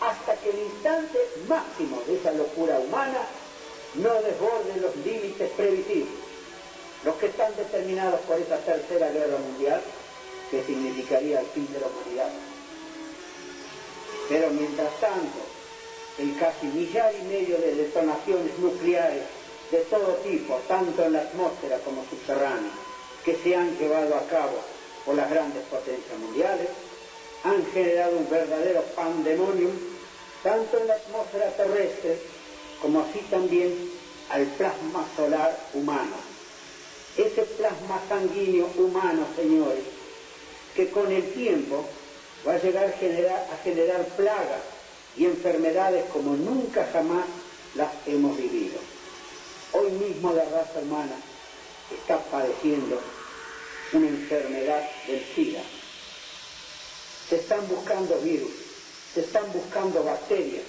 hasta 0.00 0.34
que 0.36 0.50
el 0.50 0.58
instante 0.58 1.18
máximo 1.48 2.02
de 2.06 2.16
esa 2.16 2.32
locura 2.32 2.78
humana 2.78 3.26
no 3.94 4.14
desborde 4.22 4.80
los 4.80 4.96
límites 4.96 5.50
previsibles. 5.56 6.24
Los 7.04 7.16
que 7.16 7.26
están 7.26 7.54
determinados 7.56 8.20
por 8.20 8.38
esa 8.38 8.56
tercera 8.58 9.10
guerra 9.10 9.38
mundial, 9.38 9.80
que 10.50 10.62
significaría 10.64 11.40
el 11.40 11.46
fin 11.46 11.68
de 11.72 11.80
la 11.80 11.86
humanidad. 11.86 12.30
Pero 14.28 14.50
mientras 14.50 15.00
tanto, 15.00 15.38
el 16.18 16.38
casi 16.38 16.66
millar 16.66 17.12
y 17.14 17.22
medio 17.24 17.58
de 17.58 17.74
detonaciones 17.74 18.58
nucleares 18.58 19.24
de 19.70 19.78
todo 19.80 20.14
tipo, 20.22 20.60
tanto 20.68 21.04
en 21.04 21.12
la 21.12 21.20
atmósfera 21.20 21.78
como 21.78 22.04
subterránea, 22.08 22.70
que 23.24 23.36
se 23.36 23.56
han 23.56 23.76
llevado 23.78 24.14
a 24.16 24.26
cabo 24.26 24.58
por 25.04 25.14
las 25.14 25.30
grandes 25.30 25.62
potencias 25.64 26.18
mundiales, 26.18 26.68
han 27.44 27.64
generado 27.72 28.16
un 28.16 28.28
verdadero 28.28 28.82
pandemonium, 28.94 29.72
tanto 30.42 30.78
en 30.78 30.86
la 30.86 30.94
atmósfera 30.94 31.50
terrestre 31.56 32.18
como 32.80 33.00
así 33.00 33.20
también 33.30 33.90
al 34.30 34.46
plasma 34.46 35.06
solar 35.16 35.56
humano. 35.74 36.16
Ese 37.16 37.42
plasma 37.42 38.00
sanguíneo 38.08 38.68
humano, 38.76 39.26
señores, 39.36 39.84
que 40.74 40.90
con 40.90 41.10
el 41.12 41.32
tiempo 41.32 41.84
va 42.46 42.54
a 42.54 42.58
llegar 42.58 42.86
a 42.86 42.92
generar, 42.92 43.46
a 43.52 43.62
generar 43.62 44.04
plagas 44.16 44.62
y 45.16 45.26
enfermedades 45.26 46.04
como 46.12 46.34
nunca 46.34 46.88
jamás 46.92 47.24
las 47.74 47.90
hemos 48.06 48.36
vivido. 48.36 48.78
Hoy 49.72 49.90
mismo 49.92 50.32
la 50.32 50.44
raza 50.44 50.80
humana 50.80 51.14
está 51.92 52.18
padeciendo 52.18 53.00
una 53.94 54.08
enfermedad 54.08 54.82
del 55.06 55.24
SIDA. 55.34 55.62
Se 57.28 57.36
están 57.36 57.66
buscando 57.68 58.16
virus, 58.18 58.52
se 59.14 59.20
están 59.20 59.50
buscando 59.52 60.02
bacterias, 60.02 60.64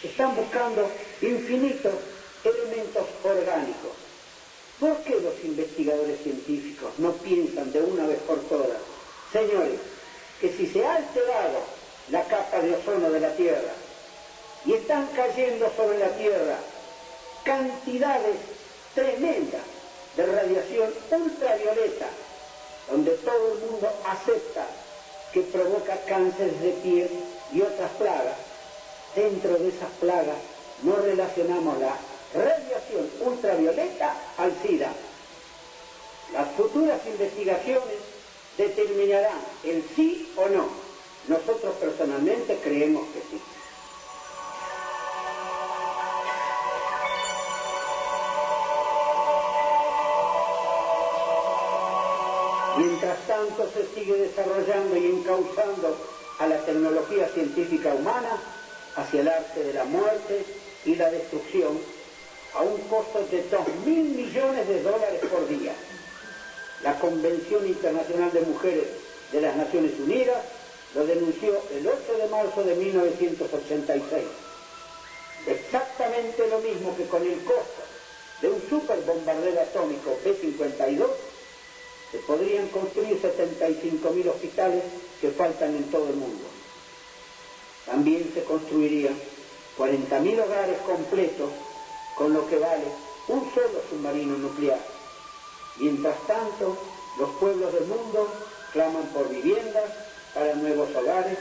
se 0.00 0.08
están 0.08 0.34
buscando 0.34 0.90
infinitos 1.20 1.94
elementos 2.44 3.06
orgánicos. 3.22 3.92
¿Por 4.80 4.96
qué 5.02 5.20
los 5.20 5.34
investigadores 5.44 6.22
científicos 6.22 6.92
no 6.98 7.12
piensan 7.12 7.72
de 7.72 7.80
una 7.80 8.06
vez 8.06 8.18
por 8.20 8.40
todas, 8.42 8.78
señores, 9.32 9.80
que 10.40 10.52
si 10.52 10.66
se 10.66 10.86
ha 10.86 10.96
alterado 10.96 11.64
la 12.10 12.24
capa 12.24 12.60
de 12.60 12.74
ozono 12.74 13.10
de 13.10 13.20
la 13.20 13.34
Tierra 13.34 13.72
y 14.64 14.72
están 14.72 15.08
cayendo 15.08 15.70
sobre 15.76 15.98
la 15.98 16.10
Tierra 16.16 16.58
cantidades 17.44 18.36
tremendas 18.94 19.62
de 20.16 20.26
radiación 20.26 20.90
ultravioleta, 21.10 22.06
donde 22.90 23.12
todo 23.12 23.52
el 23.52 23.58
mundo 23.70 23.88
acepta 24.04 24.66
que 25.32 25.42
provoca 25.42 25.96
cánceres 26.06 26.60
de 26.60 26.70
piel 26.70 27.10
y 27.52 27.60
otras 27.60 27.90
plagas, 27.92 28.36
dentro 29.14 29.58
de 29.58 29.68
esas 29.68 29.90
plagas 30.00 30.36
no 30.82 30.96
relacionamos 30.96 31.78
la 31.78 31.96
radiación 32.34 33.10
ultravioleta 33.20 34.14
al 34.36 34.54
SIDA. 34.62 34.92
Las 36.32 36.48
futuras 36.52 37.00
investigaciones 37.06 37.98
determinarán 38.56 39.38
el 39.64 39.84
sí 39.96 40.30
o 40.36 40.48
no. 40.48 40.68
Nosotros 41.28 41.74
personalmente 41.80 42.58
creemos 42.62 43.04
que 43.08 43.20
sí. 43.20 43.40
Mientras 53.08 53.26
tanto 53.26 53.70
se 53.72 53.86
sigue 53.94 54.18
desarrollando 54.18 54.94
y 54.94 55.06
encauzando 55.06 55.96
a 56.40 56.46
la 56.46 56.58
tecnología 56.58 57.26
científica 57.28 57.94
humana 57.94 58.36
hacia 58.96 59.22
el 59.22 59.28
arte 59.28 59.64
de 59.64 59.72
la 59.72 59.84
muerte 59.84 60.44
y 60.84 60.94
la 60.94 61.10
destrucción 61.10 61.78
a 62.54 62.60
un 62.60 62.76
costo 62.82 63.20
de 63.30 63.48
2.000 63.50 63.86
millones 63.86 64.68
de 64.68 64.82
dólares 64.82 65.22
por 65.32 65.48
día. 65.48 65.72
La 66.82 66.98
Convención 66.98 67.66
Internacional 67.66 68.30
de 68.30 68.42
Mujeres 68.42 68.88
de 69.32 69.40
las 69.40 69.56
Naciones 69.56 69.92
Unidas 69.98 70.44
lo 70.94 71.06
denunció 71.06 71.62
el 71.72 71.88
8 71.88 72.18
de 72.18 72.28
marzo 72.28 72.62
de 72.62 72.74
1986. 72.74 74.24
Exactamente 75.46 76.46
lo 76.46 76.58
mismo 76.58 76.94
que 76.94 77.06
con 77.06 77.22
el 77.22 77.42
costo 77.42 77.82
de 78.42 78.50
un 78.50 78.60
superbombardero 78.68 79.62
atómico 79.62 80.14
B-52, 80.22 81.06
se 82.10 82.18
podrían 82.18 82.68
construir 82.68 83.20
75.000 83.20 84.28
hospitales 84.28 84.82
que 85.20 85.30
faltan 85.30 85.76
en 85.76 85.84
todo 85.90 86.08
el 86.08 86.16
mundo. 86.16 86.44
También 87.86 88.30
se 88.34 88.44
construirían 88.44 89.14
40.000 89.76 90.44
hogares 90.44 90.78
completos, 90.80 91.50
con 92.16 92.32
lo 92.32 92.48
que 92.48 92.58
vale 92.58 92.84
un 93.28 93.50
solo 93.54 93.80
submarino 93.88 94.38
nuclear. 94.38 94.80
Mientras 95.76 96.26
tanto, 96.26 96.76
los 97.18 97.30
pueblos 97.36 97.72
del 97.72 97.84
mundo 97.86 98.28
claman 98.72 99.06
por 99.12 99.28
viviendas, 99.28 99.90
para 100.34 100.54
nuevos 100.54 100.94
hogares, 100.94 101.38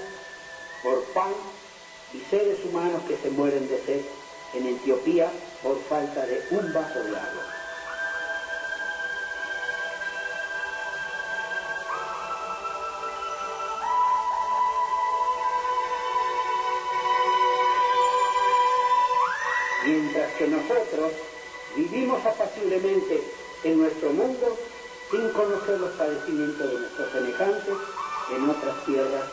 por 0.84 1.03
pan 1.14 1.34
y 2.14 2.19
seres 2.30 2.57
humanos 2.65 3.02
que 3.07 3.18
se 3.18 3.30
mueren 3.30 3.68
de 3.68 3.84
sed 3.85 4.02
en 4.53 4.68
Etiopía 4.68 5.30
por 5.61 5.80
falta 5.84 6.26
de 6.26 6.41
un 6.52 6.72
vaso 6.73 6.99
de 7.03 7.15
agua. 7.18 7.57
Que 20.38 20.48
nosotros 20.48 21.12
vivimos 21.76 22.24
apaciblemente 22.26 23.24
en 23.64 23.80
nuestro 23.80 24.12
mundo 24.12 24.58
sin 25.10 25.30
conocer 25.32 25.80
los 25.80 25.92
padecimientos 25.92 26.72
de 26.72 26.80
nuestros 26.80 27.12
semejantes 27.12 27.74
en 28.36 28.50
otras 28.50 28.86
tierras 28.86 29.24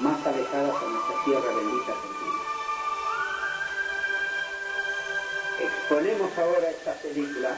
más 0.00 0.26
alejadas 0.26 0.76
a 0.76 0.88
nuestra 0.88 1.24
tierra 1.24 1.54
bendita 1.54 1.92
Argentina. 1.92 2.42
Exponemos 5.60 6.38
ahora 6.38 6.70
esta 6.70 6.94
película 6.94 7.50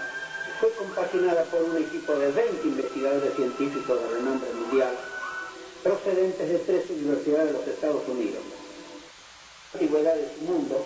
que 0.45 0.53
fue 0.61 0.71
compaginada 0.73 1.45
por 1.45 1.63
un 1.63 1.77
equipo 1.77 2.15
de 2.15 2.31
20 2.31 2.69
investigadores 2.69 3.35
científicos 3.35 4.01
de 4.01 4.09
renombre 4.15 4.53
mundial 4.53 4.97
procedentes 5.83 6.49
de 6.49 6.59
tres 6.61 6.91
universidades 6.91 7.47
de 7.49 7.53
los 7.53 7.69
Estados 7.69 8.09
Unidos. 8.09 8.41
La 9.73 9.81
antigüedad 9.81 10.15
de 10.15 10.29
su 10.35 10.41
mundo, 10.51 10.85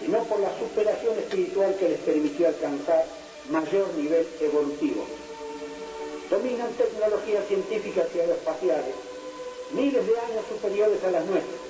sino 0.00 0.22
por 0.24 0.40
la 0.40 0.50
superación 0.58 1.18
espiritual 1.18 1.74
que 1.76 1.88
les 1.88 2.00
permitió 2.00 2.48
alcanzar 2.48 3.04
mayor 3.50 3.88
nivel 3.94 4.26
evolutivo. 4.40 5.04
Dominan 6.30 6.72
tecnologías 6.72 7.46
científicas 7.46 8.06
y 8.14 8.20
aeroespaciales, 8.20 8.94
miles 9.72 10.06
de 10.06 10.18
años 10.18 10.44
superiores 10.48 11.02
a 11.04 11.10
las 11.10 11.24
nuestras. 11.26 11.60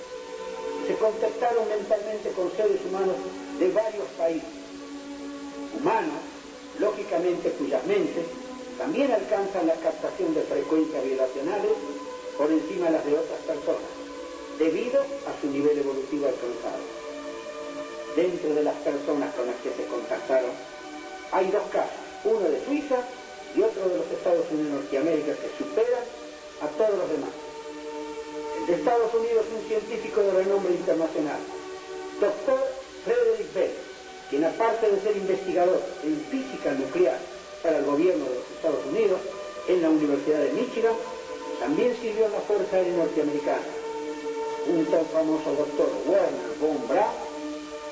Se 0.86 0.94
contactaron 0.94 1.68
mentalmente 1.68 2.30
con 2.30 2.50
seres 2.56 2.80
humanos 2.88 3.16
de 3.58 3.70
varios 3.70 4.06
países. 4.16 4.48
Humanos, 5.78 6.20
lógicamente 6.78 7.50
cuyas 7.50 7.84
mentes 7.86 8.24
también 8.78 9.10
alcanzan 9.10 9.66
la 9.66 9.74
captación 9.74 10.34
de 10.34 10.42
frecuencias 10.42 11.02
vibracionales 11.04 11.72
por 12.36 12.50
encima 12.50 12.86
de 12.86 12.92
las 12.92 13.06
de 13.06 13.14
otras 13.14 13.40
personas, 13.46 13.90
debido 14.58 15.00
a 15.00 15.40
su 15.40 15.50
nivel 15.50 15.78
evolutivo 15.78 16.26
alcanzado. 16.26 17.05
Dentro 18.16 18.54
de 18.54 18.62
las 18.62 18.74
personas 18.76 19.34
con 19.34 19.44
las 19.44 19.56
que 19.60 19.68
se 19.76 19.86
contactaron, 19.88 20.50
hay 21.32 21.50
dos 21.50 21.68
casos, 21.70 22.00
uno 22.24 22.48
de 22.48 22.64
Suiza 22.64 22.96
y 23.54 23.60
otro 23.60 23.88
de 23.90 23.98
los 23.98 24.08
Estados 24.10 24.46
Unidos 24.50 24.72
de 24.72 24.80
Norteamérica 24.80 25.32
que 25.36 25.52
superan 25.62 26.04
a 26.64 26.68
todos 26.80 26.96
los 26.96 27.10
demás. 27.12 27.28
El 28.58 28.66
de 28.66 28.74
Estados 28.74 29.12
Unidos 29.12 29.44
es 29.44 29.52
un 29.60 29.68
científico 29.68 30.22
de 30.22 30.32
renombre 30.32 30.72
internacional, 30.72 31.40
doctor 32.18 32.58
Frederick 33.04 33.52
Bell, 33.52 33.74
quien 34.30 34.44
aparte 34.44 34.90
de 34.90 35.00
ser 35.02 35.16
investigador 35.16 35.82
en 36.02 36.16
física 36.32 36.72
nuclear 36.72 37.18
para 37.62 37.78
el 37.78 37.84
gobierno 37.84 38.24
de 38.24 38.34
los 38.34 38.48
Estados 38.48 38.80
Unidos 38.86 39.20
en 39.68 39.82
la 39.82 39.90
Universidad 39.90 40.38
de 40.38 40.52
Michigan, 40.52 40.94
también 41.60 41.94
sirvió 42.00 42.26
en 42.26 42.32
la 42.32 42.40
Fuerza 42.40 42.76
Aérea 42.76 42.96
Norteamericana. 42.96 43.66
Junto 44.64 44.96
al 44.96 45.06
famoso 45.06 45.52
doctor 45.52 45.88
Werner 46.06 46.56
von 46.58 46.88
Braun, 46.88 47.25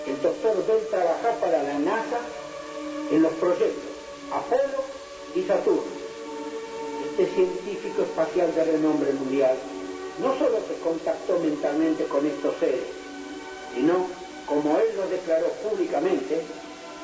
el 0.07 0.21
doctor 0.21 0.67
Bell 0.67 0.87
trabaja 0.91 1.33
para 1.41 1.63
la 1.63 1.79
NASA 1.79 2.21
en 3.11 3.23
los 3.23 3.33
proyectos 3.35 3.95
Apolo 4.33 4.85
y 5.35 5.43
Saturno. 5.43 6.05
Este 7.11 7.35
científico 7.35 8.03
espacial 8.03 8.55
de 8.55 8.65
renombre 8.65 9.13
mundial 9.13 9.57
no 10.21 10.39
solo 10.39 10.59
se 10.67 10.75
contactó 10.83 11.39
mentalmente 11.39 12.05
con 12.05 12.27
estos 12.27 12.55
seres, 12.59 12.85
sino, 13.75 14.07
como 14.47 14.79
él 14.79 14.89
lo 14.97 15.07
declaró 15.09 15.49
públicamente, 15.69 16.43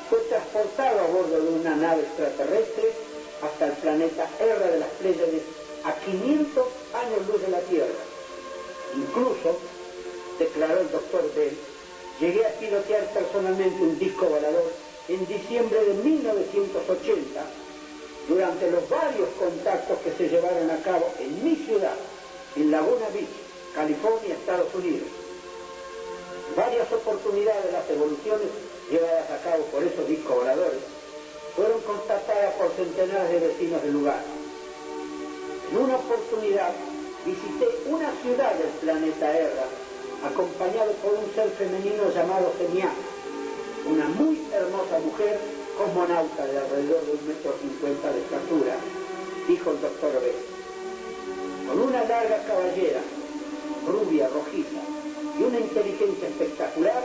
fue 0.09 0.19
transportado 0.29 0.99
a 0.99 1.07
bordo 1.07 1.41
de 1.41 1.49
una 1.49 1.75
nave 1.75 2.01
extraterrestre 2.01 2.91
hasta 3.41 3.67
el 3.67 3.73
planeta 3.73 4.29
R 4.39 4.71
de 4.71 4.79
las 4.79 4.89
Pléyades 4.89 5.41
a 5.83 5.93
500 5.93 6.65
años 6.93 7.27
luz 7.27 7.41
de 7.41 7.47
la 7.47 7.59
Tierra. 7.61 8.03
Incluso, 8.95 9.57
declaró 10.37 10.81
el 10.81 10.91
doctor 10.91 11.31
Bell, 11.35 11.57
llegué 12.21 12.45
a 12.45 12.53
pilotear 12.59 13.03
personalmente 13.13 13.81
un 13.81 13.97
disco 13.97 14.27
volador 14.27 14.71
en 15.09 15.25
diciembre 15.25 15.83
de 15.83 15.93
1980 15.95 17.41
durante 18.29 18.69
los 18.69 18.87
varios 18.87 19.27
contactos 19.39 19.97
que 20.03 20.11
se 20.11 20.29
llevaron 20.29 20.69
a 20.69 20.77
cabo 20.83 21.11
en 21.19 21.43
mi 21.43 21.55
ciudad, 21.55 21.95
en 22.55 22.69
Laguna 22.69 23.09
Beach, 23.11 23.27
California, 23.73 24.35
Estados 24.35 24.73
Unidos. 24.75 25.07
Varias 26.55 26.91
oportunidades 26.91 27.65
de 27.65 27.71
las 27.71 27.89
evoluciones 27.89 28.47
llevadas 28.91 29.31
a 29.31 29.37
cabo 29.43 29.63
por 29.65 29.83
esos 29.83 30.07
discos 30.07 30.35
voladores 30.35 30.79
fueron 31.55 31.81
constatadas 31.81 32.53
por 32.53 32.71
centenares 32.71 33.31
de 33.31 33.47
vecinos 33.47 33.81
del 33.81 33.93
lugar. 33.93 34.21
En 35.71 35.77
una 35.77 35.95
oportunidad 35.95 36.71
visité 37.25 37.67
una 37.87 38.11
ciudad 38.21 38.53
del 38.53 38.69
planeta 38.79 39.37
Erra, 39.37 39.65
acompañado 40.23 40.91
por 41.03 41.13
un 41.13 41.33
ser 41.33 41.49
femenino 41.51 42.09
llamado 42.13 42.53
Genial, 42.57 42.93
una 43.85 44.07
muy 44.09 44.41
hermosa 44.53 44.99
mujer 44.99 45.39
cosmonauta 45.77 46.45
de 46.45 46.57
alrededor 46.59 47.01
de 47.05 47.11
un 47.11 47.27
metro 47.27 47.55
cincuenta 47.61 48.11
de 48.11 48.19
estatura, 48.21 48.75
dijo 49.47 49.71
el 49.71 49.81
doctor 49.81 50.13
B. 50.21 50.33
Con 51.67 51.81
una 51.81 52.03
larga 52.03 52.43
caballera, 52.45 53.01
rubia, 53.87 54.29
rojiza 54.29 54.81
y 55.39 55.43
una 55.43 55.59
inteligencia 55.59 56.27
espectacular, 56.27 57.03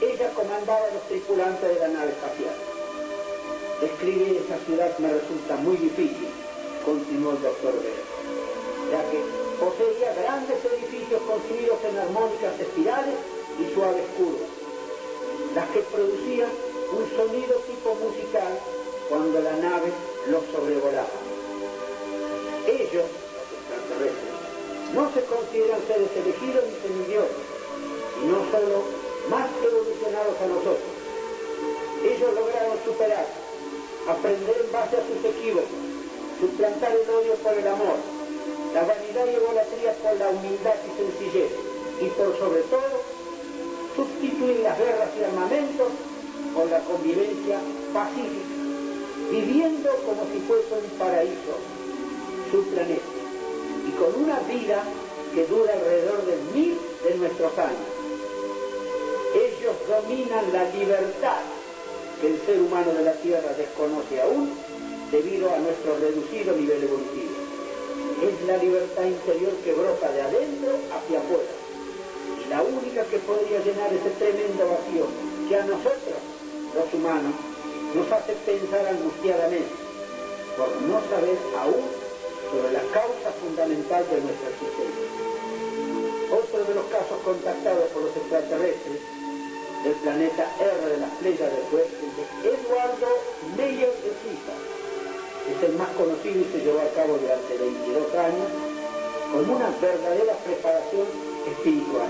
ella 0.00 0.30
comandaba 0.34 0.90
los 0.92 1.02
tripulantes 1.08 1.68
de 1.68 1.78
la 1.80 1.88
nave 1.88 2.10
espacial. 2.10 2.54
Describir 3.80 4.42
esa 4.44 4.58
ciudad 4.66 4.98
me 4.98 5.08
resulta 5.08 5.56
muy 5.56 5.76
difícil, 5.76 6.28
continuó 6.84 7.32
el 7.32 7.42
doctor 7.42 7.74
B, 7.74 7.86
ya 8.90 9.10
que 9.10 9.43
poseía 9.58 10.14
grandes 10.14 10.64
edificios 10.64 11.20
construidos 11.22 11.78
en 11.84 11.98
armónicas 11.98 12.58
espirales 12.60 13.14
y 13.58 13.74
suaves 13.74 14.04
curvas, 14.16 14.50
las 15.54 15.68
que 15.70 15.80
producían 15.80 16.50
un 16.92 17.04
sonido 17.16 17.56
tipo 17.66 17.94
musical 17.94 18.58
cuando 19.08 19.40
la 19.40 19.56
nave 19.56 19.92
los 20.30 20.42
sobrevolaba. 20.52 21.14
Ellos, 22.66 23.04
los 23.04 23.48
extraterrestres, 23.52 24.34
no 24.94 25.10
se 25.12 25.24
consideran 25.24 25.80
seres 25.86 26.10
elegidos 26.16 26.64
ni 26.64 26.74
semidioses, 26.80 27.44
sino 28.20 28.36
solo 28.50 28.82
más 29.28 29.48
evolucionados 29.62 30.34
a 30.40 30.46
nosotros. 30.46 30.92
Ellos 32.04 32.34
lograron 32.34 32.78
superar, 32.84 33.26
aprender 34.08 34.56
en 34.64 34.72
base 34.72 34.96
a 34.96 35.06
sus 35.06 35.24
equívocos, 35.24 35.78
suplantar 36.40 36.92
el 36.92 37.10
odio 37.10 37.34
por 37.36 37.54
el 37.54 37.66
amor, 37.66 37.96
la 38.74 38.82
vanidad 38.82 39.24
y 39.26 39.36
egolatría 39.36 39.92
por 40.02 40.18
la 40.18 40.30
humildad 40.30 40.74
y 40.82 40.90
sencillez, 40.98 41.52
y 42.00 42.06
por 42.18 42.36
sobre 42.36 42.62
todo, 42.62 43.02
sustituir 43.94 44.60
las 44.60 44.76
guerras 44.76 45.10
y 45.16 45.22
armamentos 45.22 45.92
por 46.52 46.68
la 46.68 46.80
convivencia 46.80 47.60
pacífica, 47.92 48.50
viviendo 49.30 49.90
como 50.04 50.26
si 50.26 50.40
fuese 50.40 50.74
un 50.74 50.98
paraíso, 50.98 51.54
su 52.50 52.64
planeta, 52.66 53.14
y 53.86 53.90
con 53.92 54.24
una 54.24 54.40
vida 54.40 54.82
que 55.32 55.46
dura 55.46 55.72
alrededor 55.72 56.26
de 56.26 56.36
mil 56.52 56.76
de 57.04 57.14
nuestros 57.14 57.56
años. 57.58 57.94
Ellos 59.34 59.74
dominan 59.88 60.52
la 60.52 60.64
libertad 60.70 61.42
que 62.20 62.26
el 62.26 62.40
ser 62.42 62.60
humano 62.60 62.92
de 62.92 63.02
la 63.02 63.12
Tierra 63.14 63.52
desconoce 63.56 64.20
aún 64.20 64.50
debido 65.12 65.52
a 65.52 65.58
nuestro 65.58 65.96
reducido 65.98 66.56
nivel 66.56 66.82
evolutivo. 66.82 67.33
Es 68.22 68.46
la 68.46 68.56
libertad 68.56 69.04
interior 69.04 69.52
que 69.64 69.72
brota 69.72 70.10
de 70.12 70.22
adentro 70.22 70.72
hacia 70.92 71.18
afuera. 71.18 71.54
Y 72.44 72.48
la 72.48 72.62
única 72.62 73.04
que 73.04 73.18
podría 73.18 73.60
llenar 73.60 73.92
ese 73.92 74.10
tremendo 74.18 74.68
vacío 74.68 75.06
que 75.48 75.56
a 75.56 75.64
nosotros, 75.66 76.18
los 76.74 76.94
humanos, 76.94 77.34
nos 77.94 78.10
hace 78.10 78.32
pensar 78.46 78.86
angustiadamente 78.86 79.70
por 80.56 80.68
no 80.82 81.00
saber 81.10 81.38
aún 81.58 81.84
sobre 82.50 82.72
la 82.72 82.82
causa 82.92 83.30
fundamental 83.42 84.04
de 84.08 84.20
nuestra 84.20 84.48
existencia. 84.50 85.06
Otro 86.30 86.64
de 86.64 86.74
los 86.74 86.86
casos 86.86 87.18
contactados 87.24 87.88
por 87.90 88.02
los 88.02 88.16
extraterrestres 88.16 89.00
del 89.84 89.94
planeta 89.94 90.48
R 90.58 90.90
de 90.90 90.96
las 90.98 91.10
Pléyades 91.20 91.60
fue 91.70 91.82
el 91.82 91.90
de 92.16 92.50
Eduardo 92.50 93.08
Meyer 93.56 93.92
de 93.92 94.10
Suiza. 94.22 94.63
Es 95.44 95.62
el 95.62 95.76
más 95.76 95.90
conocido 95.90 96.40
y 96.40 96.48
se 96.52 96.64
llevó 96.64 96.80
a 96.80 96.88
cabo 96.96 97.18
durante 97.20 97.58
22 97.58 98.14
años 98.14 98.48
con 99.30 99.50
una 99.50 99.68
verdadera 99.80 100.34
preparación 100.40 101.06
espiritual. 101.44 102.08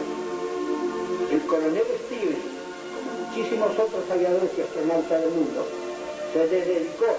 El 1.32 1.40
coronel 1.46 1.88
Stevens, 2.06 2.46
como 2.94 3.26
muchísimos 3.26 3.70
otros 3.78 4.04
aviadores 4.10 4.50
y 4.56 4.60
astronautas 4.60 5.20
del 5.20 5.30
mundo, 5.30 5.66
se 6.32 6.46
dedicó 6.46 7.10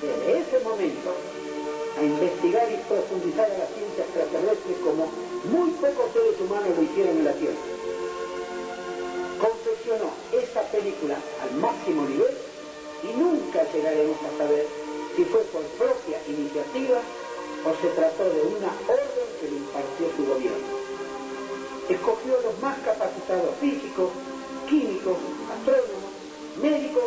desde 0.00 0.38
ese 0.38 0.60
momento 0.62 1.10
a 1.98 2.02
investigar 2.04 2.70
y 2.70 2.76
profundizar 2.86 3.50
a 3.50 3.58
la 3.58 3.66
ciencia 3.66 4.04
extraterrestre 4.04 4.74
como 4.84 5.08
muy 5.50 5.70
pocos 5.80 6.12
seres 6.12 6.38
humanos 6.40 6.76
lo 6.76 6.82
hicieron 6.82 7.16
en 7.18 7.24
la 7.24 7.32
Tierra. 7.32 7.64
Confeccionó 9.40 10.10
esta 10.32 10.62
película 10.68 11.16
al 11.42 11.58
máximo 11.58 12.06
nivel 12.06 12.34
y 13.02 13.18
nunca 13.18 13.64
llegaremos 13.72 14.16
a 14.20 14.38
saber 14.38 14.85
si 15.16 15.24
fue 15.24 15.40
por 15.44 15.62
propia 15.80 16.20
iniciativa 16.28 17.00
o 17.64 17.70
se 17.80 17.88
trató 17.96 18.24
de 18.24 18.42
una 18.42 18.68
orden 18.86 19.28
que 19.40 19.48
le 19.48 19.56
impartió 19.56 20.06
su 20.14 20.26
gobierno. 20.26 20.76
Escogió 21.88 22.38
a 22.38 22.42
los 22.42 22.58
más 22.60 22.78
capacitados 22.80 23.56
físicos, 23.58 24.10
químicos, 24.68 25.16
astrónomos, 25.56 26.12
médicos 26.60 27.04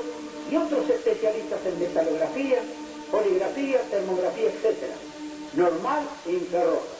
y 0.49 0.56
otros 0.57 0.90
especialistas 0.90 1.60
en 1.65 1.80
metalografía, 1.80 2.64
poligrafía, 3.11 3.81
termografía, 3.91 4.49
etc. 4.49 4.77
Normal 5.53 6.03
e 6.26 6.31
infrarroja. 6.31 6.98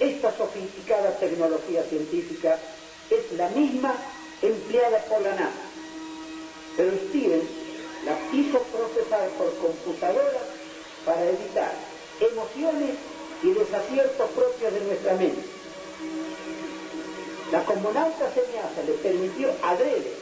Esta 0.00 0.36
sofisticada 0.36 1.16
tecnología 1.18 1.84
científica 1.84 2.58
es 3.10 3.32
la 3.36 3.48
misma 3.50 3.94
empleada 4.42 4.98
por 5.04 5.20
la 5.20 5.34
NASA, 5.34 5.66
pero 6.76 6.92
Stevens 7.08 7.59
la 8.04 8.16
hizo 8.32 8.58
procesar 8.58 9.28
por 9.30 9.54
computadora 9.56 10.40
para 11.04 11.28
evitar 11.28 11.72
emociones 12.20 12.96
y 13.42 13.52
desaciertos 13.52 14.30
propios 14.30 14.72
de 14.72 14.80
nuestra 14.80 15.14
mente. 15.14 15.42
La 17.52 17.64
comunauta 17.64 18.30
semiasa 18.32 18.82
le 18.86 18.92
permitió 18.92 19.50
adrede 19.62 20.12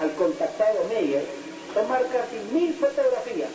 al 0.00 0.12
contactado 0.14 0.84
Meyer 0.88 1.24
tomar 1.74 2.04
casi 2.08 2.36
mil 2.52 2.74
fotografías, 2.74 3.50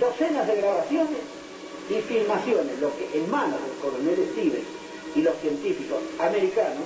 docenas 0.00 0.46
de 0.46 0.56
grabaciones 0.56 1.20
y 1.90 1.94
filmaciones, 2.02 2.78
lo 2.80 2.96
que 2.96 3.18
en 3.18 3.30
manos 3.30 3.60
del 3.62 3.76
coronel 3.80 4.28
Stevens 4.32 4.66
y 5.14 5.22
los 5.22 5.36
científicos 5.40 5.98
americanos 6.18 6.84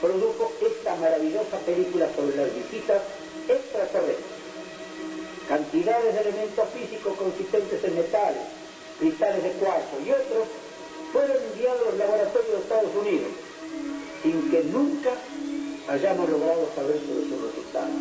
produjo 0.00 0.52
esta 0.60 0.94
maravillosa 0.96 1.58
película 1.66 2.08
sobre 2.14 2.36
las 2.36 2.54
visitas 2.54 3.02
extraterrestres. 3.48 4.29
Cantidades 5.50 6.14
de 6.14 6.20
elementos 6.20 6.68
físicos 6.70 7.16
consistentes 7.18 7.82
en 7.82 7.96
metales, 7.96 8.46
cristales 9.00 9.42
de 9.42 9.50
cuarzo 9.58 9.98
y 10.06 10.12
otros 10.12 10.46
fueron 11.10 11.36
enviados 11.42 11.80
a 11.82 11.90
los 11.90 11.98
laboratorios 11.98 12.52
de 12.52 12.58
Estados 12.62 12.94
Unidos 12.94 13.32
sin 14.22 14.48
que 14.48 14.62
nunca 14.70 15.10
hayamos 15.88 16.30
logrado 16.30 16.68
saber 16.76 17.00
sobre 17.02 17.26
sus 17.26 17.42
resultados. 17.50 17.98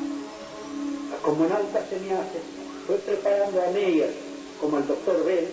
La 1.09 1.17
comunauta 1.23 1.89
Semiace 1.89 2.37
fue 2.85 2.97
preparando 2.97 3.63
a 3.63 3.71
Meyer 3.71 4.13
como 4.61 4.77
al 4.77 4.85
doctor 4.85 5.25
Bell, 5.25 5.49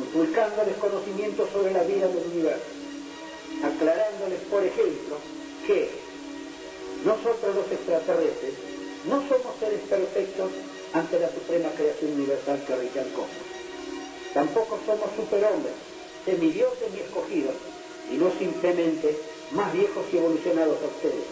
inculcándoles 0.00 0.76
conocimientos 0.78 1.50
sobre 1.52 1.72
la 1.72 1.82
vida 1.82 2.08
del 2.08 2.24
universo, 2.24 2.72
aclarándoles, 3.62 4.40
por 4.48 4.64
ejemplo, 4.64 5.20
que 5.66 5.90
nosotros 7.04 7.54
los 7.54 7.70
extraterrestres 7.70 8.54
no 9.04 9.20
somos 9.28 9.60
seres 9.60 9.80
perfectos 9.90 10.50
ante 10.92 11.18
la 11.18 11.28
suprema 11.28 11.68
creación 11.70 12.12
universal 12.12 12.62
que 12.66 12.76
rige 12.76 13.00
al 13.00 13.12
cosmos. 13.12 13.46
Tampoco 14.34 14.78
somos 14.86 15.10
superhombres, 15.16 15.74
semidioses 16.24 16.90
ni 16.92 17.00
escogidos, 17.00 17.54
y 18.12 18.16
no 18.16 18.30
simplemente 18.38 19.16
más 19.52 19.72
viejos 19.72 20.04
y 20.12 20.16
evolucionados 20.16 20.78
a 20.82 20.86
ustedes. 20.86 21.26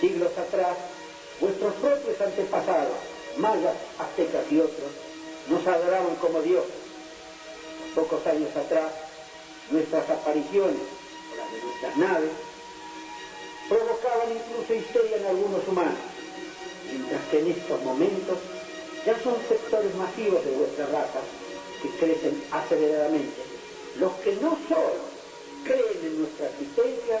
Siglos 0.00 0.36
atrás, 0.36 0.76
vuestros 1.40 1.74
propios 1.74 2.20
antepasados, 2.20 2.98
mayas, 3.38 3.74
aztecas 3.98 4.44
y 4.50 4.60
otros, 4.60 4.90
nos 5.48 5.66
adoraban 5.66 6.16
como 6.16 6.40
Dios. 6.42 6.64
Pocos 7.94 8.26
años 8.26 8.54
atrás, 8.56 8.92
nuestras 9.70 10.08
apariciones, 10.10 10.82
o 11.32 11.36
las 11.36 11.52
de 11.52 11.60
nuestras 11.62 11.96
naves, 11.96 12.30
provocaban 13.68 14.28
incluso 14.32 14.74
histeria 14.74 15.16
en 15.16 15.26
algunos 15.26 15.66
humanos, 15.66 15.98
mientras 16.90 17.22
que 17.30 17.38
en 17.40 17.50
estos 17.52 17.82
momentos 17.82 18.38
ya 19.06 19.18
son 19.22 19.34
sectores 19.48 19.94
masivos 19.96 20.44
de 20.44 20.52
vuestra 20.52 20.86
raza 20.86 21.20
que 21.82 21.88
crecen 21.98 22.42
aceleradamente, 22.50 23.42
los 24.00 24.12
que 24.24 24.34
no 24.36 24.56
solo 24.68 25.14
creen 25.64 26.00
en 26.02 26.18
nuestra 26.20 26.48
existencia, 26.48 27.20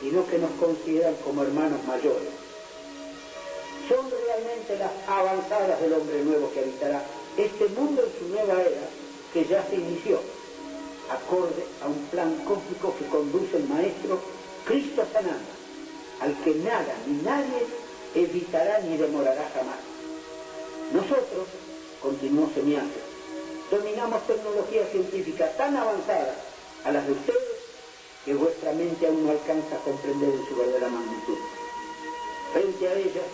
sino 0.00 0.26
que 0.26 0.38
nos 0.38 0.50
consideran 0.52 1.14
como 1.24 1.42
hermanos 1.42 1.82
mayores. 1.86 2.28
Son 3.88 4.10
realmente 4.10 4.78
las 4.78 4.92
avanzadas 5.06 5.80
del 5.80 5.92
hombre 5.94 6.22
nuevo 6.24 6.50
que 6.52 6.60
habitará 6.60 7.02
este 7.36 7.68
mundo 7.68 8.02
en 8.02 8.18
su 8.18 8.34
nueva 8.34 8.60
era 8.62 8.88
que 9.32 9.44
ya 9.44 9.66
se 9.68 9.76
inició, 9.76 10.20
acorde 11.10 11.64
a 11.82 11.88
un 11.88 12.06
plan 12.06 12.36
cósmico 12.44 12.94
que 12.98 13.06
conduce 13.06 13.56
el 13.56 13.64
maestro 13.64 14.20
Cristo 14.64 15.04
Sananda, 15.12 15.54
al 16.20 16.34
que 16.42 16.54
nada 16.54 16.94
ni 17.06 17.22
nadie 17.22 17.66
evitará 18.14 18.78
ni 18.80 18.96
demorará 18.96 19.50
jamás. 19.54 19.78
Nosotros, 20.92 21.48
continuó 22.00 22.48
Semiante, 22.54 23.00
dominamos 23.70 24.26
tecnología 24.26 24.86
científica 24.86 25.50
tan 25.56 25.76
avanzada 25.76 26.34
a 26.84 26.92
las 26.92 27.06
de 27.06 27.12
ustedes 27.12 27.40
que 28.24 28.34
vuestra 28.34 28.72
mente 28.72 29.06
aún 29.06 29.26
no 29.26 29.32
alcanza 29.32 29.76
a 29.76 29.84
comprender 29.84 30.30
en 30.30 30.46
su 30.48 30.56
verdadera 30.56 30.88
magnitud. 30.88 31.38
Frente 32.52 32.88
a 32.88 32.94
ellas, 32.94 33.28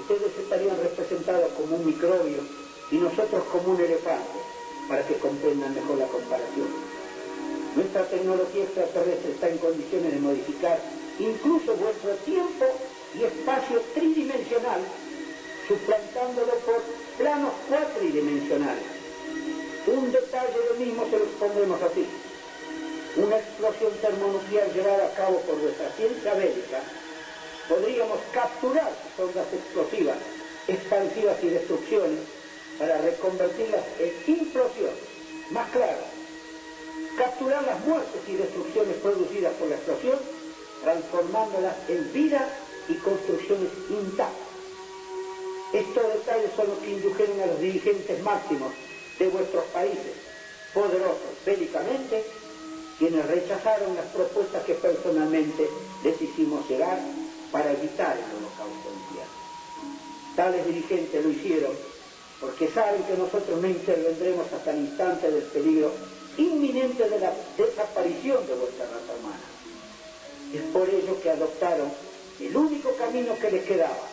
ustedes 0.00 0.38
estarían 0.38 0.76
representados 0.82 1.52
como 1.52 1.76
un 1.76 1.86
microbio 1.86 2.42
y 2.90 2.96
nosotros 2.96 3.44
como 3.50 3.72
un 3.72 3.80
elefante, 3.80 4.38
para 4.88 5.06
que 5.06 5.14
comprendan 5.14 5.74
mejor 5.74 5.98
la 5.98 6.06
comparación. 6.06 6.68
Nuestra 7.76 8.04
tecnología 8.04 8.64
extraterrestre 8.64 9.32
está 9.32 9.48
en 9.48 9.58
condiciones 9.58 10.12
de 10.12 10.20
modificar 10.20 10.80
incluso 11.18 11.74
vuestro 11.76 12.14
tiempo 12.24 12.64
y 13.14 13.24
espacio 13.24 13.80
tridimensional, 13.94 14.80
suplantándolo 15.66 16.54
por 16.66 16.82
planos 17.18 17.52
cuatridimensionales. 17.68 18.84
Un 19.86 20.12
detalle 20.12 20.56
lo 20.70 20.84
mismo 20.84 21.06
se 21.10 21.18
lo 21.18 21.24
expondremos 21.24 21.82
así 21.82 22.06
una 23.18 23.36
explosión 23.36 23.92
termonuclear 24.00 24.72
llevada 24.72 25.06
a 25.06 25.14
cabo 25.14 25.40
por 25.40 25.56
nuestra 25.56 25.90
ciencia 25.90 26.34
bélica, 26.34 26.80
podríamos 27.68 28.18
capturar 28.32 28.92
ondas 29.18 29.46
explosivas, 29.52 30.18
expansivas 30.68 31.36
y 31.42 31.48
destrucciones 31.48 32.20
para 32.78 32.98
reconvertirlas 32.98 33.82
en 33.98 34.34
implosión. 34.38 34.94
Más 35.50 35.68
claro, 35.70 35.98
capturar 37.16 37.64
las 37.64 37.84
muertes 37.86 38.20
y 38.28 38.34
destrucciones 38.36 38.96
producidas 38.96 39.52
por 39.54 39.68
la 39.68 39.76
explosión, 39.76 40.18
transformándolas 40.82 41.74
en 41.88 42.12
vida 42.12 42.48
y 42.88 42.94
construcciones 42.94 43.70
intactas. 43.90 44.48
Estos 45.72 46.14
detalles 46.14 46.50
son 46.56 46.68
los 46.68 46.78
que 46.78 46.90
indujeron 46.90 47.40
a 47.40 47.46
los 47.46 47.60
dirigentes 47.60 48.22
máximos 48.22 48.72
de 49.18 49.28
vuestros 49.28 49.64
países, 49.66 50.14
poderosos 50.72 51.36
bélicamente, 51.44 52.24
quienes 52.98 53.26
rechazaron 53.26 53.94
las 53.94 54.06
propuestas 54.06 54.64
que 54.64 54.74
personalmente 54.74 55.68
les 56.02 56.20
hicimos 56.20 56.68
llegar 56.68 56.98
para 57.52 57.72
evitar 57.72 58.16
el 58.16 58.24
holocausto 58.24 58.90
mundial. 58.90 59.28
Tales 60.34 60.66
dirigentes 60.66 61.24
lo 61.24 61.30
hicieron 61.30 61.72
porque 62.40 62.68
saben 62.68 63.02
que 63.02 63.16
nosotros 63.16 63.60
no 63.60 63.68
intervendremos 63.68 64.50
hasta 64.52 64.70
el 64.70 64.78
instante 64.78 65.30
del 65.30 65.42
peligro 65.44 65.92
inminente 66.36 67.08
de 67.08 67.18
la 67.18 67.32
desaparición 67.56 68.46
de 68.46 68.54
vuestra 68.54 68.86
raza 68.86 69.14
humana. 69.18 69.48
Es 70.54 70.62
por 70.72 70.88
ello 70.88 71.20
que 71.20 71.30
adoptaron 71.30 71.90
el 72.40 72.56
único 72.56 72.92
camino 72.94 73.38
que 73.38 73.50
les 73.50 73.64
quedaba, 73.64 74.06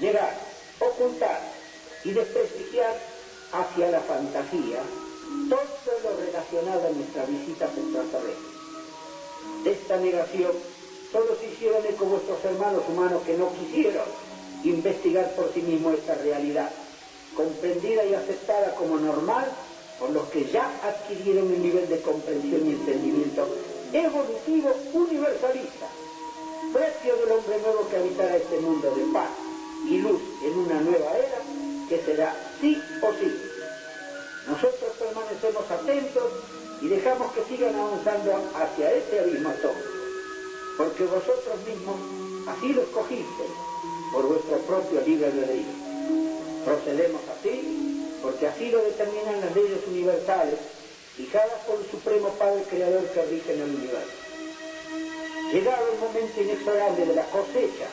negar, 0.00 0.36
ocultar 0.80 1.40
y 2.04 2.12
desprestigiar 2.12 2.96
hacia 3.52 3.90
la 3.90 4.00
fantasía 4.00 4.82
todo 5.48 5.98
lo 6.04 6.16
relacionado 6.24 6.88
a 6.88 6.90
nuestra 6.90 7.24
visita 7.26 7.66
extraterrestre. 7.66 8.52
De 9.64 9.72
esta 9.72 9.96
negación 9.96 10.52
solo 11.10 11.36
se 11.36 11.46
hicieron 11.46 11.84
eco 11.86 12.06
vuestros 12.06 12.44
hermanos 12.44 12.82
humanos 12.88 13.22
que 13.24 13.36
no 13.36 13.52
quisieron 13.52 14.06
investigar 14.64 15.34
por 15.34 15.52
sí 15.52 15.60
mismos 15.60 15.94
esta 15.94 16.14
realidad, 16.14 16.70
comprendida 17.36 18.04
y 18.04 18.14
aceptada 18.14 18.74
como 18.74 18.98
normal 18.98 19.50
por 19.98 20.10
los 20.10 20.28
que 20.30 20.44
ya 20.50 20.70
adquirieron 20.82 21.52
el 21.52 21.62
nivel 21.62 21.88
de 21.88 22.00
comprensión 22.00 22.66
y 22.66 22.70
entendimiento 22.70 23.48
evolutivo 23.92 24.74
universalista, 24.92 25.86
propio 26.72 27.16
del 27.16 27.32
hombre 27.32 27.58
nuevo 27.58 27.88
que 27.88 27.96
habitará 27.96 28.36
este 28.36 28.58
mundo 28.60 28.90
de 28.94 29.04
paz 29.12 29.30
y 29.88 29.98
luz 29.98 30.20
en 30.42 30.58
una 30.58 30.80
nueva 30.80 31.10
era 31.18 31.38
que 31.88 31.98
será 32.02 32.34
sí 32.60 32.80
o 33.02 33.12
sí. 33.12 33.30
Nosotros 34.48 34.90
permanecemos 34.98 35.70
atentos 35.70 36.32
y 36.80 36.88
dejamos 36.88 37.32
que 37.32 37.44
sigan 37.44 37.74
avanzando 37.74 38.32
hacia 38.54 38.92
ese 38.92 39.20
abismo 39.20 39.50
atómico, 39.50 39.88
porque 40.78 41.04
vosotros 41.04 41.56
mismos 41.66 41.96
así 42.48 42.72
lo 42.72 42.82
escogisteis 42.82 43.52
por 44.12 44.26
vuestro 44.26 44.56
propio 44.58 45.00
libre 45.02 45.26
albedrío. 45.26 45.72
Procedemos 46.64 47.20
así 47.38 48.18
porque 48.22 48.46
así 48.46 48.70
lo 48.70 48.78
determinan 48.82 49.40
las 49.40 49.54
leyes 49.54 49.80
universales 49.88 50.58
fijadas 51.16 51.60
por 51.66 51.78
el 51.78 51.90
Supremo 51.90 52.28
Padre 52.38 52.62
Creador 52.70 53.04
que 53.08 53.22
rige 53.26 53.54
en 53.54 53.60
el 53.62 53.74
universo. 53.74 54.21
Llegado 55.52 55.92
el 55.92 55.98
momento 55.98 56.40
inexorable 56.40 57.04
de 57.04 57.14
la 57.14 57.26
cosecha, 57.26 57.84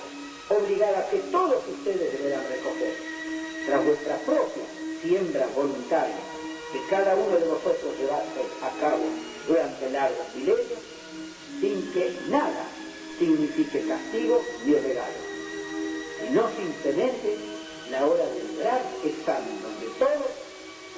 obligada 0.47 1.09
que 1.09 1.17
todos 1.29 1.61
ustedes 1.67 2.17
deberán 2.17 2.45
recoger, 2.47 2.95
tras 3.65 3.85
vuestra 3.85 4.15
propia 4.19 4.63
siembra 5.01 5.45
voluntaria, 5.53 6.23
que 6.71 6.79
cada 6.89 7.15
uno 7.15 7.35
de 7.35 7.49
vosotros 7.49 7.99
llevase 7.99 8.39
a 8.63 8.79
cabo 8.79 9.03
durante 9.45 9.89
largos 9.89 10.25
milenios, 10.35 10.79
sin 11.59 11.91
que 11.91 12.15
nada 12.29 12.63
signifique 13.19 13.85
castigo 13.85 14.41
ni 14.65 14.75
regalo, 14.75 15.19
y 16.25 16.33
no 16.33 16.47
sin 16.55 16.69
la 17.91 18.05
hora 18.05 18.23
del 18.23 18.57
gran 18.57 18.81
examen, 19.03 19.61
donde 19.61 19.87
todos 19.99 20.31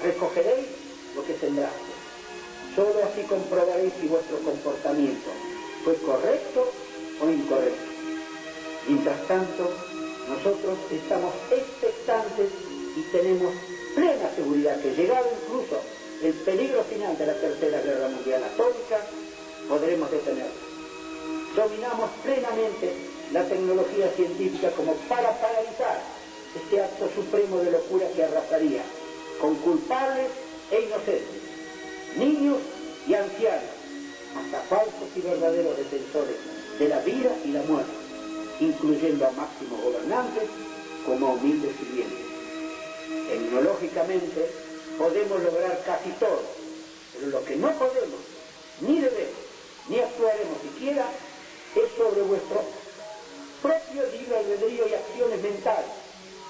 recogeréis 0.04 0.68
lo 1.16 1.26
que 1.26 1.36
sembraste. 1.40 1.92
Solo 2.76 3.04
así 3.04 3.24
comprobaréis 3.24 3.94
si 4.00 4.08
vuestro 4.08 4.38
comportamiento 4.40 5.32
fue 5.84 5.96
correcto 5.98 6.72
o 7.22 7.30
incorrecto. 7.30 7.92
Mientras 8.88 9.28
tanto, 9.28 9.70
nosotros 10.28 10.78
estamos 10.92 11.34
expectantes 11.52 12.50
y 12.96 13.02
tenemos 13.12 13.54
plena 13.96 14.30
seguridad 14.36 14.80
que 14.82 14.94
llegado 14.94 15.28
incluso 15.44 15.82
el 16.24 16.34
peligro 16.34 16.84
final 16.84 17.18
de 17.18 17.26
la 17.26 17.34
Tercera 17.34 17.82
Guerra 17.82 18.10
Mundial 18.10 18.44
Atómica, 18.44 19.02
podremos 19.68 20.12
detenerlo. 20.12 20.72
Dominamos 21.56 22.10
plenamente 22.24 22.94
la 23.34 23.44
tecnología 23.46 24.10
científica 24.16 24.72
como 24.72 24.94
para 25.10 25.32
paralizar 25.40 26.02
este 26.56 26.82
acto 26.82 27.10
supremo 27.16 27.58
de 27.60 27.72
locura 27.72 28.08
que 28.16 28.24
arrasaría 28.24 28.84
con 29.40 29.56
culpables 29.56 30.28
e 30.70 30.82
inocentes, 30.82 31.42
niños 32.18 32.58
y 33.08 33.14
ancianos, 33.14 33.81
hasta 34.36 34.62
falsos 34.62 35.10
y 35.16 35.22
verdaderos 35.22 35.78
defensores 35.78 36.36
de 36.80 36.88
la 36.88 37.00
vida 37.00 37.32
y 37.46 37.50
la 37.50 37.62
muerte, 37.64 37.92
incluyendo 38.60 39.28
a 39.28 39.32
máximos 39.32 39.82
gobernantes 39.82 40.44
como 41.06 41.28
a 41.28 41.32
humildes 41.32 41.76
sirvientes. 41.78 42.20
Tecnológicamente 43.30 44.50
podemos 44.98 45.44
lograr 45.44 45.82
casi 45.86 46.12
todo, 46.12 46.42
pero 47.14 47.28
lo 47.28 47.46
que 47.46 47.56
no 47.56 47.72
podemos, 47.74 48.20
ni 48.82 49.00
debemos, 49.00 49.42
ni 49.90 50.00
actuaremos 50.00 50.58
siquiera, 50.62 51.06
es 51.76 51.92
sobre 51.98 52.22
vuestro 52.22 52.64
propio 53.62 54.04
libre 54.12 54.38
albedrío 54.38 54.88
y 54.88 54.94
acciones 54.94 55.42
mentales, 55.42 55.92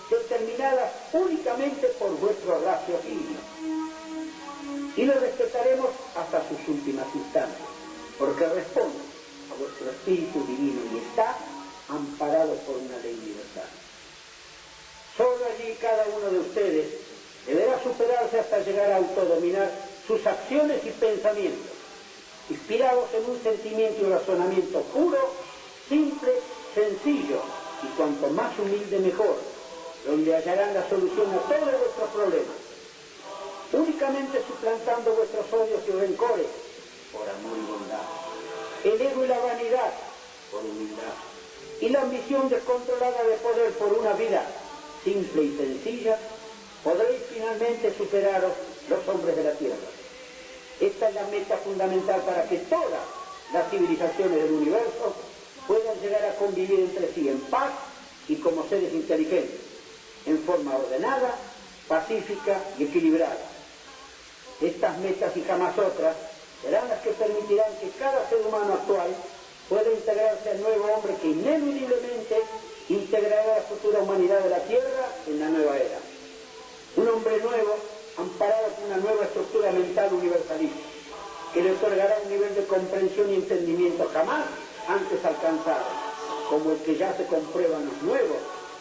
determinadas 0.09 0.91
únicamente 1.13 1.87
por 1.99 2.11
vuestro 2.19 2.61
raciocinio. 2.63 3.80
Y 4.95 5.05
lo 5.05 5.13
respetaremos 5.13 5.89
hasta 6.15 6.43
sus 6.49 6.67
últimas 6.67 7.07
instancias, 7.15 7.69
porque 8.19 8.45
responde 8.47 8.99
a 9.51 9.59
vuestro 9.59 9.89
espíritu 9.89 10.45
divino 10.45 10.81
y 10.93 10.97
está 10.97 11.37
amparado 11.87 12.55
por 12.67 12.77
una 12.77 12.97
ley 12.97 13.13
universal. 13.13 13.69
Solo 15.15 15.45
allí 15.45 15.73
cada 15.79 16.05
uno 16.17 16.29
de 16.29 16.39
ustedes 16.39 16.87
deberá 17.45 17.81
superarse 17.81 18.39
hasta 18.39 18.59
llegar 18.59 18.91
a 18.91 18.97
autodominar 18.97 19.71
sus 20.07 20.25
acciones 20.25 20.81
y 20.85 20.89
pensamientos, 20.91 21.71
inspirados 22.49 23.09
en 23.13 23.29
un 23.29 23.41
sentimiento 23.41 24.01
y 24.01 24.09
razonamiento 24.09 24.81
puro, 24.93 25.33
simple, 25.87 26.31
sencillo 26.75 27.41
y 27.83 27.87
cuanto 27.97 28.27
más 28.29 28.57
humilde 28.59 28.99
mejor, 28.99 29.37
donde 30.05 30.35
hallarán 30.35 30.73
la 30.73 30.87
solución 30.89 31.27
a 31.31 31.39
todos 31.39 31.79
vuestros 31.79 32.09
problemas, 32.13 32.60
únicamente 33.73 34.41
suplantando 34.45 35.13
vuestros 35.13 35.45
odios 35.53 35.81
y 35.87 35.91
rencores 35.91 36.47
por 37.11 37.27
amor 37.27 37.57
y 37.57 37.71
bondad, 37.71 38.05
el 38.83 39.01
ego 39.01 39.25
y 39.25 39.27
la 39.27 39.39
vanidad 39.39 39.93
por 40.51 40.61
humildad, 40.61 41.15
y 41.79 41.89
la 41.89 42.01
ambición 42.01 42.49
descontrolada 42.49 43.23
de 43.23 43.35
poder 43.37 43.71
por 43.71 43.93
una 43.93 44.13
vida 44.13 44.45
simple 45.03 45.43
y 45.43 45.57
sencilla, 45.57 46.17
podréis 46.83 47.21
finalmente 47.31 47.93
superaros 47.95 48.53
los 48.89 49.07
hombres 49.07 49.35
de 49.35 49.43
la 49.43 49.51
tierra. 49.53 49.75
Esta 50.79 51.09
es 51.09 51.15
la 51.15 51.25
meta 51.25 51.57
fundamental 51.57 52.21
para 52.21 52.47
que 52.47 52.57
todas 52.57 53.01
las 53.53 53.69
civilizaciones 53.69 54.43
del 54.43 54.51
universo 54.51 55.13
puedan 55.67 55.99
llegar 56.01 56.25
a 56.25 56.35
convivir 56.35 56.79
entre 56.79 57.11
sí 57.13 57.29
en 57.29 57.39
paz 57.41 57.71
y 58.27 58.35
como 58.35 58.67
seres 58.67 58.93
inteligentes, 58.93 59.59
en 60.25 60.39
forma 60.39 60.75
ordenada, 60.75 61.35
pacífica 61.87 62.59
y 62.79 62.83
equilibrada. 62.85 63.50
Estas 64.61 64.97
metas 64.99 65.35
y 65.35 65.41
jamás 65.41 65.77
otras 65.77 66.15
serán 66.61 66.87
las 66.87 67.01
que 67.01 67.11
permitirán 67.11 67.73
que 67.81 67.89
cada 67.97 68.29
ser 68.29 68.45
humano 68.45 68.73
actual 68.73 69.09
pueda 69.67 69.91
integrarse 69.91 70.51
al 70.51 70.61
nuevo 70.61 70.85
hombre 70.93 71.15
que 71.21 71.29
ineludiblemente 71.29 72.41
integrará 72.89 73.57
la 73.57 73.61
futura 73.63 73.99
humanidad 73.99 74.39
de 74.41 74.49
la 74.49 74.59
Tierra 74.59 75.07
en 75.27 75.39
la 75.39 75.49
nueva 75.49 75.77
era. 75.77 75.97
Un 76.97 77.07
hombre 77.07 77.37
nuevo, 77.37 77.75
amparado 78.17 78.67
por 78.67 78.85
una 78.85 78.97
nueva 78.97 79.23
estructura 79.23 79.71
mental 79.71 80.13
universalista, 80.13 80.79
que 81.53 81.63
le 81.63 81.71
otorgará 81.71 82.17
un 82.23 82.29
nivel 82.29 82.53
de 82.53 82.65
comprensión 82.65 83.31
y 83.31 83.35
entendimiento 83.35 84.09
jamás 84.13 84.45
antes 84.87 85.23
alcanzado, 85.23 85.85
como 86.49 86.71
el 86.71 86.77
que 86.79 86.97
ya 86.97 87.15
se 87.15 87.25
comprueba 87.25 87.77
en 87.77 87.85
los 87.85 88.01
nuevos 88.03 88.37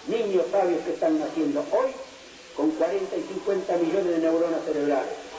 niños 0.09 0.45
sabios 0.51 0.83
que 0.85 0.93
están 0.93 1.19
naciendo 1.19 1.65
hoy, 1.73 1.91
con 2.57 2.71
40 2.73 3.17
y 3.17 3.23
50 3.23 3.77
millones 3.77 4.09
de 4.09 4.19
neuronas 4.19 4.65
cerebrales. 4.65 5.30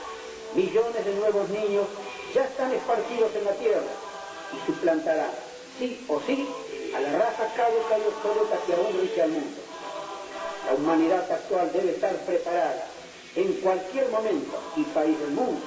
Millones 0.54 1.06
de 1.06 1.16
nuevos 1.16 1.50
niños 1.50 1.86
ya 2.34 2.44
están 2.44 2.72
esparcidos 2.74 3.34
en 3.36 3.46
la 3.46 3.54
Tierra 3.54 3.94
y 4.54 4.66
suplantarán, 4.66 5.32
sí 5.80 6.04
o 6.10 6.20
sí, 6.28 6.48
a 6.96 7.00
la 7.00 7.20
raza 7.20 7.48
caduca 7.56 7.98
y 7.98 8.02
obsoleta 8.02 8.58
que 8.66 8.74
aún 8.74 9.02
rige 9.02 9.22
al 9.22 9.30
mundo. 9.30 9.62
La 10.68 10.76
humanidad 10.76 11.32
actual 11.32 11.72
debe 11.72 11.92
estar 11.92 12.16
preparada 12.26 12.86
en 13.36 13.54
cualquier 13.62 14.10
momento 14.10 14.60
y 14.76 14.84
país 14.84 15.18
del 15.20 15.32
mundo 15.32 15.62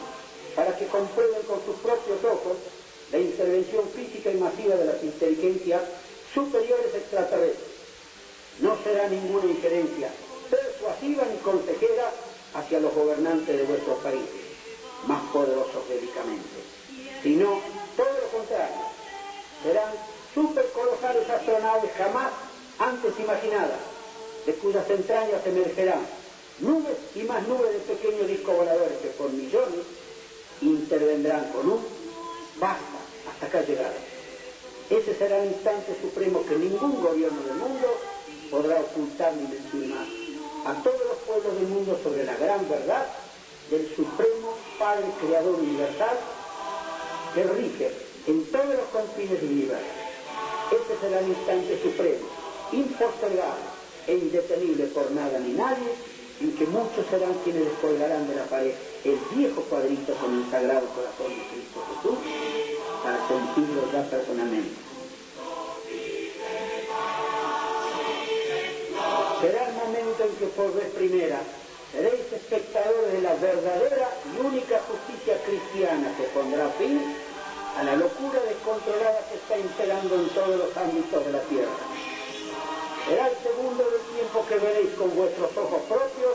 para 0.54 0.76
que 0.76 0.86
comprueben 0.86 1.42
con 1.42 1.64
sus 1.64 1.76
propios 1.76 2.22
ojos 2.24 2.56
la 3.10 3.18
intervención 3.18 3.88
física 3.88 4.30
y 4.30 4.36
masiva 4.36 4.76
de 4.76 4.84
las 4.84 5.02
inteligencias 5.02 5.80
superiores 6.32 6.94
extraterrestres. 6.94 7.72
No 8.60 8.76
será 8.84 9.08
ninguna 9.08 9.46
injerencia 9.46 10.10
persuasiva 10.50 11.24
ni 11.30 11.38
consejera 11.38 12.10
hacia 12.54 12.80
los 12.80 12.94
gobernantes 12.94 13.56
de 13.56 13.64
vuestros 13.64 13.98
países, 13.98 14.43
más 15.06 15.22
poderosos 15.32 15.88
médicamente, 15.88 16.58
sino 17.22 17.60
todo 17.96 18.12
lo 18.12 18.38
contrario. 18.38 18.84
Serán 19.62 19.92
supercolosales 20.34 21.28
astronaves 21.30 21.90
jamás 21.96 22.32
antes 22.78 23.12
imaginadas, 23.18 23.80
de 24.46 24.54
cuyas 24.54 24.88
entrañas 24.90 25.46
emergerán 25.46 26.06
nubes 26.60 26.96
y 27.14 27.22
más 27.22 27.46
nubes 27.48 27.72
de 27.72 27.94
pequeños 27.94 28.28
discos 28.28 28.56
voladores 28.56 28.98
que 28.98 29.08
por 29.08 29.30
millones 29.30 29.80
intervendrán 30.60 31.50
con 31.52 31.68
un 31.68 31.86
basta 32.60 32.98
hasta 33.30 33.46
acá 33.46 33.62
llegar. 33.62 33.92
Ese 34.90 35.14
será 35.14 35.38
el 35.38 35.50
instante 35.50 35.96
supremo 36.00 36.44
que 36.46 36.56
ningún 36.56 37.02
gobierno 37.02 37.40
del 37.42 37.56
mundo 37.56 37.88
podrá 38.50 38.80
ocultar 38.80 39.32
ni 39.34 39.48
mentir 39.48 39.94
más 39.94 40.06
a 40.66 40.82
todos 40.82 41.00
los 41.08 41.18
pueblos 41.26 41.54
del 41.56 41.68
mundo 41.68 41.98
sobre 42.02 42.24
la 42.24 42.36
gran 42.36 42.68
verdad 42.68 43.06
del 43.74 43.88
Supremo 43.96 44.54
Padre 44.78 45.06
Creador 45.20 45.58
Universal 45.58 46.16
que 47.34 47.42
rige 47.42 47.90
en 48.28 48.46
todos 48.46 48.68
los 48.68 48.86
confines 48.92 49.40
del 49.40 49.50
universo. 49.50 49.94
Este 50.70 50.94
será 51.00 51.18
el 51.18 51.28
instante 51.28 51.82
supremo, 51.82 52.26
impostergable 52.70 53.66
e 54.06 54.14
indetenible 54.14 54.86
por 54.86 55.10
nada 55.10 55.38
ni 55.40 55.52
nadie, 55.52 55.90
en 56.40 56.56
que 56.56 56.66
muchos 56.66 57.04
serán 57.10 57.34
quienes 57.42 57.64
descolgarán 57.64 58.28
de 58.28 58.36
la 58.36 58.44
pared 58.44 58.74
el 59.04 59.18
viejo 59.34 59.62
cuadrito 59.62 60.14
con 60.14 60.34
el 60.38 60.50
sagrado 60.50 60.86
corazón 60.94 61.34
de 61.34 61.42
Cristo 61.50 61.82
Jesús 61.90 62.18
para 63.02 63.18
sentirlo 63.26 63.90
ya 63.92 64.02
personalmente. 64.08 64.76
Será 69.40 69.68
el 69.68 69.74
momento 69.74 70.24
en 70.24 70.36
que 70.36 70.46
por 70.46 70.74
vez 70.74 70.86
primera 70.94 71.40
seréis 71.94 72.26
espectadores 72.32 73.12
de 73.12 73.22
la 73.22 73.34
verdadera 73.34 74.08
y 74.34 74.46
única 74.46 74.80
justicia 74.90 75.38
cristiana 75.46 76.10
que 76.18 76.24
pondrá 76.34 76.68
fin 76.76 77.00
a 77.78 77.82
la 77.84 77.96
locura 77.96 78.40
descontrolada 78.42 79.22
que 79.30 79.36
está 79.36 79.58
imperando 79.58 80.14
en 80.16 80.28
todos 80.30 80.58
los 80.58 80.76
ámbitos 80.76 81.24
de 81.24 81.32
la 81.32 81.40
tierra. 81.46 81.78
Será 83.06 83.28
el 83.28 83.36
segundo 83.38 83.82
del 83.84 84.00
tiempo 84.16 84.44
que 84.48 84.58
veréis 84.58 84.90
con 84.98 85.14
vuestros 85.14 85.50
ojos 85.56 85.82
propios 85.88 86.34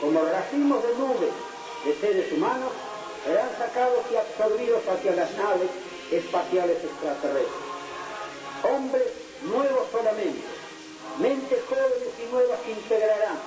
como 0.00 0.22
racimos 0.24 0.82
de 0.82 0.94
nubes 0.94 1.34
de 1.84 1.94
seres 2.00 2.32
humanos, 2.32 2.72
serán 3.24 3.50
sacados 3.58 4.00
y 4.10 4.16
absorbidos 4.16 4.82
hacia 4.88 5.14
las 5.14 5.30
naves 5.36 5.70
espaciales 6.10 6.78
extraterrestres. 6.82 7.68
Hombres 8.64 9.06
nuevos 9.42 9.86
solamente, 9.92 10.42
mentes 11.18 11.60
jóvenes 11.68 12.12
y 12.18 12.32
nuevas 12.32 12.58
que 12.60 12.72
integrarán 12.72 13.38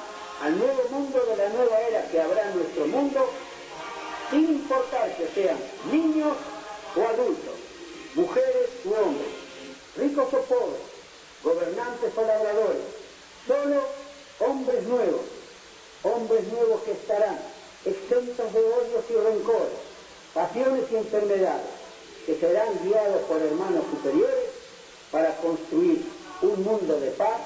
al 0.44 0.60
nuevo 0.60 0.84
mundo 0.90 1.26
de 1.26 1.38
la 1.38 1.49
nueva 1.49 1.80
era 1.88 2.03
que 2.10 2.20
habrá 2.20 2.49
en 2.49 2.57
nuestro 2.57 2.86
mundo, 2.88 3.30
sin 4.30 4.44
importar 4.44 5.15
que 5.15 5.26
sean 5.30 5.57
niños 5.90 6.36
o 6.98 7.02
adultos, 7.02 7.56
mujeres 8.15 8.70
u 8.84 8.94
hombres, 8.94 9.30
ricos 9.95 10.34
o 10.34 10.41
pobres, 10.41 10.82
gobernantes 11.44 12.11
o 12.18 12.22
labradores, 12.24 12.84
solo 13.48 13.84
hombres 14.41 14.84
nuevos, 14.84 15.22
hombres 16.03 16.48
nuevos 16.52 16.82
que 16.84 16.91
estarán 16.91 17.40
exentos 17.86 18.53
de 18.53 18.60
odios 18.60 19.06
y 19.10 19.14
rencores, 19.14 19.80
pasiones 20.34 20.84
y 20.91 20.95
enfermedades, 20.98 21.72
que 22.26 22.36
serán 22.36 22.68
guiados 22.84 23.22
por 23.30 23.41
hermanos 23.41 23.86
superiores 23.90 24.49
para 25.10 25.38
construir 25.38 26.03
un 26.41 26.64
mundo 26.65 26.99
de 26.99 27.11
paz, 27.11 27.40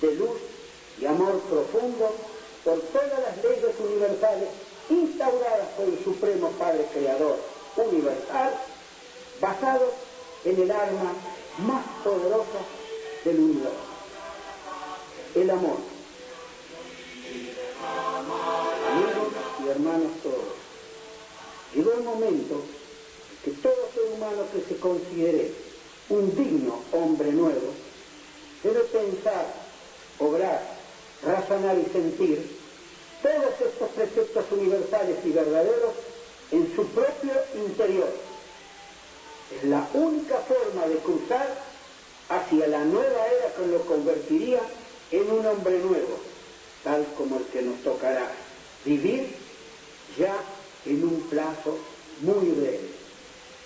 de 0.00 0.16
luz 0.16 0.47
y 1.00 1.06
amor 1.06 1.40
profundo 1.40 2.14
por 2.64 2.80
todas 2.80 3.20
las 3.20 3.42
leyes 3.42 3.74
universales 3.78 4.48
instauradas 4.90 5.68
por 5.76 5.86
el 5.86 6.02
Supremo 6.02 6.50
Padre 6.58 6.86
Creador 6.92 7.38
universal, 7.76 8.54
basados 9.40 9.92
en 10.44 10.62
el 10.62 10.70
arma 10.70 11.12
más 11.58 11.84
poderosa 12.02 12.60
del 13.24 13.38
universo, 13.38 13.72
el 15.34 15.50
amor. 15.50 15.78
Amigos 18.90 19.28
y 19.64 19.68
hermanos 19.68 20.12
todos, 20.22 20.54
llegó 21.74 21.92
el 21.92 22.02
momento 22.02 22.62
que 23.44 23.50
todo 23.52 23.88
ser 23.94 24.12
humano 24.14 24.42
que 24.52 24.62
se 24.62 24.80
considere 24.80 25.52
un 26.08 26.34
digno 26.34 26.80
hombre 26.92 27.32
nuevo 27.32 27.72
debe 28.62 28.80
pensar, 28.80 29.46
obrar, 30.18 30.77
razonar 31.22 31.76
y 31.78 31.90
sentir 31.92 32.58
todos 33.22 33.60
estos 33.60 33.88
preceptos 33.90 34.44
universales 34.52 35.16
y 35.24 35.30
verdaderos 35.30 35.94
en 36.50 36.74
su 36.74 36.86
propio 36.88 37.32
interior. 37.54 38.08
Es 39.56 39.64
la 39.68 39.88
única 39.94 40.38
forma 40.38 40.86
de 40.86 40.96
cruzar 40.96 41.58
hacia 42.28 42.66
la 42.68 42.84
nueva 42.84 43.26
era 43.26 43.54
que 43.54 43.66
lo 43.66 43.80
convertiría 43.82 44.60
en 45.10 45.30
un 45.30 45.46
hombre 45.46 45.78
nuevo, 45.78 46.18
tal 46.84 47.06
como 47.16 47.38
el 47.38 47.44
que 47.46 47.62
nos 47.62 47.82
tocará 47.82 48.30
vivir 48.84 49.34
ya 50.18 50.36
en 50.84 51.02
un 51.02 51.20
plazo 51.22 51.78
muy 52.20 52.50
breve, 52.50 52.90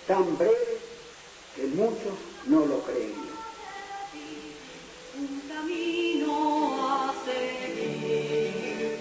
tan 0.07 0.37
breve 0.37 0.77
que 1.55 1.63
muchos 1.67 2.13
no 2.47 2.65
lo 2.65 2.79
creen. 2.81 3.32
Camino 5.63 6.75
a 6.75 7.13
seguir. 7.23 8.99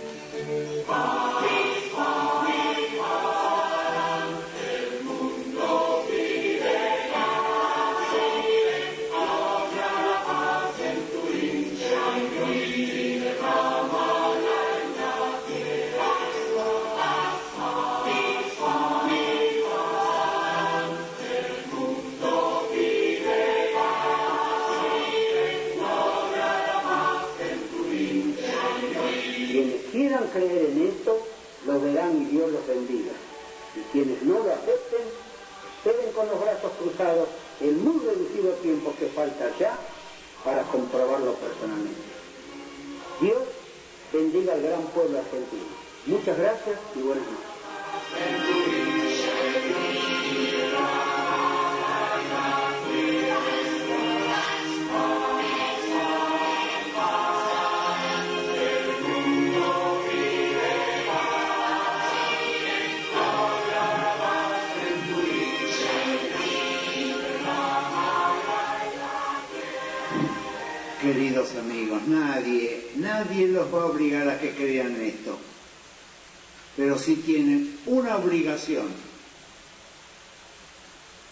Si 77.02 77.16
tienen 77.16 77.80
una 77.86 78.16
obligación, 78.16 78.86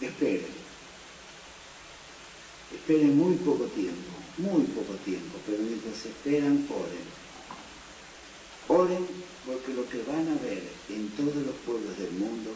esperen. 0.01 0.61
Esperen 2.73 3.17
muy 3.17 3.35
poco 3.35 3.63
tiempo, 3.65 4.11
muy 4.37 4.63
poco 4.63 4.95
tiempo, 5.05 5.37
pero 5.45 5.59
mientras 5.63 6.05
esperan, 6.05 6.67
oren. 6.69 7.21
Oren 8.67 9.07
porque 9.45 9.73
lo 9.73 9.87
que 9.87 10.03
van 10.03 10.27
a 10.27 10.43
ver 10.43 10.61
en 10.89 11.07
todos 11.11 11.35
los 11.35 11.55
pueblos 11.65 11.97
del 11.97 12.11
mundo 12.11 12.51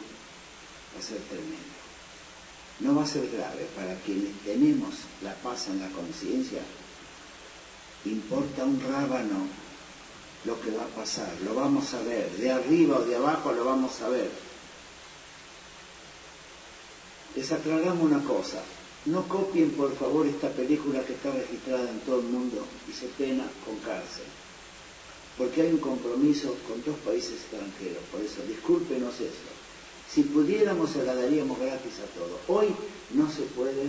va 0.94 1.00
a 1.00 1.02
ser 1.02 1.20
tremendo. 1.20 1.76
No 2.82 2.96
va 2.96 3.04
a 3.04 3.08
ser 3.08 3.30
grave 3.32 3.66
para 3.78 3.96
quienes 4.02 4.34
tenemos 4.44 4.94
la 5.24 5.34
paz 5.36 5.68
en 5.68 5.80
la 5.80 5.90
conciencia, 5.92 6.60
importa 8.04 8.66
un 8.66 8.82
rábano 8.82 9.65
lo 10.46 10.60
que 10.62 10.72
va 10.72 10.84
a 10.84 10.88
pasar, 10.88 11.32
lo 11.44 11.56
vamos 11.56 11.94
a 11.94 12.02
ver, 12.02 12.30
de 12.38 12.52
arriba 12.52 12.98
o 12.98 13.06
de 13.06 13.16
abajo 13.16 13.52
lo 13.52 13.66
vamos 13.66 14.00
a 14.02 14.10
ver. 14.10 14.30
Les 17.36 17.52
aclaramos 17.52 18.04
una 18.04 18.24
cosa, 18.24 18.62
no 19.06 19.28
copien 19.28 19.72
por 19.72 19.96
favor 19.96 20.26
esta 20.28 20.50
película 20.50 21.04
que 21.04 21.14
está 21.14 21.32
registrada 21.32 21.90
en 21.90 22.00
todo 22.02 22.20
el 22.20 22.28
mundo 22.28 22.66
y 22.88 22.94
se 22.94 23.08
pena 23.08 23.46
con 23.66 23.76
cárcel, 23.78 24.26
porque 25.38 25.64
hay 25.64 25.72
un 25.72 25.80
compromiso 25.80 26.56
con 26.68 26.84
dos 26.86 26.98
países 27.04 27.34
extranjeros, 27.34 28.04
por 28.12 28.22
eso 28.22 28.42
discúlpenos 28.48 29.16
eso. 29.20 29.52
Si 30.10 30.22
pudiéramos 30.24 30.92
se 30.92 31.04
la 31.04 31.16
daríamos 31.16 31.60
gratis 31.60 32.00
a 32.00 32.08
todos. 32.18 32.40
Hoy 32.48 32.74
no 33.12 33.30
se 33.30 33.42
puede, 33.42 33.84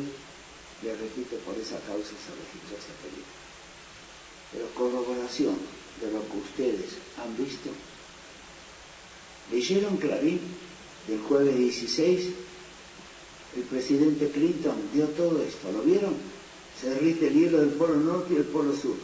le 0.82 0.96
repito, 0.96 1.36
por 1.44 1.54
esa 1.54 1.78
causa 1.80 2.08
se 2.08 2.32
registró 2.34 2.74
esa 2.74 2.96
película. 3.04 3.36
Pero 4.50 4.66
corroboración 4.74 5.54
de 6.00 6.12
lo 6.12 6.20
que 6.28 6.36
ustedes 6.38 6.96
han 7.22 7.36
visto. 7.36 7.70
¿Leyeron 9.50 9.96
Clarín 9.96 10.40
del 11.06 11.20
jueves 11.20 11.56
16? 11.56 12.28
El 13.56 13.62
presidente 13.62 14.28
Clinton 14.30 14.76
dio 14.92 15.06
todo 15.08 15.42
esto, 15.42 15.72
¿lo 15.72 15.82
vieron? 15.82 16.14
Se 16.80 16.90
derrite 16.90 17.28
el 17.28 17.34
hielo 17.34 17.58
del 17.60 17.70
polo 17.70 17.96
norte 17.96 18.34
y 18.34 18.36
el 18.36 18.44
polo 18.44 18.74
sur. 18.76 18.96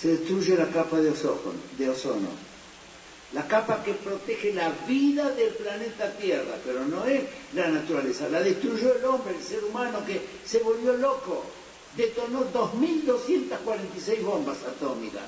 Se 0.00 0.08
destruye 0.08 0.56
la 0.56 0.68
capa 0.68 1.00
de 1.00 1.10
ozono, 1.10 1.52
de 1.78 1.88
ozono. 1.88 2.28
La 3.32 3.48
capa 3.48 3.82
que 3.82 3.94
protege 3.94 4.52
la 4.54 4.70
vida 4.86 5.30
del 5.30 5.52
planeta 5.54 6.12
Tierra, 6.12 6.56
pero 6.64 6.84
no 6.84 7.04
es 7.06 7.22
la 7.54 7.68
naturaleza. 7.68 8.28
La 8.28 8.40
destruyó 8.40 8.94
el 8.94 9.04
hombre, 9.04 9.34
el 9.36 9.42
ser 9.42 9.64
humano 9.64 10.04
que 10.06 10.20
se 10.44 10.60
volvió 10.60 10.92
loco 10.96 11.42
detonó 11.96 12.44
2.246 12.52 14.22
bombas 14.22 14.58
atómicas. 14.62 15.22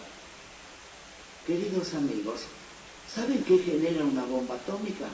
Queridos 1.47 1.95
amigos, 1.95 2.41
¿saben 3.13 3.45
qué 3.45 3.59
genera 3.59 4.05
una 4.05 4.25
bomba 4.25 4.57
atómica? 4.57 5.07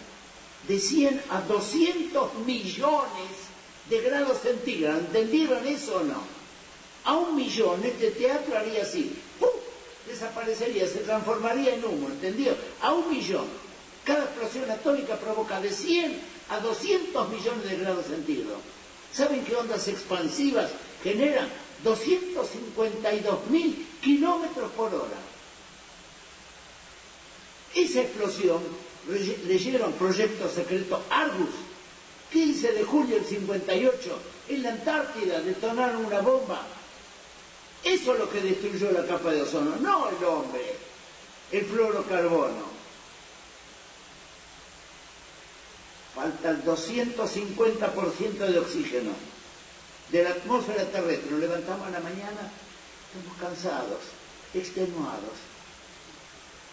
De 0.67 0.79
100 0.79 1.23
a 1.31 1.43
200 1.43 2.35
millones 2.47 3.31
de 3.91 4.01
grados 4.01 4.39
centígrados. 4.41 5.01
¿Entendieron 5.01 5.67
eso 5.67 5.97
o 5.97 6.05
no? 6.05 6.23
A 7.05 7.17
un 7.17 7.37
millón 7.37 7.85
este 7.85 8.13
teatro 8.13 8.57
haría 8.57 8.83
así. 8.83 9.15
¡pum! 9.39 9.51
Desaparecería, 10.07 10.87
se 10.87 11.01
transformaría 11.01 11.75
en 11.75 11.85
humo, 11.85 12.09
¿entendió? 12.09 12.55
A 12.81 12.93
un 12.93 13.11
millón. 13.11 13.47
Cada 14.05 14.25
explosión 14.25 14.71
atómica 14.71 15.17
provoca 15.17 15.61
de 15.61 15.71
100 15.71 16.19
a 16.49 16.61
200 16.61 17.29
millones 17.29 17.71
de 17.71 17.77
grados 17.77 18.07
centígrados. 18.07 18.61
¿Saben 19.13 19.45
qué 19.45 19.55
ondas 19.55 19.87
expansivas 19.89 20.71
generan 21.03 21.49
252.000 21.85 23.75
kilómetros 24.01 24.71
por 24.73 24.95
hora. 24.95 25.32
Esa 27.75 28.03
explosión, 28.03 28.61
leyeron 29.47 29.93
Proyecto 29.95 30.49
Secreto 30.49 31.03
Argus, 31.11 31.55
15 32.33 32.73
de 32.73 32.85
julio 32.85 33.17
del 33.17 33.25
58, 33.25 34.19
en 34.49 34.63
la 34.63 34.71
Antártida 34.71 35.41
detonaron 35.41 36.05
una 36.05 36.21
bomba. 36.21 36.67
Eso 37.85 38.13
es 38.13 38.19
lo 38.19 38.31
que 38.31 38.41
destruyó 38.41 38.93
la 38.93 39.07
capa 39.07 39.31
de 39.33 39.43
ozono, 39.43 39.77
no 39.77 40.09
el 40.09 40.25
hombre, 40.25 40.77
el 41.51 41.65
fluorocarbono. 41.65 42.73
Falta 46.15 46.51
el 46.51 46.63
250% 46.65 48.47
de 48.47 48.59
oxígeno 48.59 49.11
de 50.11 50.23
la 50.23 50.31
atmósfera 50.31 50.85
terrestre. 50.85 51.31
Nos 51.31 51.41
levantamos 51.41 51.89
a 51.89 51.91
la 51.91 52.01
mañana, 52.01 52.53
estamos 53.09 53.39
cansados, 53.41 54.01
extenuados. 54.55 55.52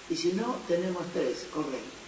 Y 0.10 0.16
si 0.16 0.34
no, 0.34 0.58
tenemos 0.68 1.04
tres, 1.14 1.46
correcto. 1.54 2.00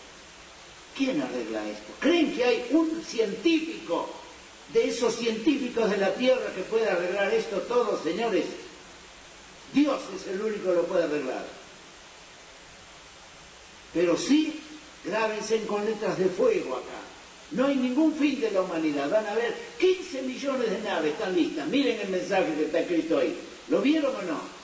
¿Quién 0.97 1.21
arregla 1.21 1.67
esto? 1.69 1.93
¿Creen 1.99 2.33
que 2.33 2.43
hay 2.43 2.67
un 2.71 3.03
científico 3.03 4.09
de 4.73 4.87
esos 4.87 5.15
científicos 5.15 5.89
de 5.89 5.97
la 5.97 6.13
Tierra 6.13 6.53
que 6.55 6.61
puede 6.63 6.89
arreglar 6.89 7.33
esto 7.33 7.57
todo, 7.61 8.01
señores? 8.01 8.45
Dios 9.73 10.01
es 10.15 10.27
el 10.27 10.41
único 10.41 10.69
que 10.69 10.75
lo 10.75 10.85
puede 10.85 11.03
arreglar. 11.03 11.45
Pero 13.93 14.17
sí, 14.17 14.59
grábense 15.05 15.65
con 15.65 15.85
letras 15.85 16.17
de 16.17 16.25
fuego 16.25 16.75
acá. 16.75 17.01
No 17.51 17.67
hay 17.67 17.75
ningún 17.75 18.13
fin 18.15 18.39
de 18.39 18.51
la 18.51 18.61
humanidad. 18.61 19.09
Van 19.09 19.27
a 19.27 19.35
ver 19.35 19.53
15 19.77 20.21
millones 20.23 20.69
de 20.69 20.81
naves 20.81 21.13
están 21.13 21.35
listas. 21.35 21.67
Miren 21.67 21.99
el 21.99 22.09
mensaje 22.09 22.53
que 22.55 22.65
está 22.65 22.79
escrito 22.79 23.17
ahí. 23.17 23.37
¿Lo 23.67 23.81
vieron 23.81 24.15
o 24.15 24.21
no? 24.23 24.60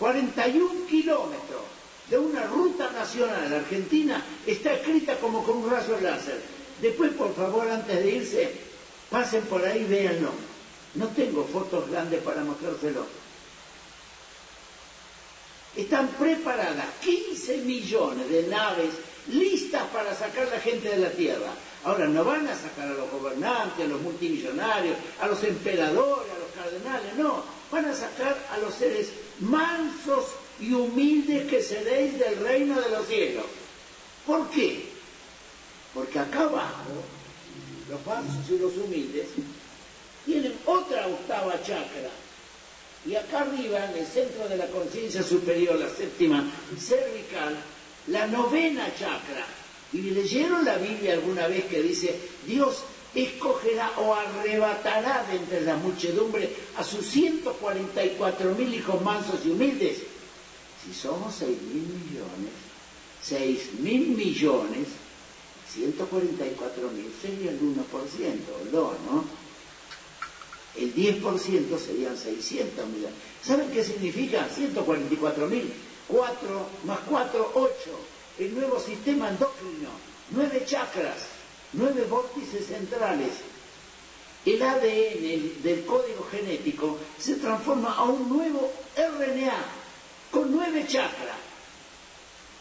41 0.00 0.86
kilómetros 0.88 1.60
de 2.08 2.18
una 2.18 2.44
ruta 2.46 2.90
nacional 2.90 3.52
argentina 3.52 4.24
está 4.46 4.72
escrita 4.72 5.16
como 5.18 5.44
con 5.44 5.58
un 5.58 5.70
rayo 5.70 6.00
láser. 6.00 6.40
Después, 6.80 7.12
por 7.12 7.34
favor, 7.34 7.70
antes 7.70 8.02
de 8.02 8.10
irse, 8.10 8.50
pasen 9.10 9.42
por 9.42 9.62
ahí 9.62 9.82
y 9.82 9.84
véanlo. 9.84 10.30
No 10.94 11.06
tengo 11.08 11.44
fotos 11.44 11.88
grandes 11.90 12.22
para 12.22 12.42
mostrárselo. 12.42 13.06
Están 15.76 16.08
preparadas 16.08 16.86
15 17.02 17.58
millones 17.58 18.28
de 18.28 18.48
naves 18.48 18.90
listas 19.28 19.84
para 19.92 20.14
sacar 20.14 20.48
a 20.48 20.56
la 20.56 20.60
gente 20.60 20.88
de 20.88 20.96
la 20.96 21.10
Tierra. 21.10 21.52
Ahora, 21.84 22.06
no 22.08 22.24
van 22.24 22.48
a 22.48 22.56
sacar 22.56 22.88
a 22.88 22.94
los 22.94 23.10
gobernantes, 23.10 23.84
a 23.84 23.88
los 23.88 24.00
multimillonarios, 24.00 24.96
a 25.20 25.28
los 25.28 25.44
emperadores, 25.44 26.32
a 26.32 26.38
los 26.38 26.50
cardenales, 26.56 27.14
no. 27.16 27.44
Van 27.70 27.84
a 27.84 27.94
sacar 27.94 28.36
a 28.50 28.58
los 28.58 28.74
seres 28.74 29.10
mansos 29.40 30.26
y 30.60 30.72
humildes 30.72 31.48
que 31.48 31.62
seréis 31.62 32.18
del 32.18 32.36
reino 32.36 32.80
de 32.80 32.90
los 32.90 33.06
cielos. 33.06 33.46
¿Por 34.26 34.48
qué? 34.50 34.84
Porque 35.94 36.18
acá 36.18 36.42
abajo, 36.42 37.02
los 37.88 38.06
mansos 38.06 38.50
y 38.50 38.58
los 38.58 38.76
humildes 38.76 39.26
tienen 40.24 40.54
otra 40.66 41.06
octava 41.06 41.60
chakra. 41.62 42.10
Y 43.06 43.14
acá 43.14 43.40
arriba, 43.40 43.86
en 43.86 43.98
el 43.98 44.06
centro 44.06 44.46
de 44.46 44.58
la 44.58 44.66
conciencia 44.66 45.22
superior, 45.22 45.78
la 45.78 45.88
séptima 45.88 46.44
cervical, 46.78 47.56
la 48.08 48.26
novena 48.26 48.86
chakra. 48.94 49.46
¿Y 49.92 50.02
leyeron 50.02 50.64
la 50.64 50.76
Biblia 50.76 51.14
alguna 51.14 51.48
vez 51.48 51.64
que 51.64 51.82
dice, 51.82 52.14
Dios 52.46 52.84
escogerá 53.14 53.90
o 53.98 54.14
arrebatará 54.14 55.24
de 55.28 55.36
entre 55.36 55.60
la 55.62 55.76
muchedumbre 55.76 56.54
a 56.76 56.84
sus 56.84 57.06
144 57.06 58.54
mil 58.54 58.74
hijos 58.74 59.02
mansos 59.02 59.40
y 59.44 59.50
humildes? 59.50 59.98
Si 60.84 60.94
somos 60.94 61.34
6 61.34 61.48
mil 61.62 61.86
millones, 61.86 62.52
6 63.22 63.80
mil 63.80 64.08
millones, 64.16 64.88
144 65.74 66.90
mil 66.90 67.12
sería 67.20 67.50
el 67.50 67.60
1%, 67.60 67.76
el 68.62 68.70
2, 68.72 68.92
¿no? 69.10 69.24
El 70.76 70.94
10% 70.94 71.78
serían 71.78 72.16
600 72.16 72.86
millones. 72.86 73.16
¿Saben 73.42 73.70
qué 73.70 73.84
significa? 73.84 74.48
144 74.48 75.46
mil. 75.48 75.72
4 76.08 76.66
más 76.84 76.98
4, 77.08 77.52
8. 77.54 77.70
El 78.38 78.54
nuevo 78.54 78.80
sistema 78.80 79.28
endocrino. 79.28 79.90
Nueve 80.30 80.64
chakras. 80.66 81.29
Nueve 81.72 82.04
vórtices 82.08 82.66
centrales. 82.66 83.30
El 84.44 84.62
ADN 84.62 85.62
del 85.62 85.84
código 85.84 86.26
genético 86.30 86.98
se 87.18 87.36
transforma 87.36 87.94
a 87.94 88.04
un 88.04 88.28
nuevo 88.28 88.72
RNA 88.96 89.64
con 90.30 90.50
nueve 90.50 90.86
chakras. 90.88 91.36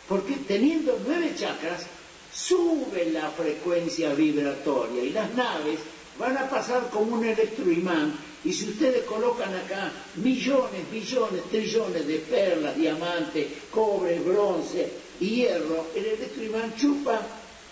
Porque 0.08 0.36
teniendo 0.48 1.00
nueve 1.06 1.34
chakras, 1.38 1.86
sube 2.34 3.10
la 3.12 3.30
frecuencia 3.30 4.14
vibratoria 4.14 5.04
y 5.04 5.12
las 5.12 5.34
naves 5.34 5.80
van 6.18 6.38
a 6.38 6.50
pasar 6.50 6.90
como 6.90 7.16
un 7.16 7.26
electroimán 7.26 8.14
y 8.44 8.54
si 8.54 8.70
ustedes 8.70 9.04
colocan 9.04 9.54
acá 9.56 9.92
millones, 10.16 10.90
billones, 10.92 11.44
trillones 11.50 12.08
de 12.08 12.18
perlas, 12.20 12.76
diamantes, 12.76 13.48
cobre, 13.72 14.20
bronce 14.20 14.90
hierro, 15.20 15.88
el 15.96 16.06
electroimán 16.06 16.76
chupa 16.76 17.22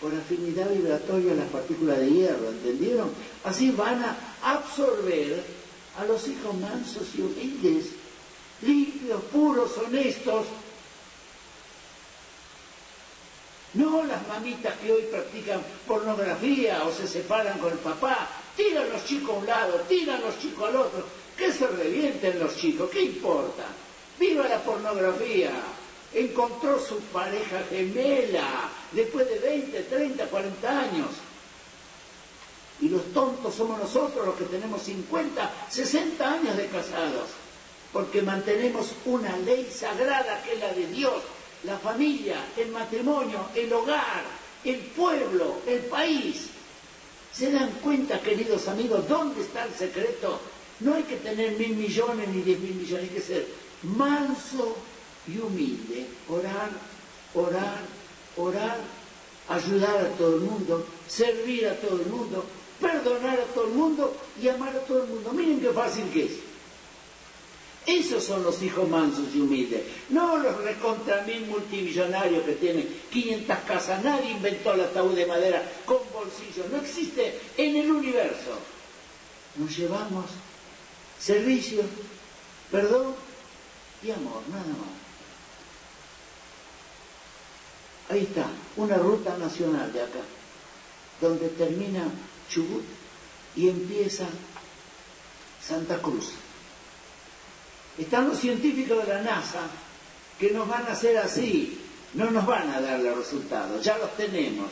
por 0.01 0.13
afinidad 0.13 0.69
vibratoria 0.69 1.33
las 1.33 1.49
partículas 1.49 1.99
de 1.99 2.09
hierro, 2.11 2.49
¿entendieron? 2.49 3.09
Así 3.43 3.71
van 3.71 4.03
a 4.03 4.15
absorber 4.43 5.43
a 5.97 6.05
los 6.05 6.27
hijos 6.27 6.55
mansos 6.55 7.07
y 7.15 7.21
humildes, 7.21 7.85
limpios, 8.61 9.21
puros, 9.31 9.71
honestos, 9.77 10.45
No 13.77 14.03
las 14.05 14.27
mamitas 14.27 14.73
que 14.79 14.91
hoy 14.91 15.03
practican 15.03 15.61
pornografía 15.85 16.83
o 16.83 16.91
se 16.91 17.07
separan 17.07 17.59
con 17.59 17.71
el 17.71 17.77
papá, 17.77 18.27
tiran 18.55 18.89
los 18.89 19.05
chicos 19.05 19.29
a 19.29 19.39
un 19.39 19.45
lado, 19.45 19.73
tiran 19.87 20.19
los 20.21 20.39
chicos 20.39 20.69
al 20.69 20.77
otro, 20.77 21.05
que 21.37 21.51
se 21.53 21.67
revienten 21.67 22.39
los 22.39 22.55
chicos, 22.55 22.89
¿qué 22.89 23.03
importa? 23.03 23.65
Viva 24.17 24.47
la 24.47 24.63
pornografía, 24.63 25.51
encontró 26.13 26.79
su 26.79 26.99
pareja 27.11 27.63
gemela 27.69 28.69
después 28.91 29.27
de 29.29 29.39
20, 29.39 29.81
30, 29.83 30.25
40 30.25 30.79
años. 30.79 31.07
Y 32.79 32.89
los 32.89 33.05
tontos 33.13 33.55
somos 33.55 33.79
nosotros 33.79 34.25
los 34.25 34.35
que 34.35 34.45
tenemos 34.45 34.81
50, 34.83 35.51
60 35.69 36.31
años 36.31 36.57
de 36.57 36.67
casados, 36.67 37.29
porque 37.91 38.21
mantenemos 38.21 38.91
una 39.05 39.35
ley 39.37 39.69
sagrada 39.73 40.41
que 40.43 40.53
es 40.53 40.59
la 40.59 40.73
de 40.73 40.87
Dios, 40.87 41.23
la 41.63 41.77
familia, 41.79 42.37
el 42.55 42.69
matrimonio, 42.69 43.47
el 43.55 43.73
hogar, 43.73 44.23
el 44.63 44.77
pueblo, 44.77 45.61
el 45.65 45.79
país. 45.85 46.49
¿Se 47.33 47.51
dan 47.51 47.69
cuenta, 47.83 48.21
queridos 48.21 48.67
amigos, 48.67 49.07
dónde 49.07 49.41
está 49.41 49.65
el 49.65 49.73
secreto? 49.73 50.39
No 50.79 50.93
hay 50.93 51.03
que 51.03 51.17
tener 51.17 51.57
mil 51.57 51.75
millones 51.75 52.27
ni 52.29 52.41
diez 52.41 52.59
mil 52.59 52.75
millones, 52.75 53.09
hay 53.09 53.15
que 53.15 53.21
ser 53.21 53.47
manso 53.83 54.75
y 55.27 55.37
humilde. 55.39 56.05
Orar, 56.29 56.69
orar, 57.33 57.79
orar, 58.37 58.77
ayudar 59.49 60.05
a 60.05 60.09
todo 60.17 60.35
el 60.35 60.41
mundo, 60.41 60.85
servir 61.07 61.67
a 61.67 61.75
todo 61.75 62.01
el 62.01 62.07
mundo, 62.07 62.45
perdonar 62.79 63.39
a 63.39 63.53
todo 63.53 63.65
el 63.65 63.73
mundo 63.73 64.17
y 64.41 64.47
amar 64.47 64.75
a 64.75 64.79
todo 64.79 65.03
el 65.03 65.09
mundo. 65.09 65.31
Miren 65.33 65.59
qué 65.59 65.69
fácil 65.69 66.09
que 66.11 66.25
es. 66.25 66.31
Esos 67.87 68.21
son 68.21 68.43
los 68.43 68.61
hijos 68.61 68.87
mansos 68.89 69.33
y 69.33 69.39
humildes, 69.39 69.81
no 70.09 70.37
los 70.37 70.57
recontra 70.57 71.21
mil 71.21 71.45
multimillonarios 71.45 72.43
que 72.43 72.55
tienen 72.55 72.85
500 73.09 73.57
casas. 73.59 74.03
Nadie 74.03 74.31
inventó 74.31 74.73
el 74.73 74.81
ataúd 74.81 75.15
de 75.15 75.25
madera 75.25 75.63
con 75.85 75.99
bolsillos, 76.11 76.69
no 76.69 76.79
existe 76.79 77.39
en 77.55 77.77
el 77.77 77.89
universo. 77.89 78.59
Nos 79.55 79.75
llevamos 79.77 80.25
servicio, 81.17 81.81
perdón 82.69 83.15
y 84.03 84.11
amor, 84.11 84.41
nada 84.49 84.65
más. 84.65 85.06
Ahí 88.09 88.21
está, 88.21 88.47
una 88.77 88.97
ruta 88.97 89.37
nacional 89.37 89.91
de 89.91 90.01
acá, 90.01 90.19
donde 91.19 91.49
termina 91.49 92.03
Chubut 92.49 92.83
y 93.55 93.67
empieza 93.69 94.25
Santa 95.61 95.97
Cruz. 95.97 96.31
Están 97.97 98.29
los 98.29 98.39
científicos 98.39 99.05
de 99.05 99.13
la 99.13 99.21
NASA 99.21 99.61
que 100.39 100.51
nos 100.51 100.67
van 100.67 100.85
a 100.87 100.91
hacer 100.91 101.17
así, 101.17 101.79
no 102.13 102.31
nos 102.31 102.45
van 102.45 102.69
a 102.69 102.79
dar 102.79 102.99
los 102.99 103.17
resultados, 103.17 103.83
ya 103.83 103.97
los 103.97 104.15
tenemos. 104.15 104.69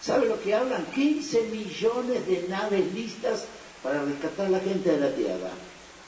¿Sabe 0.00 0.28
lo 0.28 0.40
que 0.40 0.54
hablan? 0.54 0.86
15 0.94 1.42
millones 1.48 2.26
de 2.26 2.46
naves 2.48 2.94
listas 2.94 3.44
para 3.82 4.02
rescatar 4.04 4.46
a 4.46 4.50
la 4.50 4.60
gente 4.60 4.90
de 4.92 5.00
la 5.00 5.14
Tierra. 5.14 5.50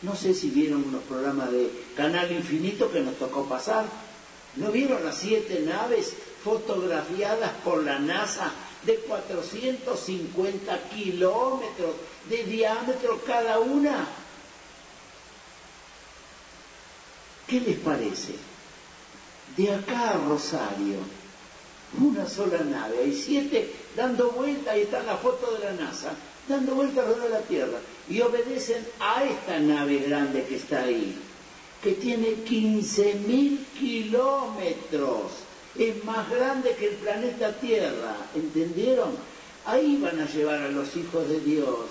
No 0.02 0.14
sé 0.14 0.32
si 0.32 0.50
vieron 0.50 0.84
unos 0.84 1.02
programas 1.02 1.50
de 1.50 1.70
Canal 1.96 2.30
Infinito 2.30 2.90
que 2.90 3.00
nos 3.00 3.16
tocó 3.16 3.44
pasar. 3.46 3.84
¿No 4.58 4.70
vieron 4.70 5.04
las 5.04 5.16
siete 5.18 5.60
naves 5.60 6.12
fotografiadas 6.44 7.50
por 7.64 7.82
la 7.82 7.98
NASA 7.98 8.52
de 8.84 8.96
450 8.96 10.88
kilómetros 10.90 11.94
de 12.28 12.44
diámetro 12.44 13.20
cada 13.26 13.58
una? 13.58 14.06
¿Qué 17.46 17.60
les 17.60 17.78
parece? 17.78 18.34
de 19.58 19.74
acá 19.74 20.10
a 20.10 20.18
Rosario, 20.18 20.98
una 22.00 22.26
sola 22.28 22.58
nave, 22.58 22.98
hay 22.98 23.12
siete 23.12 23.72
dando 23.96 24.30
vuelta, 24.30 24.70
ahí 24.70 24.82
está 24.82 25.02
la 25.02 25.16
foto 25.16 25.52
de 25.54 25.64
la 25.64 25.72
NASA, 25.72 26.12
dando 26.48 26.76
vuelta 26.76 27.00
alrededor 27.00 27.24
de 27.24 27.30
la 27.30 27.40
Tierra, 27.40 27.78
y 28.08 28.20
obedecen 28.20 28.86
a 29.00 29.24
esta 29.24 29.58
nave 29.58 29.98
grande 29.98 30.44
que 30.44 30.56
está 30.56 30.82
ahí, 30.82 31.18
que 31.82 31.92
tiene 31.92 32.44
15.000 32.44 33.58
kilómetros, 33.78 35.22
es 35.78 36.04
más 36.04 36.28
grande 36.30 36.74
que 36.74 36.88
el 36.88 36.94
planeta 36.96 37.52
Tierra, 37.58 38.16
¿entendieron? 38.34 39.10
Ahí 39.64 39.98
van 40.02 40.20
a 40.20 40.26
llevar 40.26 40.62
a 40.62 40.70
los 40.70 40.96
hijos 40.96 41.28
de 41.28 41.40
Dios, 41.40 41.86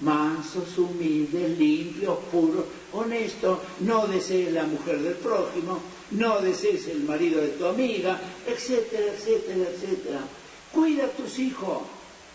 mansos, 0.00 0.76
humildes, 0.78 1.58
limpios, 1.58 2.18
puros, 2.30 2.64
honestos, 2.92 3.58
no 3.80 4.06
desees 4.06 4.52
la 4.52 4.64
mujer 4.64 5.00
del 5.00 5.14
prójimo, 5.14 5.80
no 6.12 6.40
desees 6.40 6.88
el 6.88 7.04
marido 7.04 7.40
de 7.40 7.48
tu 7.48 7.66
amiga, 7.66 8.20
etcétera, 8.46 9.12
etcétera, 9.12 9.70
etcétera. 9.70 10.20
Cuida 10.72 11.04
a 11.04 11.08
tus 11.08 11.38
hijos. 11.38 11.82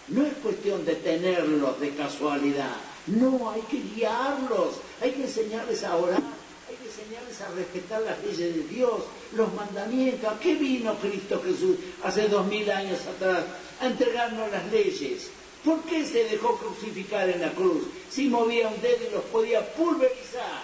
No 0.10 0.26
es 0.26 0.34
cuestión 0.36 0.86
de 0.86 0.96
tenerlos 0.96 1.80
de 1.82 1.90
casualidad. 1.90 2.78
No, 3.08 3.52
hay 3.52 3.62
que 3.62 3.82
guiarlos, 3.96 4.76
hay 5.02 5.12
que 5.12 5.24
enseñarles 5.24 5.84
a 5.84 5.96
orar, 5.96 6.22
hay 6.70 6.76
que 6.76 6.86
enseñarles 6.86 7.42
a 7.42 7.50
respetar 7.56 8.02
las 8.02 8.24
leyes 8.24 8.56
de 8.56 8.64
Dios, 8.64 9.04
los 9.34 9.54
mandamientos. 9.54 10.32
¿A 10.32 10.40
qué 10.40 10.56
vino 10.56 10.96
Cristo 10.96 11.42
Jesús 11.44 11.78
hace 12.04 12.28
dos 12.28 12.46
mil 12.48 12.70
años 12.72 13.00
atrás? 13.06 13.44
A 13.82 13.88
entregarnos 13.88 14.52
las 14.52 14.66
leyes. 14.72 15.30
¿Por 15.64 15.82
qué 15.82 16.06
se 16.06 16.24
dejó 16.26 16.58
crucificar 16.58 17.30
en 17.30 17.42
la 17.42 17.52
cruz? 17.52 17.84
Si 18.10 18.28
movía 18.28 18.70
un 18.70 18.82
dedo 18.82 19.08
y 19.08 19.12
los 19.12 19.24
podía 19.26 19.74
pulverizar 19.74 20.64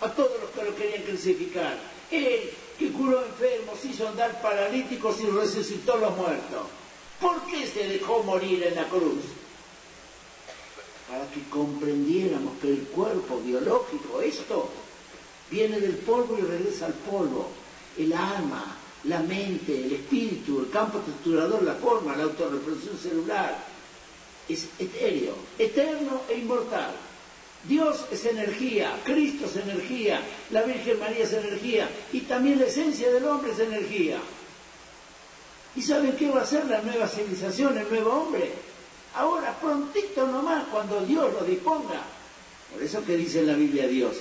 a 0.00 0.08
todos 0.12 0.40
los 0.40 0.50
que 0.50 0.64
lo 0.64 0.76
querían 0.76 1.02
crucificar. 1.02 1.78
Él 2.10 2.50
que 2.78 2.90
curó 2.90 3.24
enfermos, 3.24 3.84
hizo 3.84 4.08
andar 4.08 4.40
paralíticos 4.42 5.20
y 5.20 5.26
resucitó 5.26 5.96
los 5.96 6.16
muertos. 6.16 6.66
¿Por 7.20 7.40
qué 7.46 7.66
se 7.66 7.86
dejó 7.86 8.22
morir 8.22 8.64
en 8.64 8.74
la 8.74 8.88
cruz? 8.88 9.22
Para 11.08 11.26
que 11.30 11.42
comprendiéramos 11.50 12.58
que 12.60 12.68
el 12.68 12.82
cuerpo 12.84 13.40
biológico, 13.40 14.20
esto, 14.20 14.70
viene 15.50 15.78
del 15.78 15.96
polvo 15.96 16.38
y 16.38 16.42
regresa 16.42 16.86
al 16.86 16.94
polvo. 16.94 17.48
El 17.98 18.12
alma, 18.12 18.76
la 19.04 19.20
mente, 19.20 19.84
el 19.84 19.92
espíritu, 19.92 20.60
el 20.60 20.70
campo 20.70 20.98
estructurador, 20.98 21.62
la 21.62 21.74
forma, 21.74 22.16
la 22.16 22.24
autorreproducción 22.24 22.96
celular, 22.96 23.58
es 24.48 24.66
etéreo, 24.78 25.34
eterno 25.58 26.22
e 26.28 26.38
inmortal. 26.38 26.92
Dios 27.68 28.06
es 28.10 28.24
energía, 28.24 28.98
Cristo 29.04 29.46
es 29.46 29.56
energía, 29.56 30.20
la 30.50 30.62
Virgen 30.62 30.98
María 30.98 31.24
es 31.24 31.32
energía 31.32 31.88
y 32.12 32.20
también 32.20 32.58
la 32.58 32.66
esencia 32.66 33.12
del 33.12 33.24
hombre 33.24 33.52
es 33.52 33.58
energía. 33.60 34.18
¿Y 35.76 35.82
saben 35.82 36.16
qué 36.16 36.30
va 36.30 36.42
a 36.42 36.46
ser 36.46 36.66
la 36.66 36.82
nueva 36.82 37.06
civilización, 37.06 37.78
el 37.78 37.88
nuevo 37.88 38.10
hombre? 38.10 38.50
Ahora, 39.14 39.54
prontito 39.60 40.26
nomás, 40.26 40.64
cuando 40.68 41.00
Dios 41.00 41.32
lo 41.32 41.44
disponga. 41.44 42.02
Por 42.72 42.82
eso 42.82 43.04
que 43.04 43.16
dice 43.16 43.40
en 43.40 43.48
la 43.48 43.54
Biblia 43.54 43.86
Dios, 43.86 44.16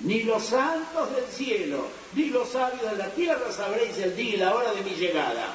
ni 0.00 0.22
los 0.22 0.42
santos 0.44 1.14
del 1.14 1.26
cielo, 1.26 1.86
ni 2.14 2.26
los 2.26 2.48
sabios 2.48 2.90
de 2.90 2.96
la 2.96 3.10
tierra 3.10 3.52
sabréis 3.52 3.96
el 3.98 4.16
día 4.16 4.34
y 4.34 4.36
la 4.38 4.54
hora 4.54 4.72
de 4.72 4.82
mi 4.82 4.90
llegada. 4.90 5.54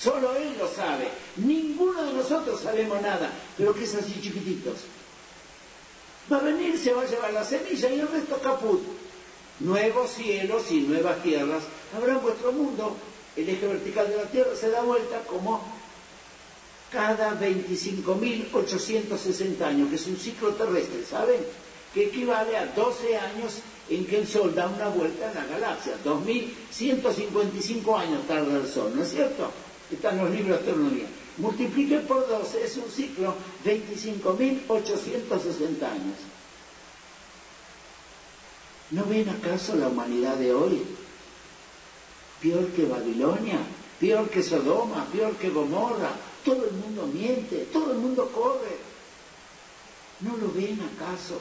Solo 0.00 0.34
Él 0.34 0.56
lo 0.58 0.66
sabe. 0.66 1.08
Ninguno 1.36 2.02
de 2.02 2.14
nosotros 2.14 2.60
sabemos 2.60 3.00
nada, 3.02 3.30
pero 3.56 3.74
que 3.74 3.84
es 3.84 3.94
así 3.94 4.14
chiquititos. 4.20 4.78
Va 6.32 6.38
a 6.38 6.40
venir, 6.40 6.78
se 6.78 6.92
va 6.92 7.02
a 7.02 7.06
llevar 7.06 7.32
la 7.32 7.44
semilla 7.44 7.90
y 7.90 8.00
el 8.00 8.08
resto 8.08 8.38
caput. 8.38 8.80
Nuevos 9.60 10.10
cielos 10.12 10.70
y 10.70 10.80
nuevas 10.80 11.22
tierras 11.22 11.62
habrá 11.94 12.14
en 12.14 12.22
vuestro 12.22 12.50
mundo. 12.50 12.96
El 13.40 13.48
eje 13.48 13.66
vertical 13.66 14.08
de 14.10 14.18
la 14.18 14.24
Tierra 14.24 14.54
se 14.54 14.68
da 14.68 14.82
vuelta 14.82 15.22
como 15.22 15.62
cada 16.92 17.40
25.860 17.40 19.62
años, 19.62 19.88
que 19.88 19.94
es 19.94 20.06
un 20.06 20.18
ciclo 20.18 20.50
terrestre, 20.50 21.02
¿saben? 21.08 21.40
Que 21.94 22.08
equivale 22.08 22.58
a 22.58 22.66
12 22.66 23.16
años 23.16 23.60
en 23.88 24.04
que 24.04 24.18
el 24.18 24.28
Sol 24.28 24.54
da 24.54 24.68
una 24.68 24.88
vuelta 24.88 25.30
en 25.30 25.36
la 25.36 25.46
galaxia. 25.46 25.94
2.155 26.04 27.98
años 27.98 28.26
tarda 28.26 28.58
el 28.58 28.68
Sol, 28.68 28.92
¿no 28.94 29.02
es 29.02 29.10
cierto? 29.10 29.50
Están 29.90 30.18
los 30.18 30.30
libros 30.30 30.50
de 30.50 30.56
astronomía. 30.56 31.06
Multiplique 31.38 32.00
por 32.00 32.28
12, 32.28 32.62
es 32.62 32.76
un 32.76 32.90
ciclo 32.90 33.34
25.860 33.64 35.82
años. 35.82 36.18
¿No 38.90 39.06
ven 39.06 39.30
acaso 39.30 39.76
la 39.76 39.88
humanidad 39.88 40.36
de 40.36 40.52
hoy? 40.52 40.82
Peor 42.40 42.66
que 42.68 42.84
Babilonia, 42.86 43.58
peor 43.98 44.28
que 44.30 44.42
Sodoma, 44.42 45.06
peor 45.12 45.34
que 45.36 45.50
Gomorra. 45.50 46.10
Todo 46.44 46.64
el 46.64 46.72
mundo 46.72 47.06
miente, 47.06 47.68
todo 47.72 47.92
el 47.92 47.98
mundo 47.98 48.30
corre. 48.32 48.78
¿No 50.20 50.36
lo 50.36 50.50
ven 50.52 50.80
acaso? 50.94 51.38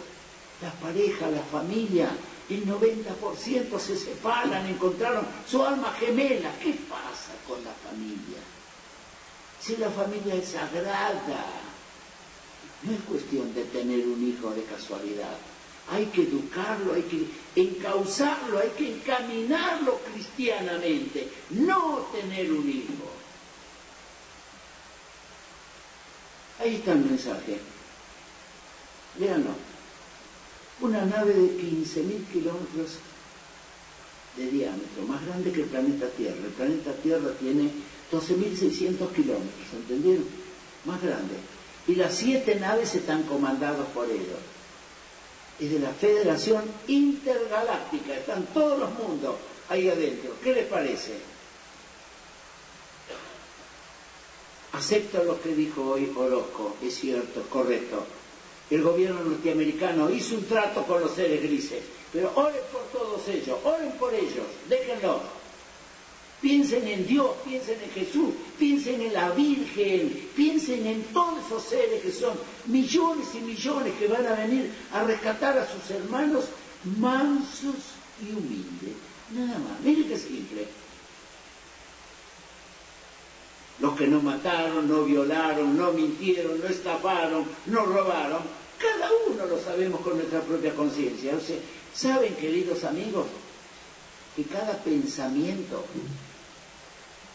La 0.62 0.72
pareja, 0.72 1.30
la 1.30 1.42
familia, 1.44 2.10
el 2.50 2.66
90% 2.66 3.80
se 3.80 3.98
separan, 3.98 4.66
encontraron 4.66 5.26
su 5.48 5.64
alma 5.64 5.94
gemela. 6.00 6.52
¿Qué 6.62 6.74
pasa 6.90 7.32
con 7.48 7.64
la 7.64 7.72
familia? 7.72 8.40
Si 9.62 9.78
la 9.78 9.90
familia 9.90 10.36
es 10.36 10.50
sagrada, 10.50 11.46
no 12.84 12.92
es 12.92 13.02
cuestión 13.08 13.54
de 13.54 13.64
tener 13.66 14.06
un 14.06 14.28
hijo 14.28 14.52
de 14.52 14.64
casualidad. 14.64 15.38
Hay 15.91 16.06
que 16.07 16.24
educarlo, 16.24 16.94
hay 16.94 17.03
que 17.03 17.26
encauzarlo, 17.61 18.60
hay 18.60 18.70
que 18.78 18.94
encaminarlo 18.95 19.99
cristianamente, 20.14 21.28
no 21.52 22.07
tener 22.11 22.52
un 22.52 22.70
hijo. 22.70 23.10
Ahí 26.60 26.76
está 26.76 26.91
el 26.91 26.99
mensaje. 26.99 27.57
Léanlo. 29.18 29.52
Una 30.82 31.06
nave 31.06 31.34
de 31.34 31.61
15.000 31.61 32.26
kilómetros 32.32 32.99
de 34.38 34.49
diámetro, 34.49 35.03
más 35.07 35.26
grande 35.26 35.52
que 35.52 35.64
el 35.64 35.68
planeta 35.68 36.07
Tierra. 36.10 36.38
El 36.38 36.53
planeta 36.53 36.94
Tierra 36.94 37.32
tiene 37.40 37.70
12.600 38.11 39.11
kilómetros, 39.14 39.74
¿entendieron? 39.74 40.26
Más 40.86 41.02
grande. 41.02 41.36
Y 41.88 41.95
las 41.95 42.16
siete 42.16 42.56
naves 42.56 42.95
están 42.95 43.24
comandadas 43.24 43.88
por 43.88 44.10
ellos. 44.10 44.40
Es 45.60 45.72
de 45.72 45.80
la 45.80 45.91
Federación 45.91 46.64
Intergaláctica, 46.88 48.15
están 48.15 48.45
todos 48.53 48.80
los 48.80 48.91
mundos 48.94 49.36
ahí 49.68 49.90
adentro. 49.90 50.31
¿Qué 50.41 50.53
les 50.53 50.65
parece? 50.68 51.14
Acepto 54.72 55.23
lo 55.23 55.41
que 55.41 55.53
dijo 55.53 55.91
hoy 55.91 56.11
Orozco, 56.15 56.77
es 56.81 56.95
cierto, 56.95 57.41
correcto. 57.49 58.06
El 58.69 58.84
gobierno 58.84 59.22
norteamericano 59.22 60.10
hizo 60.10 60.36
un 60.36 60.45
trato 60.45 60.84
con 60.84 61.02
los 61.02 61.11
seres 61.11 61.41
grises, 61.41 61.84
pero 62.14 62.31
oren 62.36 62.61
por 62.72 62.84
todos 62.94 63.27
ellos, 63.27 63.57
oren 63.64 63.91
por 63.94 64.14
ellos, 64.14 64.45
déjenlos. 64.69 65.39
Piensen 66.41 66.88
en 66.88 67.06
Dios, 67.06 67.32
piensen 67.44 67.78
en 67.84 67.91
Jesús, 67.91 68.34
piensen 68.57 69.02
en 69.02 69.14
la 69.14 69.32
Virgen, 69.32 70.30
piensen 70.36 70.88
en 70.88 71.03
todos 71.14 71.45
esos 71.45 71.64
seres 71.64 72.02
que 72.02 72.11
son 72.11 72.34
millones 72.68 73.28
y 73.36 73.40
millones 73.40 73.94
que 73.99 74.07
van 74.07 74.26
a 74.26 74.34
venir 74.34 74.72
a 74.94 75.03
rescatar 75.03 75.57
a 75.57 75.68
sus 75.68 75.91
hermanos 75.91 76.45
mansos 76.98 77.76
y 78.22 78.32
humildes. 78.32 78.95
Nada 79.32 79.60
más, 79.60 79.80
miren 79.84 80.07
qué 80.07 80.18
simple. 80.18 80.68
Los 83.80 83.98
que 83.98 84.07
no 84.07 84.22
mataron, 84.22 84.88
no 84.88 85.03
violaron, 85.03 85.78
no 85.78 85.91
mintieron, 85.91 86.60
no 86.60 86.68
estafaron, 86.68 87.45
no 87.66 87.86
robaron, 87.86 88.41
cada 88.78 89.10
uno 89.28 89.45
lo 89.45 89.61
sabemos 89.61 89.99
con 90.02 90.16
nuestra 90.16 90.40
propia 90.41 90.74
conciencia. 90.74 91.34
O 91.36 91.40
¿Saben, 91.94 92.34
queridos 92.36 92.84
amigos, 92.86 93.26
que 94.36 94.44
cada 94.44 94.78
pensamiento, 94.78 95.86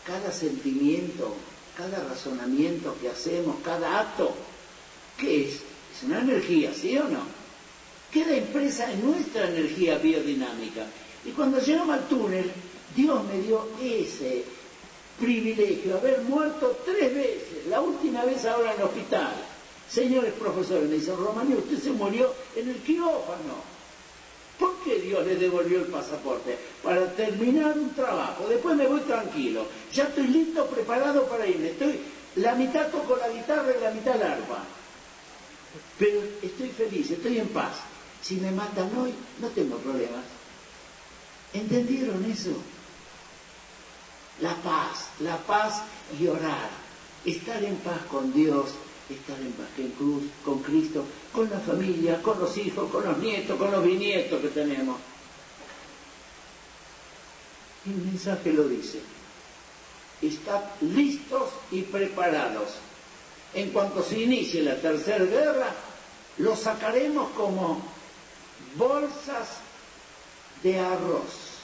cada 0.07 0.33
sentimiento, 0.33 1.35
cada 1.77 2.05
razonamiento 2.05 2.97
que 3.01 3.09
hacemos, 3.09 3.57
cada 3.65 4.01
acto, 4.01 4.35
¿qué 5.19 5.47
es? 5.47 5.55
Es 5.55 6.03
una 6.05 6.21
energía, 6.21 6.73
¿sí 6.75 6.97
o 6.99 7.05
no? 7.05 7.23
Queda 8.13 8.37
impresa 8.37 8.91
en 8.93 9.05
nuestra 9.05 9.49
energía 9.49 9.99
biodinámica. 9.99 10.87
Y 11.25 11.31
cuando 11.31 11.59
llegamos 11.59 11.97
al 11.97 12.09
túnel, 12.09 12.51
Dios 12.95 13.25
me 13.25 13.41
dio 13.41 13.69
ese 13.83 14.45
privilegio, 15.19 15.97
haber 15.97 16.21
muerto 16.23 16.79
tres 16.85 17.15
veces, 17.15 17.67
la 17.69 17.81
última 17.81 18.25
vez 18.25 18.45
ahora 18.45 18.75
en 18.75 18.81
el 18.81 18.87
hospital. 18.87 19.33
Señores 19.89 20.33
profesores, 20.35 20.89
me 20.89 20.97
dicen, 20.97 21.17
Romaní, 21.17 21.55
usted 21.55 21.79
se 21.79 21.91
murió 21.91 22.33
en 22.57 22.69
el 22.69 22.77
quirófano. 22.77 23.74
¿Por 24.59 24.83
qué 24.85 25.01
Dios 25.01 25.27
le 25.27 25.37
devolvió 25.37 25.81
el 25.81 25.87
pasaporte? 25.87 26.57
Para 26.83 27.11
terminar 27.13 27.77
un 27.77 27.91
trabajo. 27.95 28.47
Después 28.49 28.77
me 28.77 28.87
voy 28.87 29.01
tranquilo. 29.01 29.67
Ya 29.93 30.05
estoy 30.05 30.29
listo, 30.29 30.67
preparado 30.67 31.27
para 31.27 31.47
irme. 31.47 31.71
Estoy, 31.71 31.99
la 32.37 32.55
mitad 32.55 32.89
toco 32.89 33.17
la 33.17 33.29
guitarra 33.29 33.73
y 33.77 33.83
la 33.83 33.91
mitad 33.91 34.15
la 34.17 34.33
arpa. 34.33 34.65
Pero 35.99 36.21
estoy 36.43 36.69
feliz, 36.69 37.11
estoy 37.11 37.39
en 37.39 37.49
paz. 37.49 37.77
Si 38.23 38.37
me 38.37 38.51
matan 38.53 38.97
hoy, 38.97 39.13
no 39.41 39.49
tengo 39.49 39.77
problemas. 39.79 40.25
¿Entendieron 41.53 42.25
eso? 42.25 42.51
La 44.41 44.55
paz, 44.57 45.09
la 45.21 45.37
paz 45.39 45.83
y 46.19 46.27
orar. 46.27 46.71
Estar 47.25 47.63
en 47.63 47.77
paz 47.77 48.01
con 48.11 48.33
Dios, 48.33 48.71
estar 49.09 49.39
en 49.39 49.53
con 49.53 49.91
cruz, 49.99 50.23
con 50.45 50.63
Cristo, 50.63 51.05
con 51.33 51.51
la 51.51 51.59
familia, 51.59 52.23
con 52.23 52.39
los 52.39 52.57
hijos, 52.57 52.91
con 52.91 53.05
los 53.05 53.19
nietos, 53.19 53.59
con 53.59 53.71
los 53.71 53.85
bisnietos 53.85 54.41
que 54.41 54.49
tenemos. 54.49 54.97
El 57.87 57.97
mensaje 57.97 58.53
lo 58.53 58.67
dice. 58.67 59.01
Estad 60.23 60.63
listos 60.81 61.51
y 61.71 61.83
preparados. 61.83 62.77
En 63.53 63.71
cuanto 63.71 64.03
se 64.03 64.21
inicie 64.21 64.63
la 64.63 64.77
tercera 64.77 65.25
guerra, 65.25 65.75
lo 66.39 66.57
sacaremos 66.57 67.31
como 67.33 67.83
bolsas 68.77 69.59
de 70.63 70.79
arroz, 70.79 71.61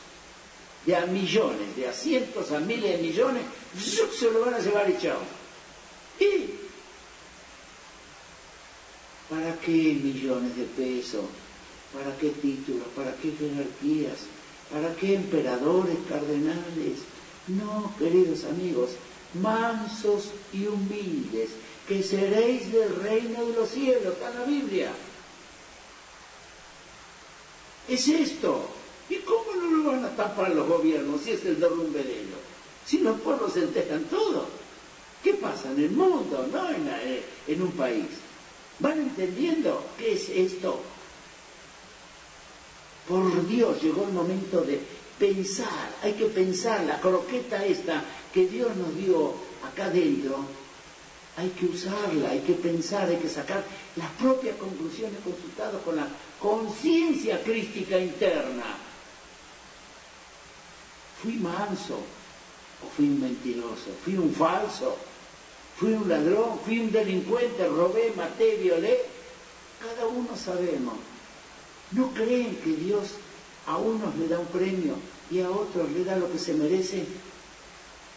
de 0.85 0.95
a 0.95 1.07
millones, 1.07 1.75
de 1.75 1.89
a 1.89 1.93
cientos, 1.93 2.53
a 2.53 2.61
miles 2.61 2.99
de 2.99 2.99
millones, 2.99 3.43
se 4.19 4.31
lo 4.31 4.45
van 4.45 4.55
a 4.55 4.59
llevar 4.59 4.91
y. 4.91 5.25
¿Y 6.21 6.70
para 9.31 9.57
qué 9.61 9.97
millones 10.02 10.57
de 10.57 10.65
pesos? 10.65 11.24
¿Para 11.94 12.16
qué 12.19 12.31
títulos? 12.31 12.86
¿Para 12.97 13.15
qué 13.15 13.32
jerarquías? 13.32 14.27
¿Para 14.70 14.94
qué 14.97 15.15
emperadores, 15.15 15.97
cardenales? 16.09 16.98
No, 17.47 17.94
queridos 17.98 18.44
amigos, 18.44 18.90
mansos 19.40 20.31
y 20.52 20.66
humildes, 20.66 21.51
que 21.89 22.02
seréis 22.02 22.73
del 22.73 22.94
reino 22.97 23.47
de 23.47 23.55
los 23.55 23.70
cielos, 23.70 24.15
está 24.15 24.31
la 24.31 24.44
Biblia. 24.44 24.93
Es 27.89 28.09
esto. 28.09 28.69
¿Y 29.09 29.16
cómo 29.16 29.55
no 29.57 29.70
lo 29.70 29.90
van 29.90 30.05
a 30.05 30.15
tapar 30.15 30.55
los 30.55 30.69
gobiernos 30.69 31.23
si 31.23 31.32
es 31.32 31.44
el 31.44 31.59
derrumbe 31.59 32.02
de 32.02 32.12
ellos? 32.12 32.39
Si 32.86 32.98
los 32.98 33.20
pueblos 33.20 33.52
se 33.52 33.61
entejan 33.61 34.05
todo. 34.05 34.47
¿Qué 35.23 35.35
pasa 35.35 35.70
en 35.73 35.81
el 35.81 35.90
mundo, 35.90 36.48
no 36.52 36.70
en, 36.70 36.89
eh, 36.89 37.23
en 37.48 37.62
un 37.62 37.73
país? 37.73 38.07
¿Van 38.81 38.98
entendiendo 38.98 39.85
qué 39.98 40.15
es 40.15 40.28
esto? 40.31 40.81
Por 43.07 43.47
Dios, 43.47 43.82
llegó 43.82 44.05
el 44.05 44.12
momento 44.12 44.62
de 44.62 44.81
pensar, 45.19 45.97
hay 46.02 46.15
que 46.15 46.27
pensar 46.27 46.82
la 46.85 46.98
croqueta 46.98 47.65
esta 47.65 48.02
que 48.32 48.47
Dios 48.47 48.74
nos 48.77 48.97
dio 48.97 49.35
acá 49.66 49.90
dentro, 49.90 50.44
hay 51.36 51.51
que 51.51 51.66
usarla, 51.66 52.31
hay 52.31 52.40
que 52.40 52.55
pensar, 52.55 53.09
hay 53.09 53.16
que 53.16 53.28
sacar 53.28 53.62
las 53.97 54.11
propias 54.12 54.57
conclusiones 54.57 55.20
consultadas 55.23 55.82
con 55.82 55.97
la 55.97 56.09
conciencia 56.40 57.43
crística 57.43 57.98
interna. 57.98 58.77
Fui 61.23 61.35
manso 61.35 61.97
o 61.97 62.89
fui 62.97 63.07
un 63.07 63.20
mentiroso, 63.20 63.93
fui 64.02 64.16
un 64.16 64.32
falso, 64.32 64.97
fui 65.81 65.94
un 65.94 66.07
ladrón, 66.07 66.61
fui 66.62 66.78
un 66.78 66.93
delincuente, 66.93 67.66
robé, 67.66 68.12
maté, 68.15 68.57
violé. 68.57 69.01
Cada 69.81 70.07
uno 70.07 70.28
sabemos. 70.36 70.94
¿No 71.93 72.12
creen 72.12 72.55
que 72.57 72.70
Dios 72.70 73.12
a 73.66 73.78
unos 73.78 74.15
le 74.16 74.28
da 74.28 74.39
un 74.39 74.47
premio 74.47 74.97
y 75.31 75.40
a 75.40 75.51
otros 75.51 75.90
le 75.90 76.05
da 76.05 76.16
lo 76.16 76.31
que 76.31 76.39
se 76.39 76.52
merece? 76.52 77.07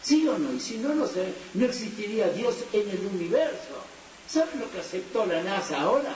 ¿Sí 0.02 0.28
o 0.28 0.38
no? 0.38 0.52
Y 0.52 0.60
si 0.60 0.78
no, 0.80 0.94
no, 0.94 1.06
no 1.54 1.66
existiría 1.66 2.28
Dios 2.30 2.56
en 2.74 2.90
el 2.90 3.10
universo. 3.14 3.80
¿Saben 4.28 4.60
lo 4.60 4.70
que 4.70 4.80
aceptó 4.80 5.26
la 5.26 5.42
NASA 5.42 5.80
ahora? 5.82 6.14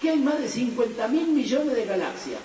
Que 0.00 0.10
hay 0.10 0.18
más 0.18 0.40
de 0.40 0.48
50 0.48 1.06
mil 1.08 1.28
millones 1.28 1.76
de 1.76 1.84
galaxias. 1.84 2.40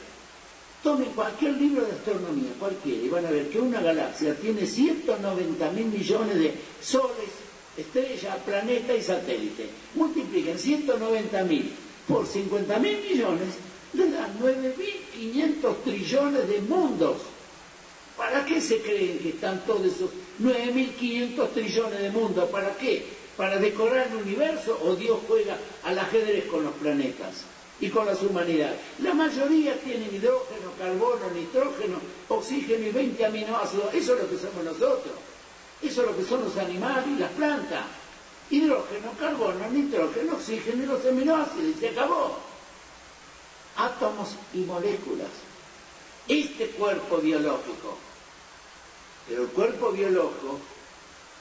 Tomen 0.83 1.11
cualquier 1.13 1.53
libro 1.53 1.85
de 1.85 1.91
astronomía, 1.91 2.51
cualquiera, 2.59 3.03
y 3.03 3.09
van 3.09 3.25
a 3.25 3.31
ver 3.31 3.49
que 3.49 3.59
una 3.59 3.81
galaxia 3.81 4.35
tiene 4.35 4.65
190 4.65 5.71
mil 5.71 5.85
millones 5.85 6.35
de 6.37 6.55
soles, 6.81 7.40
estrellas, 7.81 8.37
planetas 8.45 8.97
y 8.97 9.01
satélites. 9.01 9.67
Multipliquen 9.95 10.57
190 10.57 11.43
mil 11.43 11.71
por 12.07 12.27
50 12.27 12.79
mil 12.79 12.97
millones, 12.97 13.55
le 13.93 14.09
dan 14.09 14.37
9.500 14.39 15.75
trillones 15.83 16.47
de 16.47 16.61
mundos. 16.61 17.17
¿Para 18.17 18.45
qué 18.45 18.61
se 18.61 18.81
creen 18.81 19.19
que 19.19 19.29
están 19.29 19.65
todos 19.65 19.85
esos 19.85 20.09
9.500 20.41 21.49
trillones 21.53 22.01
de 22.01 22.09
mundos? 22.11 22.49
¿Para 22.49 22.75
qué? 22.77 23.05
¿Para 23.37 23.57
decorar 23.57 24.07
el 24.07 24.17
universo 24.17 24.77
o 24.83 24.95
Dios 24.95 25.19
juega 25.27 25.57
al 25.83 25.97
ajedrez 25.97 26.45
con 26.45 26.63
los 26.63 26.73
planetas 26.73 27.45
y 27.79 27.89
con 27.89 28.05
las 28.05 28.21
humanidades? 28.21 28.77
La 28.99 29.13
mayoría 29.13 29.79
tienen 29.79 30.13
hidrógeno, 30.13 30.71
carbono, 30.77 31.31
nitrógeno, 31.33 31.97
oxígeno 32.27 32.87
y 32.87 32.91
20 32.91 33.25
aminoácidos. 33.25 33.93
Eso 33.93 34.15
es 34.15 34.21
lo 34.21 34.29
que 34.29 34.37
somos 34.37 34.63
nosotros. 34.63 35.30
Eso 35.81 36.01
es 36.01 36.07
lo 36.07 36.15
que 36.15 36.23
son 36.23 36.43
los 36.43 36.55
animales 36.57 37.05
y 37.07 37.19
las 37.19 37.31
plantas. 37.31 37.85
Hidrógeno, 38.49 39.11
carbono, 39.19 39.69
nitrógeno, 39.69 40.33
oxígeno 40.33 40.83
y 40.83 40.85
los 40.85 41.05
aminoácidos. 41.05 41.75
Y 41.75 41.79
se 41.79 41.89
acabó. 41.89 42.37
Átomos 43.77 44.35
y 44.53 44.59
moléculas. 44.59 45.29
Este 46.27 46.67
cuerpo 46.67 47.17
biológico. 47.17 47.97
Pero 49.27 49.43
el 49.43 49.49
cuerpo 49.49 49.91
biológico 49.91 50.59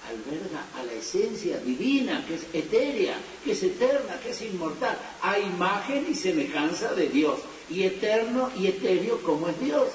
alberga 0.09 0.65
a 0.79 0.83
la 0.85 0.93
esencia 0.93 1.59
divina, 1.59 2.25
que 2.27 2.37
es 2.37 2.47
etérea, 2.53 3.19
que 3.45 3.53
es 3.53 3.63
eterna, 3.63 4.19
que 4.23 4.31
es 4.31 4.41
inmortal, 4.43 4.97
a 5.21 5.39
imagen 5.39 6.07
y 6.09 6.15
semejanza 6.15 6.95
de 6.95 7.09
Dios, 7.09 7.41
y 7.69 7.83
eterno 7.83 8.51
y 8.57 8.69
etéreo 8.69 9.23
como 9.23 9.49
es 9.49 9.61
Dios. 9.61 9.89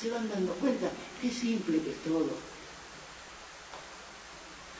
¿Se 0.00 0.10
van 0.10 0.28
dando 0.28 0.52
cuenta? 0.54 0.90
Qué 1.20 1.30
simple 1.30 1.80
que 1.80 1.90
es 1.90 1.96
todo. 2.04 2.51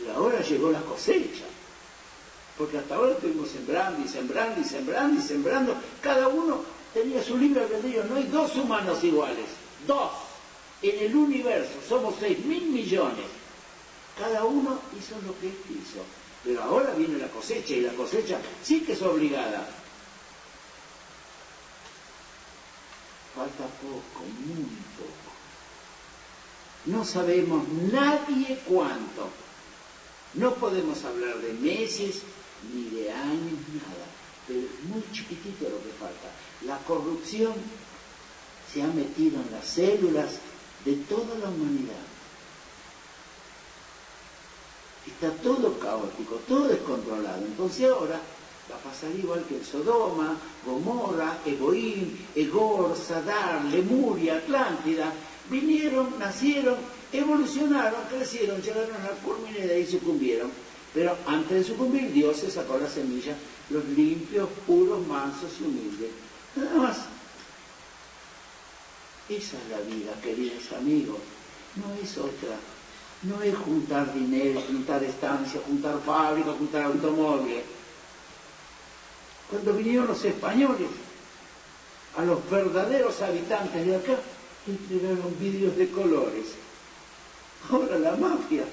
Pero 0.03 0.17
ahora 0.17 0.41
llegó 0.43 0.71
la 0.71 0.81
cosecha, 0.81 1.45
porque 2.59 2.79
hasta 2.79 2.97
ahora 2.97 3.13
estuvimos 3.13 3.51
sembrando 3.51 4.05
y 4.05 4.09
sembrando 4.09 4.61
y 4.61 4.65
sembrando 4.65 5.21
y 5.21 5.23
sembrando. 5.23 5.77
Cada 6.01 6.27
uno 6.29 6.63
tenía 6.93 7.23
su 7.23 7.39
libre 7.39 7.63
albedrío, 7.63 8.05
no 8.05 8.17
hay 8.17 8.25
dos 8.25 8.57
humanos 8.57 9.03
iguales, 9.05 9.47
dos. 9.87 10.11
En 10.83 10.99
el 11.07 11.15
universo 11.15 11.75
somos 11.89 12.17
seis 12.19 12.45
mil 12.45 12.65
millones. 12.65 13.27
Cada 14.19 14.45
uno 14.45 14.81
hizo 14.99 15.15
lo 15.25 15.39
que 15.39 15.51
quiso. 15.69 16.03
Pero 16.45 16.61
ahora 16.63 16.93
viene 16.95 17.19
la 17.19 17.29
cosecha 17.29 17.75
y 17.75 17.83
la 17.83 17.93
cosecha 17.93 18.39
sí 18.65 18.81
que 18.81 18.95
es 18.95 19.03
obligada. 19.03 19.65
Falta 23.37 23.65
poco, 23.81 24.25
muy 24.45 24.65
poco. 24.99 25.33
No 26.87 27.05
sabemos 27.05 27.67
nadie 27.93 28.61
cuánto. 28.67 29.31
No 30.35 30.55
podemos 30.55 31.05
hablar 31.05 31.37
de 31.39 31.53
meses 31.55 32.23
ni 32.73 32.85
de 32.91 33.13
años, 33.13 33.59
nada. 33.75 34.07
Pero 34.47 34.61
es 34.61 34.85
muy 34.89 35.03
chiquitito 35.13 35.65
lo 35.65 35.83
que 35.83 35.93
falta. 35.99 36.31
La 36.67 36.79
corrupción 36.79 37.53
se 38.73 38.83
ha 38.83 38.87
metido 38.87 39.41
en 39.41 39.53
las 39.53 39.67
células 39.67 40.39
de 40.85 40.95
toda 40.95 41.39
la 41.39 41.49
humanidad. 41.49 42.03
Está 45.07 45.31
todo 45.43 45.79
caótico, 45.79 46.37
todo 46.49 46.69
descontrolado. 46.69 47.45
Entonces 47.45 47.91
ahora 47.91 48.21
va 48.71 48.77
a 48.77 48.79
pasar 48.79 49.11
igual 49.11 49.45
que 49.45 49.57
en 49.57 49.65
Sodoma, 49.65 50.37
Gomorra, 50.65 51.39
Egoín, 51.45 52.27
Egor, 52.35 52.97
Sadar, 52.97 53.65
Lemuria, 53.67 54.37
Atlántida. 54.37 55.13
Vinieron, 55.51 56.19
nacieron, 56.19 56.77
evolucionaron, 57.13 58.01
crecieron, 58.09 58.61
llegaron 58.63 58.97
al 59.03 59.17
culmine 59.19 59.59
y 59.59 59.69
de 59.69 59.75
ahí 59.75 59.87
sucumbieron. 59.87 60.51
Pero 60.95 61.17
antes 61.27 61.51
de 61.51 61.65
sucumbir, 61.65 62.13
Dios 62.13 62.37
se 62.37 62.51
sacó 62.51 62.79
la 62.79 62.89
semilla, 62.89 63.35
los 63.71 63.85
limpios, 63.87 64.49
puros, 64.67 65.07
mansos 65.07 65.51
y 65.61 65.65
humildes. 65.65 66.11
Nada 66.57 66.77
más. 66.77 66.97
Esa 69.29 69.57
es 69.57 69.69
la 69.71 69.81
vida, 69.81 70.13
queridos 70.23 70.71
amigos. 70.73 71.19
No 71.77 72.03
es 72.03 72.19
otra. 72.19 72.57
No 73.23 73.41
es 73.43 73.57
juntar 73.57 74.13
dinero, 74.13 74.61
juntar 74.67 75.03
estancias, 75.03 75.63
juntar 75.65 75.99
fábricas, 76.05 76.57
juntar 76.59 76.83
automóviles. 76.83 77.63
Cuando 79.49 79.73
vinieron 79.75 80.09
los 80.09 80.25
españoles, 80.25 80.89
a 82.17 82.25
los 82.25 82.51
verdaderos 82.51 83.23
habitantes 83.23 83.87
de 83.87 83.97
acá, 83.97 84.19
entregaron 84.67 85.35
vidrios 85.39 85.77
de 85.77 85.91
colores. 85.91 86.62
Ahora 87.71 87.99
la 87.99 88.17
mafia 88.17 88.65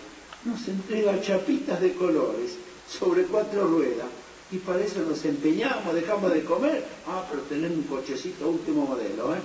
nos 0.45 0.67
entrega 0.67 1.21
chapitas 1.21 1.79
de 1.81 1.93
colores 1.93 2.51
sobre 2.89 3.23
cuatro 3.23 3.67
ruedas 3.67 4.07
y 4.51 4.57
para 4.57 4.83
eso 4.83 5.01
nos 5.01 5.23
empeñamos, 5.25 5.93
dejamos 5.93 6.33
de 6.33 6.43
comer. 6.43 6.83
Ah, 7.07 7.23
pero 7.29 7.43
tenemos 7.43 7.77
un 7.77 7.83
cochecito 7.83 8.49
último 8.49 8.85
modelo, 8.87 9.35
¿eh? 9.35 9.39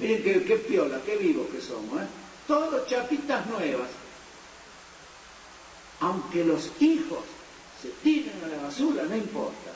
Miren 0.00 0.22
qué, 0.22 0.44
qué 0.44 0.56
piola, 0.56 1.00
qué 1.04 1.16
vivos 1.16 1.46
que 1.48 1.60
somos, 1.60 2.02
¿eh? 2.02 2.06
Todos 2.46 2.86
chapitas 2.88 3.46
nuevas. 3.46 3.88
Aunque 6.00 6.44
los 6.44 6.70
hijos 6.80 7.20
se 7.80 7.88
tiren 8.02 8.34
a 8.44 8.48
la 8.48 8.62
basura, 8.62 9.04
no 9.04 9.16
importa. 9.16 9.70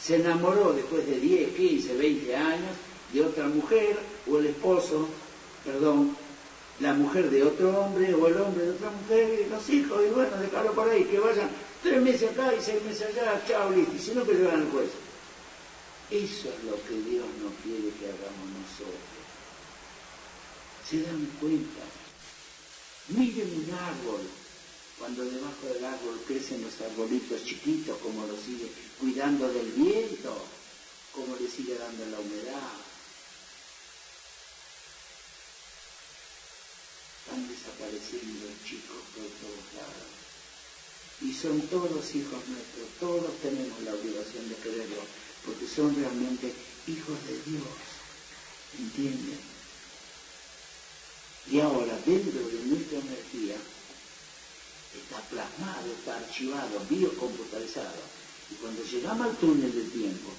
Se 0.00 0.16
enamoró 0.16 0.72
después 0.72 1.06
de 1.06 1.18
10, 1.18 1.54
15, 1.54 1.94
20 1.96 2.36
años 2.36 2.76
de 3.12 3.24
otra 3.24 3.46
mujer 3.46 3.98
o 4.28 4.38
el 4.38 4.46
esposo 4.46 5.08
perdón, 5.64 6.16
la 6.80 6.92
mujer 6.94 7.30
de 7.30 7.42
otro 7.42 7.78
hombre 7.78 8.12
o 8.14 8.26
el 8.26 8.36
hombre 8.36 8.64
de 8.64 8.70
otra 8.72 8.90
mujer 8.90 9.46
y 9.46 9.50
los 9.50 9.68
hijos, 9.70 10.02
y 10.04 10.10
bueno, 10.10 10.36
dejarlo 10.36 10.72
por 10.72 10.88
ahí, 10.88 11.04
que 11.04 11.18
vayan 11.18 11.50
tres 11.82 12.02
meses 12.02 12.30
acá 12.30 12.52
y 12.54 12.60
seis 12.60 12.82
meses 12.82 13.08
allá, 13.08 13.42
chao, 13.46 13.70
listo, 13.70 13.94
y 13.94 13.98
si 13.98 14.10
no 14.12 14.24
que 14.24 14.34
llevan 14.34 14.62
al 14.62 14.70
juez. 14.70 14.90
Eso 16.10 16.48
es 16.48 16.64
lo 16.64 16.76
que 16.84 16.94
Dios 17.10 17.24
no 17.42 17.50
quiere 17.62 17.94
que 17.98 18.06
hagamos 18.06 18.48
nosotros. 18.60 19.14
¿Se 20.88 21.02
dan 21.02 21.26
cuenta? 21.40 21.82
Miren 23.08 23.48
un 23.48 23.74
árbol, 23.74 24.20
cuando 24.98 25.24
debajo 25.24 25.66
del 25.72 25.84
árbol 25.84 26.20
crecen 26.26 26.62
los 26.62 26.80
arbolitos 26.80 27.44
chiquitos, 27.44 27.98
como 27.98 28.26
lo 28.26 28.36
sigue 28.36 28.68
cuidando 29.00 29.48
del 29.48 29.66
viento, 29.72 30.36
como 31.12 31.36
le 31.36 31.48
sigue 31.48 31.76
dando 31.78 32.06
la 32.06 32.20
humedad. 32.20 32.83
Están 37.34 37.48
desapareciendo 37.50 38.46
chicos 38.64 39.02
por 39.10 39.26
todos 39.42 39.66
lados. 39.74 40.06
Y 41.20 41.34
son 41.34 41.60
todos 41.66 42.14
hijos 42.14 42.38
nuestros, 42.46 42.86
todos 43.00 43.34
tenemos 43.42 43.74
la 43.82 43.92
obligación 43.92 44.48
de 44.48 44.54
quererlos, 44.54 45.02
porque 45.44 45.66
son 45.66 45.96
realmente 45.96 46.54
hijos 46.86 47.18
de 47.26 47.34
Dios. 47.50 47.74
¿Entienden? 48.78 49.40
Y 51.50 51.58
ahora, 51.58 51.98
dentro 52.06 52.38
de 52.38 52.60
nuestra 52.70 52.98
energía, 53.00 53.56
está 54.94 55.18
plasmado, 55.26 55.90
está 55.90 56.16
archivado, 56.18 56.86
biocomputarizado. 56.88 57.98
Y 58.52 58.54
cuando 58.62 58.84
llegamos 58.84 59.26
al 59.26 59.36
túnel 59.38 59.74
del 59.74 59.90
tiempo, 59.90 60.30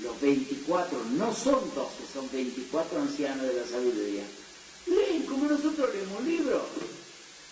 los 0.00 0.20
24 0.20 0.98
no 1.16 1.32
son 1.32 1.62
12, 1.76 1.94
son 2.12 2.28
24 2.32 3.02
ancianos 3.02 3.46
de 3.46 3.54
la 3.54 3.68
sabiduría. 3.68 4.24
Leen 4.86 5.22
como 5.24 5.46
nosotros 5.46 5.90
leemos 5.94 6.24
libros. 6.24 6.62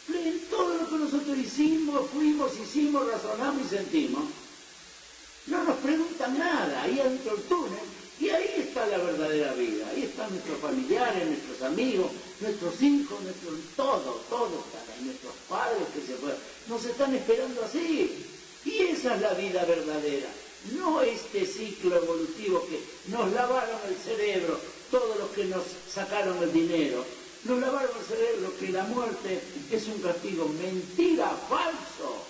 Leen 0.09 0.41
todo 0.51 0.75
lo 0.75 0.89
que 0.89 0.97
nosotros 0.97 1.39
hicimos, 1.39 2.11
fuimos, 2.11 2.53
hicimos, 2.59 3.07
razonamos 3.07 3.67
y 3.67 3.69
sentimos. 3.69 4.25
No 5.47 5.65
nos 5.65 5.77
preguntan 5.79 6.39
nada, 6.39 6.83
ahí 6.83 7.01
adentro 7.01 7.35
del 7.35 7.45
túnel, 7.45 7.81
y 8.21 8.29
ahí 8.31 8.55
está 8.59 8.87
la 8.87 8.99
verdadera 8.99 9.53
vida. 9.55 9.89
Ahí 9.89 10.05
están 10.05 10.31
nuestros 10.31 10.59
familiares, 10.61 11.27
nuestros 11.27 11.63
amigos, 11.63 12.13
nuestros 12.41 12.81
hijos, 12.83 13.21
nuestros, 13.23 13.55
todo, 13.75 14.23
todo 14.31 14.65
nuestros 15.03 15.33
padres 15.49 15.83
que 15.95 16.01
se 16.01 16.19
fueron. 16.19 16.39
Nos 16.69 16.85
están 16.85 17.15
esperando 17.15 17.63
así. 17.65 18.25
Y 18.65 18.79
esa 18.85 19.17
es 19.17 19.23
la 19.23 19.35
vida 19.35 19.65
verdadera. 19.65 20.29
No 20.73 21.03
este 21.03 21.45
ciclo 21.45 21.97
evolutivo 21.97 22.65
que 22.69 22.81
nos 23.11 23.33
lavaron 23.33 23.81
el 23.89 23.97
cerebro, 23.97 24.61
todos 24.91 25.19
los 25.19 25.31
que 25.31 25.47
nos 25.47 25.65
sacaron 25.93 26.41
el 26.43 26.53
dinero. 26.53 27.05
Nos 27.45 27.59
lavaron 27.59 27.91
el 27.99 28.05
cerebro 28.07 28.53
que 28.59 28.69
la 28.69 28.85
muerte 28.85 29.43
es 29.71 29.87
un 29.89 30.01
castigo. 30.01 30.49
Mentira, 30.49 31.29
falso. 31.49 32.25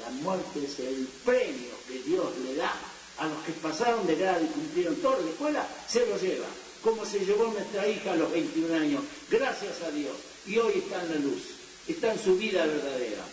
La 0.00 0.10
muerte 0.10 0.64
es 0.64 0.78
el 0.80 1.06
premio 1.24 1.70
que 1.86 2.02
Dios 2.02 2.26
le 2.44 2.56
da 2.56 2.74
a 3.18 3.26
los 3.26 3.44
que 3.44 3.52
pasaron 3.52 4.06
de 4.06 4.16
grado 4.16 4.42
y 4.42 4.48
cumplieron 4.48 4.96
todo 4.96 5.20
la 5.22 5.30
escuela, 5.30 5.68
se 5.88 6.06
lo 6.06 6.18
lleva. 6.18 6.46
Como 6.82 7.04
se 7.04 7.24
llevó 7.24 7.46
nuestra 7.52 7.86
hija 7.86 8.12
a 8.12 8.16
los 8.16 8.32
21 8.32 8.74
años, 8.74 9.04
gracias 9.30 9.80
a 9.82 9.90
Dios. 9.92 10.16
Y 10.46 10.58
hoy 10.58 10.78
está 10.78 11.02
en 11.02 11.08
la 11.10 11.16
luz, 11.16 11.42
está 11.86 12.12
en 12.12 12.18
su 12.18 12.36
vida 12.36 12.66
verdadera. 12.66 13.24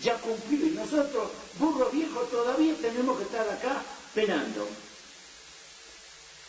Ya 0.00 0.16
cumplió. 0.18 0.66
Y 0.66 0.70
nosotros, 0.70 1.30
burro 1.58 1.90
viejo, 1.90 2.20
todavía 2.20 2.74
tenemos 2.80 3.18
que 3.18 3.24
estar 3.24 3.46
acá 3.48 3.82
penando. 4.14 4.66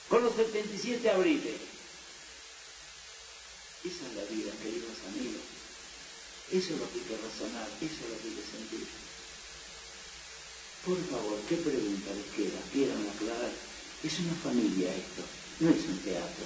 Con 0.07 0.23
los 0.23 0.33
77 0.35 1.09
abriles. 1.09 1.74
Esa 3.85 4.01
es 4.09 4.13
la 4.17 4.25
vida, 4.33 4.49
queridos 4.65 4.97
amigos. 5.13 5.45
Eso 6.49 6.73
es 6.73 6.79
lo 6.81 6.89
que 6.89 6.97
hay 6.97 7.05
que 7.05 7.21
razonar, 7.21 7.69
eso 7.85 7.99
es 8.01 8.09
lo 8.09 8.17
que 8.17 8.27
hay 8.29 8.37
que 8.41 8.49
sentir. 8.49 8.87
Por 10.85 10.97
favor, 11.05 11.37
¿qué 11.45 11.57
pregunta 11.61 12.09
les 12.17 12.29
queda? 12.33 12.57
¿Quieran 12.73 12.97
aclarar? 13.05 13.53
Es 14.01 14.19
una 14.25 14.33
familia 14.41 14.89
esto, 14.89 15.21
no 15.61 15.69
es 15.69 15.85
un 15.85 15.97
teatro. 16.01 16.45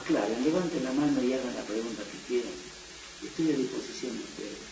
Aclaren, 0.00 0.44
levanten 0.44 0.84
la 0.84 0.92
mano 0.92 1.22
y 1.22 1.32
hagan 1.32 1.54
la 1.54 1.64
pregunta 1.68 2.04
que 2.08 2.18
quieran. 2.26 2.56
Estoy 3.20 3.52
a 3.52 3.56
disposición 3.56 4.16
de 4.16 4.24
ustedes. 4.24 4.64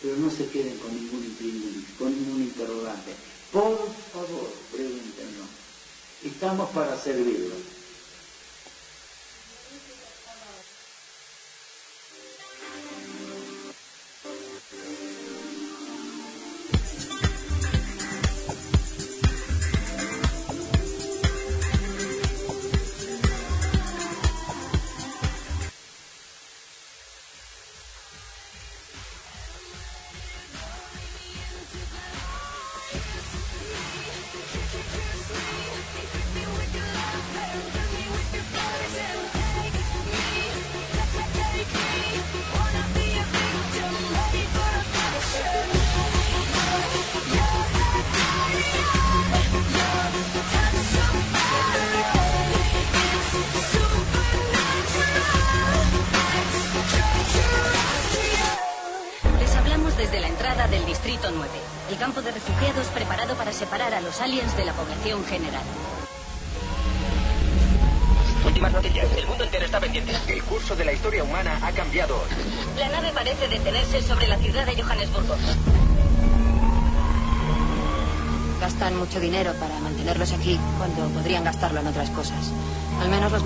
Pero 0.00 0.16
no 0.16 0.30
se 0.30 0.46
queden 0.46 0.78
con 0.78 0.94
ningún 0.94 1.26
con 1.98 2.14
ningún 2.14 2.42
interrogante. 2.42 3.10
Por 3.50 3.82
favor, 4.12 4.46
pregúntenos. 4.70 5.50
Estamos 6.22 6.70
para 6.70 7.00
servirlos. 7.00 7.73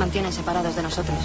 Mantienen 0.09 0.33
separados 0.33 0.75
de 0.75 0.83
nosotros. 0.83 1.19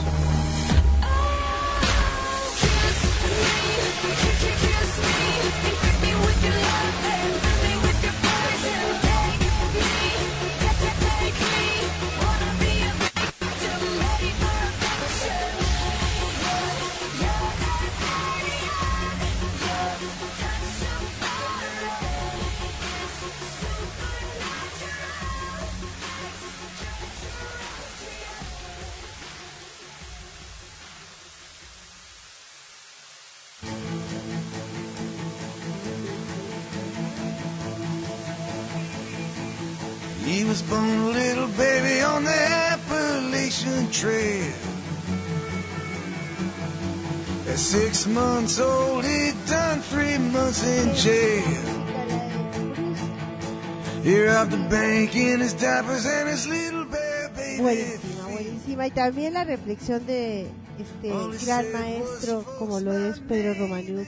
Buenísima, 57.60 58.28
buenísima. 58.32 58.88
Y 58.88 58.92
también 58.92 59.34
la 59.34 59.44
reflexión 59.44 60.06
de 60.06 60.48
este 60.80 61.46
gran 61.46 61.72
maestro 61.72 62.44
como 62.58 62.80
lo 62.80 62.94
es 62.94 63.20
Pedro 63.20 63.54
Romanuk, 63.54 64.08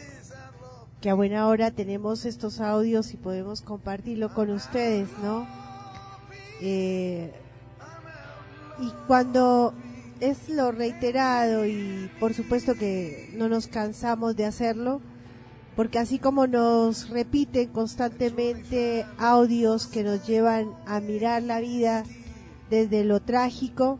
que 1.01 1.09
a 1.09 1.13
buena 1.13 1.47
hora 1.47 1.71
tenemos 1.71 2.25
estos 2.25 2.59
audios 2.59 3.13
y 3.13 3.17
podemos 3.17 3.61
compartirlo 3.61 4.33
con 4.33 4.49
ustedes, 4.49 5.07
¿no? 5.21 5.47
Eh, 6.61 7.31
y 8.79 8.91
cuando 9.07 9.73
es 10.19 10.49
lo 10.49 10.71
reiterado 10.71 11.65
y 11.65 12.09
por 12.19 12.33
supuesto 12.33 12.75
que 12.75 13.31
no 13.35 13.49
nos 13.49 13.67
cansamos 13.67 14.35
de 14.35 14.45
hacerlo, 14.45 15.01
porque 15.75 15.99
así 15.99 16.19
como 16.19 16.47
nos 16.47 17.09
repiten 17.09 17.69
constantemente 17.69 19.05
audios 19.17 19.87
que 19.87 20.03
nos 20.03 20.25
llevan 20.25 20.71
a 20.85 20.99
mirar 21.01 21.43
la 21.43 21.59
vida 21.59 22.03
desde 22.69 23.03
lo 23.03 23.19
trágico, 23.19 23.99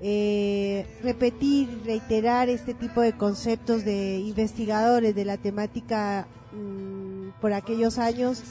eh, 0.00 0.86
repetir, 1.02 1.82
reiterar 1.84 2.48
este 2.48 2.74
tipo 2.74 3.00
de 3.00 3.12
conceptos 3.12 3.84
de 3.84 4.18
investigadores 4.18 5.14
de 5.14 5.24
la 5.24 5.36
temática 5.36 6.26
mm, 6.52 7.40
por 7.40 7.52
aquellos 7.52 7.98
años 7.98 8.42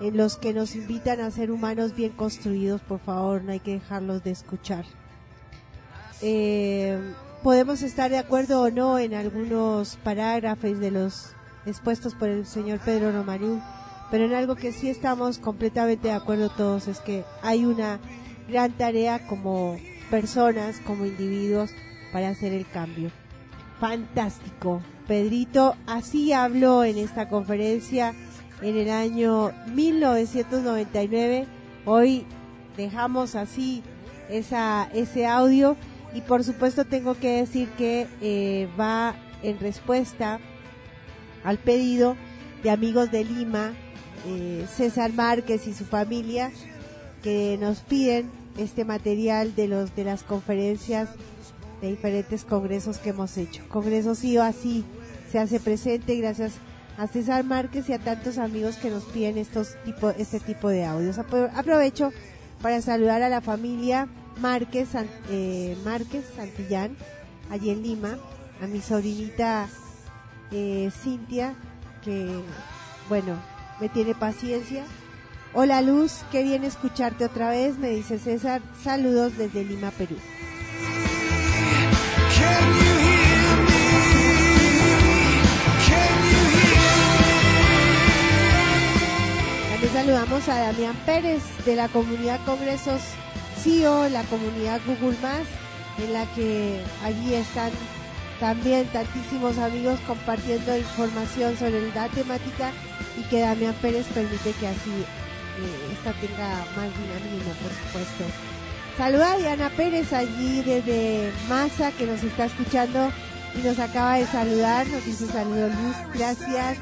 en 0.00 0.16
los 0.16 0.36
que 0.36 0.52
nos 0.52 0.76
invitan 0.76 1.20
a 1.20 1.30
ser 1.30 1.50
humanos 1.50 1.94
bien 1.94 2.12
construidos, 2.12 2.80
por 2.82 3.00
favor, 3.00 3.42
no 3.42 3.52
hay 3.52 3.60
que 3.60 3.72
dejarlos 3.72 4.22
de 4.22 4.30
escuchar. 4.30 4.84
Eh, 6.20 6.98
podemos 7.42 7.82
estar 7.82 8.10
de 8.10 8.18
acuerdo 8.18 8.62
o 8.62 8.70
no 8.70 8.98
en 8.98 9.14
algunos 9.14 9.96
parágrafos 9.96 10.78
de 10.78 10.90
los 10.90 11.32
expuestos 11.68 12.14
por 12.14 12.28
el 12.28 12.46
señor 12.46 12.80
Pedro 12.80 13.12
Romaní, 13.12 13.60
pero 14.10 14.24
en 14.24 14.34
algo 14.34 14.56
que 14.56 14.72
sí 14.72 14.88
estamos 14.88 15.38
completamente 15.38 16.08
de 16.08 16.14
acuerdo 16.14 16.48
todos 16.48 16.88
es 16.88 17.00
que 17.00 17.24
hay 17.42 17.64
una 17.64 18.00
gran 18.48 18.72
tarea 18.72 19.26
como 19.26 19.76
personas, 20.10 20.80
como 20.80 21.06
individuos, 21.06 21.70
para 22.12 22.30
hacer 22.30 22.52
el 22.52 22.66
cambio. 22.66 23.10
Fantástico. 23.78 24.82
Pedrito 25.06 25.76
así 25.86 26.32
habló 26.32 26.84
en 26.84 26.98
esta 26.98 27.28
conferencia 27.28 28.14
en 28.62 28.76
el 28.76 28.90
año 28.90 29.52
1999. 29.74 31.46
Hoy 31.84 32.26
dejamos 32.76 33.34
así 33.34 33.82
esa, 34.28 34.88
ese 34.92 35.26
audio 35.26 35.76
y 36.14 36.20
por 36.22 36.44
supuesto 36.44 36.84
tengo 36.84 37.14
que 37.14 37.38
decir 37.38 37.68
que 37.70 38.06
eh, 38.20 38.68
va 38.78 39.14
en 39.42 39.58
respuesta 39.58 40.40
al 41.44 41.58
pedido 41.58 42.16
de 42.62 42.70
amigos 42.70 43.10
de 43.10 43.24
Lima, 43.24 43.72
eh, 44.26 44.66
César 44.74 45.12
Márquez 45.12 45.66
y 45.66 45.74
su 45.74 45.84
familia, 45.84 46.50
que 47.22 47.56
nos 47.60 47.80
piden 47.80 48.30
este 48.56 48.84
material 48.84 49.54
de 49.54 49.68
los 49.68 49.94
de 49.94 50.04
las 50.04 50.22
conferencias 50.22 51.10
de 51.80 51.90
diferentes 51.90 52.44
congresos 52.44 52.98
que 52.98 53.10
hemos 53.10 53.36
hecho. 53.36 53.62
Congresos 53.68 54.18
sí 54.18 54.36
así 54.38 54.84
se 55.30 55.38
hace 55.38 55.60
presente 55.60 56.16
gracias 56.16 56.54
a 56.96 57.06
César 57.06 57.44
Márquez 57.44 57.88
y 57.88 57.92
a 57.92 57.98
tantos 58.00 58.38
amigos 58.38 58.76
que 58.76 58.90
nos 58.90 59.04
piden 59.04 59.38
estos 59.38 59.76
tipo, 59.84 60.10
este 60.10 60.40
tipo 60.40 60.68
de 60.68 60.84
audios. 60.84 61.18
Apro- 61.18 61.50
Aprovecho 61.54 62.10
para 62.60 62.80
saludar 62.82 63.22
a 63.22 63.28
la 63.28 63.40
familia 63.40 64.08
Márquez, 64.40 64.88
eh, 65.30 65.76
Márquez 65.84 66.24
Santillán, 66.34 66.96
allí 67.50 67.70
en 67.70 67.82
Lima, 67.84 68.18
a 68.60 68.66
mi 68.66 68.80
sobrinita 68.80 69.68
eh, 70.50 70.90
Cintia, 70.92 71.54
que, 72.02 72.42
bueno, 73.08 73.36
me 73.80 73.88
tiene 73.88 74.14
paciencia. 74.14 74.84
Hola 75.54 75.80
Luz, 75.82 76.24
qué 76.30 76.42
bien 76.42 76.64
escucharte 76.64 77.24
otra 77.24 77.50
vez, 77.50 77.78
me 77.78 77.88
dice 77.88 78.18
César. 78.18 78.60
Saludos 78.82 79.36
desde 79.36 79.64
Lima, 79.64 79.90
Perú. 79.90 80.16
También 89.70 89.92
saludamos 89.92 90.48
a 90.48 90.58
Damián 90.58 90.96
Pérez 91.06 91.42
de 91.64 91.76
la 91.76 91.88
comunidad 91.88 92.44
Congresos 92.44 93.00
CIO, 93.62 94.08
la 94.08 94.22
comunidad 94.24 94.80
Google 94.86 95.16
Más, 95.20 95.46
en 95.98 96.12
la 96.12 96.26
que 96.34 96.80
allí 97.02 97.34
están 97.34 97.70
también 98.40 98.86
tantísimos 98.88 99.58
amigos 99.58 99.98
compartiendo 100.06 100.76
información 100.76 101.56
sobre 101.56 101.92
la 101.94 102.08
temática 102.08 102.70
y 103.18 103.22
que 103.24 103.40
Damián 103.40 103.74
Pérez 103.82 104.06
permite 104.14 104.52
que 104.52 104.68
así 104.68 104.90
eh, 104.90 105.92
esta 105.92 106.12
tenga 106.12 106.48
más 106.76 106.90
dinamismo, 106.98 107.52
por 107.62 107.72
supuesto. 107.72 108.24
Saluda 108.96 109.32
a 109.32 109.38
Diana 109.38 109.70
Pérez 109.70 110.12
allí 110.12 110.62
desde 110.62 111.32
Masa 111.48 111.92
que 111.92 112.06
nos 112.06 112.22
está 112.22 112.46
escuchando 112.46 113.10
y 113.54 113.66
nos 113.66 113.78
acaba 113.78 114.16
de 114.16 114.26
saludar, 114.26 114.86
nos 114.88 115.04
dice 115.04 115.26
saludos 115.26 115.72
Luz, 115.82 115.96
gracias. 116.14 116.78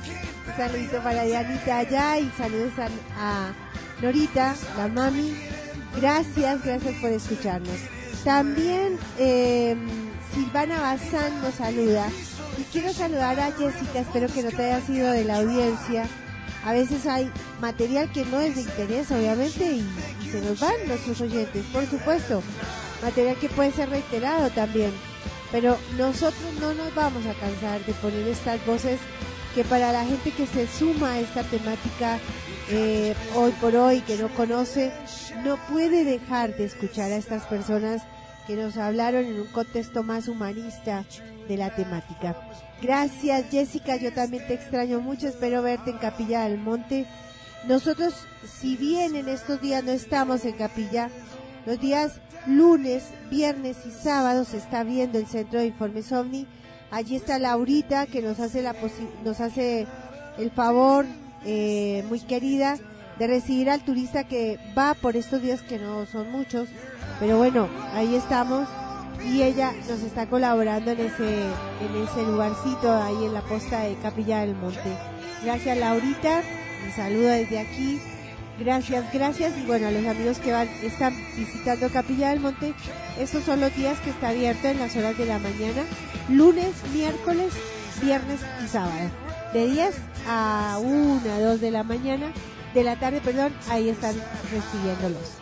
Un 0.47 0.57
saludito 0.57 1.03
para 1.03 1.25
Dianita 1.25 1.79
allá 1.79 2.19
y 2.19 2.31
saludos 2.37 2.73
a, 3.19 3.53
Norita, 4.03 4.55
la 4.77 4.89
mami. 4.89 5.35
Gracias, 5.99 6.63
gracias 6.63 6.95
por 7.01 7.11
escucharnos. 7.11 7.79
También 8.25 8.99
eh, 9.19 9.75
Silvana 10.37 10.79
Bazán 10.79 11.41
nos 11.41 11.55
saluda 11.55 12.11
y 12.59 12.63
quiero 12.65 12.93
saludar 12.93 13.41
a 13.41 13.53
Jessica, 13.53 14.01
espero 14.01 14.29
que 14.29 14.43
no 14.43 14.51
te 14.51 14.67
haya 14.67 14.85
sido 14.85 15.11
de 15.11 15.25
la 15.25 15.39
audiencia. 15.39 16.07
A 16.63 16.75
veces 16.75 17.07
hay 17.07 17.31
material 17.59 18.13
que 18.13 18.27
no 18.27 18.43
es 18.43 18.55
de 18.55 18.61
interés, 18.61 19.11
obviamente, 19.11 19.77
y, 19.77 20.31
se 20.31 20.43
nos 20.43 20.61
van 20.61 20.75
nuestros 20.87 21.23
oyentes, 21.23 21.65
por 21.73 21.87
supuesto. 21.87 22.43
Material 23.03 23.37
que 23.37 23.49
puede 23.49 23.73
ser 23.73 23.89
reiterado 23.89 24.51
también. 24.51 24.93
Pero 25.51 25.79
nosotros 25.97 26.53
no 26.61 26.75
nos 26.75 26.95
vamos 26.95 27.25
a 27.25 27.33
cansar 27.41 27.83
de 27.87 27.95
poner 27.95 28.29
estas 28.29 28.65
voces 28.67 29.01
que 29.55 29.65
para 29.65 29.91
la 29.91 30.05
gente 30.05 30.33
que 30.33 30.47
se 30.47 30.67
suma 30.67 31.13
a 31.13 31.21
esta 31.21 31.45
temática 31.45 32.19
eh, 32.69 33.15
hoy 33.35 33.53
por 33.53 33.75
hoy, 33.75 34.03
que 34.03 34.19
no 34.19 34.29
conoce, 34.35 34.93
no 35.45 35.57
puede 35.69 36.05
dejar 36.05 36.55
de 36.57 36.67
escuchar 36.67 37.11
a 37.11 37.17
estas 37.17 37.47
personas 37.47 38.03
que 38.47 38.57
nos 38.57 38.77
hablaron 38.77 39.25
en 39.25 39.41
un 39.41 39.47
contexto 39.49 40.03
más 40.03 40.29
humanista 40.29 41.05
de 41.49 41.57
la 41.57 41.75
temática. 41.75 42.37
Gracias 42.83 43.47
Jessica, 43.51 43.97
yo 43.97 44.13
también 44.13 44.47
te 44.47 44.55
extraño 44.55 45.01
mucho, 45.01 45.29
espero 45.29 45.63
verte 45.63 45.91
en 45.91 45.99
Capilla 45.99 46.43
del 46.49 46.59
Monte. 46.59 47.07
Nosotros, 47.67 48.15
si 48.61 48.77
bien 48.77 49.17
en 49.17 49.29
estos 49.29 49.61
días 49.61 49.83
no 49.83 49.91
estamos 49.93 50.45
en 50.45 50.53
Capilla, 50.53 51.09
los 51.65 51.81
días 51.81 52.21
lunes, 52.47 53.05
viernes 53.31 53.79
y 53.87 53.91
sábados 53.91 54.49
se 54.49 54.59
está 54.59 54.85
viendo 54.85 55.19
el 55.19 55.27
Centro 55.27 55.59
de 55.59 55.67
Informes 55.67 56.13
OVNI. 56.13 56.47
Allí 56.93 57.17
está 57.17 57.39
Laurita 57.41 58.07
que 58.07 58.23
nos 58.23 58.39
hace 58.39 58.63
la 58.63 58.73
posi- 58.75 59.11
nos 59.25 59.41
hace 59.41 59.87
el 60.39 60.51
favor 60.53 61.05
eh, 61.45 62.05
muy 62.09 62.21
querida 62.21 62.79
de 63.19 63.27
recibir 63.27 63.71
al 63.71 63.85
turista 63.85 64.25
que 64.25 64.59
va 64.79 64.95
por 64.95 65.17
estos 65.17 65.43
días 65.43 65.63
que 65.63 65.79
no 65.79 66.07
son 66.07 66.31
muchos, 66.31 66.69
pero 67.21 67.39
bueno, 67.39 67.69
ahí 67.95 68.15
estamos 68.15 68.69
y 69.25 69.43
ella 69.43 69.73
nos 69.89 70.01
está 70.01 70.27
colaborando 70.27 70.91
en 70.91 71.01
ese 71.01 71.41
en 71.41 72.05
ese 72.05 72.23
lugarcito 72.23 72.93
ahí 72.95 73.25
en 73.25 73.35
la 73.35 73.41
posta 73.43 73.81
de 73.81 73.95
Capilla 73.97 74.41
del 74.41 74.55
Monte. 74.55 74.97
Gracias 75.43 75.79
Laurita, 75.79 76.43
un 76.85 76.93
saludo 76.93 77.29
desde 77.29 77.59
aquí. 77.59 78.01
Gracias, 78.59 79.05
gracias 79.13 79.53
y 79.59 79.67
bueno, 79.67 79.89
a 79.89 79.91
los 79.91 80.07
amigos 80.07 80.39
que 80.39 80.53
van 80.53 80.69
están 80.83 81.15
visitando 81.37 81.91
Capilla 81.91 82.31
del 82.31 82.41
Monte, 82.41 82.75
estos 83.19 83.45
son 83.45 83.61
los 83.61 83.75
días 83.77 83.99
que 84.01 84.11
está 84.11 84.31
abierto 84.31 84.69
en 84.69 84.79
las 84.79 84.97
horas 84.97 85.19
de 85.19 85.27
la 85.27 85.39
mañana, 85.39 85.83
lunes, 86.31 86.73
miércoles, 86.95 87.53
viernes 88.01 88.41
y 88.65 88.69
sábado. 88.69 89.11
De 89.53 89.67
10 89.67 89.95
a 90.29 90.79
1, 90.83 91.21
2 91.41 91.61
de 91.61 91.71
la 91.71 91.83
mañana, 91.83 92.33
de 92.75 92.85
la 92.85 92.97
tarde, 92.97 93.21
perdón, 93.23 93.53
ahí 93.71 93.91
están 93.91 94.15
recibiéndolos. 94.51 95.37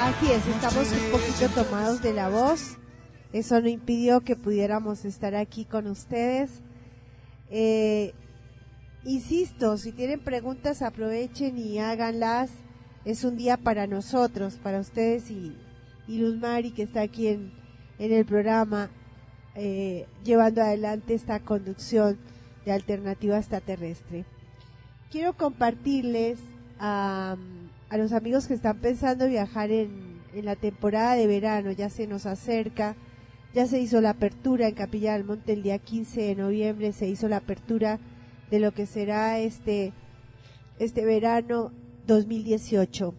Así 0.00 0.30
es, 0.30 0.46
estamos 0.46 0.92
un 0.92 1.10
poquito 1.10 1.48
tomados 1.48 2.00
de 2.02 2.12
la 2.12 2.28
voz. 2.28 2.76
Eso 3.32 3.60
no 3.60 3.68
impidió 3.68 4.20
que 4.20 4.36
pudiéramos 4.36 5.04
estar 5.04 5.34
aquí 5.34 5.64
con 5.64 5.88
ustedes. 5.88 6.62
Eh, 7.50 8.14
insisto, 9.02 9.76
si 9.76 9.90
tienen 9.90 10.20
preguntas 10.20 10.82
aprovechen 10.82 11.58
y 11.58 11.80
háganlas. 11.80 12.50
Es 13.04 13.24
un 13.24 13.36
día 13.36 13.56
para 13.56 13.88
nosotros, 13.88 14.60
para 14.62 14.78
ustedes 14.78 15.32
y, 15.32 15.56
y 16.06 16.18
Luz 16.18 16.36
Mari 16.36 16.70
que 16.70 16.84
está 16.84 17.00
aquí 17.00 17.26
en 17.26 17.52
el 17.98 18.24
programa 18.24 18.88
eh, 19.54 20.06
llevando 20.24 20.62
adelante 20.62 21.14
esta 21.14 21.40
conducción 21.40 22.18
de 22.64 22.72
alternativa 22.72 23.38
extraterrestre. 23.38 24.24
Quiero 25.10 25.32
compartirles 25.36 26.38
a, 26.78 27.36
los 27.90 28.12
amigos 28.12 28.46
que 28.46 28.54
están 28.54 28.78
pensando 28.78 29.26
viajar 29.26 29.70
en, 29.70 30.20
en 30.34 30.44
la 30.44 30.56
temporada 30.56 31.14
de 31.14 31.26
verano, 31.26 31.72
ya 31.72 31.90
se 31.90 32.06
nos 32.06 32.26
acerca, 32.26 32.94
ya 33.52 33.66
se 33.66 33.80
hizo 33.80 34.00
la 34.00 34.10
apertura 34.10 34.68
en 34.68 34.74
Capilla 34.74 35.14
del 35.14 35.24
Monte 35.24 35.52
el 35.52 35.62
día 35.62 35.78
15 35.78 36.22
de 36.22 36.34
noviembre, 36.36 36.92
se 36.92 37.08
hizo 37.08 37.28
la 37.28 37.38
apertura 37.38 37.98
de 38.50 38.60
lo 38.60 38.72
que 38.72 38.86
será 38.86 39.38
este, 39.38 39.92
este 40.78 41.04
verano 41.04 41.72
2018. 42.06 43.14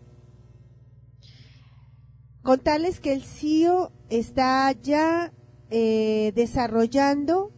Contarles 2.41 2.99
que 2.99 3.13
el 3.13 3.23
CIO 3.23 3.91
está 4.09 4.71
ya 4.71 5.31
eh, 5.71 6.31
desarrollando 6.35 7.51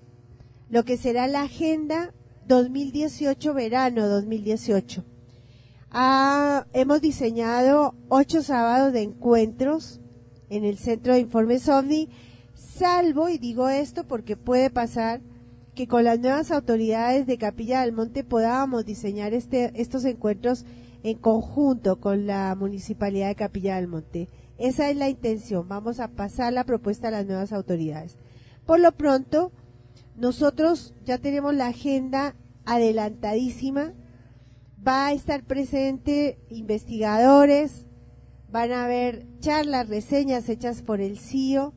lo 0.70 0.86
que 0.86 0.98
será 0.98 1.28
la 1.28 1.42
agenda 1.42 2.14
2018 2.48 3.54
verano 3.54 4.08
2018. 4.08 5.04
Ah, 5.92 6.66
hemos 6.74 7.02
diseñado 7.02 7.96
ocho 8.10 8.42
sábados 8.42 8.94
de 8.94 9.02
encuentros 9.02 10.00
en 10.50 10.64
el 10.64 10.78
Centro 10.78 11.14
de 11.14 11.20
Informes 11.20 11.68
OVNI, 11.68 12.10
salvo, 12.56 13.30
y 13.30 13.38
digo 13.38 13.70
esto 13.70 14.04
porque 14.04 14.38
puede 14.38 14.70
pasar, 14.70 15.22
que 15.76 15.88
con 15.88 16.04
las 16.04 16.20
nuevas 16.20 16.52
autoridades 16.52 17.26
de 17.26 17.38
Capilla 17.38 17.82
del 17.82 17.94
Monte 17.94 18.24
podamos 18.24 18.86
diseñar 18.86 19.34
este, 19.34 19.72
estos 19.80 20.06
encuentros 20.06 20.66
en 21.04 21.18
conjunto 21.18 22.00
con 22.00 22.28
la 22.28 22.56
Municipalidad 22.56 23.28
de 23.28 23.36
Capilla 23.36 23.76
del 23.76 23.88
Monte. 23.88 24.30
Esa 24.64 24.90
es 24.90 24.96
la 24.96 25.10
intención. 25.10 25.68
Vamos 25.68 26.00
a 26.00 26.08
pasar 26.08 26.54
la 26.54 26.64
propuesta 26.64 27.10
a 27.10 27.12
las 27.12 27.26
nuevas 27.26 27.52
autoridades. 27.52 28.16
Por 28.66 28.80
lo 28.80 28.94
pronto, 28.94 29.52
nosotros 30.16 30.94
ya 31.04 31.18
tenemos 31.18 31.54
la 31.54 31.68
agenda 31.68 32.38
adelantadísima. 32.64 33.92
Va 34.88 35.08
a 35.08 35.12
estar 35.12 35.44
presente 35.44 36.40
investigadores, 36.50 37.88
van 38.54 38.72
a 38.72 38.86
haber 38.86 39.28
charlas, 39.42 39.90
reseñas 39.90 40.48
hechas 40.48 40.82
por 40.82 41.02
el 41.02 41.20
CIO. 41.20 41.74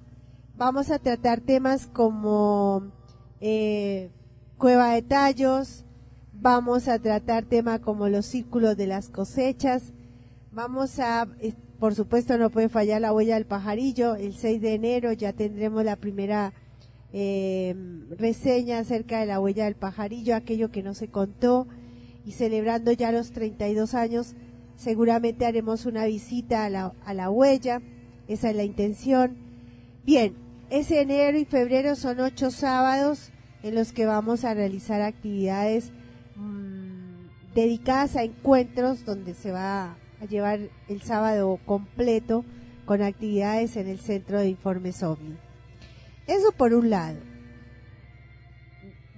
Vamos 0.54 0.92
a 0.92 1.00
tratar 1.00 1.40
temas 1.40 1.88
como 1.88 2.92
eh, 3.40 4.12
cueva 4.58 4.92
de 4.92 5.02
tallos, 5.02 5.84
vamos 6.32 6.86
a 6.86 7.00
tratar 7.00 7.46
temas 7.46 7.80
como 7.80 8.08
los 8.08 8.26
círculos 8.26 8.76
de 8.76 8.86
las 8.86 9.08
cosechas, 9.08 9.92
vamos 10.52 11.00
a, 11.00 11.26
eh, 11.40 11.54
por 11.78 11.94
supuesto 11.94 12.38
no 12.38 12.50
puede 12.50 12.68
fallar 12.68 13.00
la 13.00 13.12
huella 13.12 13.34
del 13.34 13.44
pajarillo, 13.44 14.14
el 14.14 14.34
6 14.34 14.60
de 14.60 14.74
enero 14.74 15.12
ya 15.12 15.32
tendremos 15.32 15.84
la 15.84 15.96
primera 15.96 16.52
eh, 17.12 17.74
reseña 18.18 18.78
acerca 18.78 19.20
de 19.20 19.26
la 19.26 19.40
huella 19.40 19.64
del 19.64 19.74
pajarillo, 19.74 20.34
aquello 20.34 20.70
que 20.70 20.82
no 20.82 20.94
se 20.94 21.08
contó, 21.08 21.66
y 22.24 22.32
celebrando 22.32 22.92
ya 22.92 23.12
los 23.12 23.30
32 23.32 23.94
años, 23.94 24.34
seguramente 24.76 25.46
haremos 25.46 25.86
una 25.86 26.06
visita 26.06 26.64
a 26.64 26.70
la, 26.70 26.92
a 27.04 27.14
la 27.14 27.30
huella, 27.30 27.82
esa 28.26 28.50
es 28.50 28.56
la 28.56 28.64
intención. 28.64 29.36
Bien, 30.04 30.34
ese 30.70 31.00
enero 31.02 31.38
y 31.38 31.44
febrero 31.44 31.94
son 31.94 32.20
ocho 32.20 32.50
sábados 32.50 33.30
en 33.62 33.74
los 33.74 33.92
que 33.92 34.06
vamos 34.06 34.44
a 34.44 34.54
realizar 34.54 35.02
actividades 35.02 35.92
mm, 36.36 37.54
dedicadas 37.54 38.16
a 38.16 38.24
encuentros 38.24 39.04
donde 39.04 39.34
se 39.34 39.52
va 39.52 39.96
a 40.20 40.26
llevar 40.26 40.60
el 40.88 41.02
sábado 41.02 41.58
completo 41.64 42.44
con 42.84 43.02
actividades 43.02 43.76
en 43.76 43.88
el 43.88 43.98
Centro 43.98 44.38
de 44.38 44.48
Informes 44.48 45.02
OVNI. 45.02 45.36
Eso 46.26 46.52
por 46.52 46.74
un 46.74 46.90
lado. 46.90 47.18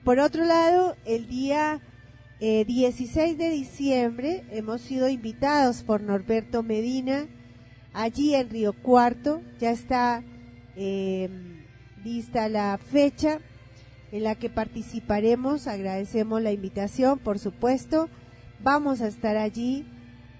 Por 0.04 0.18
otro 0.18 0.44
lado, 0.44 0.96
el 1.04 1.28
día 1.28 1.80
eh, 2.40 2.64
16 2.64 3.36
de 3.36 3.50
diciembre 3.50 4.44
hemos 4.50 4.80
sido 4.80 5.08
invitados 5.08 5.82
por 5.82 6.00
Norberto 6.00 6.62
Medina 6.62 7.26
allí 7.92 8.34
en 8.34 8.48
Río 8.48 8.72
Cuarto. 8.72 9.42
Ya 9.58 9.70
está 9.70 10.22
eh, 10.76 11.28
lista 12.04 12.48
la 12.48 12.78
fecha 12.78 13.40
en 14.12 14.24
la 14.24 14.34
que 14.34 14.48
participaremos. 14.48 15.66
Agradecemos 15.66 16.40
la 16.40 16.52
invitación, 16.52 17.18
por 17.18 17.38
supuesto. 17.38 18.08
Vamos 18.62 19.00
a 19.00 19.08
estar 19.08 19.36
allí 19.36 19.86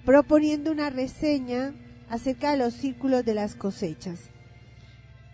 proponiendo 0.09 0.73
una 0.73 0.89
reseña 0.89 1.75
acerca 2.09 2.53
de 2.53 2.57
los 2.57 2.73
círculos 2.73 3.27
de 3.27 3.35
las 3.35 3.55
cosechas. 3.55 4.31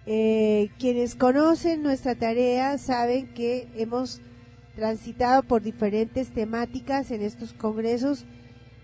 Eh, 0.05 0.70
quienes 0.80 1.14
conocen 1.14 1.84
nuestra 1.84 2.16
tarea 2.16 2.76
saben 2.78 3.32
que 3.34 3.68
hemos 3.76 4.20
transitado 4.74 5.44
por 5.44 5.62
diferentes 5.62 6.34
temáticas 6.34 7.12
en 7.12 7.22
estos 7.22 7.52
congresos 7.52 8.24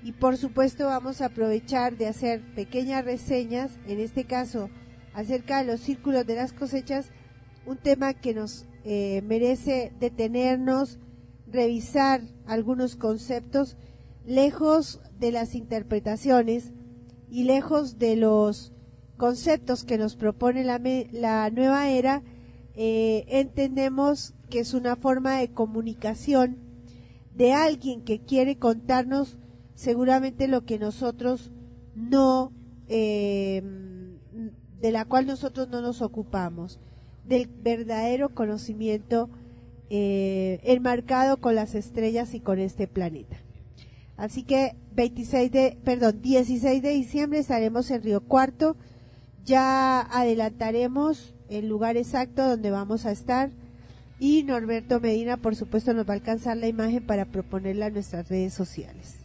y 0.05 0.13
por 0.13 0.37
supuesto 0.37 0.87
vamos 0.87 1.21
a 1.21 1.27
aprovechar 1.27 1.97
de 1.97 2.07
hacer 2.07 2.41
pequeñas 2.55 3.05
reseñas, 3.05 3.73
en 3.89 3.99
este 3.99 4.23
caso 4.23 4.71
acerca 5.13 5.59
de 5.59 5.73
los 5.73 5.81
círculos 5.81 6.25
de 6.25 6.37
las 6.37 6.53
cosechas, 6.53 7.11
un 7.67 7.79
tema 7.79 8.15
que 8.15 8.33
nos 8.33 8.65
eh, 8.85 9.23
merece 9.27 9.93
detenernos, 9.99 11.01
revisar 11.49 12.21
algunos 12.47 12.95
conceptos, 12.95 13.77
lejos 14.31 15.01
de 15.19 15.33
las 15.33 15.57
interpretaciones 15.57 16.73
y 17.29 17.45
lejos 17.45 17.99
de 17.99 18.15
los 18.15 18.73
conceptos 19.17 19.83
que 19.83 19.99
nos 19.99 20.15
propone 20.15 20.63
la, 20.63 21.51
nueva 21.51 21.91
era, 21.91 22.23
eh, 22.77 23.25
entendemos 23.27 24.35
que 24.49 24.61
es 24.61 24.73
una 24.73 24.95
forma 24.95 25.39
de 25.39 25.53
comunicación 25.53 26.59
de 27.35 27.55
alguien 27.55 28.03
que 28.03 28.21
quiere 28.21 28.57
contarnos 28.57 29.37
seguramente 29.75 30.47
lo 30.47 30.65
que 30.65 30.79
nosotros 30.79 31.51
no, 31.97 32.53
eh, 32.87 33.63
de 34.81 34.93
la 34.93 35.07
cual 35.07 35.27
nosotros 35.27 35.69
no 35.71 35.81
nos 35.81 36.03
ocupamos, 36.03 36.79
del 37.27 37.49
verdadero 37.49 38.33
conocimiento 38.33 39.29
eh, 39.91 40.61
enmarcado 40.63 41.41
con 41.41 41.57
las 41.57 41.75
estrellas 41.75 42.33
y 42.35 42.41
con 42.41 42.61
este 42.61 42.87
planeta. 42.87 43.40
Así 44.21 44.43
que 44.43 44.77
26 44.93 45.51
de, 45.51 45.79
perdón, 45.83 46.21
16 46.21 46.83
de 46.83 46.91
diciembre 46.91 47.39
estaremos 47.39 47.91
en 47.91 48.03
Río 48.03 48.21
Cuarto. 48.21 48.77
Ya 49.47 50.03
adelantaremos 50.03 51.33
el 51.49 51.69
lugar 51.69 51.97
exacto 51.97 52.47
donde 52.47 52.71
vamos 52.71 53.07
a 53.07 53.13
estar 53.13 53.49
y 54.19 54.43
Norberto 54.43 55.01
Medina, 55.01 55.39
por 55.39 55.57
supuesto, 55.57 55.95
nos 55.95 56.07
va 56.07 56.11
a 56.13 56.17
alcanzar 56.17 56.59
la 56.59 56.69
imagen 56.69 57.07
para 57.07 57.25
proponerla 57.25 57.87
en 57.87 57.95
nuestras 57.95 58.29
redes 58.29 58.53
sociales. 58.53 59.20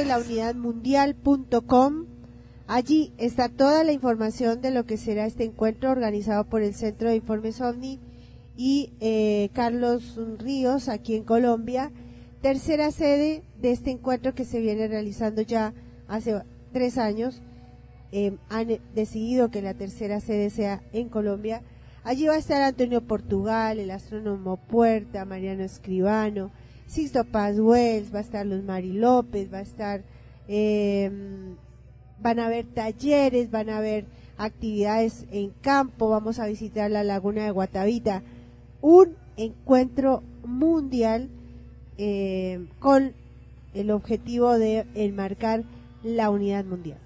De 0.00 0.06
la 0.06 0.18
unidad 0.18 0.54
mundial.com. 0.54 2.06
Allí 2.66 3.12
está 3.18 3.50
toda 3.50 3.84
la 3.84 3.92
información 3.92 4.62
de 4.62 4.70
lo 4.70 4.86
que 4.86 4.96
será 4.96 5.26
este 5.26 5.44
encuentro 5.44 5.90
organizado 5.90 6.44
por 6.44 6.62
el 6.62 6.72
Centro 6.72 7.10
de 7.10 7.16
Informes 7.16 7.60
OVNI 7.60 8.00
y 8.56 8.94
eh, 9.00 9.50
Carlos 9.52 10.18
Ríos 10.38 10.88
aquí 10.88 11.16
en 11.16 11.24
Colombia. 11.24 11.92
Tercera 12.40 12.90
sede 12.92 13.42
de 13.60 13.72
este 13.72 13.90
encuentro 13.90 14.34
que 14.34 14.46
se 14.46 14.60
viene 14.60 14.88
realizando 14.88 15.42
ya 15.42 15.74
hace 16.08 16.40
tres 16.72 16.96
años. 16.96 17.42
Eh, 18.10 18.38
han 18.48 18.68
decidido 18.94 19.50
que 19.50 19.60
la 19.60 19.74
tercera 19.74 20.20
sede 20.20 20.48
sea 20.48 20.82
en 20.94 21.10
Colombia. 21.10 21.60
Allí 22.04 22.26
va 22.26 22.36
a 22.36 22.38
estar 22.38 22.62
Antonio 22.62 23.02
Portugal, 23.02 23.78
el 23.78 23.90
astrónomo 23.90 24.56
Puerta, 24.56 25.26
Mariano 25.26 25.62
Escribano, 25.62 26.52
Sixto 26.90 27.22
Paz 27.22 27.60
Wells, 27.60 28.12
va 28.12 28.18
a 28.18 28.22
estar 28.22 28.44
Luz 28.44 28.64
Mari 28.64 28.92
López, 28.92 29.52
va 29.52 29.58
a 29.58 29.62
estar, 29.62 30.02
eh, 30.48 31.08
van 32.20 32.40
a 32.40 32.46
haber 32.46 32.64
talleres, 32.64 33.52
van 33.52 33.70
a 33.70 33.78
haber 33.78 34.06
actividades 34.36 35.24
en 35.30 35.50
campo, 35.60 36.08
vamos 36.08 36.40
a 36.40 36.48
visitar 36.48 36.90
la 36.90 37.04
laguna 37.04 37.44
de 37.44 37.52
Guatavita, 37.52 38.24
un 38.80 39.14
encuentro 39.36 40.24
mundial 40.44 41.28
eh, 41.96 42.66
con 42.80 43.12
el 43.72 43.92
objetivo 43.92 44.58
de 44.58 44.84
enmarcar 44.96 45.62
la 46.02 46.28
unidad 46.28 46.64
mundial. 46.64 46.98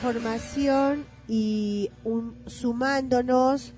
Información 0.00 1.04
y 1.28 1.90
sumándonos 2.46 3.74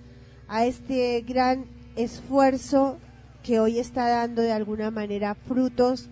a 0.47 0.65
este 0.67 1.21
gran 1.23 1.65
esfuerzo 1.97 2.99
que 3.43 3.59
hoy 3.59 3.81
está 3.81 4.09
dando 4.09 4.41
de 4.41 4.53
alguna 4.53 4.93
manera 4.93 5.35
frutos, 5.35 6.11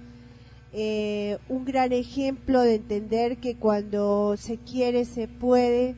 eh, 0.73 1.39
un 1.49 1.65
gran 1.65 1.93
ejemplo 1.93 2.63
de 2.63 2.75
entender 2.75 3.37
que 3.37 3.55
cuando 3.55 4.37
se 4.37 4.57
quiere 4.57 5.05
se 5.05 5.29
puede 5.29 5.95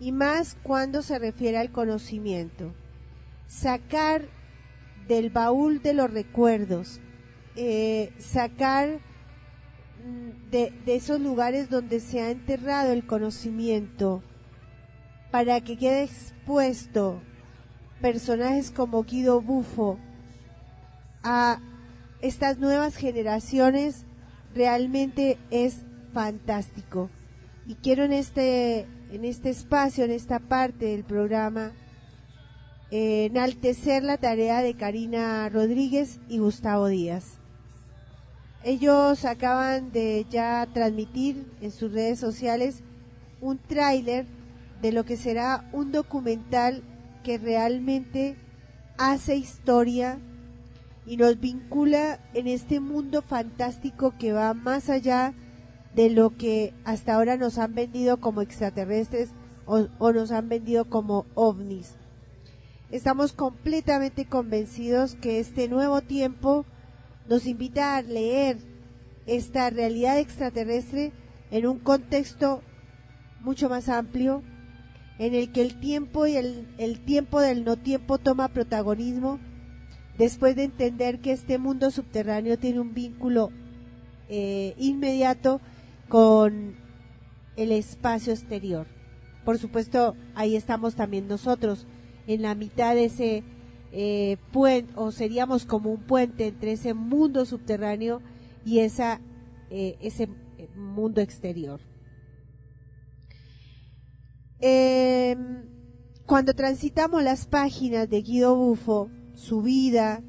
y 0.00 0.10
más 0.10 0.56
cuando 0.64 1.00
se 1.00 1.20
refiere 1.20 1.58
al 1.58 1.70
conocimiento. 1.70 2.74
Sacar 3.46 4.24
del 5.06 5.30
baúl 5.30 5.80
de 5.82 5.94
los 5.94 6.10
recuerdos, 6.10 6.98
eh, 7.54 8.12
sacar 8.18 8.98
de, 10.50 10.72
de 10.84 10.94
esos 10.94 11.20
lugares 11.20 11.70
donde 11.70 12.00
se 12.00 12.20
ha 12.20 12.30
enterrado 12.30 12.92
el 12.92 13.06
conocimiento 13.06 14.22
para 15.30 15.60
que 15.60 15.76
quede 15.76 16.04
expuesto 16.04 17.20
personajes 18.00 18.70
como 18.70 19.04
Guido 19.04 19.40
Bufo 19.40 19.98
a 21.22 21.60
estas 22.20 22.58
nuevas 22.58 22.96
generaciones 22.96 24.04
realmente 24.54 25.38
es 25.50 25.82
fantástico. 26.12 27.10
Y 27.66 27.76
quiero 27.76 28.04
en 28.04 28.12
este, 28.12 28.86
en 29.10 29.24
este 29.24 29.50
espacio, 29.50 30.04
en 30.04 30.10
esta 30.10 30.38
parte 30.38 30.86
del 30.86 31.04
programa, 31.04 31.72
eh, 32.90 33.26
enaltecer 33.26 34.02
la 34.02 34.18
tarea 34.18 34.62
de 34.62 34.74
Karina 34.74 35.48
Rodríguez 35.48 36.20
y 36.28 36.38
Gustavo 36.38 36.88
Díaz. 36.88 37.39
Ellos 38.62 39.24
acaban 39.24 39.90
de 39.90 40.26
ya 40.28 40.68
transmitir 40.72 41.50
en 41.62 41.70
sus 41.70 41.92
redes 41.92 42.18
sociales 42.18 42.82
un 43.40 43.58
tráiler 43.58 44.26
de 44.82 44.92
lo 44.92 45.04
que 45.04 45.16
será 45.16 45.68
un 45.72 45.92
documental 45.92 46.82
que 47.24 47.38
realmente 47.38 48.36
hace 48.98 49.36
historia 49.36 50.18
y 51.06 51.16
nos 51.16 51.40
vincula 51.40 52.20
en 52.34 52.46
este 52.46 52.80
mundo 52.80 53.22
fantástico 53.22 54.14
que 54.18 54.32
va 54.32 54.52
más 54.52 54.90
allá 54.90 55.32
de 55.94 56.10
lo 56.10 56.36
que 56.36 56.74
hasta 56.84 57.14
ahora 57.14 57.38
nos 57.38 57.56
han 57.56 57.74
vendido 57.74 58.18
como 58.18 58.42
extraterrestres 58.42 59.30
o, 59.64 59.86
o 59.98 60.12
nos 60.12 60.32
han 60.32 60.50
vendido 60.50 60.84
como 60.84 61.24
ovnis. 61.34 61.96
Estamos 62.90 63.32
completamente 63.32 64.26
convencidos 64.26 65.14
que 65.14 65.40
este 65.40 65.68
nuevo 65.68 66.02
tiempo 66.02 66.66
nos 67.30 67.46
invita 67.46 67.96
a 67.96 68.02
leer 68.02 68.58
esta 69.24 69.70
realidad 69.70 70.18
extraterrestre 70.18 71.12
en 71.52 71.66
un 71.68 71.78
contexto 71.78 72.60
mucho 73.40 73.68
más 73.68 73.88
amplio, 73.88 74.42
en 75.18 75.34
el 75.34 75.52
que 75.52 75.62
el 75.62 75.78
tiempo 75.78 76.26
y 76.26 76.34
el, 76.36 76.66
el 76.76 77.04
tiempo 77.04 77.40
del 77.40 77.64
no 77.64 77.76
tiempo 77.76 78.18
toma 78.18 78.48
protagonismo, 78.48 79.38
después 80.18 80.56
de 80.56 80.64
entender 80.64 81.20
que 81.20 81.30
este 81.30 81.58
mundo 81.58 81.92
subterráneo 81.92 82.58
tiene 82.58 82.80
un 82.80 82.94
vínculo 82.94 83.52
eh, 84.28 84.74
inmediato 84.76 85.60
con 86.08 86.74
el 87.56 87.70
espacio 87.70 88.32
exterior. 88.32 88.88
Por 89.44 89.56
supuesto, 89.58 90.16
ahí 90.34 90.56
estamos 90.56 90.96
también 90.96 91.28
nosotros, 91.28 91.86
en 92.26 92.42
la 92.42 92.56
mitad 92.56 92.96
de 92.96 93.04
ese 93.04 93.44
eh, 93.92 94.36
o 94.94 95.12
seríamos 95.12 95.66
como 95.66 95.90
un 95.90 96.02
puente 96.02 96.46
entre 96.48 96.72
ese 96.72 96.94
mundo 96.94 97.44
subterráneo 97.44 98.20
y 98.64 98.80
esa, 98.80 99.20
eh, 99.70 99.96
ese 100.00 100.28
mundo 100.76 101.20
exterior. 101.20 101.80
Eh, 104.60 105.36
cuando 106.26 106.54
transitamos 106.54 107.22
las 107.22 107.46
páginas 107.46 108.08
de 108.08 108.22
Guido 108.22 108.54
Bufo, 108.54 109.10
su 109.34 109.62
vida 109.62 110.22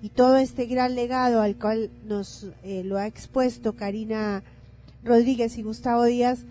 y 0.00 0.08
todo 0.08 0.36
este 0.36 0.66
gran 0.66 0.94
legado 0.94 1.40
al 1.42 1.56
cual 1.56 1.90
nos 2.04 2.50
eh, 2.62 2.82
lo 2.82 2.98
ha 2.98 3.06
expuesto 3.06 3.74
Karina 3.74 4.42
Rodríguez 5.02 5.56
y 5.58 5.62
Gustavo 5.62 6.04
Díaz, 6.04 6.44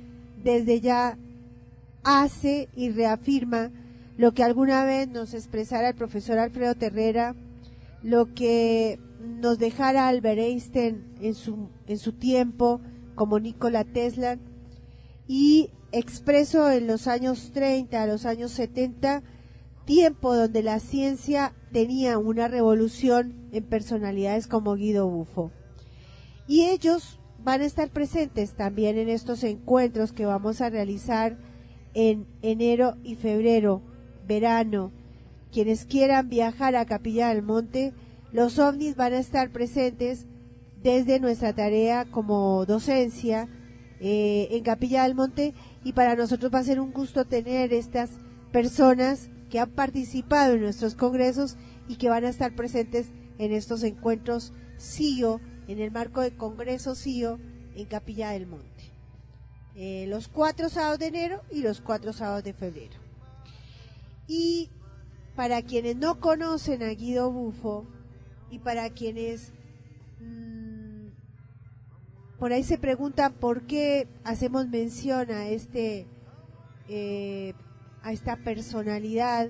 desde 0.44 0.80
ya 0.80 1.18
hace 2.04 2.70
y 2.76 2.92
reafirma 2.92 3.72
lo 4.18 4.34
que 4.34 4.44
alguna 4.44 4.86
vez 4.86 5.08
nos 5.08 5.34
expresara 5.34 5.90
el 5.90 5.96
profesor 5.96 6.38
Alfredo 6.38 6.76
Terrera, 6.76 7.36
lo 8.02 8.34
que 8.34 9.00
nos 9.20 9.58
dejara 9.58 10.08
Albert 10.08 10.40
Einstein 10.40 11.16
en 11.22 11.34
su, 11.34 11.70
en 11.88 11.98
su 11.98 12.14
tiempo, 12.14 12.82
como 13.16 13.40
Nikola 13.40 13.84
Tesla, 13.84 14.38
y 15.28 15.70
expreso 15.92 16.70
en 16.70 16.88
los 16.88 17.08
años 17.08 17.52
30, 17.54 18.02
a 18.02 18.08
los 18.08 18.26
años 18.26 18.52
70, 18.52 19.24
tiempo 19.86 20.36
donde 20.36 20.64
la 20.64 20.80
ciencia 20.80 21.54
tenía 21.72 22.18
una 22.18 22.48
revolución 22.48 23.50
en 23.52 23.64
personalidades 23.64 24.48
como 24.48 24.76
Guido 24.76 25.08
Bufo. 25.08 25.52
Y 26.48 26.64
ellos 26.64 27.20
van 27.44 27.62
a 27.62 27.66
estar 27.66 27.90
presentes 27.90 28.54
también 28.56 28.98
en 28.98 29.10
estos 29.10 29.44
encuentros 29.44 30.12
que 30.12 30.26
vamos 30.26 30.62
a 30.62 30.70
realizar 30.70 31.38
en 31.94 32.28
enero 32.42 32.96
y 33.04 33.16
febrero, 33.16 33.82
verano. 34.28 34.92
Quienes 35.52 35.86
quieran 35.86 36.30
viajar 36.30 36.76
a 36.76 36.86
Capilla 36.86 37.30
del 37.30 37.44
Monte, 37.44 37.94
los 38.32 38.58
ovnis 38.60 38.96
van 38.96 39.14
a 39.14 39.20
estar 39.20 39.52
presentes 39.52 40.26
desde 40.82 41.20
nuestra 41.20 41.54
tarea 41.54 42.06
como 42.06 42.66
docencia 42.66 43.48
eh, 44.00 44.50
en 44.52 44.64
Capilla 44.64 45.04
del 45.04 45.16
Monte 45.16 45.54
y 45.84 45.94
para 45.94 46.16
nosotros 46.16 46.54
va 46.54 46.60
a 46.60 46.64
ser 46.64 46.80
un 46.80 46.92
gusto 46.92 47.26
tener 47.26 47.74
estas 47.74 48.10
personas 48.52 49.30
que 49.50 49.60
han 49.60 49.70
participado 49.70 50.54
en 50.54 50.62
nuestros 50.62 50.96
congresos 50.96 51.58
y 51.88 51.96
que 51.96 52.10
van 52.10 52.26
a 52.26 52.30
estar 52.30 52.56
presentes 52.56 53.12
en 53.38 53.54
estos 53.54 53.84
encuentros 53.84 54.52
CIO, 54.78 55.40
en 55.68 55.80
el 55.80 55.92
marco 55.92 56.22
del 56.22 56.36
Congreso 56.36 56.96
CIO 56.96 57.40
en 57.76 57.86
Capilla 57.86 58.32
del 58.32 58.48
Monte. 58.48 58.92
Eh, 59.76 60.06
los 60.08 60.28
cuatro 60.28 60.70
sábados 60.70 61.00
de 61.00 61.08
enero 61.08 61.42
y 61.52 61.62
los 61.62 61.82
cuatro 61.82 62.14
sábados 62.14 62.44
de 62.44 62.54
febrero. 62.54 63.03
Y 64.28 64.70
para 65.36 65.62
quienes 65.62 65.96
no 65.96 66.20
conocen 66.20 66.84
a 66.84 66.90
Guido 66.90 67.32
Bufo 67.32 67.88
y 68.50 68.60
para 68.60 68.90
quienes 68.92 69.52
mmm, 70.20 71.08
por 72.40 72.52
ahí 72.52 72.64
se 72.64 72.78
preguntan 72.78 73.34
por 73.34 73.64
qué 73.64 74.08
hacemos 74.24 74.68
mención 74.68 75.32
a 75.32 75.48
este 75.48 76.08
eh, 76.88 77.54
a 78.04 78.12
esta 78.12 78.36
personalidad, 78.36 79.50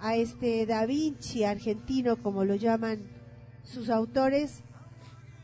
a 0.00 0.16
este 0.16 0.66
Da 0.66 0.84
Vinci 0.86 1.44
argentino, 1.44 2.16
como 2.20 2.44
lo 2.44 2.56
llaman 2.56 3.00
sus 3.62 3.88
autores, 3.90 4.62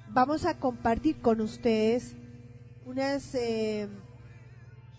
vamos 0.08 0.44
a 0.44 0.58
compartir 0.58 1.20
con 1.20 1.40
ustedes 1.40 2.16
unas, 2.84 3.34
eh, 3.34 3.88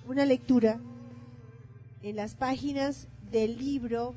una 0.08 0.26
lectura 0.26 0.80
en 2.02 2.16
las 2.16 2.36
páginas 2.36 3.10
del 3.34 3.58
libro 3.58 4.14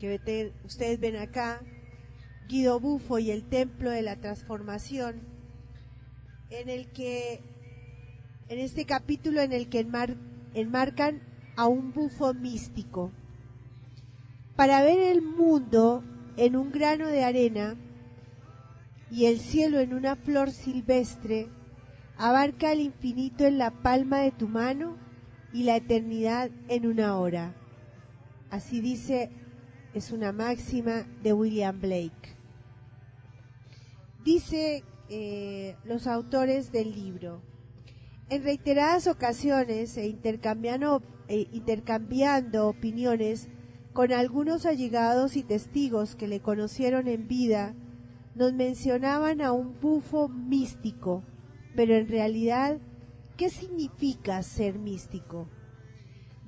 que 0.00 0.18
te, 0.18 0.52
ustedes 0.64 0.98
ven 0.98 1.16
acá, 1.16 1.62
Guido 2.48 2.80
Bufo 2.80 3.20
y 3.20 3.30
el 3.30 3.44
Templo 3.44 3.88
de 3.88 4.02
la 4.02 4.16
Transformación, 4.16 5.20
en 6.50 6.68
el 6.68 6.88
que, 6.88 7.40
en 8.48 8.58
este 8.58 8.84
capítulo 8.84 9.40
en 9.40 9.52
el 9.52 9.68
que 9.68 9.78
enmar, 9.78 10.16
enmarcan 10.54 11.22
a 11.56 11.68
un 11.68 11.92
bufo 11.92 12.34
místico. 12.34 13.12
Para 14.56 14.82
ver 14.82 14.98
el 14.98 15.22
mundo 15.22 16.02
en 16.36 16.56
un 16.56 16.72
grano 16.72 17.06
de 17.06 17.22
arena 17.22 17.76
y 19.08 19.26
el 19.26 19.38
cielo 19.38 19.78
en 19.78 19.94
una 19.94 20.16
flor 20.16 20.50
silvestre, 20.50 21.48
abarca 22.18 22.72
el 22.72 22.80
infinito 22.80 23.46
en 23.46 23.56
la 23.56 23.70
palma 23.70 24.18
de 24.18 24.32
tu 24.32 24.48
mano 24.48 25.01
y 25.52 25.64
la 25.64 25.76
eternidad 25.76 26.50
en 26.68 26.86
una 26.86 27.18
hora. 27.18 27.54
Así 28.50 28.80
dice, 28.80 29.30
es 29.94 30.10
una 30.10 30.32
máxima 30.32 31.06
de 31.22 31.32
William 31.32 31.80
Blake. 31.80 32.36
Dice 34.24 34.84
eh, 35.08 35.76
los 35.84 36.06
autores 36.06 36.72
del 36.72 36.92
libro, 36.94 37.42
en 38.30 38.44
reiteradas 38.44 39.06
ocasiones 39.06 39.96
e 39.96 40.06
intercambiando, 40.06 41.02
e 41.28 41.48
intercambiando 41.52 42.68
opiniones 42.68 43.48
con 43.92 44.12
algunos 44.12 44.64
allegados 44.64 45.36
y 45.36 45.42
testigos 45.42 46.14
que 46.14 46.28
le 46.28 46.40
conocieron 46.40 47.08
en 47.08 47.28
vida, 47.28 47.74
nos 48.34 48.54
mencionaban 48.54 49.42
a 49.42 49.52
un 49.52 49.78
bufo 49.80 50.28
místico, 50.28 51.22
pero 51.76 51.94
en 51.94 52.08
realidad, 52.08 52.78
¿qué 53.42 53.50
significa 53.50 54.40
ser 54.44 54.78
místico? 54.78 55.48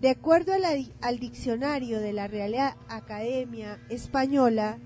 De 0.01 0.11
acuerdo 0.11 0.53
al 1.03 1.19
diccionario 1.19 1.99
de 1.99 2.13
la 2.13 2.29
Real 2.29 2.55
Academia 2.87 3.81
Española, 3.89 4.79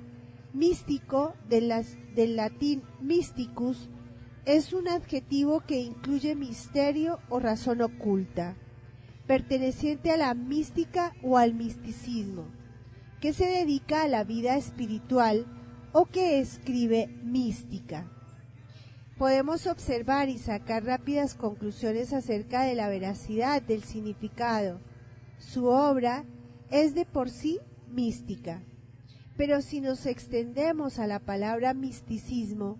místico 0.55 1.35
de 1.51 1.60
las, 1.60 1.98
del 2.14 2.36
latín 2.36 2.82
mysticus 3.02 3.90
es 4.47 4.72
un 4.72 4.89
adjetivo 4.89 5.60
que 5.60 5.80
incluye 5.80 6.35
misterio 6.35 7.18
o 7.28 7.40
razón 7.40 7.82
oculta, 7.82 8.56
perteneciente 9.26 10.10
a 10.10 10.16
la 10.16 10.32
mística 10.32 11.12
o 11.22 11.36
al 11.36 11.52
misticismo. 11.52 12.47
que 13.20 13.35
se 13.35 13.44
dedica 13.44 14.05
a 14.05 14.09
la 14.09 14.24
vida 14.24 14.56
espiritual 14.56 15.44
o 15.93 16.06
que 16.06 16.40
escribe 16.40 17.09
mística. 17.22 18.10
Podemos 19.19 19.66
observar 19.66 20.28
y 20.28 20.39
sacar 20.39 20.85
rápidas 20.85 21.35
conclusiones 21.35 22.12
acerca 22.12 22.62
de 22.62 22.77
la 22.77 22.89
veracidad 22.89 23.61
del 23.61 23.82
significado. 23.82 24.78
Su 25.39 25.66
obra 25.66 26.24
es 26.70 26.95
de 26.95 27.05
por 27.05 27.28
sí 27.28 27.59
mística. 27.90 28.62
Pero 29.36 29.61
si 29.61 29.81
nos 29.81 30.07
extendemos 30.07 31.01
a 31.01 31.09
la 31.09 31.19
palabra 31.19 31.74
misticismo, 31.74 32.78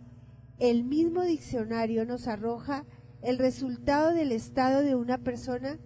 el 0.61 0.85
mismo 0.85 1.23
diccionario 1.25 2.07
nos 2.07 2.29
arroja 2.29 2.85
el 3.21 3.39
resultado 3.39 4.15
del 4.15 4.31
estado 4.31 4.83
de 4.83 4.95
una 4.95 5.19
persona 5.19 5.77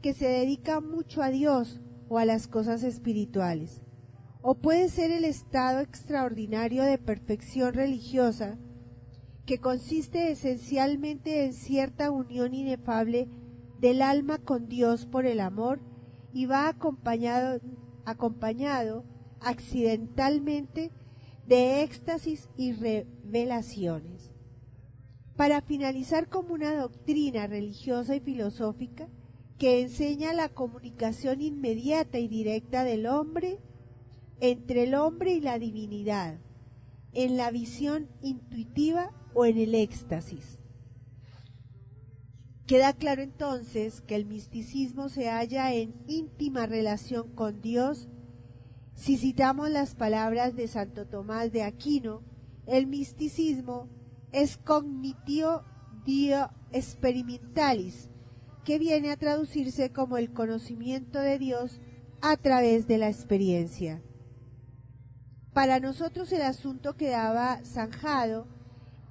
que 0.00 0.14
se 0.14 0.28
dedica 0.28 0.80
mucho 0.80 1.22
a 1.22 1.28
Dios 1.28 1.78
o 2.08 2.16
a 2.16 2.24
las 2.24 2.48
cosas 2.48 2.84
espirituales. 2.84 3.82
O 4.40 4.54
puede 4.54 4.88
ser 4.88 5.10
el 5.10 5.26
estado 5.26 5.80
extraordinario 5.80 6.84
de 6.84 6.96
perfección 6.96 7.74
religiosa 7.74 8.56
que 9.46 9.58
consiste 9.58 10.30
esencialmente 10.30 11.44
en 11.44 11.52
cierta 11.52 12.10
unión 12.10 12.54
inefable 12.54 13.28
del 13.80 14.02
alma 14.02 14.38
con 14.38 14.68
Dios 14.68 15.06
por 15.06 15.26
el 15.26 15.40
amor 15.40 15.80
y 16.32 16.46
va 16.46 16.68
acompañado, 16.68 17.60
acompañado 18.04 19.04
accidentalmente 19.40 20.92
de 21.46 21.82
éxtasis 21.82 22.48
y 22.56 22.72
revelaciones. 22.72 24.30
Para 25.36 25.62
finalizar 25.62 26.28
como 26.28 26.54
una 26.54 26.76
doctrina 26.76 27.46
religiosa 27.46 28.14
y 28.14 28.20
filosófica 28.20 29.08
que 29.58 29.80
enseña 29.80 30.32
la 30.32 30.50
comunicación 30.50 31.40
inmediata 31.40 32.18
y 32.18 32.28
directa 32.28 32.84
del 32.84 33.06
hombre 33.06 33.58
entre 34.40 34.84
el 34.84 34.94
hombre 34.94 35.34
y 35.34 35.40
la 35.40 35.58
divinidad, 35.58 36.38
en 37.12 37.36
la 37.36 37.50
visión 37.50 38.08
intuitiva 38.22 39.12
o 39.34 39.44
en 39.44 39.58
el 39.58 39.74
éxtasis. 39.74 40.58
Queda 42.66 42.92
claro 42.92 43.22
entonces 43.22 44.00
que 44.00 44.14
el 44.14 44.26
misticismo 44.26 45.08
se 45.08 45.28
halla 45.28 45.74
en 45.74 45.94
íntima 46.06 46.66
relación 46.66 47.28
con 47.34 47.60
Dios. 47.60 48.08
Si 48.94 49.16
citamos 49.16 49.70
las 49.70 49.96
palabras 49.96 50.54
de 50.54 50.68
Santo 50.68 51.06
Tomás 51.06 51.50
de 51.50 51.64
Aquino, 51.64 52.22
el 52.66 52.86
misticismo 52.86 53.88
es 54.30 54.56
cognitio 54.56 55.64
dio 56.04 56.50
experimentalis, 56.70 58.08
que 58.64 58.78
viene 58.78 59.10
a 59.10 59.16
traducirse 59.16 59.90
como 59.90 60.16
el 60.16 60.32
conocimiento 60.32 61.18
de 61.18 61.38
Dios 61.38 61.80
a 62.20 62.36
través 62.36 62.86
de 62.86 62.98
la 62.98 63.08
experiencia. 63.08 64.00
Para 65.52 65.80
nosotros 65.80 66.30
el 66.30 66.42
asunto 66.42 66.96
quedaba 66.96 67.60
zanjado 67.64 68.46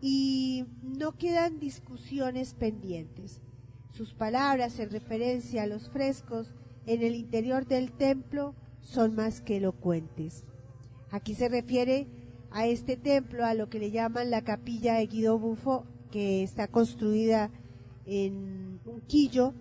y 0.01 0.65
no 0.81 1.17
quedan 1.17 1.59
discusiones 1.59 2.53
pendientes. 2.53 3.41
Sus 3.91 4.13
palabras 4.13 4.79
en 4.79 4.91
referencia 4.91 5.63
a 5.63 5.67
los 5.67 5.89
frescos 5.89 6.53
en 6.85 7.03
el 7.03 7.15
interior 7.15 7.67
del 7.67 7.91
templo 7.91 8.55
son 8.81 9.15
más 9.15 9.41
que 9.41 9.57
elocuentes. 9.57 10.43
Aquí 11.11 11.35
se 11.35 11.49
refiere 11.49 12.07
a 12.51 12.65
este 12.65 12.97
templo, 12.97 13.45
a 13.45 13.53
lo 13.53 13.69
que 13.69 13.79
le 13.79 13.91
llaman 13.91 14.31
la 14.31 14.43
capilla 14.43 14.95
de 14.95 15.07
Guido 15.07 15.37
Bufo, 15.37 15.85
que 16.11 16.43
está 16.43 16.67
construida 16.67 17.51
en 18.05 18.79
Unquillo, 18.85 19.53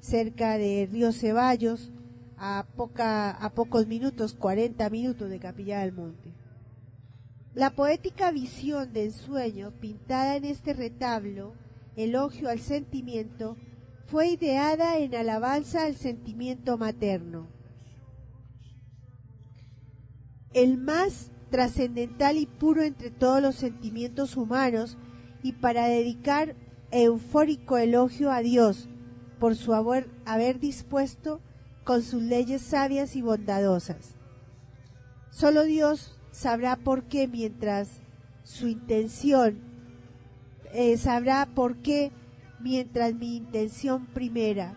cerca 0.00 0.58
de 0.58 0.88
Río 0.90 1.12
Ceballos, 1.12 1.90
a, 2.36 2.66
poca, 2.76 3.30
a 3.30 3.54
pocos 3.54 3.86
minutos, 3.86 4.34
40 4.34 4.90
minutos 4.90 5.30
de 5.30 5.38
Capilla 5.38 5.80
del 5.80 5.92
Monte. 5.92 6.30
La 7.54 7.70
poética 7.70 8.32
visión 8.32 8.92
de 8.92 9.04
ensueño 9.04 9.70
pintada 9.80 10.34
en 10.34 10.44
este 10.44 10.74
retablo, 10.74 11.54
elogio 11.94 12.48
al 12.48 12.58
sentimiento, 12.58 13.56
fue 14.06 14.28
ideada 14.28 14.98
en 14.98 15.14
alabanza 15.14 15.84
al 15.84 15.94
sentimiento 15.94 16.76
materno. 16.78 17.46
El 20.52 20.78
más 20.78 21.30
trascendental 21.50 22.38
y 22.38 22.46
puro 22.46 22.82
entre 22.82 23.10
todos 23.10 23.40
los 23.40 23.54
sentimientos 23.54 24.36
humanos 24.36 24.98
y 25.44 25.52
para 25.52 25.86
dedicar 25.86 26.56
eufórico 26.90 27.78
elogio 27.78 28.32
a 28.32 28.40
Dios 28.40 28.88
por 29.38 29.54
su 29.54 29.74
haber, 29.74 30.08
haber 30.24 30.58
dispuesto 30.58 31.40
con 31.84 32.02
sus 32.02 32.22
leyes 32.22 32.62
sabias 32.62 33.14
y 33.14 33.22
bondadosas. 33.22 34.16
Solo 35.30 35.62
Dios 35.62 36.13
sabrá 36.34 36.74
por 36.74 37.04
qué 37.04 37.28
mientras 37.28 38.00
su 38.42 38.66
intención, 38.66 39.60
eh, 40.72 40.96
sabrá 40.98 41.46
por 41.46 41.76
qué 41.76 42.10
mientras 42.58 43.14
mi 43.14 43.36
intención 43.36 44.06
primera, 44.06 44.74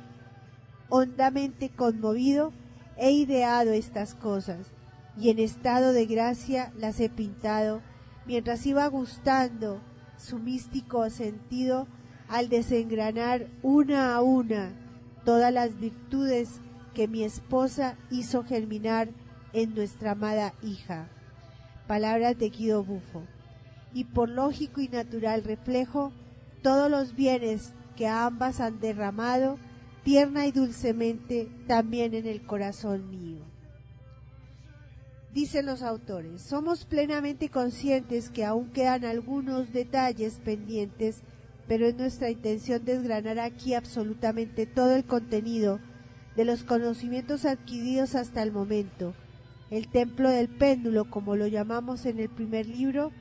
hondamente 0.88 1.70
conmovido, 1.70 2.54
he 2.96 3.12
ideado 3.12 3.72
estas 3.72 4.14
cosas 4.14 4.68
y 5.20 5.32
en 5.32 5.40
estado 5.40 5.94
de 5.94 6.06
gracia 6.06 6.72
las 6.78 7.00
he 7.00 7.10
pintado, 7.10 7.82
mientras 8.28 8.64
iba 8.68 8.86
gustando 8.88 9.82
su 10.16 10.38
místico 10.38 11.10
sentido 11.10 11.88
al 12.28 12.50
desengranar 12.50 13.48
una 13.64 14.14
a 14.14 14.22
una 14.22 14.74
todas 15.26 15.52
las 15.52 15.80
virtudes 15.80 16.62
que 16.94 17.08
mi 17.08 17.24
esposa 17.24 17.98
hizo 18.12 18.44
germinar 18.44 19.10
en 19.54 19.74
nuestra 19.74 20.12
amada 20.12 20.54
hija. 20.62 21.10
Palabras 21.88 22.38
de 22.38 22.50
Guido 22.50 22.84
Bufo. 22.84 23.24
Y 23.94 24.04
por 24.04 24.30
lógico 24.30 24.82
y 24.82 24.90
natural 24.90 25.44
reflejo, 25.44 26.12
todos 26.62 26.92
los 26.92 27.16
bienes 27.16 27.74
que 27.96 28.08
ambas 28.08 28.60
han 28.60 28.80
derramado 28.80 29.58
tierna 30.04 30.46
y 30.46 30.52
dulcemente 30.52 31.50
también 31.68 32.14
en 32.14 32.28
el 32.28 32.46
corazón 32.46 33.10
mío. 33.10 33.44
Dicen 35.34 35.66
los 35.66 35.82
autores, 35.82 36.42
somos 36.42 36.86
plenamente 36.86 37.50
conscientes 37.50 38.30
que 38.30 38.46
aún 38.46 38.72
quedan 38.72 39.06
algunos 39.06 39.72
detalles 39.72 40.40
pendientes, 40.44 41.22
pero 41.68 41.86
es 41.86 41.96
nuestra 41.96 42.30
intención 42.30 42.86
desgranar 42.86 43.40
aquí 43.40 43.74
absolutamente 43.74 44.66
todo 44.66 44.96
el 44.96 45.06
contenido 45.06 45.80
de 46.36 46.46
los 46.46 46.64
conocimientos 46.64 47.46
adquiridos 47.46 48.16
hasta 48.16 48.42
el 48.44 48.52
momento. 48.52 49.14
El 49.70 49.90
templo 49.90 50.30
del 50.30 50.48
péndulo, 50.48 51.10
como 51.10 51.36
lo 51.36 51.48
llamamos 51.48 52.06
en 52.06 52.20
el 52.20 52.30
primer 52.30 52.68
libro, 52.68 53.12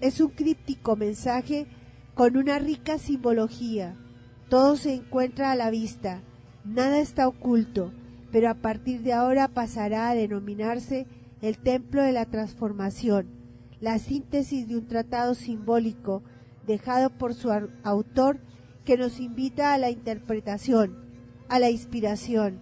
es 0.00 0.20
un 0.20 0.30
críptico 0.30 0.96
mensaje 0.96 1.66
con 2.14 2.36
una 2.36 2.58
rica 2.58 2.98
simbología. 2.98 3.96
Todo 4.48 4.76
se 4.76 4.94
encuentra 4.94 5.52
a 5.52 5.56
la 5.56 5.70
vista, 5.70 6.20
nada 6.64 6.98
está 6.98 7.28
oculto, 7.28 7.92
pero 8.32 8.50
a 8.50 8.54
partir 8.54 9.02
de 9.02 9.12
ahora 9.12 9.48
pasará 9.48 10.08
a 10.08 10.14
denominarse 10.14 11.06
el 11.40 11.58
templo 11.58 12.02
de 12.02 12.12
la 12.12 12.26
transformación, 12.26 13.28
la 13.80 13.98
síntesis 13.98 14.66
de 14.66 14.76
un 14.76 14.88
tratado 14.88 15.34
simbólico 15.34 16.22
dejado 16.66 17.10
por 17.10 17.34
su 17.34 17.52
autor 17.84 18.40
que 18.84 18.96
nos 18.96 19.20
invita 19.20 19.72
a 19.72 19.78
la 19.78 19.90
interpretación, 19.90 20.96
a 21.48 21.58
la 21.58 21.70
inspiración, 21.70 22.58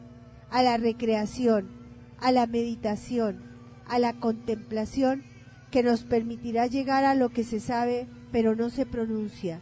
a 0.51 0.63
la 0.63 0.77
recreación, 0.77 1.82
a 2.23 2.31
la 2.31 2.47
meditación, 2.47 3.43
a 3.87 3.99
la 3.99 4.15
contemplación 4.15 5.25
que 5.71 5.83
nos 5.83 6.05
permitirá 6.05 6.67
llegar 6.69 7.05
a 7.05 7.17
lo 7.17 7.31
que 7.31 7.43
se 7.45 7.61
sabe 7.61 8.07
pero 8.31 8.55
no 8.55 8.71
se 8.71 8.87
pronuncia, 8.87 9.61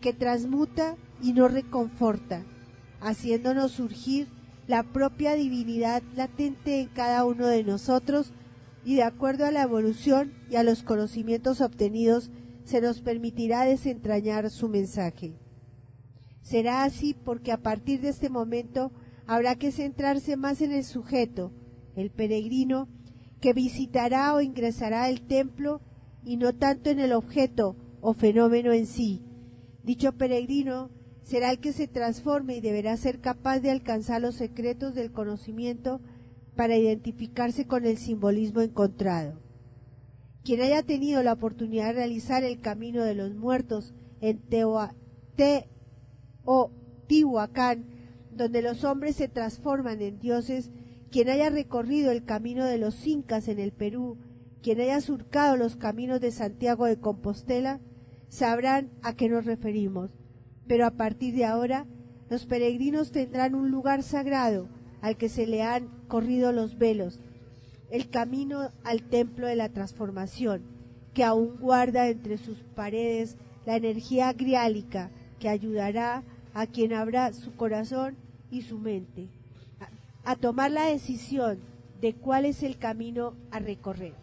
que 0.00 0.12
transmuta 0.12 0.96
y 1.22 1.34
no 1.34 1.46
reconforta, 1.46 2.44
haciéndonos 3.00 3.72
surgir 3.72 4.28
la 4.66 4.82
propia 4.82 5.34
divinidad 5.34 6.02
latente 6.16 6.80
en 6.80 6.88
cada 6.88 7.24
uno 7.24 7.46
de 7.46 7.64
nosotros 7.64 8.32
y 8.84 8.94
de 8.94 9.02
acuerdo 9.02 9.44
a 9.44 9.50
la 9.50 9.62
evolución 9.62 10.32
y 10.48 10.56
a 10.56 10.62
los 10.62 10.82
conocimientos 10.82 11.60
obtenidos 11.60 12.30
se 12.64 12.80
nos 12.80 13.02
permitirá 13.02 13.64
desentrañar 13.64 14.48
su 14.48 14.68
mensaje. 14.68 15.34
Será 16.40 16.84
así 16.84 17.14
porque 17.14 17.52
a 17.52 17.58
partir 17.58 18.00
de 18.00 18.08
este 18.08 18.30
momento 18.30 18.90
habrá 19.26 19.56
que 19.56 19.70
centrarse 19.70 20.36
más 20.36 20.62
en 20.62 20.72
el 20.72 20.84
sujeto, 20.84 21.52
el 21.96 22.10
peregrino, 22.10 22.88
que 23.40 23.52
visitará 23.52 24.34
o 24.34 24.40
ingresará 24.40 25.04
al 25.04 25.22
templo 25.22 25.80
y 26.24 26.36
no 26.36 26.54
tanto 26.54 26.90
en 26.90 27.00
el 27.00 27.12
objeto 27.12 27.76
o 28.00 28.12
fenómeno 28.12 28.72
en 28.72 28.86
sí. 28.86 29.22
Dicho 29.82 30.12
peregrino 30.12 30.90
será 31.22 31.50
el 31.50 31.58
que 31.58 31.72
se 31.72 31.88
transforme 31.88 32.56
y 32.56 32.60
deberá 32.60 32.96
ser 32.96 33.20
capaz 33.20 33.60
de 33.60 33.70
alcanzar 33.70 34.20
los 34.20 34.34
secretos 34.34 34.94
del 34.94 35.12
conocimiento 35.12 36.00
para 36.56 36.76
identificarse 36.76 37.66
con 37.66 37.86
el 37.86 37.96
simbolismo 37.96 38.60
encontrado. 38.60 39.40
Quien 40.44 40.60
haya 40.60 40.82
tenido 40.82 41.22
la 41.22 41.34
oportunidad 41.34 41.88
de 41.88 41.92
realizar 41.92 42.44
el 42.44 42.60
camino 42.60 43.04
de 43.04 43.14
los 43.14 43.34
muertos 43.34 43.94
en 44.20 44.40
Teotihuacán, 46.44 47.86
donde 48.32 48.62
los 48.62 48.84
hombres 48.84 49.16
se 49.16 49.28
transforman 49.28 50.00
en 50.00 50.18
dioses, 50.18 50.70
Quien 51.10 51.28
haya 51.28 51.50
recorrido 51.50 52.12
el 52.12 52.24
camino 52.24 52.64
de 52.64 52.78
los 52.78 53.04
incas 53.04 53.48
en 53.48 53.58
el 53.58 53.72
Perú, 53.72 54.16
quien 54.62 54.80
haya 54.80 55.00
surcado 55.00 55.56
los 55.56 55.74
caminos 55.74 56.20
de 56.20 56.30
Santiago 56.30 56.86
de 56.86 57.00
Compostela, 57.00 57.80
sabrán 58.28 58.90
a 59.02 59.14
qué 59.16 59.28
nos 59.28 59.44
referimos. 59.44 60.12
Pero 60.68 60.86
a 60.86 60.92
partir 60.92 61.34
de 61.34 61.44
ahora, 61.44 61.86
los 62.28 62.46
peregrinos 62.46 63.10
tendrán 63.10 63.56
un 63.56 63.72
lugar 63.72 64.04
sagrado 64.04 64.68
al 65.00 65.16
que 65.16 65.28
se 65.28 65.48
le 65.48 65.62
han 65.64 65.88
corrido 66.06 66.52
los 66.52 66.78
velos, 66.78 67.18
el 67.90 68.08
camino 68.08 68.70
al 68.84 69.02
templo 69.02 69.48
de 69.48 69.56
la 69.56 69.70
transformación, 69.70 70.62
que 71.12 71.24
aún 71.24 71.56
guarda 71.58 72.08
entre 72.08 72.38
sus 72.38 72.58
paredes 72.76 73.36
la 73.66 73.74
energía 73.74 74.32
griálica 74.32 75.10
que 75.40 75.48
ayudará 75.48 76.22
a 76.54 76.68
quien 76.68 76.92
abra 76.92 77.32
su 77.32 77.56
corazón 77.56 78.16
y 78.48 78.62
su 78.62 78.78
mente 78.78 79.39
a, 80.24 80.36
tomar 80.36 80.70
la 80.70 80.84
decisión 80.86 81.60
de 82.00 82.14
cuál 82.14 82.44
es 82.44 82.62
el 82.62 82.78
camino 82.78 83.34
a 83.50 83.58
recorrer. 83.58 84.14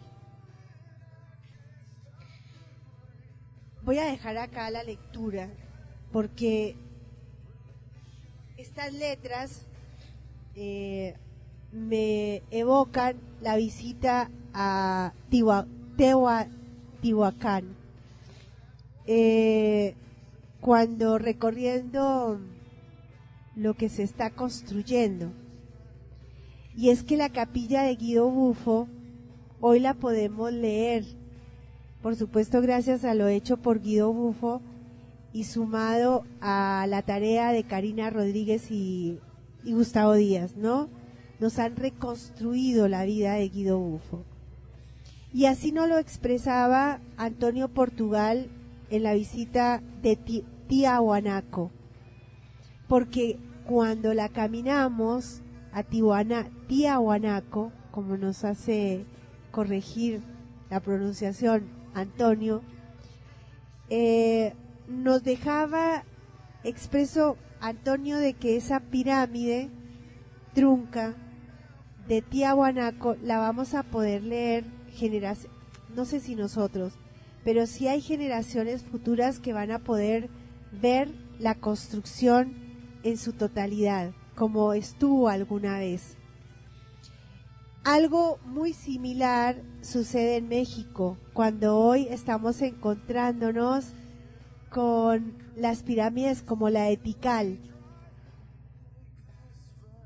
Voy 3.82 3.98
a 3.98 4.04
dejar 4.04 4.36
acá 4.38 4.70
la 4.70 4.82
lectura 4.82 5.50
porque 6.12 6.76
estas 8.56 8.92
letras 8.92 9.66
eh, 10.54 11.16
me 11.72 12.42
evocan 12.50 13.16
la 13.40 13.56
visita 13.56 14.30
a 14.52 15.12
Teotihuacán. 15.96 17.76
Eh, 19.06 19.94
cuando 20.60 21.18
recorriendo 21.18 22.40
lo 23.56 23.74
que 23.74 23.88
se 23.88 24.02
está 24.02 24.30
construyendo. 24.30 25.32
Y 26.78 26.90
es 26.90 27.02
que 27.02 27.16
la 27.16 27.28
capilla 27.28 27.82
de 27.82 27.96
Guido 27.96 28.30
Bufo 28.30 28.86
hoy 29.60 29.80
la 29.80 29.94
podemos 29.94 30.52
leer, 30.52 31.04
por 32.02 32.14
supuesto 32.14 32.62
gracias 32.62 33.04
a 33.04 33.14
lo 33.14 33.26
hecho 33.26 33.56
por 33.56 33.80
Guido 33.80 34.12
Bufo 34.12 34.62
y 35.32 35.42
sumado 35.42 36.24
a 36.40 36.86
la 36.88 37.02
tarea 37.02 37.50
de 37.50 37.64
Karina 37.64 38.10
Rodríguez 38.10 38.70
y, 38.70 39.18
Gustavo 39.64 40.14
Díaz, 40.14 40.56
¿no? 40.56 40.88
Nos 41.40 41.58
han 41.58 41.74
reconstruido 41.74 42.86
la 42.86 43.04
vida 43.04 43.34
de 43.34 43.48
Guido 43.48 43.80
Bufo. 43.80 44.22
Y 45.34 45.46
así 45.46 45.72
nos 45.72 45.88
lo 45.88 45.98
expresaba 45.98 47.00
Antonio 47.16 47.66
Portugal 47.66 48.46
en 48.88 49.02
la 49.02 49.14
visita 49.14 49.82
de 50.00 50.14
Ti- 50.14 50.44
Tiahuanaco. 50.68 51.72
Porque 52.86 53.36
cuando 53.66 54.14
la 54.14 54.28
caminamos 54.28 55.42
a 55.78 55.84
Tihuana, 55.84 56.50
Tiahuanaco, 56.66 57.70
como 57.92 58.16
nos 58.16 58.44
hace 58.44 59.04
corregir 59.52 60.22
la 60.70 60.80
pronunciación 60.80 61.68
Antonio, 61.94 62.62
eh, 63.88 64.54
nos 64.88 65.22
dejaba 65.22 66.02
expreso 66.64 67.36
Antonio 67.60 68.18
de 68.18 68.34
que 68.34 68.56
esa 68.56 68.80
pirámide 68.80 69.70
trunca 70.52 71.14
de 72.08 72.22
Tiahuanaco 72.22 73.14
la 73.22 73.38
vamos 73.38 73.74
a 73.74 73.84
poder 73.84 74.24
leer 74.24 74.64
generación, 74.90 75.52
no 75.94 76.04
sé 76.04 76.18
si 76.18 76.34
nosotros, 76.34 76.94
pero 77.44 77.66
sí 77.66 77.86
hay 77.86 78.00
generaciones 78.00 78.82
futuras 78.82 79.38
que 79.38 79.52
van 79.52 79.70
a 79.70 79.78
poder 79.78 80.28
ver 80.72 81.08
la 81.38 81.54
construcción 81.54 82.52
en 83.04 83.16
su 83.16 83.32
totalidad, 83.32 84.10
como 84.38 84.72
estuvo 84.72 85.28
alguna 85.28 85.80
vez. 85.80 86.16
Algo 87.82 88.38
muy 88.44 88.72
similar 88.72 89.60
sucede 89.82 90.36
en 90.36 90.46
México, 90.46 91.18
cuando 91.32 91.76
hoy 91.76 92.06
estamos 92.08 92.62
encontrándonos 92.62 93.94
con 94.70 95.34
las 95.56 95.82
pirámides 95.82 96.42
como 96.42 96.70
la 96.70 96.84
de 96.84 96.96
Tikal. 96.96 97.58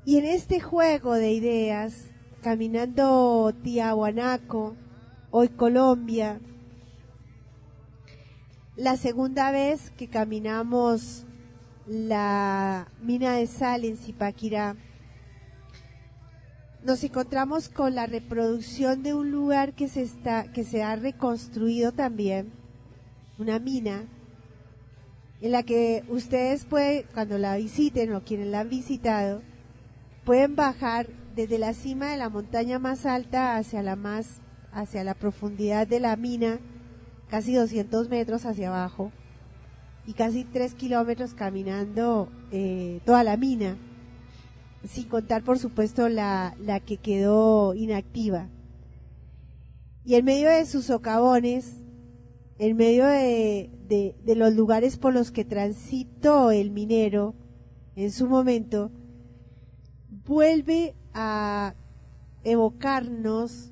Y 0.03 0.17
en 0.17 0.25
este 0.25 0.59
juego 0.59 1.13
de 1.13 1.31
ideas, 1.31 2.07
caminando 2.41 3.53
Tiahuanaco, 3.61 4.75
hoy 5.29 5.49
Colombia, 5.49 6.41
la 8.75 8.97
segunda 8.97 9.51
vez 9.51 9.91
que 9.91 10.07
caminamos 10.07 11.27
la 11.87 12.87
mina 13.01 13.33
de 13.33 13.47
sal 13.47 13.85
en 13.85 13.97
Zipaquirá, 13.97 14.75
nos 16.83 17.03
encontramos 17.03 17.69
con 17.69 17.95
la 17.95 18.07
reproducción 18.07 19.03
de 19.03 19.13
un 19.13 19.31
lugar 19.31 19.73
que 19.73 19.87
se 19.87 20.01
está, 20.01 20.51
que 20.51 20.63
se 20.63 20.83
ha 20.83 20.95
reconstruido 20.95 21.93
también, 21.93 22.51
una 23.37 23.59
mina, 23.59 24.05
en 25.41 25.51
la 25.51 25.63
que 25.63 26.03
ustedes 26.09 26.65
pueden, 26.65 27.05
cuando 27.13 27.37
la 27.37 27.55
visiten 27.57 28.13
o 28.13 28.23
quienes 28.23 28.47
la 28.47 28.61
han 28.61 28.69
visitado, 28.69 29.41
pueden 30.25 30.55
bajar 30.55 31.07
desde 31.35 31.57
la 31.57 31.73
cima 31.73 32.11
de 32.11 32.17
la 32.17 32.29
montaña 32.29 32.79
más 32.79 33.05
alta 33.05 33.57
hacia 33.57 33.81
la 33.81 33.95
más, 33.95 34.41
hacia 34.71 35.03
la 35.03 35.13
profundidad 35.13 35.87
de 35.87 35.99
la 35.99 36.15
mina, 36.15 36.59
casi 37.29 37.55
200 37.55 38.09
metros 38.09 38.45
hacia 38.45 38.69
abajo, 38.69 39.11
y 40.05 40.13
casi 40.13 40.43
3 40.43 40.73
kilómetros 40.73 41.33
caminando 41.33 42.29
eh, 42.51 42.99
toda 43.05 43.23
la 43.23 43.37
mina, 43.37 43.77
sin 44.85 45.07
contar 45.07 45.43
por 45.43 45.59
supuesto 45.59 46.09
la, 46.09 46.55
la 46.59 46.79
que 46.79 46.97
quedó 46.97 47.73
inactiva. 47.73 48.49
Y 50.05 50.15
en 50.15 50.25
medio 50.25 50.49
de 50.49 50.65
sus 50.65 50.85
socavones, 50.85 51.81
en 52.59 52.75
medio 52.75 53.05
de, 53.05 53.69
de, 53.87 54.15
de 54.23 54.35
los 54.35 54.53
lugares 54.53 54.97
por 54.97 55.13
los 55.13 55.31
que 55.31 55.45
transitó 55.45 56.51
el 56.51 56.71
minero 56.71 57.33
en 57.95 58.11
su 58.11 58.27
momento, 58.27 58.91
vuelve 60.25 60.95
a 61.13 61.75
evocarnos 62.43 63.71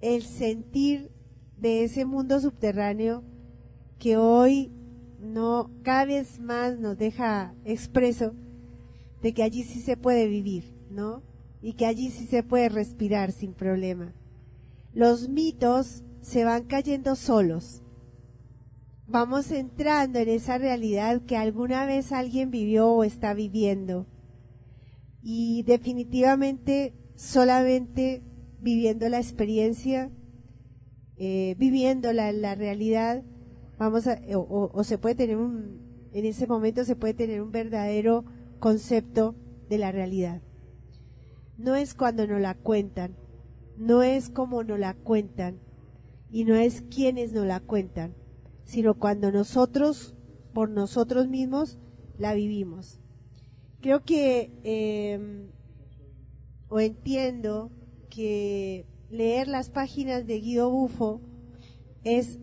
el 0.00 0.22
sentir 0.22 1.12
de 1.58 1.84
ese 1.84 2.04
mundo 2.04 2.40
subterráneo 2.40 3.22
que 3.98 4.16
hoy 4.16 4.72
no 5.20 5.70
cada 5.82 6.06
vez 6.06 6.40
más 6.40 6.78
nos 6.78 6.96
deja 6.96 7.54
expreso 7.64 8.34
de 9.22 9.34
que 9.34 9.42
allí 9.42 9.62
sí 9.62 9.80
se 9.80 9.96
puede 9.96 10.26
vivir, 10.28 10.74
¿no? 10.90 11.22
Y 11.60 11.74
que 11.74 11.86
allí 11.86 12.10
sí 12.10 12.26
se 12.26 12.42
puede 12.42 12.68
respirar 12.68 13.32
sin 13.32 13.52
problema. 13.52 14.14
Los 14.92 15.28
mitos 15.28 16.02
se 16.20 16.44
van 16.44 16.64
cayendo 16.64 17.16
solos. 17.16 17.82
Vamos 19.06 19.50
entrando 19.50 20.18
en 20.20 20.28
esa 20.28 20.56
realidad 20.56 21.22
que 21.26 21.36
alguna 21.36 21.84
vez 21.84 22.12
alguien 22.12 22.50
vivió 22.50 22.88
o 22.88 23.04
está 23.04 23.34
viviendo. 23.34 24.06
Y 25.22 25.64
definitivamente 25.64 26.94
solamente 27.14 28.22
viviendo 28.60 29.08
la 29.08 29.18
experiencia, 29.18 30.10
eh, 31.16 31.54
viviéndola 31.58 32.30
en 32.30 32.40
la 32.40 32.54
realidad, 32.54 33.22
vamos 33.80 34.06
a, 34.06 34.20
o, 34.36 34.70
o- 34.74 34.84
se 34.84 34.98
puede 34.98 35.14
tener 35.14 35.38
un, 35.38 35.80
en 36.12 36.26
ese 36.26 36.46
momento 36.46 36.84
se 36.84 36.96
puede 36.96 37.14
tener 37.14 37.40
un 37.40 37.50
verdadero 37.50 38.26
concepto 38.58 39.34
de 39.70 39.78
la 39.78 39.90
realidad. 39.90 40.42
No 41.56 41.74
es 41.76 41.94
cuando 41.94 42.26
nos 42.26 42.42
la 42.42 42.54
cuentan, 42.54 43.16
no 43.78 44.02
es 44.02 44.28
como 44.28 44.62
nos 44.64 44.78
la 44.78 44.92
cuentan 44.92 45.60
y 46.30 46.44
no 46.44 46.56
es 46.56 46.82
quienes 46.82 47.32
nos 47.32 47.46
la 47.46 47.60
cuentan, 47.60 48.14
sino 48.64 48.98
cuando 48.98 49.32
nosotros, 49.32 50.14
por 50.52 50.68
nosotros 50.68 51.26
mismos, 51.26 51.78
la 52.18 52.34
vivimos. 52.34 53.00
Creo 53.80 54.04
que, 54.04 54.52
eh, 54.62 55.48
o 56.68 56.80
entiendo 56.80 57.70
que 58.10 58.84
leer 59.08 59.48
las 59.48 59.70
páginas 59.70 60.26
de 60.26 60.38
Guido 60.38 60.70
Bufo 60.70 61.22
es 62.04 62.38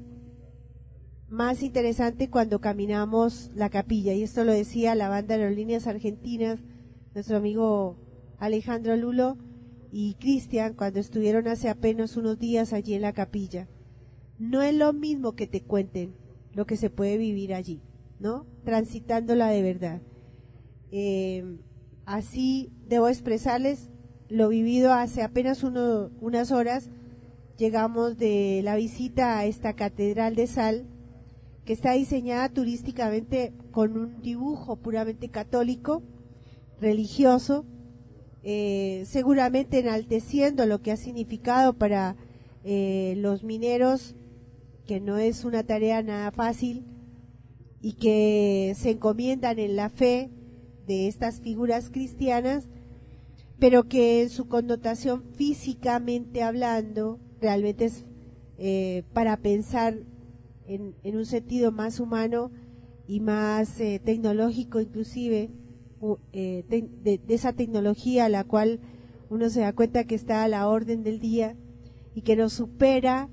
más 1.29 1.61
interesante 1.61 2.29
cuando 2.29 2.61
caminamos 2.61 3.51
la 3.53 3.69
capilla. 3.69 4.13
Y 4.13 4.23
esto 4.23 4.43
lo 4.43 4.53
decía 4.53 4.95
la 4.95 5.09
banda 5.09 5.37
de 5.37 5.43
aerolíneas 5.43 5.87
argentinas, 5.87 6.59
nuestro 7.13 7.37
amigo 7.37 7.97
Alejandro 8.39 8.95
Lulo 8.95 9.37
y 9.91 10.15
Cristian, 10.15 10.73
cuando 10.73 10.99
estuvieron 10.99 11.47
hace 11.47 11.69
apenas 11.69 12.17
unos 12.17 12.39
días 12.39 12.73
allí 12.73 12.93
en 12.93 13.01
la 13.01 13.13
capilla. 13.13 13.67
No 14.39 14.61
es 14.61 14.75
lo 14.75 14.93
mismo 14.93 15.35
que 15.35 15.47
te 15.47 15.63
cuenten 15.63 16.15
lo 16.53 16.65
que 16.65 16.77
se 16.77 16.89
puede 16.89 17.17
vivir 17.17 17.53
allí, 17.53 17.81
¿no? 18.19 18.45
Transitándola 18.63 19.49
de 19.49 19.61
verdad. 19.61 20.01
Eh, 20.91 21.59
así 22.05 22.71
debo 22.87 23.09
expresarles 23.09 23.89
lo 24.29 24.49
vivido 24.49 24.93
hace 24.93 25.23
apenas 25.23 25.63
unas 25.63 26.51
horas. 26.51 26.89
Llegamos 27.57 28.17
de 28.17 28.61
la 28.63 28.75
visita 28.75 29.39
a 29.39 29.45
esta 29.45 29.73
catedral 29.73 30.35
de 30.35 30.47
sal 30.47 30.85
que 31.67 31.73
está 31.73 31.91
diseñada 31.91 32.47
turísticamente 32.47 33.51
con 33.71 33.97
un 33.97 34.21
dibujo 34.21 34.77
puramente 34.77 35.27
católico, 35.27 36.01
religioso, 36.79 37.65
eh, 38.41 39.03
seguramente 39.05 39.79
enalteciendo 39.79 40.65
lo 40.65 40.81
que 40.81 40.93
ha 40.93 40.95
significado 40.95 41.73
para 41.73 42.15
eh, 42.63 43.15
los 43.17 43.43
mineros, 43.43 44.15
que 44.87 45.01
no 45.01 45.17
es 45.17 45.43
una 45.43 45.63
tarea 45.63 46.01
nada 46.01 46.31
fácil 46.31 46.85
y 47.81 47.95
que 47.95 48.73
se 48.77 48.91
encomiendan 48.91 49.59
en 49.59 49.75
la 49.75 49.89
fe 49.89 50.31
de 50.87 51.09
estas 51.09 51.41
figuras 51.41 51.89
cristianas, 51.89 52.69
pero 53.59 53.89
que 53.89 54.21
en 54.21 54.29
su 54.29 54.47
connotación 54.47 55.25
físicamente 55.33 56.43
hablando 56.43 57.19
realmente 57.41 57.85
es 57.85 58.05
eh, 58.57 59.03
para 59.11 59.35
pensar 59.35 59.97
en, 60.67 61.15
un 61.15 61.25
sentido 61.25 61.71
más 61.71 61.99
humano 61.99 62.51
y 63.07 63.19
más 63.19 63.79
eh, 63.79 64.01
tecnológico 64.03 64.81
inclusive 64.81 65.49
eh, 66.33 66.65
de, 66.67 67.21
esa 67.29 67.53
tecnología 67.53 68.25
a 68.25 68.29
la 68.29 68.43
cual 68.43 68.79
uno 69.29 69.49
se 69.49 69.61
da 69.61 69.73
cuenta 69.73 70.03
que 70.03 70.15
está 70.15 70.43
a 70.43 70.47
la 70.47 70.67
orden 70.67 71.03
del 71.03 71.19
día 71.19 71.55
y 72.13 72.21
que 72.21 72.35
nos 72.35 72.53
supera 72.53 73.29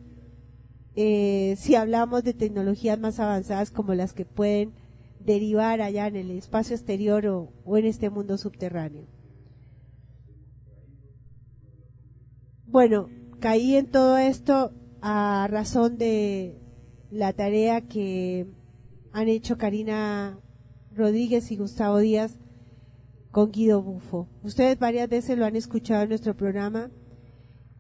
eh, 0.97 1.55
si 1.59 1.74
hablamos 1.74 2.23
de 2.23 2.35
tecnologías 2.35 2.98
más 2.98 3.19
avanzadas 3.19 3.70
como 3.70 3.94
las 3.94 4.12
que 4.12 4.24
pueden 4.24 4.73
derivar 5.19 5.81
allá 5.81 6.06
en 6.06 6.16
el 6.16 6.31
espacio 6.31 6.77
exterior 6.77 7.27
o 7.27 7.77
en 7.77 7.86
este 7.86 8.11
mundo 8.11 8.39
subterráneo. 8.39 9.06
Bueno, 12.66 13.09
caí 13.40 13.77
en 13.77 13.90
todo 13.90 14.19
esto 14.19 14.73
a 15.01 15.47
razón 15.51 15.97
de 15.97 16.64
la 17.15 17.32
tarea 17.32 17.81
que 17.82 18.47
han 19.12 19.28
hecho 19.28 19.57
Karina 19.57 20.36
Rodríguez 20.95 21.52
y 21.52 21.57
Gustavo 21.57 21.99
Díaz 21.99 22.36
con 23.31 23.52
Guido 23.52 23.83
Bufo. 23.83 24.28
Ustedes 24.43 24.78
varias 24.78 25.09
veces 25.09 25.39
lo 25.39 25.44
han 25.44 25.55
escuchado 25.55 26.02
en 26.02 26.09
nuestro 26.09 26.36
programa 26.36 26.91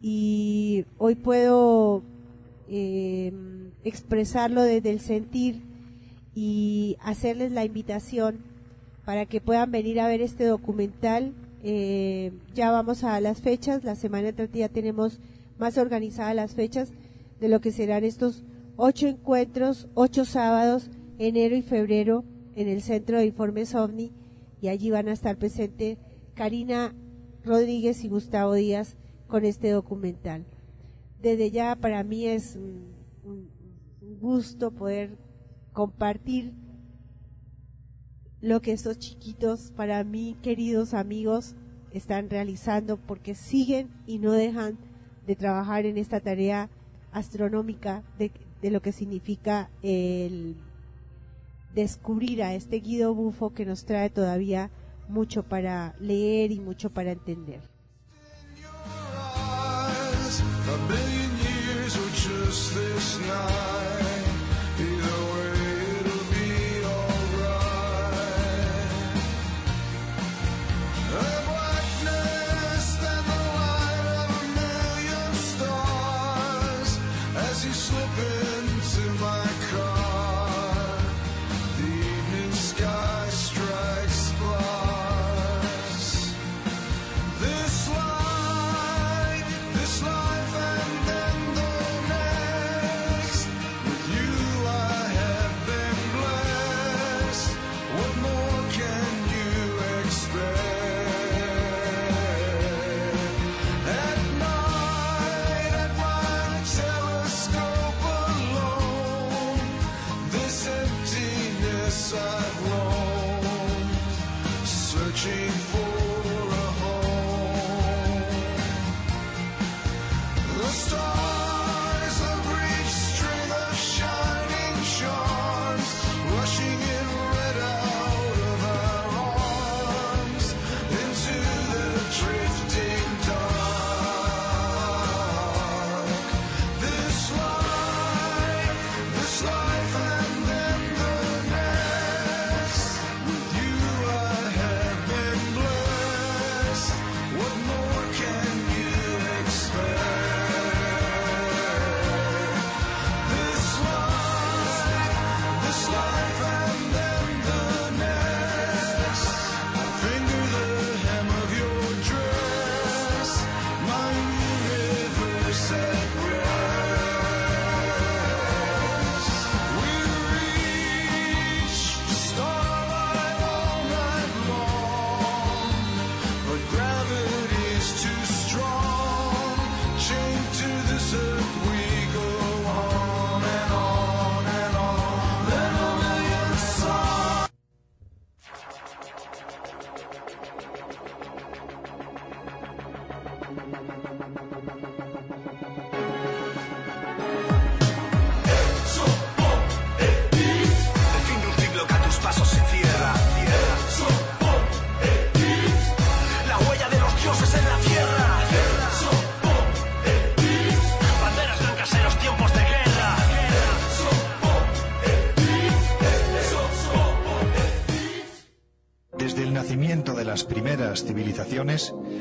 y 0.00 0.84
hoy 0.98 1.16
puedo 1.16 2.04
eh, 2.68 3.32
expresarlo 3.82 4.62
desde 4.62 4.90
el 4.90 5.00
sentir 5.00 5.62
y 6.32 6.96
hacerles 7.00 7.50
la 7.50 7.64
invitación 7.64 8.38
para 9.04 9.26
que 9.26 9.40
puedan 9.40 9.72
venir 9.72 9.98
a 9.98 10.06
ver 10.06 10.20
este 10.20 10.44
documental. 10.44 11.34
Eh, 11.64 12.32
ya 12.54 12.70
vamos 12.70 13.02
a 13.02 13.20
las 13.20 13.40
fechas, 13.40 13.82
la 13.82 13.96
semana 13.96 14.28
entrante 14.28 14.60
ya 14.60 14.68
tenemos 14.68 15.18
más 15.58 15.76
organizadas 15.76 16.36
las 16.36 16.54
fechas 16.54 16.92
de 17.40 17.48
lo 17.48 17.60
que 17.60 17.72
serán 17.72 18.04
estos 18.04 18.44
ocho 18.76 19.06
encuentros, 19.06 19.88
ocho 19.94 20.24
sábados, 20.24 20.90
enero 21.18 21.56
y 21.56 21.62
febrero, 21.62 22.24
en 22.54 22.68
el 22.68 22.82
Centro 22.82 23.18
de 23.18 23.26
Informes 23.26 23.74
OVNI, 23.74 24.12
y 24.60 24.68
allí 24.68 24.90
van 24.90 25.08
a 25.08 25.12
estar 25.12 25.36
presentes 25.36 25.98
Karina 26.34 26.94
Rodríguez 27.44 28.04
y 28.04 28.08
Gustavo 28.08 28.54
Díaz 28.54 28.96
con 29.26 29.44
este 29.44 29.70
documental. 29.70 30.44
Desde 31.20 31.50
ya 31.50 31.76
para 31.76 32.02
mí 32.04 32.26
es 32.26 32.56
un, 32.56 32.94
gusto 34.20 34.70
poder 34.70 35.18
compartir 35.72 36.54
lo 38.40 38.62
que 38.62 38.72
estos 38.72 38.98
chiquitos, 38.98 39.72
para 39.72 40.02
mí 40.04 40.36
queridos 40.42 40.94
amigos, 40.94 41.54
están 41.92 42.30
realizando 42.30 42.96
porque 42.96 43.34
siguen 43.34 43.90
y 44.06 44.18
no 44.18 44.32
dejan 44.32 44.78
de 45.26 45.36
trabajar 45.36 45.84
en 45.84 45.98
esta 45.98 46.20
tarea 46.20 46.70
astronómica 47.12 48.02
de, 48.18 48.30
de 48.64 48.70
lo 48.70 48.80
que 48.80 48.92
significa 48.92 49.68
el 49.82 50.56
descubrir 51.74 52.42
a 52.42 52.54
este 52.54 52.76
Guido 52.80 53.14
Bufo 53.14 53.52
que 53.52 53.66
nos 53.66 53.84
trae 53.84 54.08
todavía 54.08 54.70
mucho 55.06 55.42
para 55.42 55.94
leer 56.00 56.50
y 56.50 56.60
mucho 56.60 56.88
para 56.88 57.12
entender. 57.12 57.60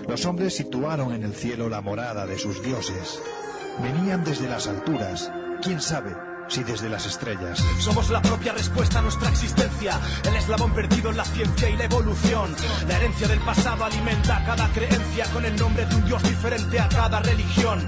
Los 0.08 0.26
hombres 0.26 0.56
situaron 0.56 1.14
en 1.14 1.24
el 1.24 1.34
cielo 1.34 1.68
la 1.68 1.82
morada 1.82 2.28
de 2.28 2.38
sus 2.38 2.62
dioses. 2.62 3.20
Venían 3.82 4.24
desde 4.24 4.48
las 4.48 4.68
alturas, 4.68 5.32
quién 5.64 5.82
sabe, 5.82 6.16
si 6.48 6.64
desde 6.64 6.88
las 6.90 7.06
estrellas? 7.08 7.60
Somos 7.80 8.10
la 8.12 8.22
propia 8.22 8.54
respuesta 8.54 9.00
a 9.00 9.02
nuestra 9.02 9.30
existencia, 9.30 10.00
el 10.28 10.36
eslabón 10.36 10.72
perdido 10.74 11.10
en 11.10 11.18
la 11.18 11.26
ciencia 11.26 11.70
y 11.70 11.78
la 11.78 11.86
evolución. 11.86 12.56
La 12.88 12.98
herencia 12.98 13.28
del 13.28 13.40
pasado 13.40 13.86
alimenta 13.86 14.44
cada 14.46 14.68
creencia 14.70 15.26
con 15.34 15.46
el 15.46 15.56
nombre 15.56 15.86
de 15.86 15.96
un 15.96 16.06
Dios 16.06 16.22
diferente 16.24 16.80
a 16.80 16.88
cada 16.90 17.20
religión. 17.22 17.88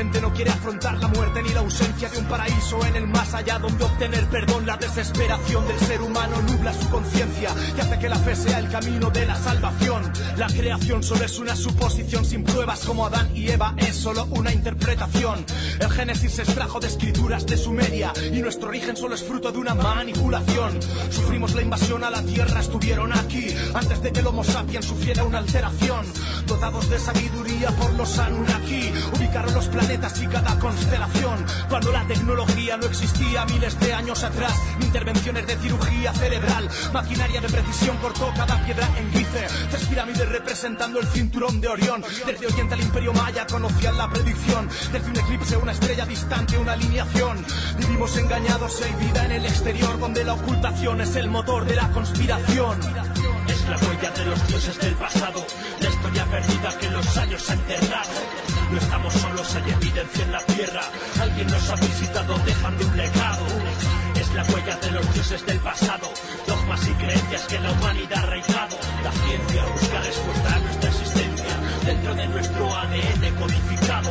Gente 0.00 0.22
no 0.22 0.32
quiere 0.32 0.50
afrontar 0.50 0.96
la 0.98 1.08
muerte 1.08 1.42
ni 1.42 1.50
la 1.50 1.60
ausencia 1.60 2.08
de 2.08 2.16
un 2.16 2.24
paraíso 2.24 2.82
en 2.86 2.96
el 2.96 3.06
más 3.06 3.34
allá 3.34 3.58
donde 3.58 3.84
obtener 3.84 4.26
perdón. 4.30 4.64
La 4.64 4.78
desesperación 4.78 5.68
del 5.68 5.78
ser 5.78 6.00
humano 6.00 6.40
nubla 6.40 6.72
su 6.72 6.88
conciencia 6.88 7.50
y 7.76 7.80
hace 7.82 7.98
que 7.98 8.08
la 8.08 8.16
fe 8.16 8.34
sea 8.34 8.60
el 8.60 8.70
camino 8.70 9.10
de 9.10 9.26
la 9.26 9.36
salvación. 9.36 10.10
La 10.38 10.46
creación 10.46 11.02
solo 11.02 11.26
es 11.26 11.38
una 11.38 11.54
suposición 11.54 12.24
sin 12.24 12.44
pruebas 12.44 12.86
como 12.86 13.04
Adán 13.04 13.28
y 13.36 13.50
Eva 13.50 13.74
es 13.76 13.94
solo 13.94 14.26
una 14.30 14.54
interpretación. 14.54 15.44
El 15.78 15.90
Génesis 15.90 16.32
se 16.32 16.42
extrajo 16.44 16.80
de 16.80 16.86
escrituras 16.86 17.44
de 17.44 17.58
Sumeria 17.58 18.14
y 18.32 18.40
nuestro 18.40 18.70
origen 18.70 18.96
solo 18.96 19.14
es 19.14 19.22
fruto 19.22 19.52
de 19.52 19.58
una 19.58 19.74
manipulación. 19.74 20.80
Sufrimos 21.10 21.54
la 21.54 21.60
invasión 21.60 22.04
a 22.04 22.10
la 22.10 22.22
tierra, 22.22 22.60
estuvieron 22.60 23.12
aquí 23.12 23.54
antes 23.74 24.00
de 24.00 24.12
que 24.12 24.20
el 24.20 24.26
Homo 24.26 24.44
sapiens 24.44 24.86
sufriera 24.86 25.24
una 25.24 25.40
alteración. 25.40 26.06
Dotados 26.46 26.88
de 26.88 26.98
sabiduría 26.98 27.49
por 27.68 27.92
los 27.92 28.18
Anunnaki, 28.18 28.90
ubicaron 29.14 29.52
los 29.52 29.66
planetas 29.68 30.20
y 30.22 30.26
cada 30.26 30.58
constelación. 30.58 31.44
Cuando 31.68 31.92
la 31.92 32.06
tecnología 32.06 32.78
no 32.78 32.86
existía 32.86 33.44
miles 33.44 33.78
de 33.80 33.92
años 33.92 34.24
atrás, 34.24 34.54
intervenciones 34.80 35.46
de 35.46 35.56
cirugía 35.56 36.12
cerebral, 36.14 36.68
maquinaria 36.92 37.40
de 37.40 37.48
precisión 37.48 37.98
cortó 37.98 38.32
cada 38.34 38.64
piedra 38.64 38.88
en 38.96 39.12
Gize. 39.12 39.46
Tres 39.70 39.84
pirámides 39.84 40.28
representando 40.28 41.00
el 41.00 41.06
cinturón 41.08 41.60
de 41.60 41.68
Orión. 41.68 42.02
Desde 42.24 42.46
Oriente 42.46 42.74
al 42.74 42.80
Imperio 42.80 43.12
Maya 43.12 43.46
conocían 43.46 43.98
la 43.98 44.08
predicción. 44.08 44.68
Desde 44.90 45.10
un 45.10 45.18
eclipse, 45.18 45.56
una 45.58 45.72
estrella 45.72 46.06
distante, 46.06 46.56
una 46.56 46.72
alineación. 46.72 47.44
Vivimos 47.78 48.16
engañados, 48.16 48.80
hay 48.80 49.06
vida 49.06 49.26
en 49.26 49.32
el 49.32 49.44
exterior, 49.44 49.98
donde 50.00 50.24
la 50.24 50.32
ocultación 50.32 51.02
es 51.02 51.14
el 51.16 51.28
motor 51.28 51.66
de 51.66 51.76
la 51.76 51.90
conspiración. 51.90 52.80
La 53.70 53.76
huella 53.76 54.10
de 54.10 54.24
los 54.24 54.48
dioses 54.48 54.80
del 54.80 54.94
pasado, 54.96 55.46
la 55.80 55.88
historia 55.88 56.24
perdida 56.24 56.76
que 56.80 56.90
los 56.90 57.16
años 57.16 57.48
ha 57.48 57.54
enterrado. 57.54 58.10
No 58.72 58.78
estamos 58.78 59.14
solos, 59.14 59.54
hay 59.54 59.70
evidencia 59.70 60.24
en 60.24 60.32
la 60.32 60.40
tierra. 60.40 60.80
Alguien 61.20 61.46
nos 61.46 61.70
ha 61.70 61.76
visitado 61.76 62.36
dejando 62.44 62.84
un 62.84 62.96
legado. 62.96 63.46
Es 64.16 64.34
la 64.34 64.42
huella 64.42 64.76
de 64.76 64.90
los 64.90 65.14
dioses 65.14 65.46
del 65.46 65.60
pasado, 65.60 66.08
dogmas 66.48 66.84
y 66.88 66.92
creencias 66.94 67.46
que 67.46 67.60
la 67.60 67.70
humanidad 67.70 68.18
ha 68.18 68.22
arraigado. 68.22 68.76
La 69.04 69.12
ciencia 69.12 69.64
busca 69.66 70.00
respuesta 70.00 70.54
a 70.56 70.58
nuestra 70.58 70.90
existencia 70.90 71.56
dentro 71.84 72.14
de 72.16 72.26
nuestro 72.26 72.74
ADN 72.74 73.34
codificado. 73.38 74.10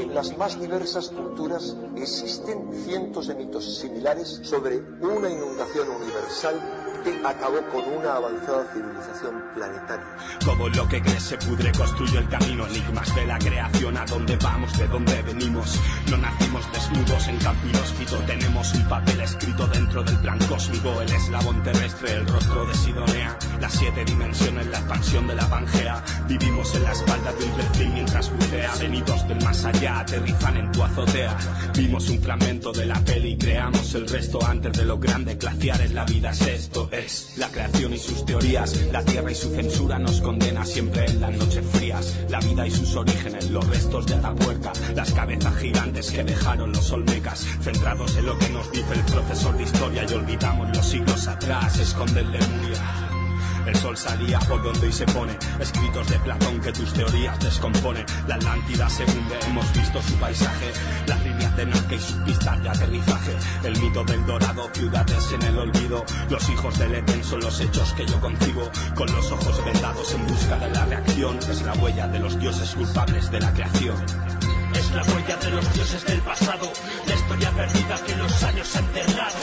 En 0.00 0.14
las 0.14 0.34
más 0.38 0.58
diversas 0.58 1.10
culturas 1.10 1.76
existen 1.96 2.70
cientos 2.86 3.26
de 3.26 3.34
mitos 3.34 3.78
similares 3.78 4.40
sobre 4.42 4.78
una 5.02 5.28
inundación 5.28 5.86
universal 5.90 6.86
acabó 7.24 7.60
con 7.70 7.84
una 7.98 8.14
avanzada 8.14 8.64
civilización 8.72 9.42
planetaria. 9.54 10.06
Todo 10.40 10.68
lo 10.68 10.88
que 10.88 11.00
crece 11.00 11.36
pudre, 11.38 11.72
construye 11.72 12.18
el 12.18 12.28
camino. 12.28 12.66
Enigmas 12.66 13.14
de 13.14 13.26
la 13.26 13.38
creación, 13.38 13.96
a 13.96 14.04
dónde 14.06 14.36
vamos, 14.36 14.76
de 14.78 14.88
dónde 14.88 15.22
venimos. 15.22 15.80
No 16.10 16.16
nacimos 16.16 16.72
desnudos 16.72 17.28
en 17.28 17.38
campo 17.38 17.66
inhóspito. 17.66 18.16
Tenemos 18.26 18.74
un 18.74 18.88
papel 18.88 19.20
escrito 19.20 19.66
dentro 19.68 20.02
del 20.02 20.18
plan 20.18 20.38
cósmico. 20.48 21.00
El 21.00 21.12
eslabón 21.12 21.62
terrestre, 21.62 22.12
el 22.12 22.26
rostro 22.26 22.66
de 22.66 22.74
Sidonea. 22.74 23.38
Las 23.60 23.72
siete 23.72 24.04
dimensiones, 24.04 24.66
la 24.66 24.78
expansión 24.78 25.26
de 25.26 25.34
la 25.34 25.48
Pangea. 25.48 26.02
Vivimos 26.28 26.74
en 26.74 26.82
la 26.82 26.92
espalda 26.92 27.32
de 27.32 27.44
un 27.44 27.56
reptil 27.56 27.88
mientras 27.92 28.30
bucea. 28.30 28.72
Venidos 28.80 29.28
del 29.28 29.44
más 29.44 29.64
allá, 29.64 30.00
aterrizan 30.00 30.56
en 30.56 30.72
tu 30.72 30.82
azotea. 30.82 31.36
Vimos 31.74 32.08
un 32.08 32.20
fragmento 32.20 32.72
de 32.72 32.86
la 32.86 33.00
peli 33.00 33.32
y 33.32 33.38
creamos 33.38 33.94
el 33.94 34.08
resto 34.08 34.44
antes 34.44 34.72
de 34.72 34.84
lo 34.84 34.98
grande. 34.98 35.34
Glaciares, 35.36 35.92
la 35.92 36.04
vida 36.04 36.30
es 36.30 36.40
esto. 36.42 36.88
La 37.36 37.48
creación 37.48 37.92
y 37.92 37.98
sus 37.98 38.24
teorías. 38.24 38.74
La 38.90 39.04
tierra 39.04 39.30
y 39.30 39.34
su 39.34 39.50
censura 39.54 39.98
nos 39.98 40.22
condena 40.22 40.64
siempre 40.64 41.04
en 41.04 41.20
las 41.20 41.36
noches 41.36 41.62
frías. 41.72 42.16
La 42.30 42.40
vida 42.40 42.66
y 42.66 42.70
sus 42.70 42.96
orígenes, 42.96 43.50
los 43.50 43.66
restos 43.68 44.06
de 44.06 44.14
Atapuerca. 44.14 44.72
Las 44.94 45.12
cabezas 45.12 45.54
gigantes 45.56 46.10
que 46.10 46.24
dejaron 46.24 46.72
los 46.72 46.90
olmecas. 46.92 47.46
Centrados 47.60 48.16
en 48.16 48.24
lo 48.24 48.38
que 48.38 48.48
nos 48.48 48.72
dice 48.72 48.94
el 48.94 49.02
profesor 49.12 49.56
de 49.58 49.64
historia 49.64 50.06
y 50.08 50.14
olvidamos 50.14 50.74
los 50.74 50.86
siglos 50.86 51.28
atrás. 51.28 51.78
Esconde 51.78 52.20
el 52.20 52.32
Lemuria. 52.32 53.05
El 53.66 53.76
sol 53.76 53.96
salía 53.96 54.38
por 54.40 54.62
donde 54.62 54.86
hoy 54.86 54.92
se 54.92 55.06
pone. 55.06 55.36
Escritos 55.58 56.08
de 56.08 56.18
Platón 56.20 56.60
que 56.60 56.72
tus 56.72 56.92
teorías 56.92 57.38
descompone. 57.40 58.06
La 58.28 58.36
Atlántida 58.36 58.88
se 58.88 59.04
hemos 59.46 59.72
visto 59.72 60.00
su 60.02 60.14
paisaje. 60.14 60.72
Las 61.06 61.22
líneas 61.24 61.56
de 61.56 61.66
Nazca 61.66 61.94
y 61.94 61.98
sus 61.98 62.16
pistas 62.18 62.62
de 62.62 62.68
aterrizaje. 62.68 63.36
El 63.64 63.80
mito 63.80 64.04
del 64.04 64.24
dorado, 64.24 64.70
ciudades 64.72 65.32
en 65.32 65.42
el 65.42 65.58
olvido. 65.58 66.04
Los 66.30 66.48
hijos 66.48 66.78
del 66.78 66.94
Edén 66.94 67.24
son 67.24 67.40
los 67.40 67.60
hechos 67.60 67.92
que 67.94 68.06
yo 68.06 68.20
concibo. 68.20 68.70
Con 68.94 69.12
los 69.12 69.32
ojos 69.32 69.64
vendados 69.64 70.14
en 70.14 70.26
busca 70.26 70.56
de 70.58 70.70
la 70.70 70.84
reacción. 70.84 71.38
Es 71.38 71.62
la 71.62 71.72
huella 71.74 72.06
de 72.06 72.20
los 72.20 72.38
dioses 72.38 72.74
culpables 72.74 73.30
de 73.30 73.40
la 73.40 73.52
creación. 73.52 74.35
La 74.96 75.02
huella 75.02 75.36
de 75.36 75.50
los 75.50 75.74
dioses 75.74 76.06
del 76.06 76.22
pasado, 76.22 76.72
la 77.06 77.14
historia 77.14 77.50
perdida 77.50 78.00
que 78.06 78.16
los 78.16 78.42
años 78.42 78.76
han 78.76 78.84
enterrado. 78.86 79.36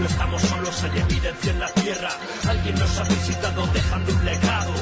No 0.00 0.06
estamos 0.06 0.42
solos, 0.42 0.82
hay 0.82 0.98
evidencia 0.98 1.52
en 1.52 1.60
la 1.60 1.68
tierra. 1.68 2.08
Alguien 2.48 2.74
nos 2.74 2.98
ha 2.98 3.04
visitado 3.04 3.64
dejando 3.68 4.12
un 4.12 4.24
legado. 4.24 4.72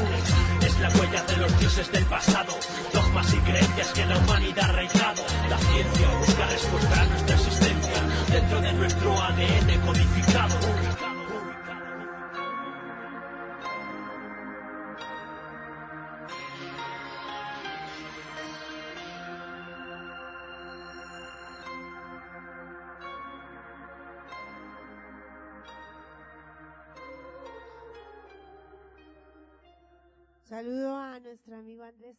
Es 0.63 0.81
la 0.81 0.89
huella 0.89 1.23
de 1.23 1.37
los 1.37 1.61
dioses 1.61 1.93
del 1.93 2.07
pasado, 2.07 2.55
dogmas 2.95 3.35
y 3.35 3.37
creencias 3.41 3.89
que 3.93 4.07
la 4.07 4.17
humanidad 4.17 4.65
ha 4.65 4.69
arraigado. 4.71 5.23
La 5.51 5.59
ciencia 5.59 6.09
busca 6.19 6.47
respuesta 6.47 7.03
a 7.03 7.05
nuestra 7.05 7.37
existencia 7.37 8.03
dentro 8.31 8.61
de 8.63 8.73
nuestro 8.73 9.23
ADN 9.23 9.81
codificado. 9.85 11.16
Saludo 30.49 30.97
a 30.97 31.19
nuestro 31.21 31.57
amigo 31.57 31.83
Andrés. 31.83 32.17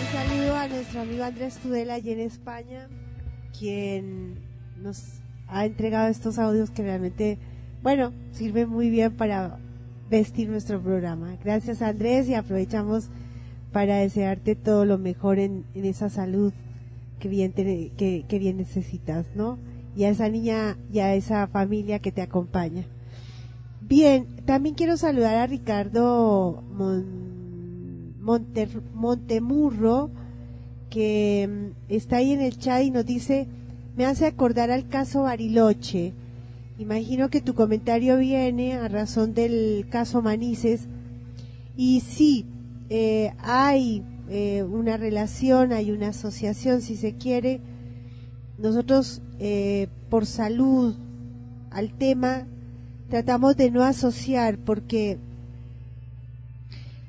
Un 0.00 0.12
saludo 0.12 0.56
a 0.56 0.68
nuestro 0.68 1.00
amigo 1.02 1.24
Andrés 1.24 1.58
Tudela 1.58 1.94
allí 1.94 2.12
en 2.12 2.20
España, 2.20 2.88
quien 3.58 4.36
nos 4.80 5.02
ha 5.48 5.66
entregado 5.66 6.08
estos 6.08 6.38
audios 6.38 6.70
que 6.70 6.82
realmente, 6.82 7.38
bueno, 7.82 8.12
sirven 8.32 8.68
muy 8.70 8.88
bien 8.88 9.12
para 9.16 9.58
vestir 10.08 10.48
nuestro 10.48 10.80
programa. 10.80 11.36
Gracias 11.44 11.82
Andrés 11.82 12.28
y 12.28 12.34
aprovechamos 12.34 13.08
para 13.72 13.96
desearte 13.96 14.54
todo 14.54 14.84
lo 14.86 14.96
mejor 14.98 15.38
en, 15.38 15.64
esa 15.74 16.08
salud 16.08 16.52
que 17.18 17.28
bien, 17.28 17.52
te- 17.52 17.92
que 17.96 18.38
bien 18.38 18.56
necesitas, 18.56 19.26
¿no? 19.34 19.58
Y 19.94 20.04
a 20.04 20.08
esa 20.08 20.28
niña 20.30 20.78
y 20.90 21.00
a 21.00 21.14
esa 21.14 21.46
familia 21.46 21.98
que 21.98 22.10
te 22.12 22.22
acompaña. 22.22 22.84
Bien, 23.94 24.26
también 24.46 24.74
quiero 24.74 24.96
saludar 24.96 25.36
a 25.36 25.46
Ricardo 25.46 26.64
Montemurro, 28.94 30.10
que 30.88 31.46
mm, 31.46 31.92
está 31.92 32.16
ahí 32.16 32.32
en 32.32 32.40
el 32.40 32.56
chat 32.56 32.84
y 32.84 32.90
nos 32.90 33.04
dice, 33.04 33.48
me 33.94 34.06
hace 34.06 34.24
acordar 34.24 34.70
al 34.70 34.88
caso 34.88 35.24
Bariloche. 35.24 36.14
Imagino 36.78 37.28
que 37.28 37.42
tu 37.42 37.52
comentario 37.52 38.16
viene 38.16 38.76
a 38.76 38.88
razón 38.88 39.34
del 39.34 39.86
caso 39.90 40.22
Manises. 40.22 40.88
Y 41.76 42.00
sí, 42.00 42.46
eh, 42.88 43.34
hay 43.40 44.02
eh, 44.30 44.62
una 44.62 44.96
relación, 44.96 45.70
hay 45.70 45.90
una 45.90 46.08
asociación, 46.08 46.80
si 46.80 46.96
se 46.96 47.16
quiere. 47.16 47.60
Nosotros, 48.56 49.20
eh, 49.38 49.88
por 50.08 50.24
salud 50.24 50.94
al 51.70 51.92
tema, 51.92 52.46
tratamos 53.12 53.58
de 53.58 53.70
no 53.70 53.82
asociar 53.82 54.56
porque 54.56 55.18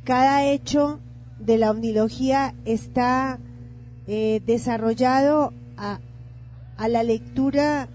cada 0.03 0.43
hecho 0.43 0.99
de 1.39 1.57
la 1.57 1.71
omnilogía 1.71 2.55
está 2.65 3.39
eh, 4.07 4.41
desarrollado 4.45 5.53
a, 5.77 6.01
la 6.89 7.03
lectura 7.03 7.87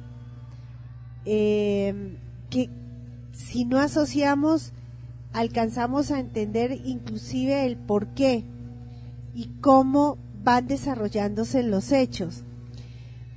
eh, 1.27 2.17
que 2.49 2.71
si 3.33 3.67
no 3.67 3.79
asociamos 3.79 4.73
alcanzamos 5.35 6.11
a 6.11 6.19
entender 6.19 6.81
inclusive 6.87 7.67
el 7.67 7.77
por 7.77 8.07
qué 8.15 8.43
y 9.35 9.49
cómo 9.61 10.17
van 10.43 10.67
desarrollándose 10.67 11.63
los 11.63 11.93
hechos. 11.93 12.43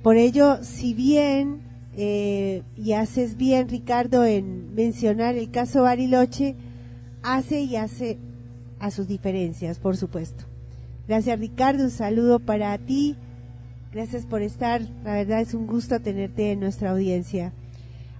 Por 0.02 0.16
ello, 0.16 0.64
si 0.64 0.94
bien, 0.94 1.60
eh, 1.96 2.62
y 2.76 2.92
haces 2.92 3.36
bien 3.36 3.68
Ricardo 3.68 4.24
en 4.24 4.74
mencionar 4.74 5.36
el 5.36 5.50
caso 5.50 5.82
Bariloche, 5.82 6.56
hace 7.22 7.60
y 7.62 7.76
hace 7.76 8.18
a 8.78 8.90
sus 8.90 9.06
diferencias, 9.06 9.78
por 9.78 9.96
supuesto. 9.96 10.44
Gracias 11.06 11.38
Ricardo, 11.38 11.84
un 11.84 11.90
saludo 11.90 12.38
para 12.38 12.76
ti 12.78 13.16
Gracias 13.92 14.24
por 14.24 14.40
estar. 14.40 14.80
La 15.04 15.16
verdad 15.16 15.42
es 15.42 15.52
un 15.52 15.66
gusto 15.66 16.00
tenerte 16.00 16.52
en 16.52 16.60
nuestra 16.60 16.92
audiencia. 16.92 17.52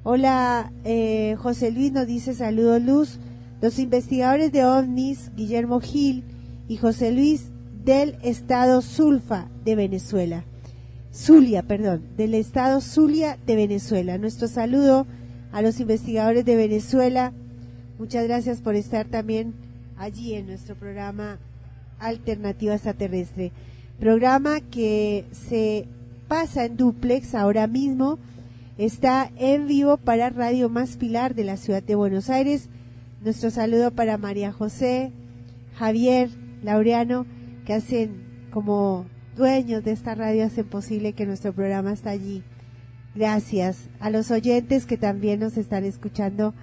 Hola, 0.02 0.70
eh, 0.84 1.34
José 1.38 1.70
Luis 1.70 1.92
nos 1.92 2.06
dice 2.06 2.34
saludos 2.34 2.82
Luz. 2.82 3.18
Los 3.62 3.78
investigadores 3.78 4.52
de 4.52 4.66
OVNIS, 4.66 5.30
Guillermo 5.34 5.80
Gil 5.80 6.24
y 6.68 6.76
José 6.76 7.10
Luis 7.12 7.52
del 7.84 8.18
estado 8.22 8.82
Zulfa 8.82 9.48
de 9.64 9.74
Venezuela. 9.74 10.44
Zulia, 11.14 11.62
perdón, 11.62 12.02
del 12.16 12.34
estado 12.34 12.80
Zulia 12.80 13.38
de 13.46 13.54
Venezuela. 13.54 14.16
Nuestro 14.16 14.48
saludo 14.48 15.06
a 15.52 15.60
los 15.60 15.78
investigadores 15.78 16.44
de 16.46 16.56
Venezuela. 16.56 17.32
Muchas 17.98 18.24
gracias 18.24 18.62
por 18.62 18.76
estar 18.76 19.06
también 19.06 19.52
allí 19.98 20.32
en 20.32 20.46
nuestro 20.46 20.74
programa 20.74 21.38
Alternativa 21.98 22.74
Extraterrestre. 22.74 23.52
Programa 24.00 24.60
que 24.60 25.26
se 25.32 25.86
pasa 26.28 26.64
en 26.64 26.78
duplex 26.78 27.34
ahora 27.34 27.66
mismo. 27.66 28.18
Está 28.78 29.30
en 29.36 29.66
vivo 29.66 29.98
para 29.98 30.30
Radio 30.30 30.70
Más 30.70 30.96
Pilar 30.96 31.34
de 31.34 31.44
la 31.44 31.58
ciudad 31.58 31.82
de 31.82 31.94
Buenos 31.94 32.30
Aires. 32.30 32.70
Nuestro 33.22 33.50
saludo 33.50 33.90
para 33.90 34.16
María 34.16 34.50
José, 34.50 35.12
Javier, 35.76 36.30
Laureano, 36.62 37.26
que 37.66 37.74
hacen 37.74 38.48
como 38.50 39.04
dueños 39.36 39.84
de 39.84 39.92
esta 39.92 40.14
radio, 40.14 40.44
hacen 40.44 40.66
posible 40.66 41.12
que 41.12 41.26
nuestro 41.26 41.52
programa 41.52 41.92
está 41.92 42.10
allí. 42.10 42.42
Gracias 43.14 43.88
a 44.00 44.10
los 44.10 44.30
oyentes 44.30 44.86
que 44.86 44.96
también 44.96 45.40
nos 45.40 45.56
están 45.56 45.84
escuchando, 45.84 46.54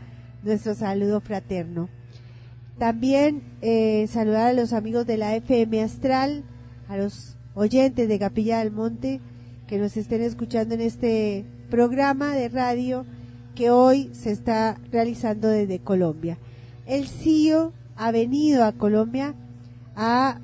nuestro 0.43 0.73
saludo 0.75 1.21
fraterno. 1.21 1.89
También 2.77 3.43
eh, 3.61 4.07
saludar 4.07 4.47
a 4.47 4.53
los 4.53 4.73
amigos 4.73 5.05
de 5.05 5.17
la 5.17 5.35
FM 5.35 5.83
Astral, 5.83 6.43
a 6.87 6.97
los 6.97 7.35
oyentes 7.53 8.07
de 8.07 8.19
Capilla 8.19 8.59
del 8.59 8.71
Monte 8.71 9.19
que 9.67 9.77
nos 9.77 9.97
estén 9.97 10.21
escuchando 10.23 10.73
en 10.73 10.81
este 10.81 11.45
programa 11.69 12.33
de 12.33 12.49
radio 12.49 13.05
que 13.53 13.69
hoy 13.69 14.09
se 14.13 14.31
está 14.31 14.79
realizando 14.91 15.47
desde 15.47 15.77
Colombia. 15.77 16.39
El 16.87 17.07
CIO 17.07 17.73
ha 17.95 18.11
venido 18.11 18.63
a 18.63 18.71
Colombia 18.71 19.35
a, 19.95 20.39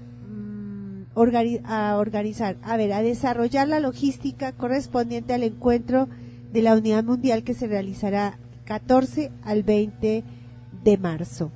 a 1.15 1.97
organizar, 1.97 2.57
a 2.61 2.77
ver, 2.77 2.93
a 2.93 3.01
desarrollar 3.01 3.67
la 3.67 3.79
logística 3.79 4.51
correspondiente 4.51 5.33
al 5.33 5.43
encuentro 5.43 6.09
de 6.51 6.61
la 6.61 6.75
Unidad 6.75 7.03
Mundial 7.03 7.43
que 7.43 7.53
se 7.53 7.67
realizará 7.67 8.37
14 8.65 9.31
al 9.43 9.63
20 9.63 10.23
de 10.83 10.97
marzo. 10.97 11.51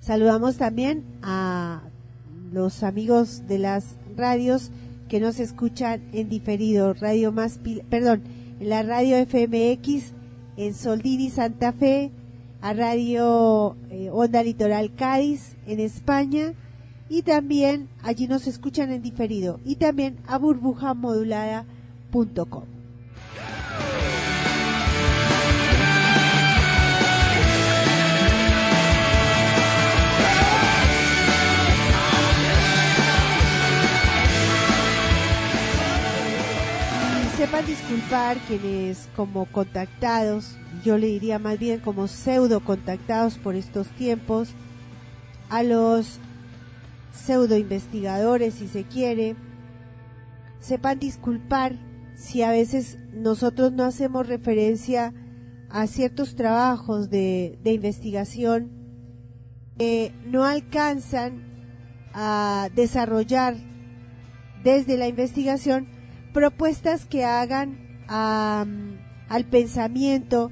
Saludamos 0.00 0.56
también 0.56 1.04
a 1.22 1.82
los 2.52 2.82
amigos 2.82 3.48
de 3.48 3.58
las 3.58 3.96
radios 4.16 4.70
que 5.08 5.20
nos 5.20 5.40
escuchan 5.40 6.02
en 6.12 6.28
diferido, 6.28 6.94
Radio 6.94 7.32
Más, 7.32 7.58
perdón, 7.90 8.22
la 8.60 8.82
radio 8.82 9.16
FMX 9.26 10.12
en 10.56 10.74
Soldini 10.74 11.30
Santa 11.30 11.72
Fe, 11.72 12.12
a 12.60 12.72
Radio 12.72 13.76
eh, 13.90 14.10
Onda 14.12 14.42
Litoral 14.42 14.94
Cádiz 14.94 15.56
en 15.66 15.80
España 15.80 16.54
y 17.08 17.22
también 17.22 17.88
allí 18.02 18.26
nos 18.26 18.46
escuchan 18.46 18.92
en 18.92 19.00
diferido 19.02 19.58
y 19.64 19.76
también 19.76 20.18
a 20.26 20.36
burbujamodulada.com. 20.38 22.64
Sepan 37.36 37.66
disculpar 37.66 38.38
quienes 38.48 39.10
como 39.14 39.44
contactados, 39.44 40.56
yo 40.82 40.96
le 40.96 41.08
diría 41.08 41.38
más 41.38 41.58
bien 41.58 41.80
como 41.80 42.08
pseudo 42.08 42.60
contactados 42.60 43.36
por 43.36 43.54
estos 43.54 43.88
tiempos, 43.88 44.48
a 45.50 45.62
los 45.62 46.18
pseudo 47.16 47.56
investigadores 47.56 48.54
si 48.54 48.68
se 48.68 48.84
quiere, 48.84 49.36
sepan 50.60 50.98
disculpar 50.98 51.76
si 52.14 52.42
a 52.42 52.50
veces 52.50 52.98
nosotros 53.12 53.72
no 53.72 53.84
hacemos 53.84 54.26
referencia 54.26 55.12
a 55.68 55.86
ciertos 55.86 56.34
trabajos 56.34 57.10
de, 57.10 57.58
investigación 57.64 58.70
que 59.78 60.14
no 60.26 60.44
alcanzan 60.44 61.44
a 62.14 62.68
desarrollar 62.74 63.56
desde 64.64 64.96
la 64.96 65.06
investigación 65.08 65.88
propuestas 66.32 67.04
que 67.04 67.24
hagan 67.24 68.04
al 68.08 69.44
pensamiento 69.50 70.50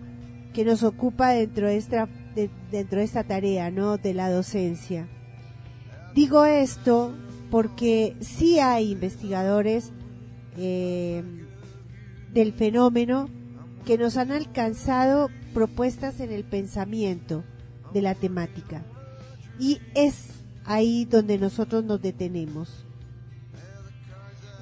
que 0.52 0.64
nos 0.64 0.82
ocupa 0.82 1.30
dentro 1.30 1.66
de 1.68 1.76
esta, 1.76 2.08
de- 2.34 2.50
dentro 2.70 2.98
de 2.98 3.04
esta 3.04 3.24
tarea, 3.24 3.70
¿no? 3.70 3.96
De 3.96 4.14
la 4.14 4.30
docencia. 4.30 5.08
Digo 6.14 6.44
esto 6.44 7.12
porque 7.50 8.16
sí 8.20 8.58
hay 8.60 8.92
investigadores 8.92 9.90
eh, 10.56 11.22
del 12.32 12.52
fenómeno 12.52 13.28
que 13.84 13.98
nos 13.98 14.16
han 14.16 14.30
alcanzado 14.30 15.28
propuestas 15.52 16.20
en 16.20 16.32
el 16.32 16.44
pensamiento 16.44 17.44
de 17.92 18.02
la 18.02 18.14
temática. 18.14 18.82
Y 19.58 19.80
es 19.94 20.28
ahí 20.64 21.04
donde 21.04 21.38
nosotros 21.38 21.84
nos 21.84 22.00
detenemos. 22.00 22.84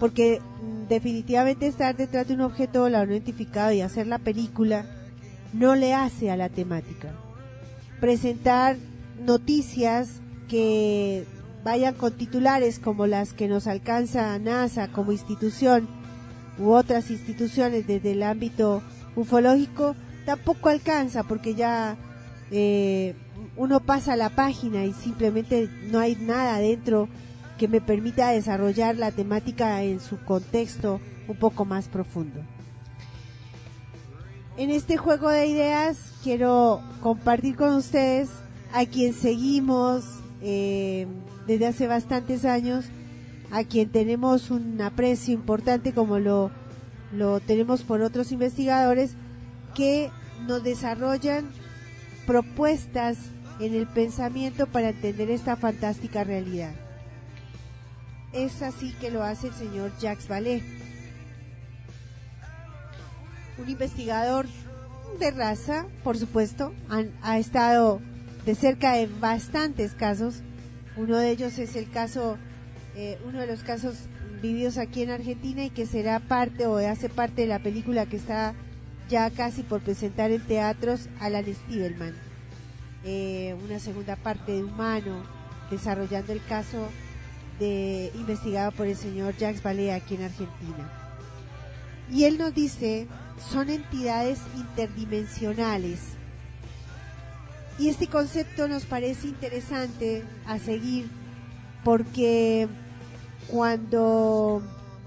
Porque 0.00 0.40
mm, 0.40 0.89
definitivamente 0.89 1.66
estar 1.66 1.97
detrás 1.97 2.28
de 2.28 2.34
un 2.34 2.40
objeto 2.40 2.81
volador 2.81 3.08
no 3.08 3.14
identificado 3.14 3.72
y 3.72 3.81
hacer 3.81 4.06
la 4.06 4.18
película 4.18 4.86
no 5.52 5.76
le 5.76 5.94
hace 5.94 6.31
a 6.31 6.36
la 6.36 6.48
temática. 6.48 7.12
Presentar 8.00 8.76
noticias 9.24 10.20
que 10.48 11.24
vayan 11.65 11.94
con 11.94 12.12
titulares 12.12 12.78
como 12.78 13.07
las 13.07 13.32
que 13.32 13.49
nos 13.49 13.66
alcanza 13.66 14.39
NASA 14.39 14.89
como 14.89 15.12
institución 15.12 15.89
u 16.58 16.73
otras 16.73 17.10
instituciones 17.10 17.86
desde 17.86 18.12
el 18.12 18.23
ámbito 18.23 18.82
ufológico 19.16 19.94
tampoco 20.26 20.68
alcanza 20.68 21.23
porque 21.23 21.55
ya 21.55 21.97
eh, 22.50 23.15
uno 23.57 23.81
pasa 23.81 24.16
la 24.16 24.31
página 24.31 24.84
y 24.84 24.92
simplemente 24.92 25.68
no 25.91 25.99
hay 25.99 26.16
nada 26.16 26.58
dentro 26.58 27.08
que 27.58 27.68
me 27.68 27.81
permita 27.81 28.31
desarrollar 28.31 28.97
la 28.97 29.10
temática 29.10 29.82
en 29.82 30.00
su 30.00 30.18
contexto 30.24 31.00
un 31.28 31.36
poco 31.36 31.65
más 31.65 31.89
profundo. 31.89 32.41
En 34.57 34.70
este 34.70 34.97
juego 34.97 35.31
de 35.31 35.47
ideas 35.47 36.12
quiero 36.23 36.82
compartir 37.00 37.57
con 37.57 37.74
ustedes 37.74 38.31
a 38.73 38.84
quien 38.84 39.15
seguimos 39.15 40.05
eh, 40.42 41.07
desde 41.47 41.67
hace 41.67 41.87
bastantes 41.87 42.45
años, 42.45 42.85
a 43.51 43.65
quien 43.65 43.91
tenemos 43.91 44.51
un 44.51 44.81
aprecio 44.81 45.35
importante 45.35 45.93
como 45.93 46.19
lo, 46.19 46.51
lo 47.12 47.41
tenemos 47.41 47.83
por 47.83 48.01
otros 48.01 48.33
investigadores 48.33 49.15
que 49.75 50.11
nos 50.47 50.62
desarrollan 50.62 51.51
propuestas 52.27 53.19
en 53.61 53.75
el 53.75 53.87
pensamiento 53.87 54.67
para 54.67 54.91
entender 54.91 55.31
esta 55.31 55.57
fantástica 55.57 56.25
realidad. 56.25 56.73
Es 58.33 58.62
así 58.62 58.95
que 59.01 59.11
lo 59.11 59.23
hace 59.23 59.49
el 59.49 59.55
señor 59.55 59.93
Jacques 60.01 60.29
Vallée, 60.29 60.62
un 63.59 63.69
investigador 63.69 64.47
de 65.21 65.31
raza, 65.31 65.85
por 66.03 66.17
supuesto, 66.17 66.73
han- 66.89 67.11
ha 67.23 67.39
estado 67.39 68.01
de 68.47 68.55
cerca 68.55 68.95
de 68.95 69.07
bastantes 69.07 69.93
casos. 69.95 70.43
Uno 70.97 71.17
de 71.17 71.31
ellos 71.31 71.59
es 71.59 71.77
el 71.77 71.91
caso, 71.91 72.37
eh, 72.95 73.19
uno 73.27 73.41
de 73.41 73.47
los 73.47 73.62
casos 73.62 73.95
vividos 74.43 74.77
aquí 74.77 75.03
en 75.03 75.11
Argentina 75.11 75.65
y 75.65 75.71
que 75.71 75.87
será 75.87 76.21
parte 76.21 76.67
o 76.67 76.77
hace 76.77 77.09
parte 77.09 77.43
de 77.43 77.49
la 77.49 77.61
película 77.61 78.07
que 78.07 78.17
está 78.17 78.55
ya 79.09 79.31
casi 79.31 79.62
por 79.62 79.81
presentar 79.81 80.31
en 80.31 80.41
teatros, 80.43 81.09
Alan 81.21 81.45
Stiebelman. 81.45 82.15
Eh, 83.05 83.57
una 83.65 83.79
segunda 83.79 84.17
parte 84.17 84.53
de 84.53 84.65
Humano, 84.65 85.23
desarrollando 85.71 86.33
el 86.33 86.45
caso 86.45 86.89
de 87.59 88.11
investigado 88.15 88.73
por 88.73 88.87
el 88.87 88.97
señor 88.97 89.37
Jacques 89.37 89.62
Vallée 89.62 89.93
aquí 89.93 90.15
en 90.15 90.23
Argentina. 90.23 90.91
Y 92.11 92.25
él 92.25 92.39
nos 92.39 92.55
dice, 92.55 93.09
son 93.51 93.71
entidades 93.71 94.41
interdimensionales. 94.57 96.01
Y 97.83 97.89
este 97.89 98.07
concepto 98.07 98.69
nos 98.69 98.85
parece 98.85 99.27
interesante 99.27 100.23
a 100.47 100.61
seguir 100.61 101.11
porque 101.83 102.69
cuando 103.49 104.62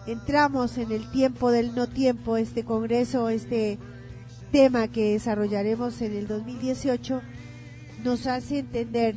entramos 0.06 0.78
en 0.78 0.92
el 0.92 1.10
tiempo 1.10 1.52
del 1.52 1.74
no 1.74 1.88
tiempo, 1.88 2.36
este 2.36 2.66
congreso, 2.66 3.30
este 3.30 3.80
tema 4.52 4.90
que 4.90 5.14
desarrollaremos 5.14 6.02
en 6.02 6.18
el 6.18 6.28
2018, 6.28 7.22
nos 8.04 8.28
hace 8.28 8.60
entender 8.60 9.16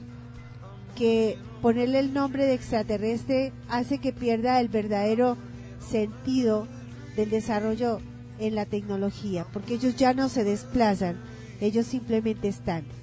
que 0.95 1.37
ponerle 1.61 1.99
el 1.99 2.15
nombre 2.15 2.47
de 2.47 2.55
extraterrestre 2.55 3.53
hace 3.69 3.99
que 3.99 4.13
pierda 4.13 4.61
el 4.61 4.69
verdadero 4.69 5.37
sentido 5.81 6.69
del 7.17 7.29
desarrollo 7.29 7.99
en 8.39 8.55
la 8.55 8.67
tecnología, 8.67 9.47
porque 9.53 9.75
ellos 9.75 9.97
ya 9.97 10.15
no 10.15 10.29
se 10.29 10.45
desplazan, 10.45 11.17
ellos 11.61 11.87
simplemente 11.87 12.47
están. 12.47 12.98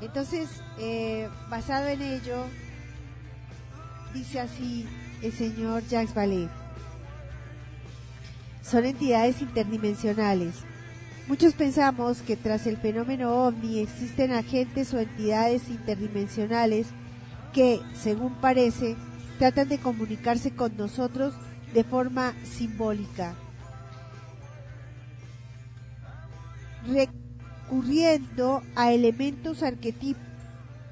Entonces, 0.00 0.48
eh, 0.78 1.28
basado 1.48 1.86
en 1.88 2.02
ello, 2.02 2.44
dice 4.12 4.40
así 4.40 4.86
el 5.22 5.32
señor 5.32 5.82
Jacques 5.88 6.14
Vallée. 6.14 6.48
Son 8.62 8.84
entidades 8.84 9.40
interdimensionales. 9.42 10.56
Muchos 11.26 11.54
pensamos 11.54 12.20
que 12.20 12.36
tras 12.36 12.66
el 12.66 12.76
fenómeno 12.76 13.46
ovni 13.46 13.78
existen 13.78 14.32
agentes 14.32 14.92
o 14.92 14.98
entidades 14.98 15.68
interdimensionales 15.68 16.88
que, 17.54 17.80
según 17.94 18.34
parece, 18.34 18.96
tratan 19.38 19.68
de 19.68 19.78
comunicarse 19.78 20.50
con 20.54 20.76
nosotros 20.76 21.34
de 21.72 21.82
forma 21.82 22.34
simbólica, 22.44 23.34
recurriendo 27.64 28.62
a 28.74 28.92
elementos 28.92 29.62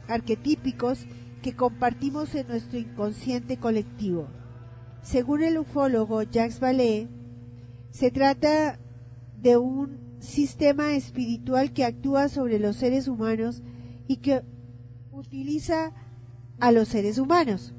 arquetípicos 0.08 1.06
que 1.42 1.54
compartimos 1.54 2.34
en 2.34 2.48
nuestro 2.48 2.78
inconsciente 2.78 3.58
colectivo. 3.58 4.28
Según 5.02 5.42
el 5.42 5.58
ufólogo 5.58 6.22
Jacques 6.22 6.60
Vallée, 6.60 7.08
se 7.90 8.10
trata 8.10 8.78
de 9.40 9.56
un 9.56 10.16
sistema 10.20 10.94
espiritual 10.94 11.72
que 11.72 11.84
actúa 11.84 12.28
sobre 12.28 12.58
los 12.58 12.76
seres 12.76 13.08
humanos 13.08 13.62
y 14.06 14.18
que 14.18 14.42
utiliza 15.10 15.92
a 16.60 16.70
los 16.70 16.88
seres 16.88 17.18
humanos. 17.18 17.74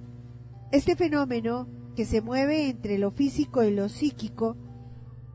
Este 0.72 0.96
fenómeno, 0.96 1.68
que 1.96 2.06
se 2.06 2.22
mueve 2.22 2.70
entre 2.70 2.98
lo 2.98 3.12
físico 3.12 3.64
y 3.64 3.74
lo 3.74 3.88
psíquico, 3.88 4.58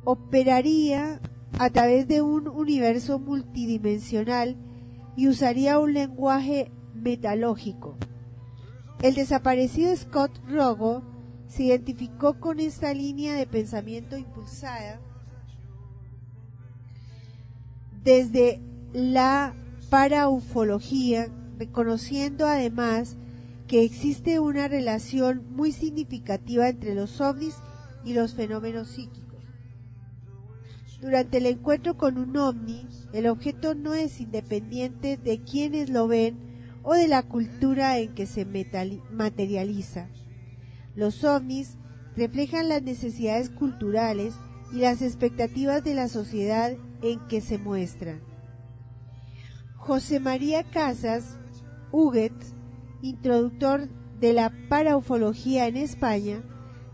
operaría 0.04 1.20
a 1.58 1.70
través 1.70 2.06
de 2.08 2.22
un 2.22 2.48
universo 2.48 3.18
multidimensional 3.18 4.56
y 5.16 5.28
usaría 5.28 5.78
un 5.78 5.94
lenguaje 5.94 6.70
metalógico. 6.94 7.96
El 9.02 9.14
desaparecido 9.14 9.94
Scott 9.96 10.32
Rogo 10.48 11.02
se 11.48 11.64
identificó 11.64 12.38
con 12.40 12.60
esta 12.60 12.92
línea 12.92 13.34
de 13.34 13.46
pensamiento 13.46 14.16
impulsada 14.16 15.00
desde 18.02 18.60
la 18.92 19.54
paraufología, 19.90 21.28
reconociendo 21.58 22.46
además 22.46 23.16
que 23.66 23.84
existe 23.84 24.40
una 24.40 24.66
relación 24.66 25.44
muy 25.50 25.72
significativa 25.72 26.68
entre 26.68 26.94
los 26.94 27.20
ovnis 27.20 27.56
y 28.04 28.14
los 28.14 28.34
fenómenos 28.34 28.88
psíquicos. 28.88 29.27
Durante 31.00 31.38
el 31.38 31.46
encuentro 31.46 31.96
con 31.96 32.18
un 32.18 32.36
ovni, 32.36 32.86
el 33.12 33.28
objeto 33.28 33.74
no 33.74 33.94
es 33.94 34.20
independiente 34.20 35.16
de 35.16 35.40
quienes 35.42 35.90
lo 35.90 36.08
ven 36.08 36.36
o 36.82 36.94
de 36.94 37.06
la 37.06 37.22
cultura 37.22 37.98
en 37.98 38.14
que 38.14 38.26
se 38.26 38.44
materializa. 38.44 40.08
Los 40.96 41.22
ovnis 41.22 41.76
reflejan 42.16 42.68
las 42.68 42.82
necesidades 42.82 43.48
culturales 43.48 44.34
y 44.72 44.78
las 44.78 45.00
expectativas 45.00 45.84
de 45.84 45.94
la 45.94 46.08
sociedad 46.08 46.72
en 47.02 47.20
que 47.28 47.40
se 47.40 47.58
muestran. 47.58 48.20
José 49.76 50.18
María 50.18 50.64
Casas 50.64 51.38
Huguet, 51.92 52.34
introductor 53.02 53.88
de 54.18 54.32
la 54.32 54.52
paraufología 54.68 55.68
en 55.68 55.76
España, 55.76 56.42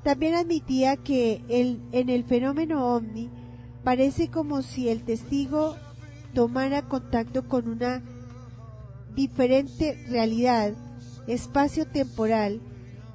también 0.02 0.34
admitía 0.34 0.98
que 0.98 1.42
en 1.48 2.10
el 2.10 2.24
fenómeno 2.24 2.94
ovni 2.94 3.30
parece 3.84 4.28
como 4.28 4.62
si 4.62 4.88
el 4.88 5.04
testigo 5.04 5.76
tomara 6.32 6.82
contacto 6.82 7.46
con 7.46 7.68
una 7.68 8.02
diferente 9.14 10.02
realidad 10.08 10.72
espacio-temporal 11.26 12.60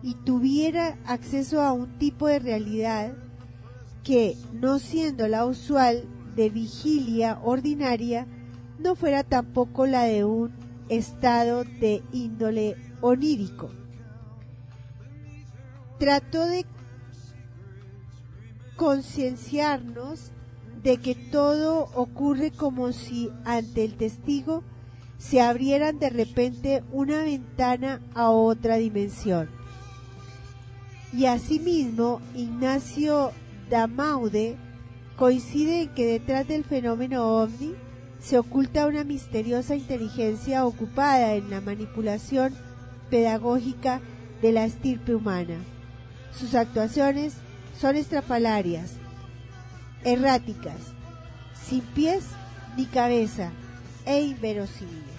y 0.01 0.13
tuviera 0.13 0.97
acceso 1.05 1.61
a 1.61 1.73
un 1.73 1.97
tipo 1.97 2.27
de 2.27 2.39
realidad 2.39 3.13
que, 4.03 4.37
no 4.53 4.79
siendo 4.79 5.27
la 5.27 5.45
usual 5.45 6.05
de 6.35 6.49
vigilia 6.49 7.39
ordinaria, 7.43 8.25
no 8.79 8.95
fuera 8.95 9.23
tampoco 9.23 9.85
la 9.85 10.03
de 10.03 10.23
un 10.23 10.53
estado 10.87 11.65
de 11.65 12.01
índole 12.13 12.77
onírico. 13.01 13.69
Trató 15.99 16.45
de 16.45 16.65
concienciarnos 18.77 20.31
de 20.83 20.97
que 20.97 21.15
todo 21.15 21.89
ocurre 21.93 22.51
como 22.51 22.91
si 22.91 23.29
ante 23.45 23.83
el 23.83 23.95
testigo 23.95 24.63
se 25.17 25.41
abrieran 25.41 25.99
de 25.99 26.09
repente 26.09 26.83
una 26.91 27.23
ventana 27.23 28.01
a 28.15 28.29
otra 28.29 28.77
dimensión. 28.77 29.49
Y 31.11 31.25
asimismo, 31.25 32.21
Ignacio 32.35 33.31
Damaude 33.69 34.55
coincide 35.17 35.81
en 35.83 35.89
que 35.89 36.05
detrás 36.05 36.47
del 36.47 36.63
fenómeno 36.63 37.41
ovni 37.41 37.73
se 38.19 38.37
oculta 38.37 38.87
una 38.87 39.03
misteriosa 39.03 39.75
inteligencia 39.75 40.65
ocupada 40.65 41.33
en 41.35 41.49
la 41.49 41.61
manipulación 41.61 42.53
pedagógica 43.09 44.01
de 44.41 44.51
la 44.51 44.65
estirpe 44.65 45.15
humana. 45.15 45.57
Sus 46.31 46.55
actuaciones 46.55 47.35
son 47.79 47.95
estrafalarias, 47.95 48.98
erráticas, 50.03 50.93
sin 51.67 51.81
pies 51.81 52.23
ni 52.77 52.85
cabeza 52.85 53.51
e 54.05 54.21
inverosímiles. 54.21 55.09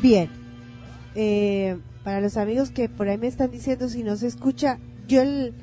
Bien, 0.00 0.28
eh, 1.16 1.76
para 2.04 2.20
los 2.20 2.36
amigos 2.36 2.70
que 2.70 2.88
por 2.88 3.08
ahí 3.08 3.18
me 3.18 3.26
están 3.26 3.50
diciendo 3.50 3.88
si 3.88 4.04
no 4.04 4.14
se 4.16 4.28
escucha, 4.28 4.78
yo 5.08 5.22
el 5.22 5.54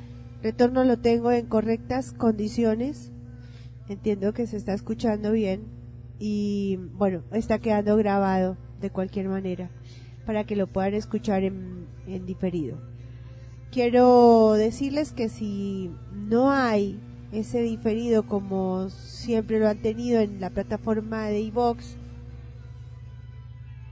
retorno 0.43 0.83
lo 0.83 0.99
tengo 0.99 1.31
en 1.31 1.45
correctas 1.45 2.11
condiciones. 2.11 3.13
Entiendo 3.87 4.33
que 4.33 4.45
se 4.45 4.57
está 4.57 4.73
escuchando 4.73 5.31
bien 5.31 5.63
y 6.19 6.77
bueno, 6.97 7.23
está 7.31 7.59
quedando 7.59 7.95
grabado 7.95 8.57
de 8.81 8.89
cualquier 8.89 9.29
manera 9.29 9.69
para 10.25 10.43
que 10.43 10.57
lo 10.57 10.67
puedan 10.67 10.95
escuchar 10.95 11.43
en, 11.43 11.87
en 12.05 12.25
diferido. 12.25 12.77
Quiero 13.71 14.53
decirles 14.53 15.13
que 15.13 15.29
si 15.29 15.91
no 16.11 16.51
hay 16.51 16.99
ese 17.31 17.61
diferido 17.61 18.27
como 18.27 18.89
siempre 18.89 19.59
lo 19.59 19.69
han 19.69 19.81
tenido 19.81 20.19
en 20.19 20.41
la 20.41 20.49
plataforma 20.49 21.27
de 21.27 21.39
iVox, 21.41 21.95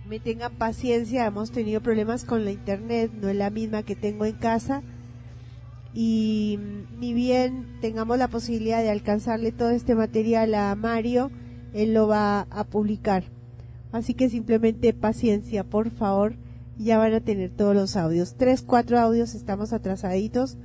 me 0.07 0.19
tengan 0.19 0.53
paciencia, 0.55 1.25
hemos 1.25 1.51
tenido 1.51 1.81
problemas 1.81 2.25
con 2.25 2.45
la 2.45 2.51
internet, 2.51 3.11
no 3.21 3.29
es 3.29 3.35
la 3.35 3.49
misma 3.49 3.83
que 3.83 3.95
tengo 3.95 4.25
en 4.25 4.35
casa 4.35 4.83
y 5.93 6.59
ni 6.99 7.13
bien 7.13 7.77
tengamos 7.79 8.17
la 8.17 8.27
posibilidad 8.27 8.81
de 8.81 8.89
alcanzarle 8.89 9.51
todo 9.51 9.69
este 9.69 9.95
material 9.95 10.55
a 10.55 10.75
Mario, 10.75 11.31
él 11.73 11.93
lo 11.93 12.07
va 12.07 12.41
a 12.49 12.63
publicar. 12.63 13.23
Así 13.91 14.15
que 14.15 14.29
simplemente 14.29 14.91
paciencia, 14.93 15.63
por 15.63 15.91
favor, 15.91 16.35
ya 16.77 16.97
van 16.97 17.13
a 17.13 17.21
tener 17.21 17.51
todos 17.51 17.75
los 17.75 17.95
audios. 17.95 18.35
Tres, 18.35 18.63
cuatro 18.63 18.99
audios 18.99 19.35
estamos 19.35 19.71
atrasaditos. 19.71 20.57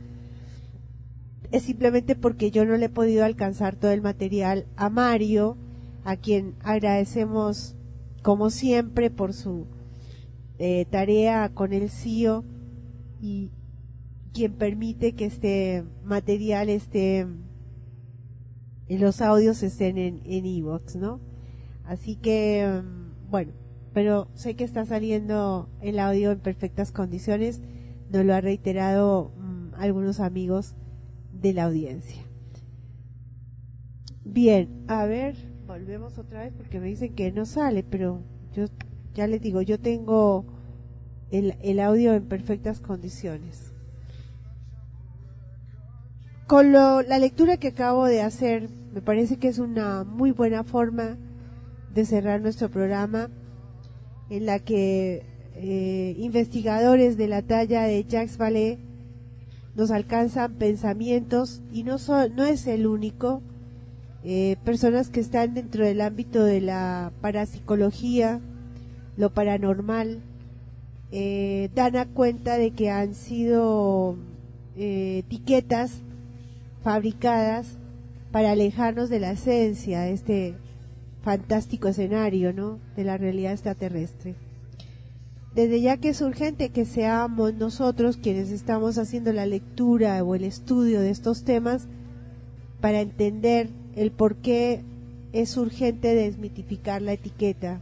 Es 1.52 1.64
simplemente 1.64 2.16
porque 2.16 2.50
yo 2.50 2.64
no 2.64 2.76
le 2.76 2.86
he 2.86 2.90
podido 2.90 3.24
alcanzar 3.24 3.76
todo 3.76 3.90
el 3.90 4.00
material 4.00 4.66
a 4.76 4.88
Mario, 4.88 5.58
a 6.04 6.16
quien 6.16 6.54
agradecemos 6.62 7.76
como 8.28 8.50
siempre, 8.50 9.10
por 9.10 9.32
su 9.32 9.64
eh, 10.58 10.84
tarea 10.90 11.54
con 11.54 11.72
el 11.72 11.88
CIO 11.88 12.44
y 13.22 13.52
quien 14.34 14.52
permite 14.52 15.14
que 15.14 15.24
este 15.24 15.82
material 16.04 16.68
esté 16.68 17.26
y 18.86 18.98
los 18.98 19.22
audios 19.22 19.62
estén 19.62 19.96
en 19.96 20.20
en 20.26 20.44
iVoox, 20.44 20.96
¿no? 20.96 21.20
Así 21.86 22.16
que, 22.16 22.82
mm, 22.84 23.30
bueno, 23.30 23.52
pero 23.94 24.28
sé 24.34 24.56
que 24.56 24.64
está 24.64 24.84
saliendo 24.84 25.70
el 25.80 25.98
audio 25.98 26.30
en 26.30 26.40
perfectas 26.40 26.92
condiciones, 26.92 27.62
nos 28.10 28.26
lo 28.26 28.34
ha 28.34 28.42
reiterado 28.42 29.32
mm, 29.38 29.74
algunos 29.78 30.20
amigos 30.20 30.74
de 31.32 31.54
la 31.54 31.64
audiencia. 31.64 32.22
Bien, 34.22 34.84
a 34.86 35.06
ver, 35.06 35.47
volvemos 35.78 36.18
otra 36.18 36.42
vez 36.42 36.52
porque 36.56 36.80
me 36.80 36.88
dicen 36.88 37.14
que 37.14 37.30
no 37.30 37.46
sale, 37.46 37.84
pero 37.84 38.20
yo 38.52 38.64
ya 39.14 39.28
les 39.28 39.40
digo, 39.40 39.62
yo 39.62 39.78
tengo 39.78 40.44
el, 41.30 41.54
el 41.62 41.78
audio 41.78 42.14
en 42.14 42.24
perfectas 42.24 42.80
condiciones. 42.80 43.72
Con 46.48 46.72
lo- 46.72 47.02
la 47.02 47.20
lectura 47.20 47.58
que 47.58 47.68
acabo 47.68 48.06
de 48.06 48.22
hacer, 48.22 48.68
me 48.92 49.02
parece 49.02 49.36
que 49.36 49.46
es 49.46 49.60
una 49.60 50.02
muy 50.02 50.32
buena 50.32 50.64
forma 50.64 51.16
de 51.94 52.04
cerrar 52.04 52.40
nuestro 52.40 52.68
programa 52.70 53.28
en 54.30 54.46
la 54.46 54.58
que 54.58 55.22
eh, 55.54 56.14
investigadores 56.18 57.16
de 57.16 57.28
la 57.28 57.42
talla 57.42 57.82
de 57.84 58.02
Jacques 58.04 58.36
Vallée 58.36 58.78
nos 59.76 59.92
alcanzan 59.92 60.54
pensamientos 60.54 61.62
y 61.70 61.84
no, 61.84 61.98
son, 61.98 62.34
no 62.34 62.44
es 62.44 62.66
el 62.66 62.84
único, 62.88 63.42
eh, 64.24 64.56
personas 64.64 65.10
que 65.10 65.20
están 65.20 65.54
dentro 65.54 65.84
del 65.84 66.00
ámbito 66.00 66.44
de 66.44 66.60
la 66.60 67.12
parapsicología, 67.20 68.40
lo 69.16 69.30
paranormal, 69.30 70.20
eh, 71.10 71.70
dan 71.74 71.96
a 71.96 72.06
cuenta 72.06 72.58
de 72.58 72.72
que 72.72 72.90
han 72.90 73.14
sido 73.14 74.16
eh, 74.76 75.24
etiquetas 75.24 76.02
fabricadas 76.82 77.78
para 78.30 78.52
alejarnos 78.52 79.08
de 79.08 79.20
la 79.20 79.32
esencia 79.32 80.00
de 80.00 80.12
este 80.12 80.54
fantástico 81.22 81.88
escenario, 81.88 82.52
¿no? 82.52 82.78
De 82.96 83.04
la 83.04 83.16
realidad 83.16 83.52
extraterrestre. 83.52 84.34
Desde 85.54 85.80
ya 85.80 85.96
que 85.96 86.10
es 86.10 86.20
urgente 86.20 86.68
que 86.70 86.84
seamos 86.84 87.54
nosotros 87.54 88.16
quienes 88.16 88.50
estamos 88.50 88.98
haciendo 88.98 89.32
la 89.32 89.46
lectura 89.46 90.22
o 90.22 90.34
el 90.34 90.44
estudio 90.44 91.00
de 91.00 91.10
estos 91.10 91.44
temas 91.44 91.88
para 92.80 93.00
entender 93.00 93.70
el 93.98 94.12
por 94.12 94.36
qué 94.36 94.84
es 95.32 95.56
urgente 95.56 96.14
desmitificar 96.14 97.02
la 97.02 97.12
etiqueta. 97.14 97.80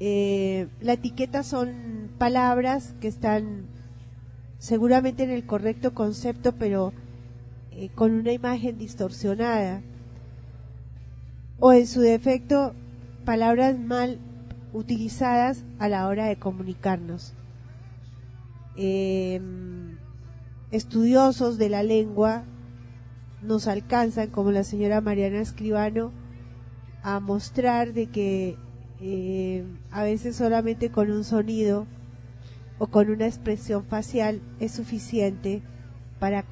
Eh, 0.00 0.68
la 0.80 0.94
etiqueta 0.94 1.42
son 1.42 2.10
palabras 2.16 2.94
que 3.00 3.08
están 3.08 3.66
seguramente 4.58 5.22
en 5.22 5.30
el 5.30 5.44
correcto 5.44 5.92
concepto, 5.92 6.52
pero 6.52 6.94
eh, 7.72 7.90
con 7.94 8.12
una 8.12 8.32
imagen 8.32 8.78
distorsionada. 8.78 9.82
O 11.60 11.72
en 11.72 11.86
su 11.86 12.00
defecto, 12.00 12.74
palabras 13.26 13.78
mal 13.78 14.18
utilizadas 14.72 15.62
a 15.78 15.88
la 15.88 16.08
hora 16.08 16.24
de 16.24 16.36
comunicarnos. 16.36 17.34
Eh, 18.76 19.40
estudiosos 20.70 21.58
de 21.58 21.68
la 21.68 21.82
lengua 21.82 22.44
nos 23.44 23.68
alcanzan, 23.68 24.30
como 24.30 24.50
la 24.50 24.64
señora 24.64 25.00
Mariana 25.00 25.40
Escribano, 25.40 26.12
a 27.02 27.20
mostrar 27.20 27.92
de 27.92 28.06
que 28.06 28.56
eh, 29.00 29.64
a 29.90 30.02
veces 30.02 30.36
solamente 30.36 30.90
con 30.90 31.10
un 31.10 31.24
sonido 31.24 31.86
o 32.78 32.86
con 32.86 33.10
una 33.10 33.26
expresión 33.26 33.84
facial 33.84 34.40
es 34.60 34.72
suficiente 34.72 35.62
para 36.18 36.44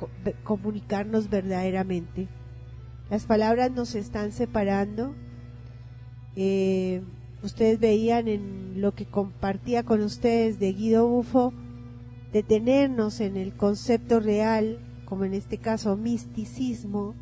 comunicarnos 0.45 1.31
verdaderamente. 1.31 2.29
Las 3.11 3.25
palabras 3.25 3.71
nos 3.71 3.95
están 3.95 4.33
separando. 4.33 5.15
Eh, 6.37 7.03
ustedes 7.43 7.79
veían 7.81 8.29
en 8.29 8.81
lo 8.81 8.95
que 8.95 9.07
compartía 9.07 9.83
con 9.83 10.03
ustedes 10.03 10.59
de 10.59 10.73
Guido 10.73 11.07
Bufo, 11.09 11.53
detenernos 12.33 13.21
en 13.21 13.37
el 13.37 13.55
concepto 13.55 14.21
real, 14.21 14.79
como 15.13 15.27
en 15.27 15.35
este 15.35 15.59
caso 15.59 15.95
misticismo, 15.95 17.15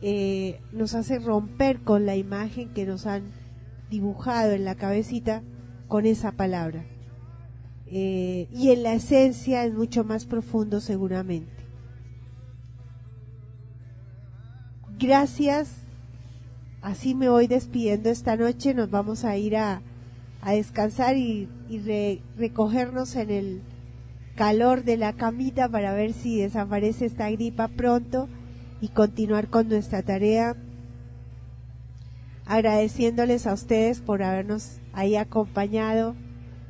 eh, 0.00 0.60
nos 0.70 0.94
hace 0.94 1.18
romper 1.18 1.80
con 1.80 2.06
la 2.06 2.14
imagen 2.14 2.72
que 2.74 2.86
nos 2.86 3.06
han 3.06 3.24
dibujado 3.90 4.52
en 4.52 4.64
la 4.64 4.76
cabecita 4.76 5.42
con 5.88 6.06
esa 6.06 6.30
palabra. 6.30 6.84
Eh, 7.88 8.46
y 8.52 8.70
en 8.70 8.84
la 8.84 8.94
esencia 8.94 9.64
es 9.64 9.74
mucho 9.74 10.04
más 10.04 10.26
profundo 10.26 10.80
seguramente. 10.80 11.50
Gracias. 14.96 15.72
Así 16.82 17.16
me 17.16 17.28
voy 17.28 17.48
despidiendo 17.48 18.10
esta 18.10 18.36
noche. 18.36 18.74
Nos 18.74 18.92
vamos 18.92 19.24
a 19.24 19.36
ir 19.36 19.56
a, 19.56 19.82
a 20.40 20.52
descansar 20.52 21.16
y, 21.16 21.48
y 21.68 21.80
re- 21.80 22.22
recogernos 22.38 23.16
en 23.16 23.30
el 23.30 23.62
calor 24.36 24.84
de 24.84 24.98
la 24.98 25.14
camita 25.14 25.68
para 25.68 25.94
ver 25.94 26.12
si 26.12 26.38
desaparece 26.38 27.06
esta 27.06 27.30
gripa 27.30 27.68
pronto 27.68 28.28
y 28.80 28.88
continuar 28.88 29.48
con 29.48 29.68
nuestra 29.68 30.02
tarea. 30.02 30.54
Agradeciéndoles 32.44 33.46
a 33.46 33.54
ustedes 33.54 34.00
por 34.00 34.22
habernos 34.22 34.78
ahí 34.92 35.16
acompañado, 35.16 36.14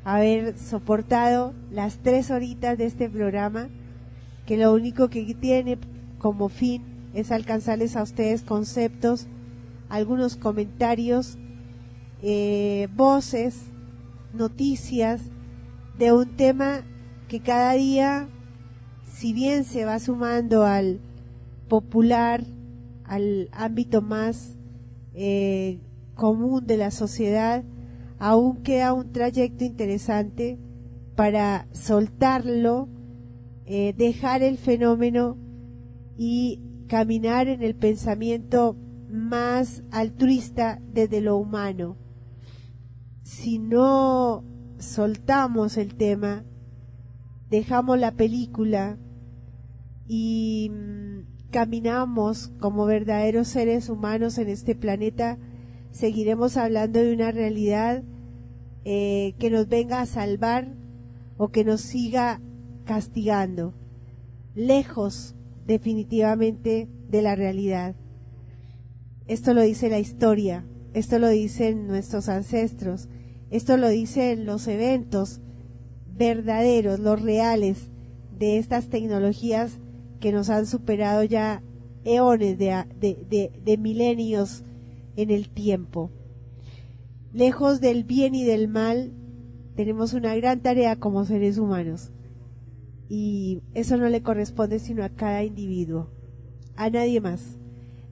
haber 0.05 0.57
soportado 0.57 1.53
las 1.71 1.99
tres 1.99 2.31
horitas 2.31 2.79
de 2.79 2.87
este 2.87 3.11
programa, 3.11 3.69
que 4.47 4.57
lo 4.57 4.73
único 4.73 5.09
que 5.09 5.35
tiene 5.35 5.77
como 6.19 6.49
fin 6.49 6.83
es 7.15 7.33
alcanzarles 7.33 7.97
a 7.97 8.03
ustedes 8.03 8.43
conceptos, 8.43 9.27
algunos 9.89 10.37
comentarios, 10.37 11.37
eh, 12.23 12.89
voces, 12.95 13.61
noticias 14.33 15.21
de 15.99 16.13
un 16.13 16.37
tema 16.37 16.83
que 17.29 17.41
cada 17.41 17.73
día, 17.73 18.29
si 19.05 19.33
bien 19.33 19.65
se 19.65 19.85
va 19.85 19.99
sumando 19.99 20.65
al 20.65 21.01
popular, 21.69 22.45
al 23.05 23.49
ámbito 23.53 24.03
más 24.03 24.57
eh, 25.15 25.81
común 26.15 26.67
de 26.67 26.77
la 26.77 26.91
sociedad, 26.91 27.65
aún 28.19 28.63
queda 28.63 28.93
un 28.93 29.13
trayecto 29.13 29.65
interesante 29.65 30.59
para 31.15 31.67
soltarlo, 31.73 32.89
eh, 33.65 33.95
dejar 33.97 34.43
el 34.43 34.59
fenómeno 34.59 35.37
y 36.17 36.61
caminar 36.89 37.49
en 37.49 37.63
el 37.63 37.75
pensamiento 37.75 38.77
más 39.11 39.83
altruista 39.91 40.81
desde 40.93 41.21
lo 41.21 41.37
humano. 41.37 41.97
Si 43.23 43.59
no 43.59 44.45
soltamos 44.79 45.77
el 45.77 45.97
tema, 45.97 46.45
dejamos 47.51 47.99
la 47.99 48.13
película 48.13 48.99
y 50.07 50.71
mm, 50.71 51.51
caminamos 51.51 52.49
como 52.61 52.87
verdaderos 52.87 53.49
seres 53.49 53.89
humanos 53.89 54.39
en 54.39 54.49
este 54.49 54.75
planeta, 54.75 55.39
seguiremos 55.91 56.57
hablando 56.57 57.01
de 57.01 57.13
una 57.15 57.31
realidad 57.33 58.03
eh, 58.85 59.35
que 59.39 59.51
nos 59.51 59.69
venga 59.69 60.01
a 60.01 60.07
salvar 60.07 60.75
o 61.37 61.49
que 61.49 61.65
nos 61.65 61.81
siga 61.81 62.41
castigando, 62.85 63.75
lejos 64.55 65.35
definitivamente 65.67 66.89
de 67.09 67.23
la 67.23 67.35
realidad. 67.35 67.97
Esto 69.27 69.55
lo 69.55 69.63
dice 69.63 69.89
la 69.89 69.99
historia, 69.99 70.67
esto 70.95 71.19
lo 71.19 71.29
dicen 71.29 71.89
nuestros 71.89 72.29
ancestros, 72.29 73.09
esto 73.51 73.77
lo 73.77 73.89
dicen 73.89 74.47
los 74.47 74.69
eventos 74.69 75.41
verdaderos, 76.17 76.99
los 76.99 77.21
reales 77.21 77.91
de 78.39 78.59
estas 78.59 78.89
tecnologías 78.89 79.79
que 80.21 80.33
nos 80.33 80.51
han 80.51 80.67
superado 80.67 81.23
ya 81.25 81.63
eones 82.05 82.59
de, 82.59 83.51
de, 83.65 83.79
milenios 83.79 84.65
en 85.17 85.31
el 85.31 85.49
tiempo. 85.49 86.11
Lejos 87.33 87.81
del 87.81 88.05
bien 88.05 88.35
y 88.35 88.45
del 88.45 88.69
mal, 88.69 89.13
tenemos 89.75 90.15
una 90.15 90.35
gran 90.37 90.61
tarea 90.61 90.97
como 90.97 91.25
seres 91.25 91.59
humanos. 91.59 92.13
Y 93.09 93.61
eso 93.75 93.97
no 93.97 94.09
le 94.09 94.23
corresponde 94.23 94.79
sino 94.79 95.05
a 95.05 95.11
cada 95.11 95.45
individuo, 95.45 96.09
a 96.77 96.91
nadie 96.91 97.21
más. 97.21 97.59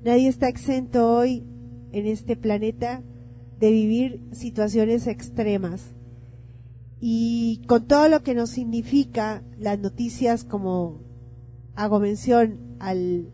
Nadie 0.04 0.28
está 0.28 0.48
exento 0.48 1.16
hoy 1.16 1.44
en 1.92 2.06
este 2.06 2.36
planeta 2.36 3.02
de 3.58 3.70
vivir 3.70 4.20
situaciones 4.32 5.06
extremas. 5.06 5.94
Y 7.00 7.62
con 7.66 7.86
todo 7.86 8.08
lo 8.08 8.22
que 8.22 8.34
nos 8.34 8.50
significa 8.50 9.42
las 9.58 9.78
noticias 9.78 10.44
como 10.44 11.00
hago 11.74 12.00
mención 12.00 12.76
al 12.78 13.30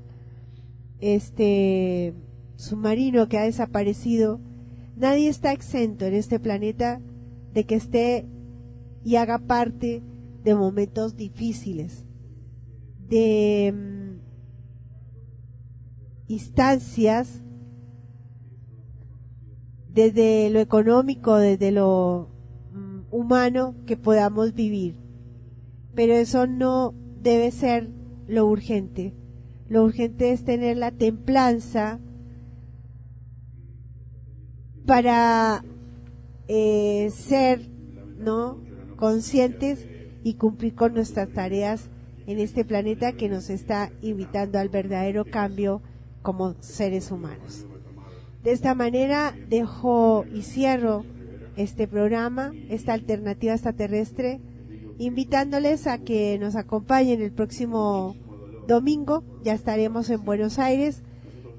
este 1.01 2.15
submarino 2.57 3.29
que 3.29 3.39
ha 3.39 3.45
desaparecido, 3.45 4.41
nadie 4.97 5.29
está 5.29 5.53
exento 5.53 6.05
en 6.05 6.15
este 6.15 6.39
planeta 6.39 7.01
de 7.55 7.65
que 7.65 7.75
esté 7.75 8.27
y 9.05 9.17
haga 9.17 9.39
parte 9.39 10.03
de 10.45 10.55
momentos 10.55 11.17
difíciles, 11.17 12.05
de 13.09 13.73
mm, 13.75 14.21
instancias 16.29 17.43
desde 19.89 20.51
lo 20.51 20.61
económico, 20.61 21.37
desde 21.37 21.73
lo 21.73 22.30
humano 23.11 23.75
que 23.87 23.97
podamos 23.97 24.55
vivir. 24.55 24.97
Pero 25.95 26.15
eso 26.15 26.47
no 26.47 26.95
debe 27.21 27.51
ser 27.51 27.91
lo 28.27 28.47
urgente. 28.47 29.15
Lo 29.69 29.85
urgente 29.85 30.33
es 30.33 30.45
tener 30.45 30.77
la 30.77 30.91
templanza 30.91 32.01
para 34.87 35.65
eh, 36.49 37.11
ser 37.11 37.69
no 38.19 38.59
conscientes 38.97 39.87
y 40.25 40.35
cumplir 40.35 40.75
con 40.75 40.95
nuestras 40.95 41.29
tareas 41.31 41.89
en 42.27 42.39
este 42.39 42.65
planeta 42.65 43.13
que 43.13 43.29
nos 43.29 43.51
está 43.51 43.91
invitando 44.03 44.59
al 44.59 44.69
verdadero 44.69 45.25
cambio 45.25 45.83
como 46.23 46.55
seres 46.61 47.11
humanos. 47.11 47.67
De 48.43 48.53
esta 48.53 48.75
manera 48.75 49.35
dejo 49.49 50.25
y 50.33 50.43
cierro 50.43 51.05
este 51.63 51.87
programa, 51.87 52.53
esta 52.69 52.93
alternativa 52.93 53.53
extraterrestre, 53.53 54.41
invitándoles 54.99 55.87
a 55.87 55.99
que 55.99 56.39
nos 56.39 56.57
acompañen 56.57 57.23
el 57.23 57.33
próximo 57.33 58.17
domingo. 58.67 59.25
Ya 59.45 59.55
estaremos 59.55 60.11
en 60.11 60.25
Buenos 60.25 60.59
Aires, 60.59 61.03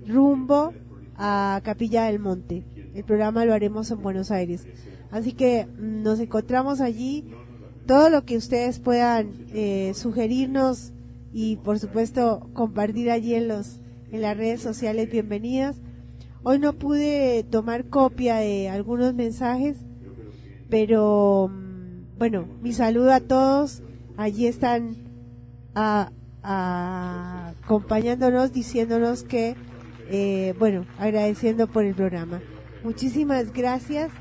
rumbo 0.07 0.73
a 1.15 1.61
Capilla 1.63 2.05
del 2.05 2.19
Monte. 2.19 2.63
El 2.93 3.03
programa 3.03 3.45
lo 3.45 3.53
haremos 3.53 3.89
en 3.91 4.01
Buenos 4.01 4.31
Aires. 4.31 4.67
Así 5.11 5.33
que 5.33 5.65
mm, 5.65 6.03
nos 6.03 6.19
encontramos 6.19 6.81
allí. 6.81 7.25
Todo 7.85 8.09
lo 8.09 8.25
que 8.25 8.37
ustedes 8.37 8.79
puedan 8.79 9.31
eh, 9.53 9.93
sugerirnos 9.95 10.93
y 11.33 11.55
por 11.57 11.79
supuesto 11.79 12.49
compartir 12.53 13.09
allí 13.09 13.35
en 13.35 13.47
los 13.47 13.79
en 14.11 14.21
las 14.21 14.37
redes 14.37 14.61
sociales 14.61 15.09
bienvenidas. 15.09 15.77
Hoy 16.43 16.59
no 16.59 16.73
pude 16.73 17.43
tomar 17.43 17.85
copia 17.85 18.37
de 18.37 18.69
algunos 18.69 19.13
mensajes, 19.13 19.77
pero 20.71 21.51
mm, 21.51 22.17
bueno, 22.17 22.47
mi 22.61 22.73
saludo 22.73 23.13
a 23.13 23.19
todos. 23.19 23.83
Allí 24.17 24.47
están 24.47 24.95
acompañándonos, 26.43 28.51
diciéndonos 28.51 29.23
que, 29.23 29.55
eh, 30.09 30.55
bueno, 30.57 30.87
agradeciendo 30.97 31.67
por 31.67 31.85
el 31.85 31.93
programa. 31.93 32.41
Muchísimas 32.83 33.53
gracias. 33.53 34.11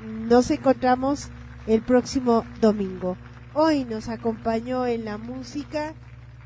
Nos 0.00 0.50
encontramos 0.50 1.30
el 1.66 1.82
próximo 1.82 2.44
domingo. 2.60 3.16
Hoy 3.54 3.84
nos 3.84 4.08
acompañó 4.08 4.86
en 4.86 5.04
la 5.04 5.18
música 5.18 5.94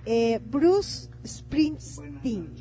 eh, 0.07 0.41
Bruce 0.45 1.09
Springsteen. 1.25 2.53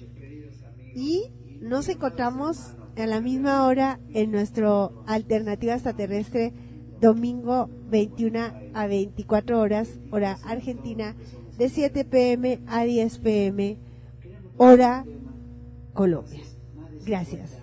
Y 0.96 1.32
nos 1.62 1.90
encontramos 1.90 2.76
a 3.02 3.08
la 3.08 3.22
misma 3.22 3.66
hora 3.66 4.00
en 4.14 4.32
nuestro 4.32 5.04
Alternativa 5.08 5.74
Extraterrestre, 5.74 6.54
domingo 7.00 7.70
21 7.90 8.40
a 8.74 8.88
24 8.88 9.60
horas, 9.60 10.00
hora 10.12 10.38
argentina, 10.44 11.16
de 11.58 11.70
7 11.70 12.06
pm 12.06 12.60
a 12.68 12.84
10 12.84 13.20
pm, 13.20 13.78
hora 14.58 15.06
Colombia. 15.94 16.42
Gracias. 17.06 17.59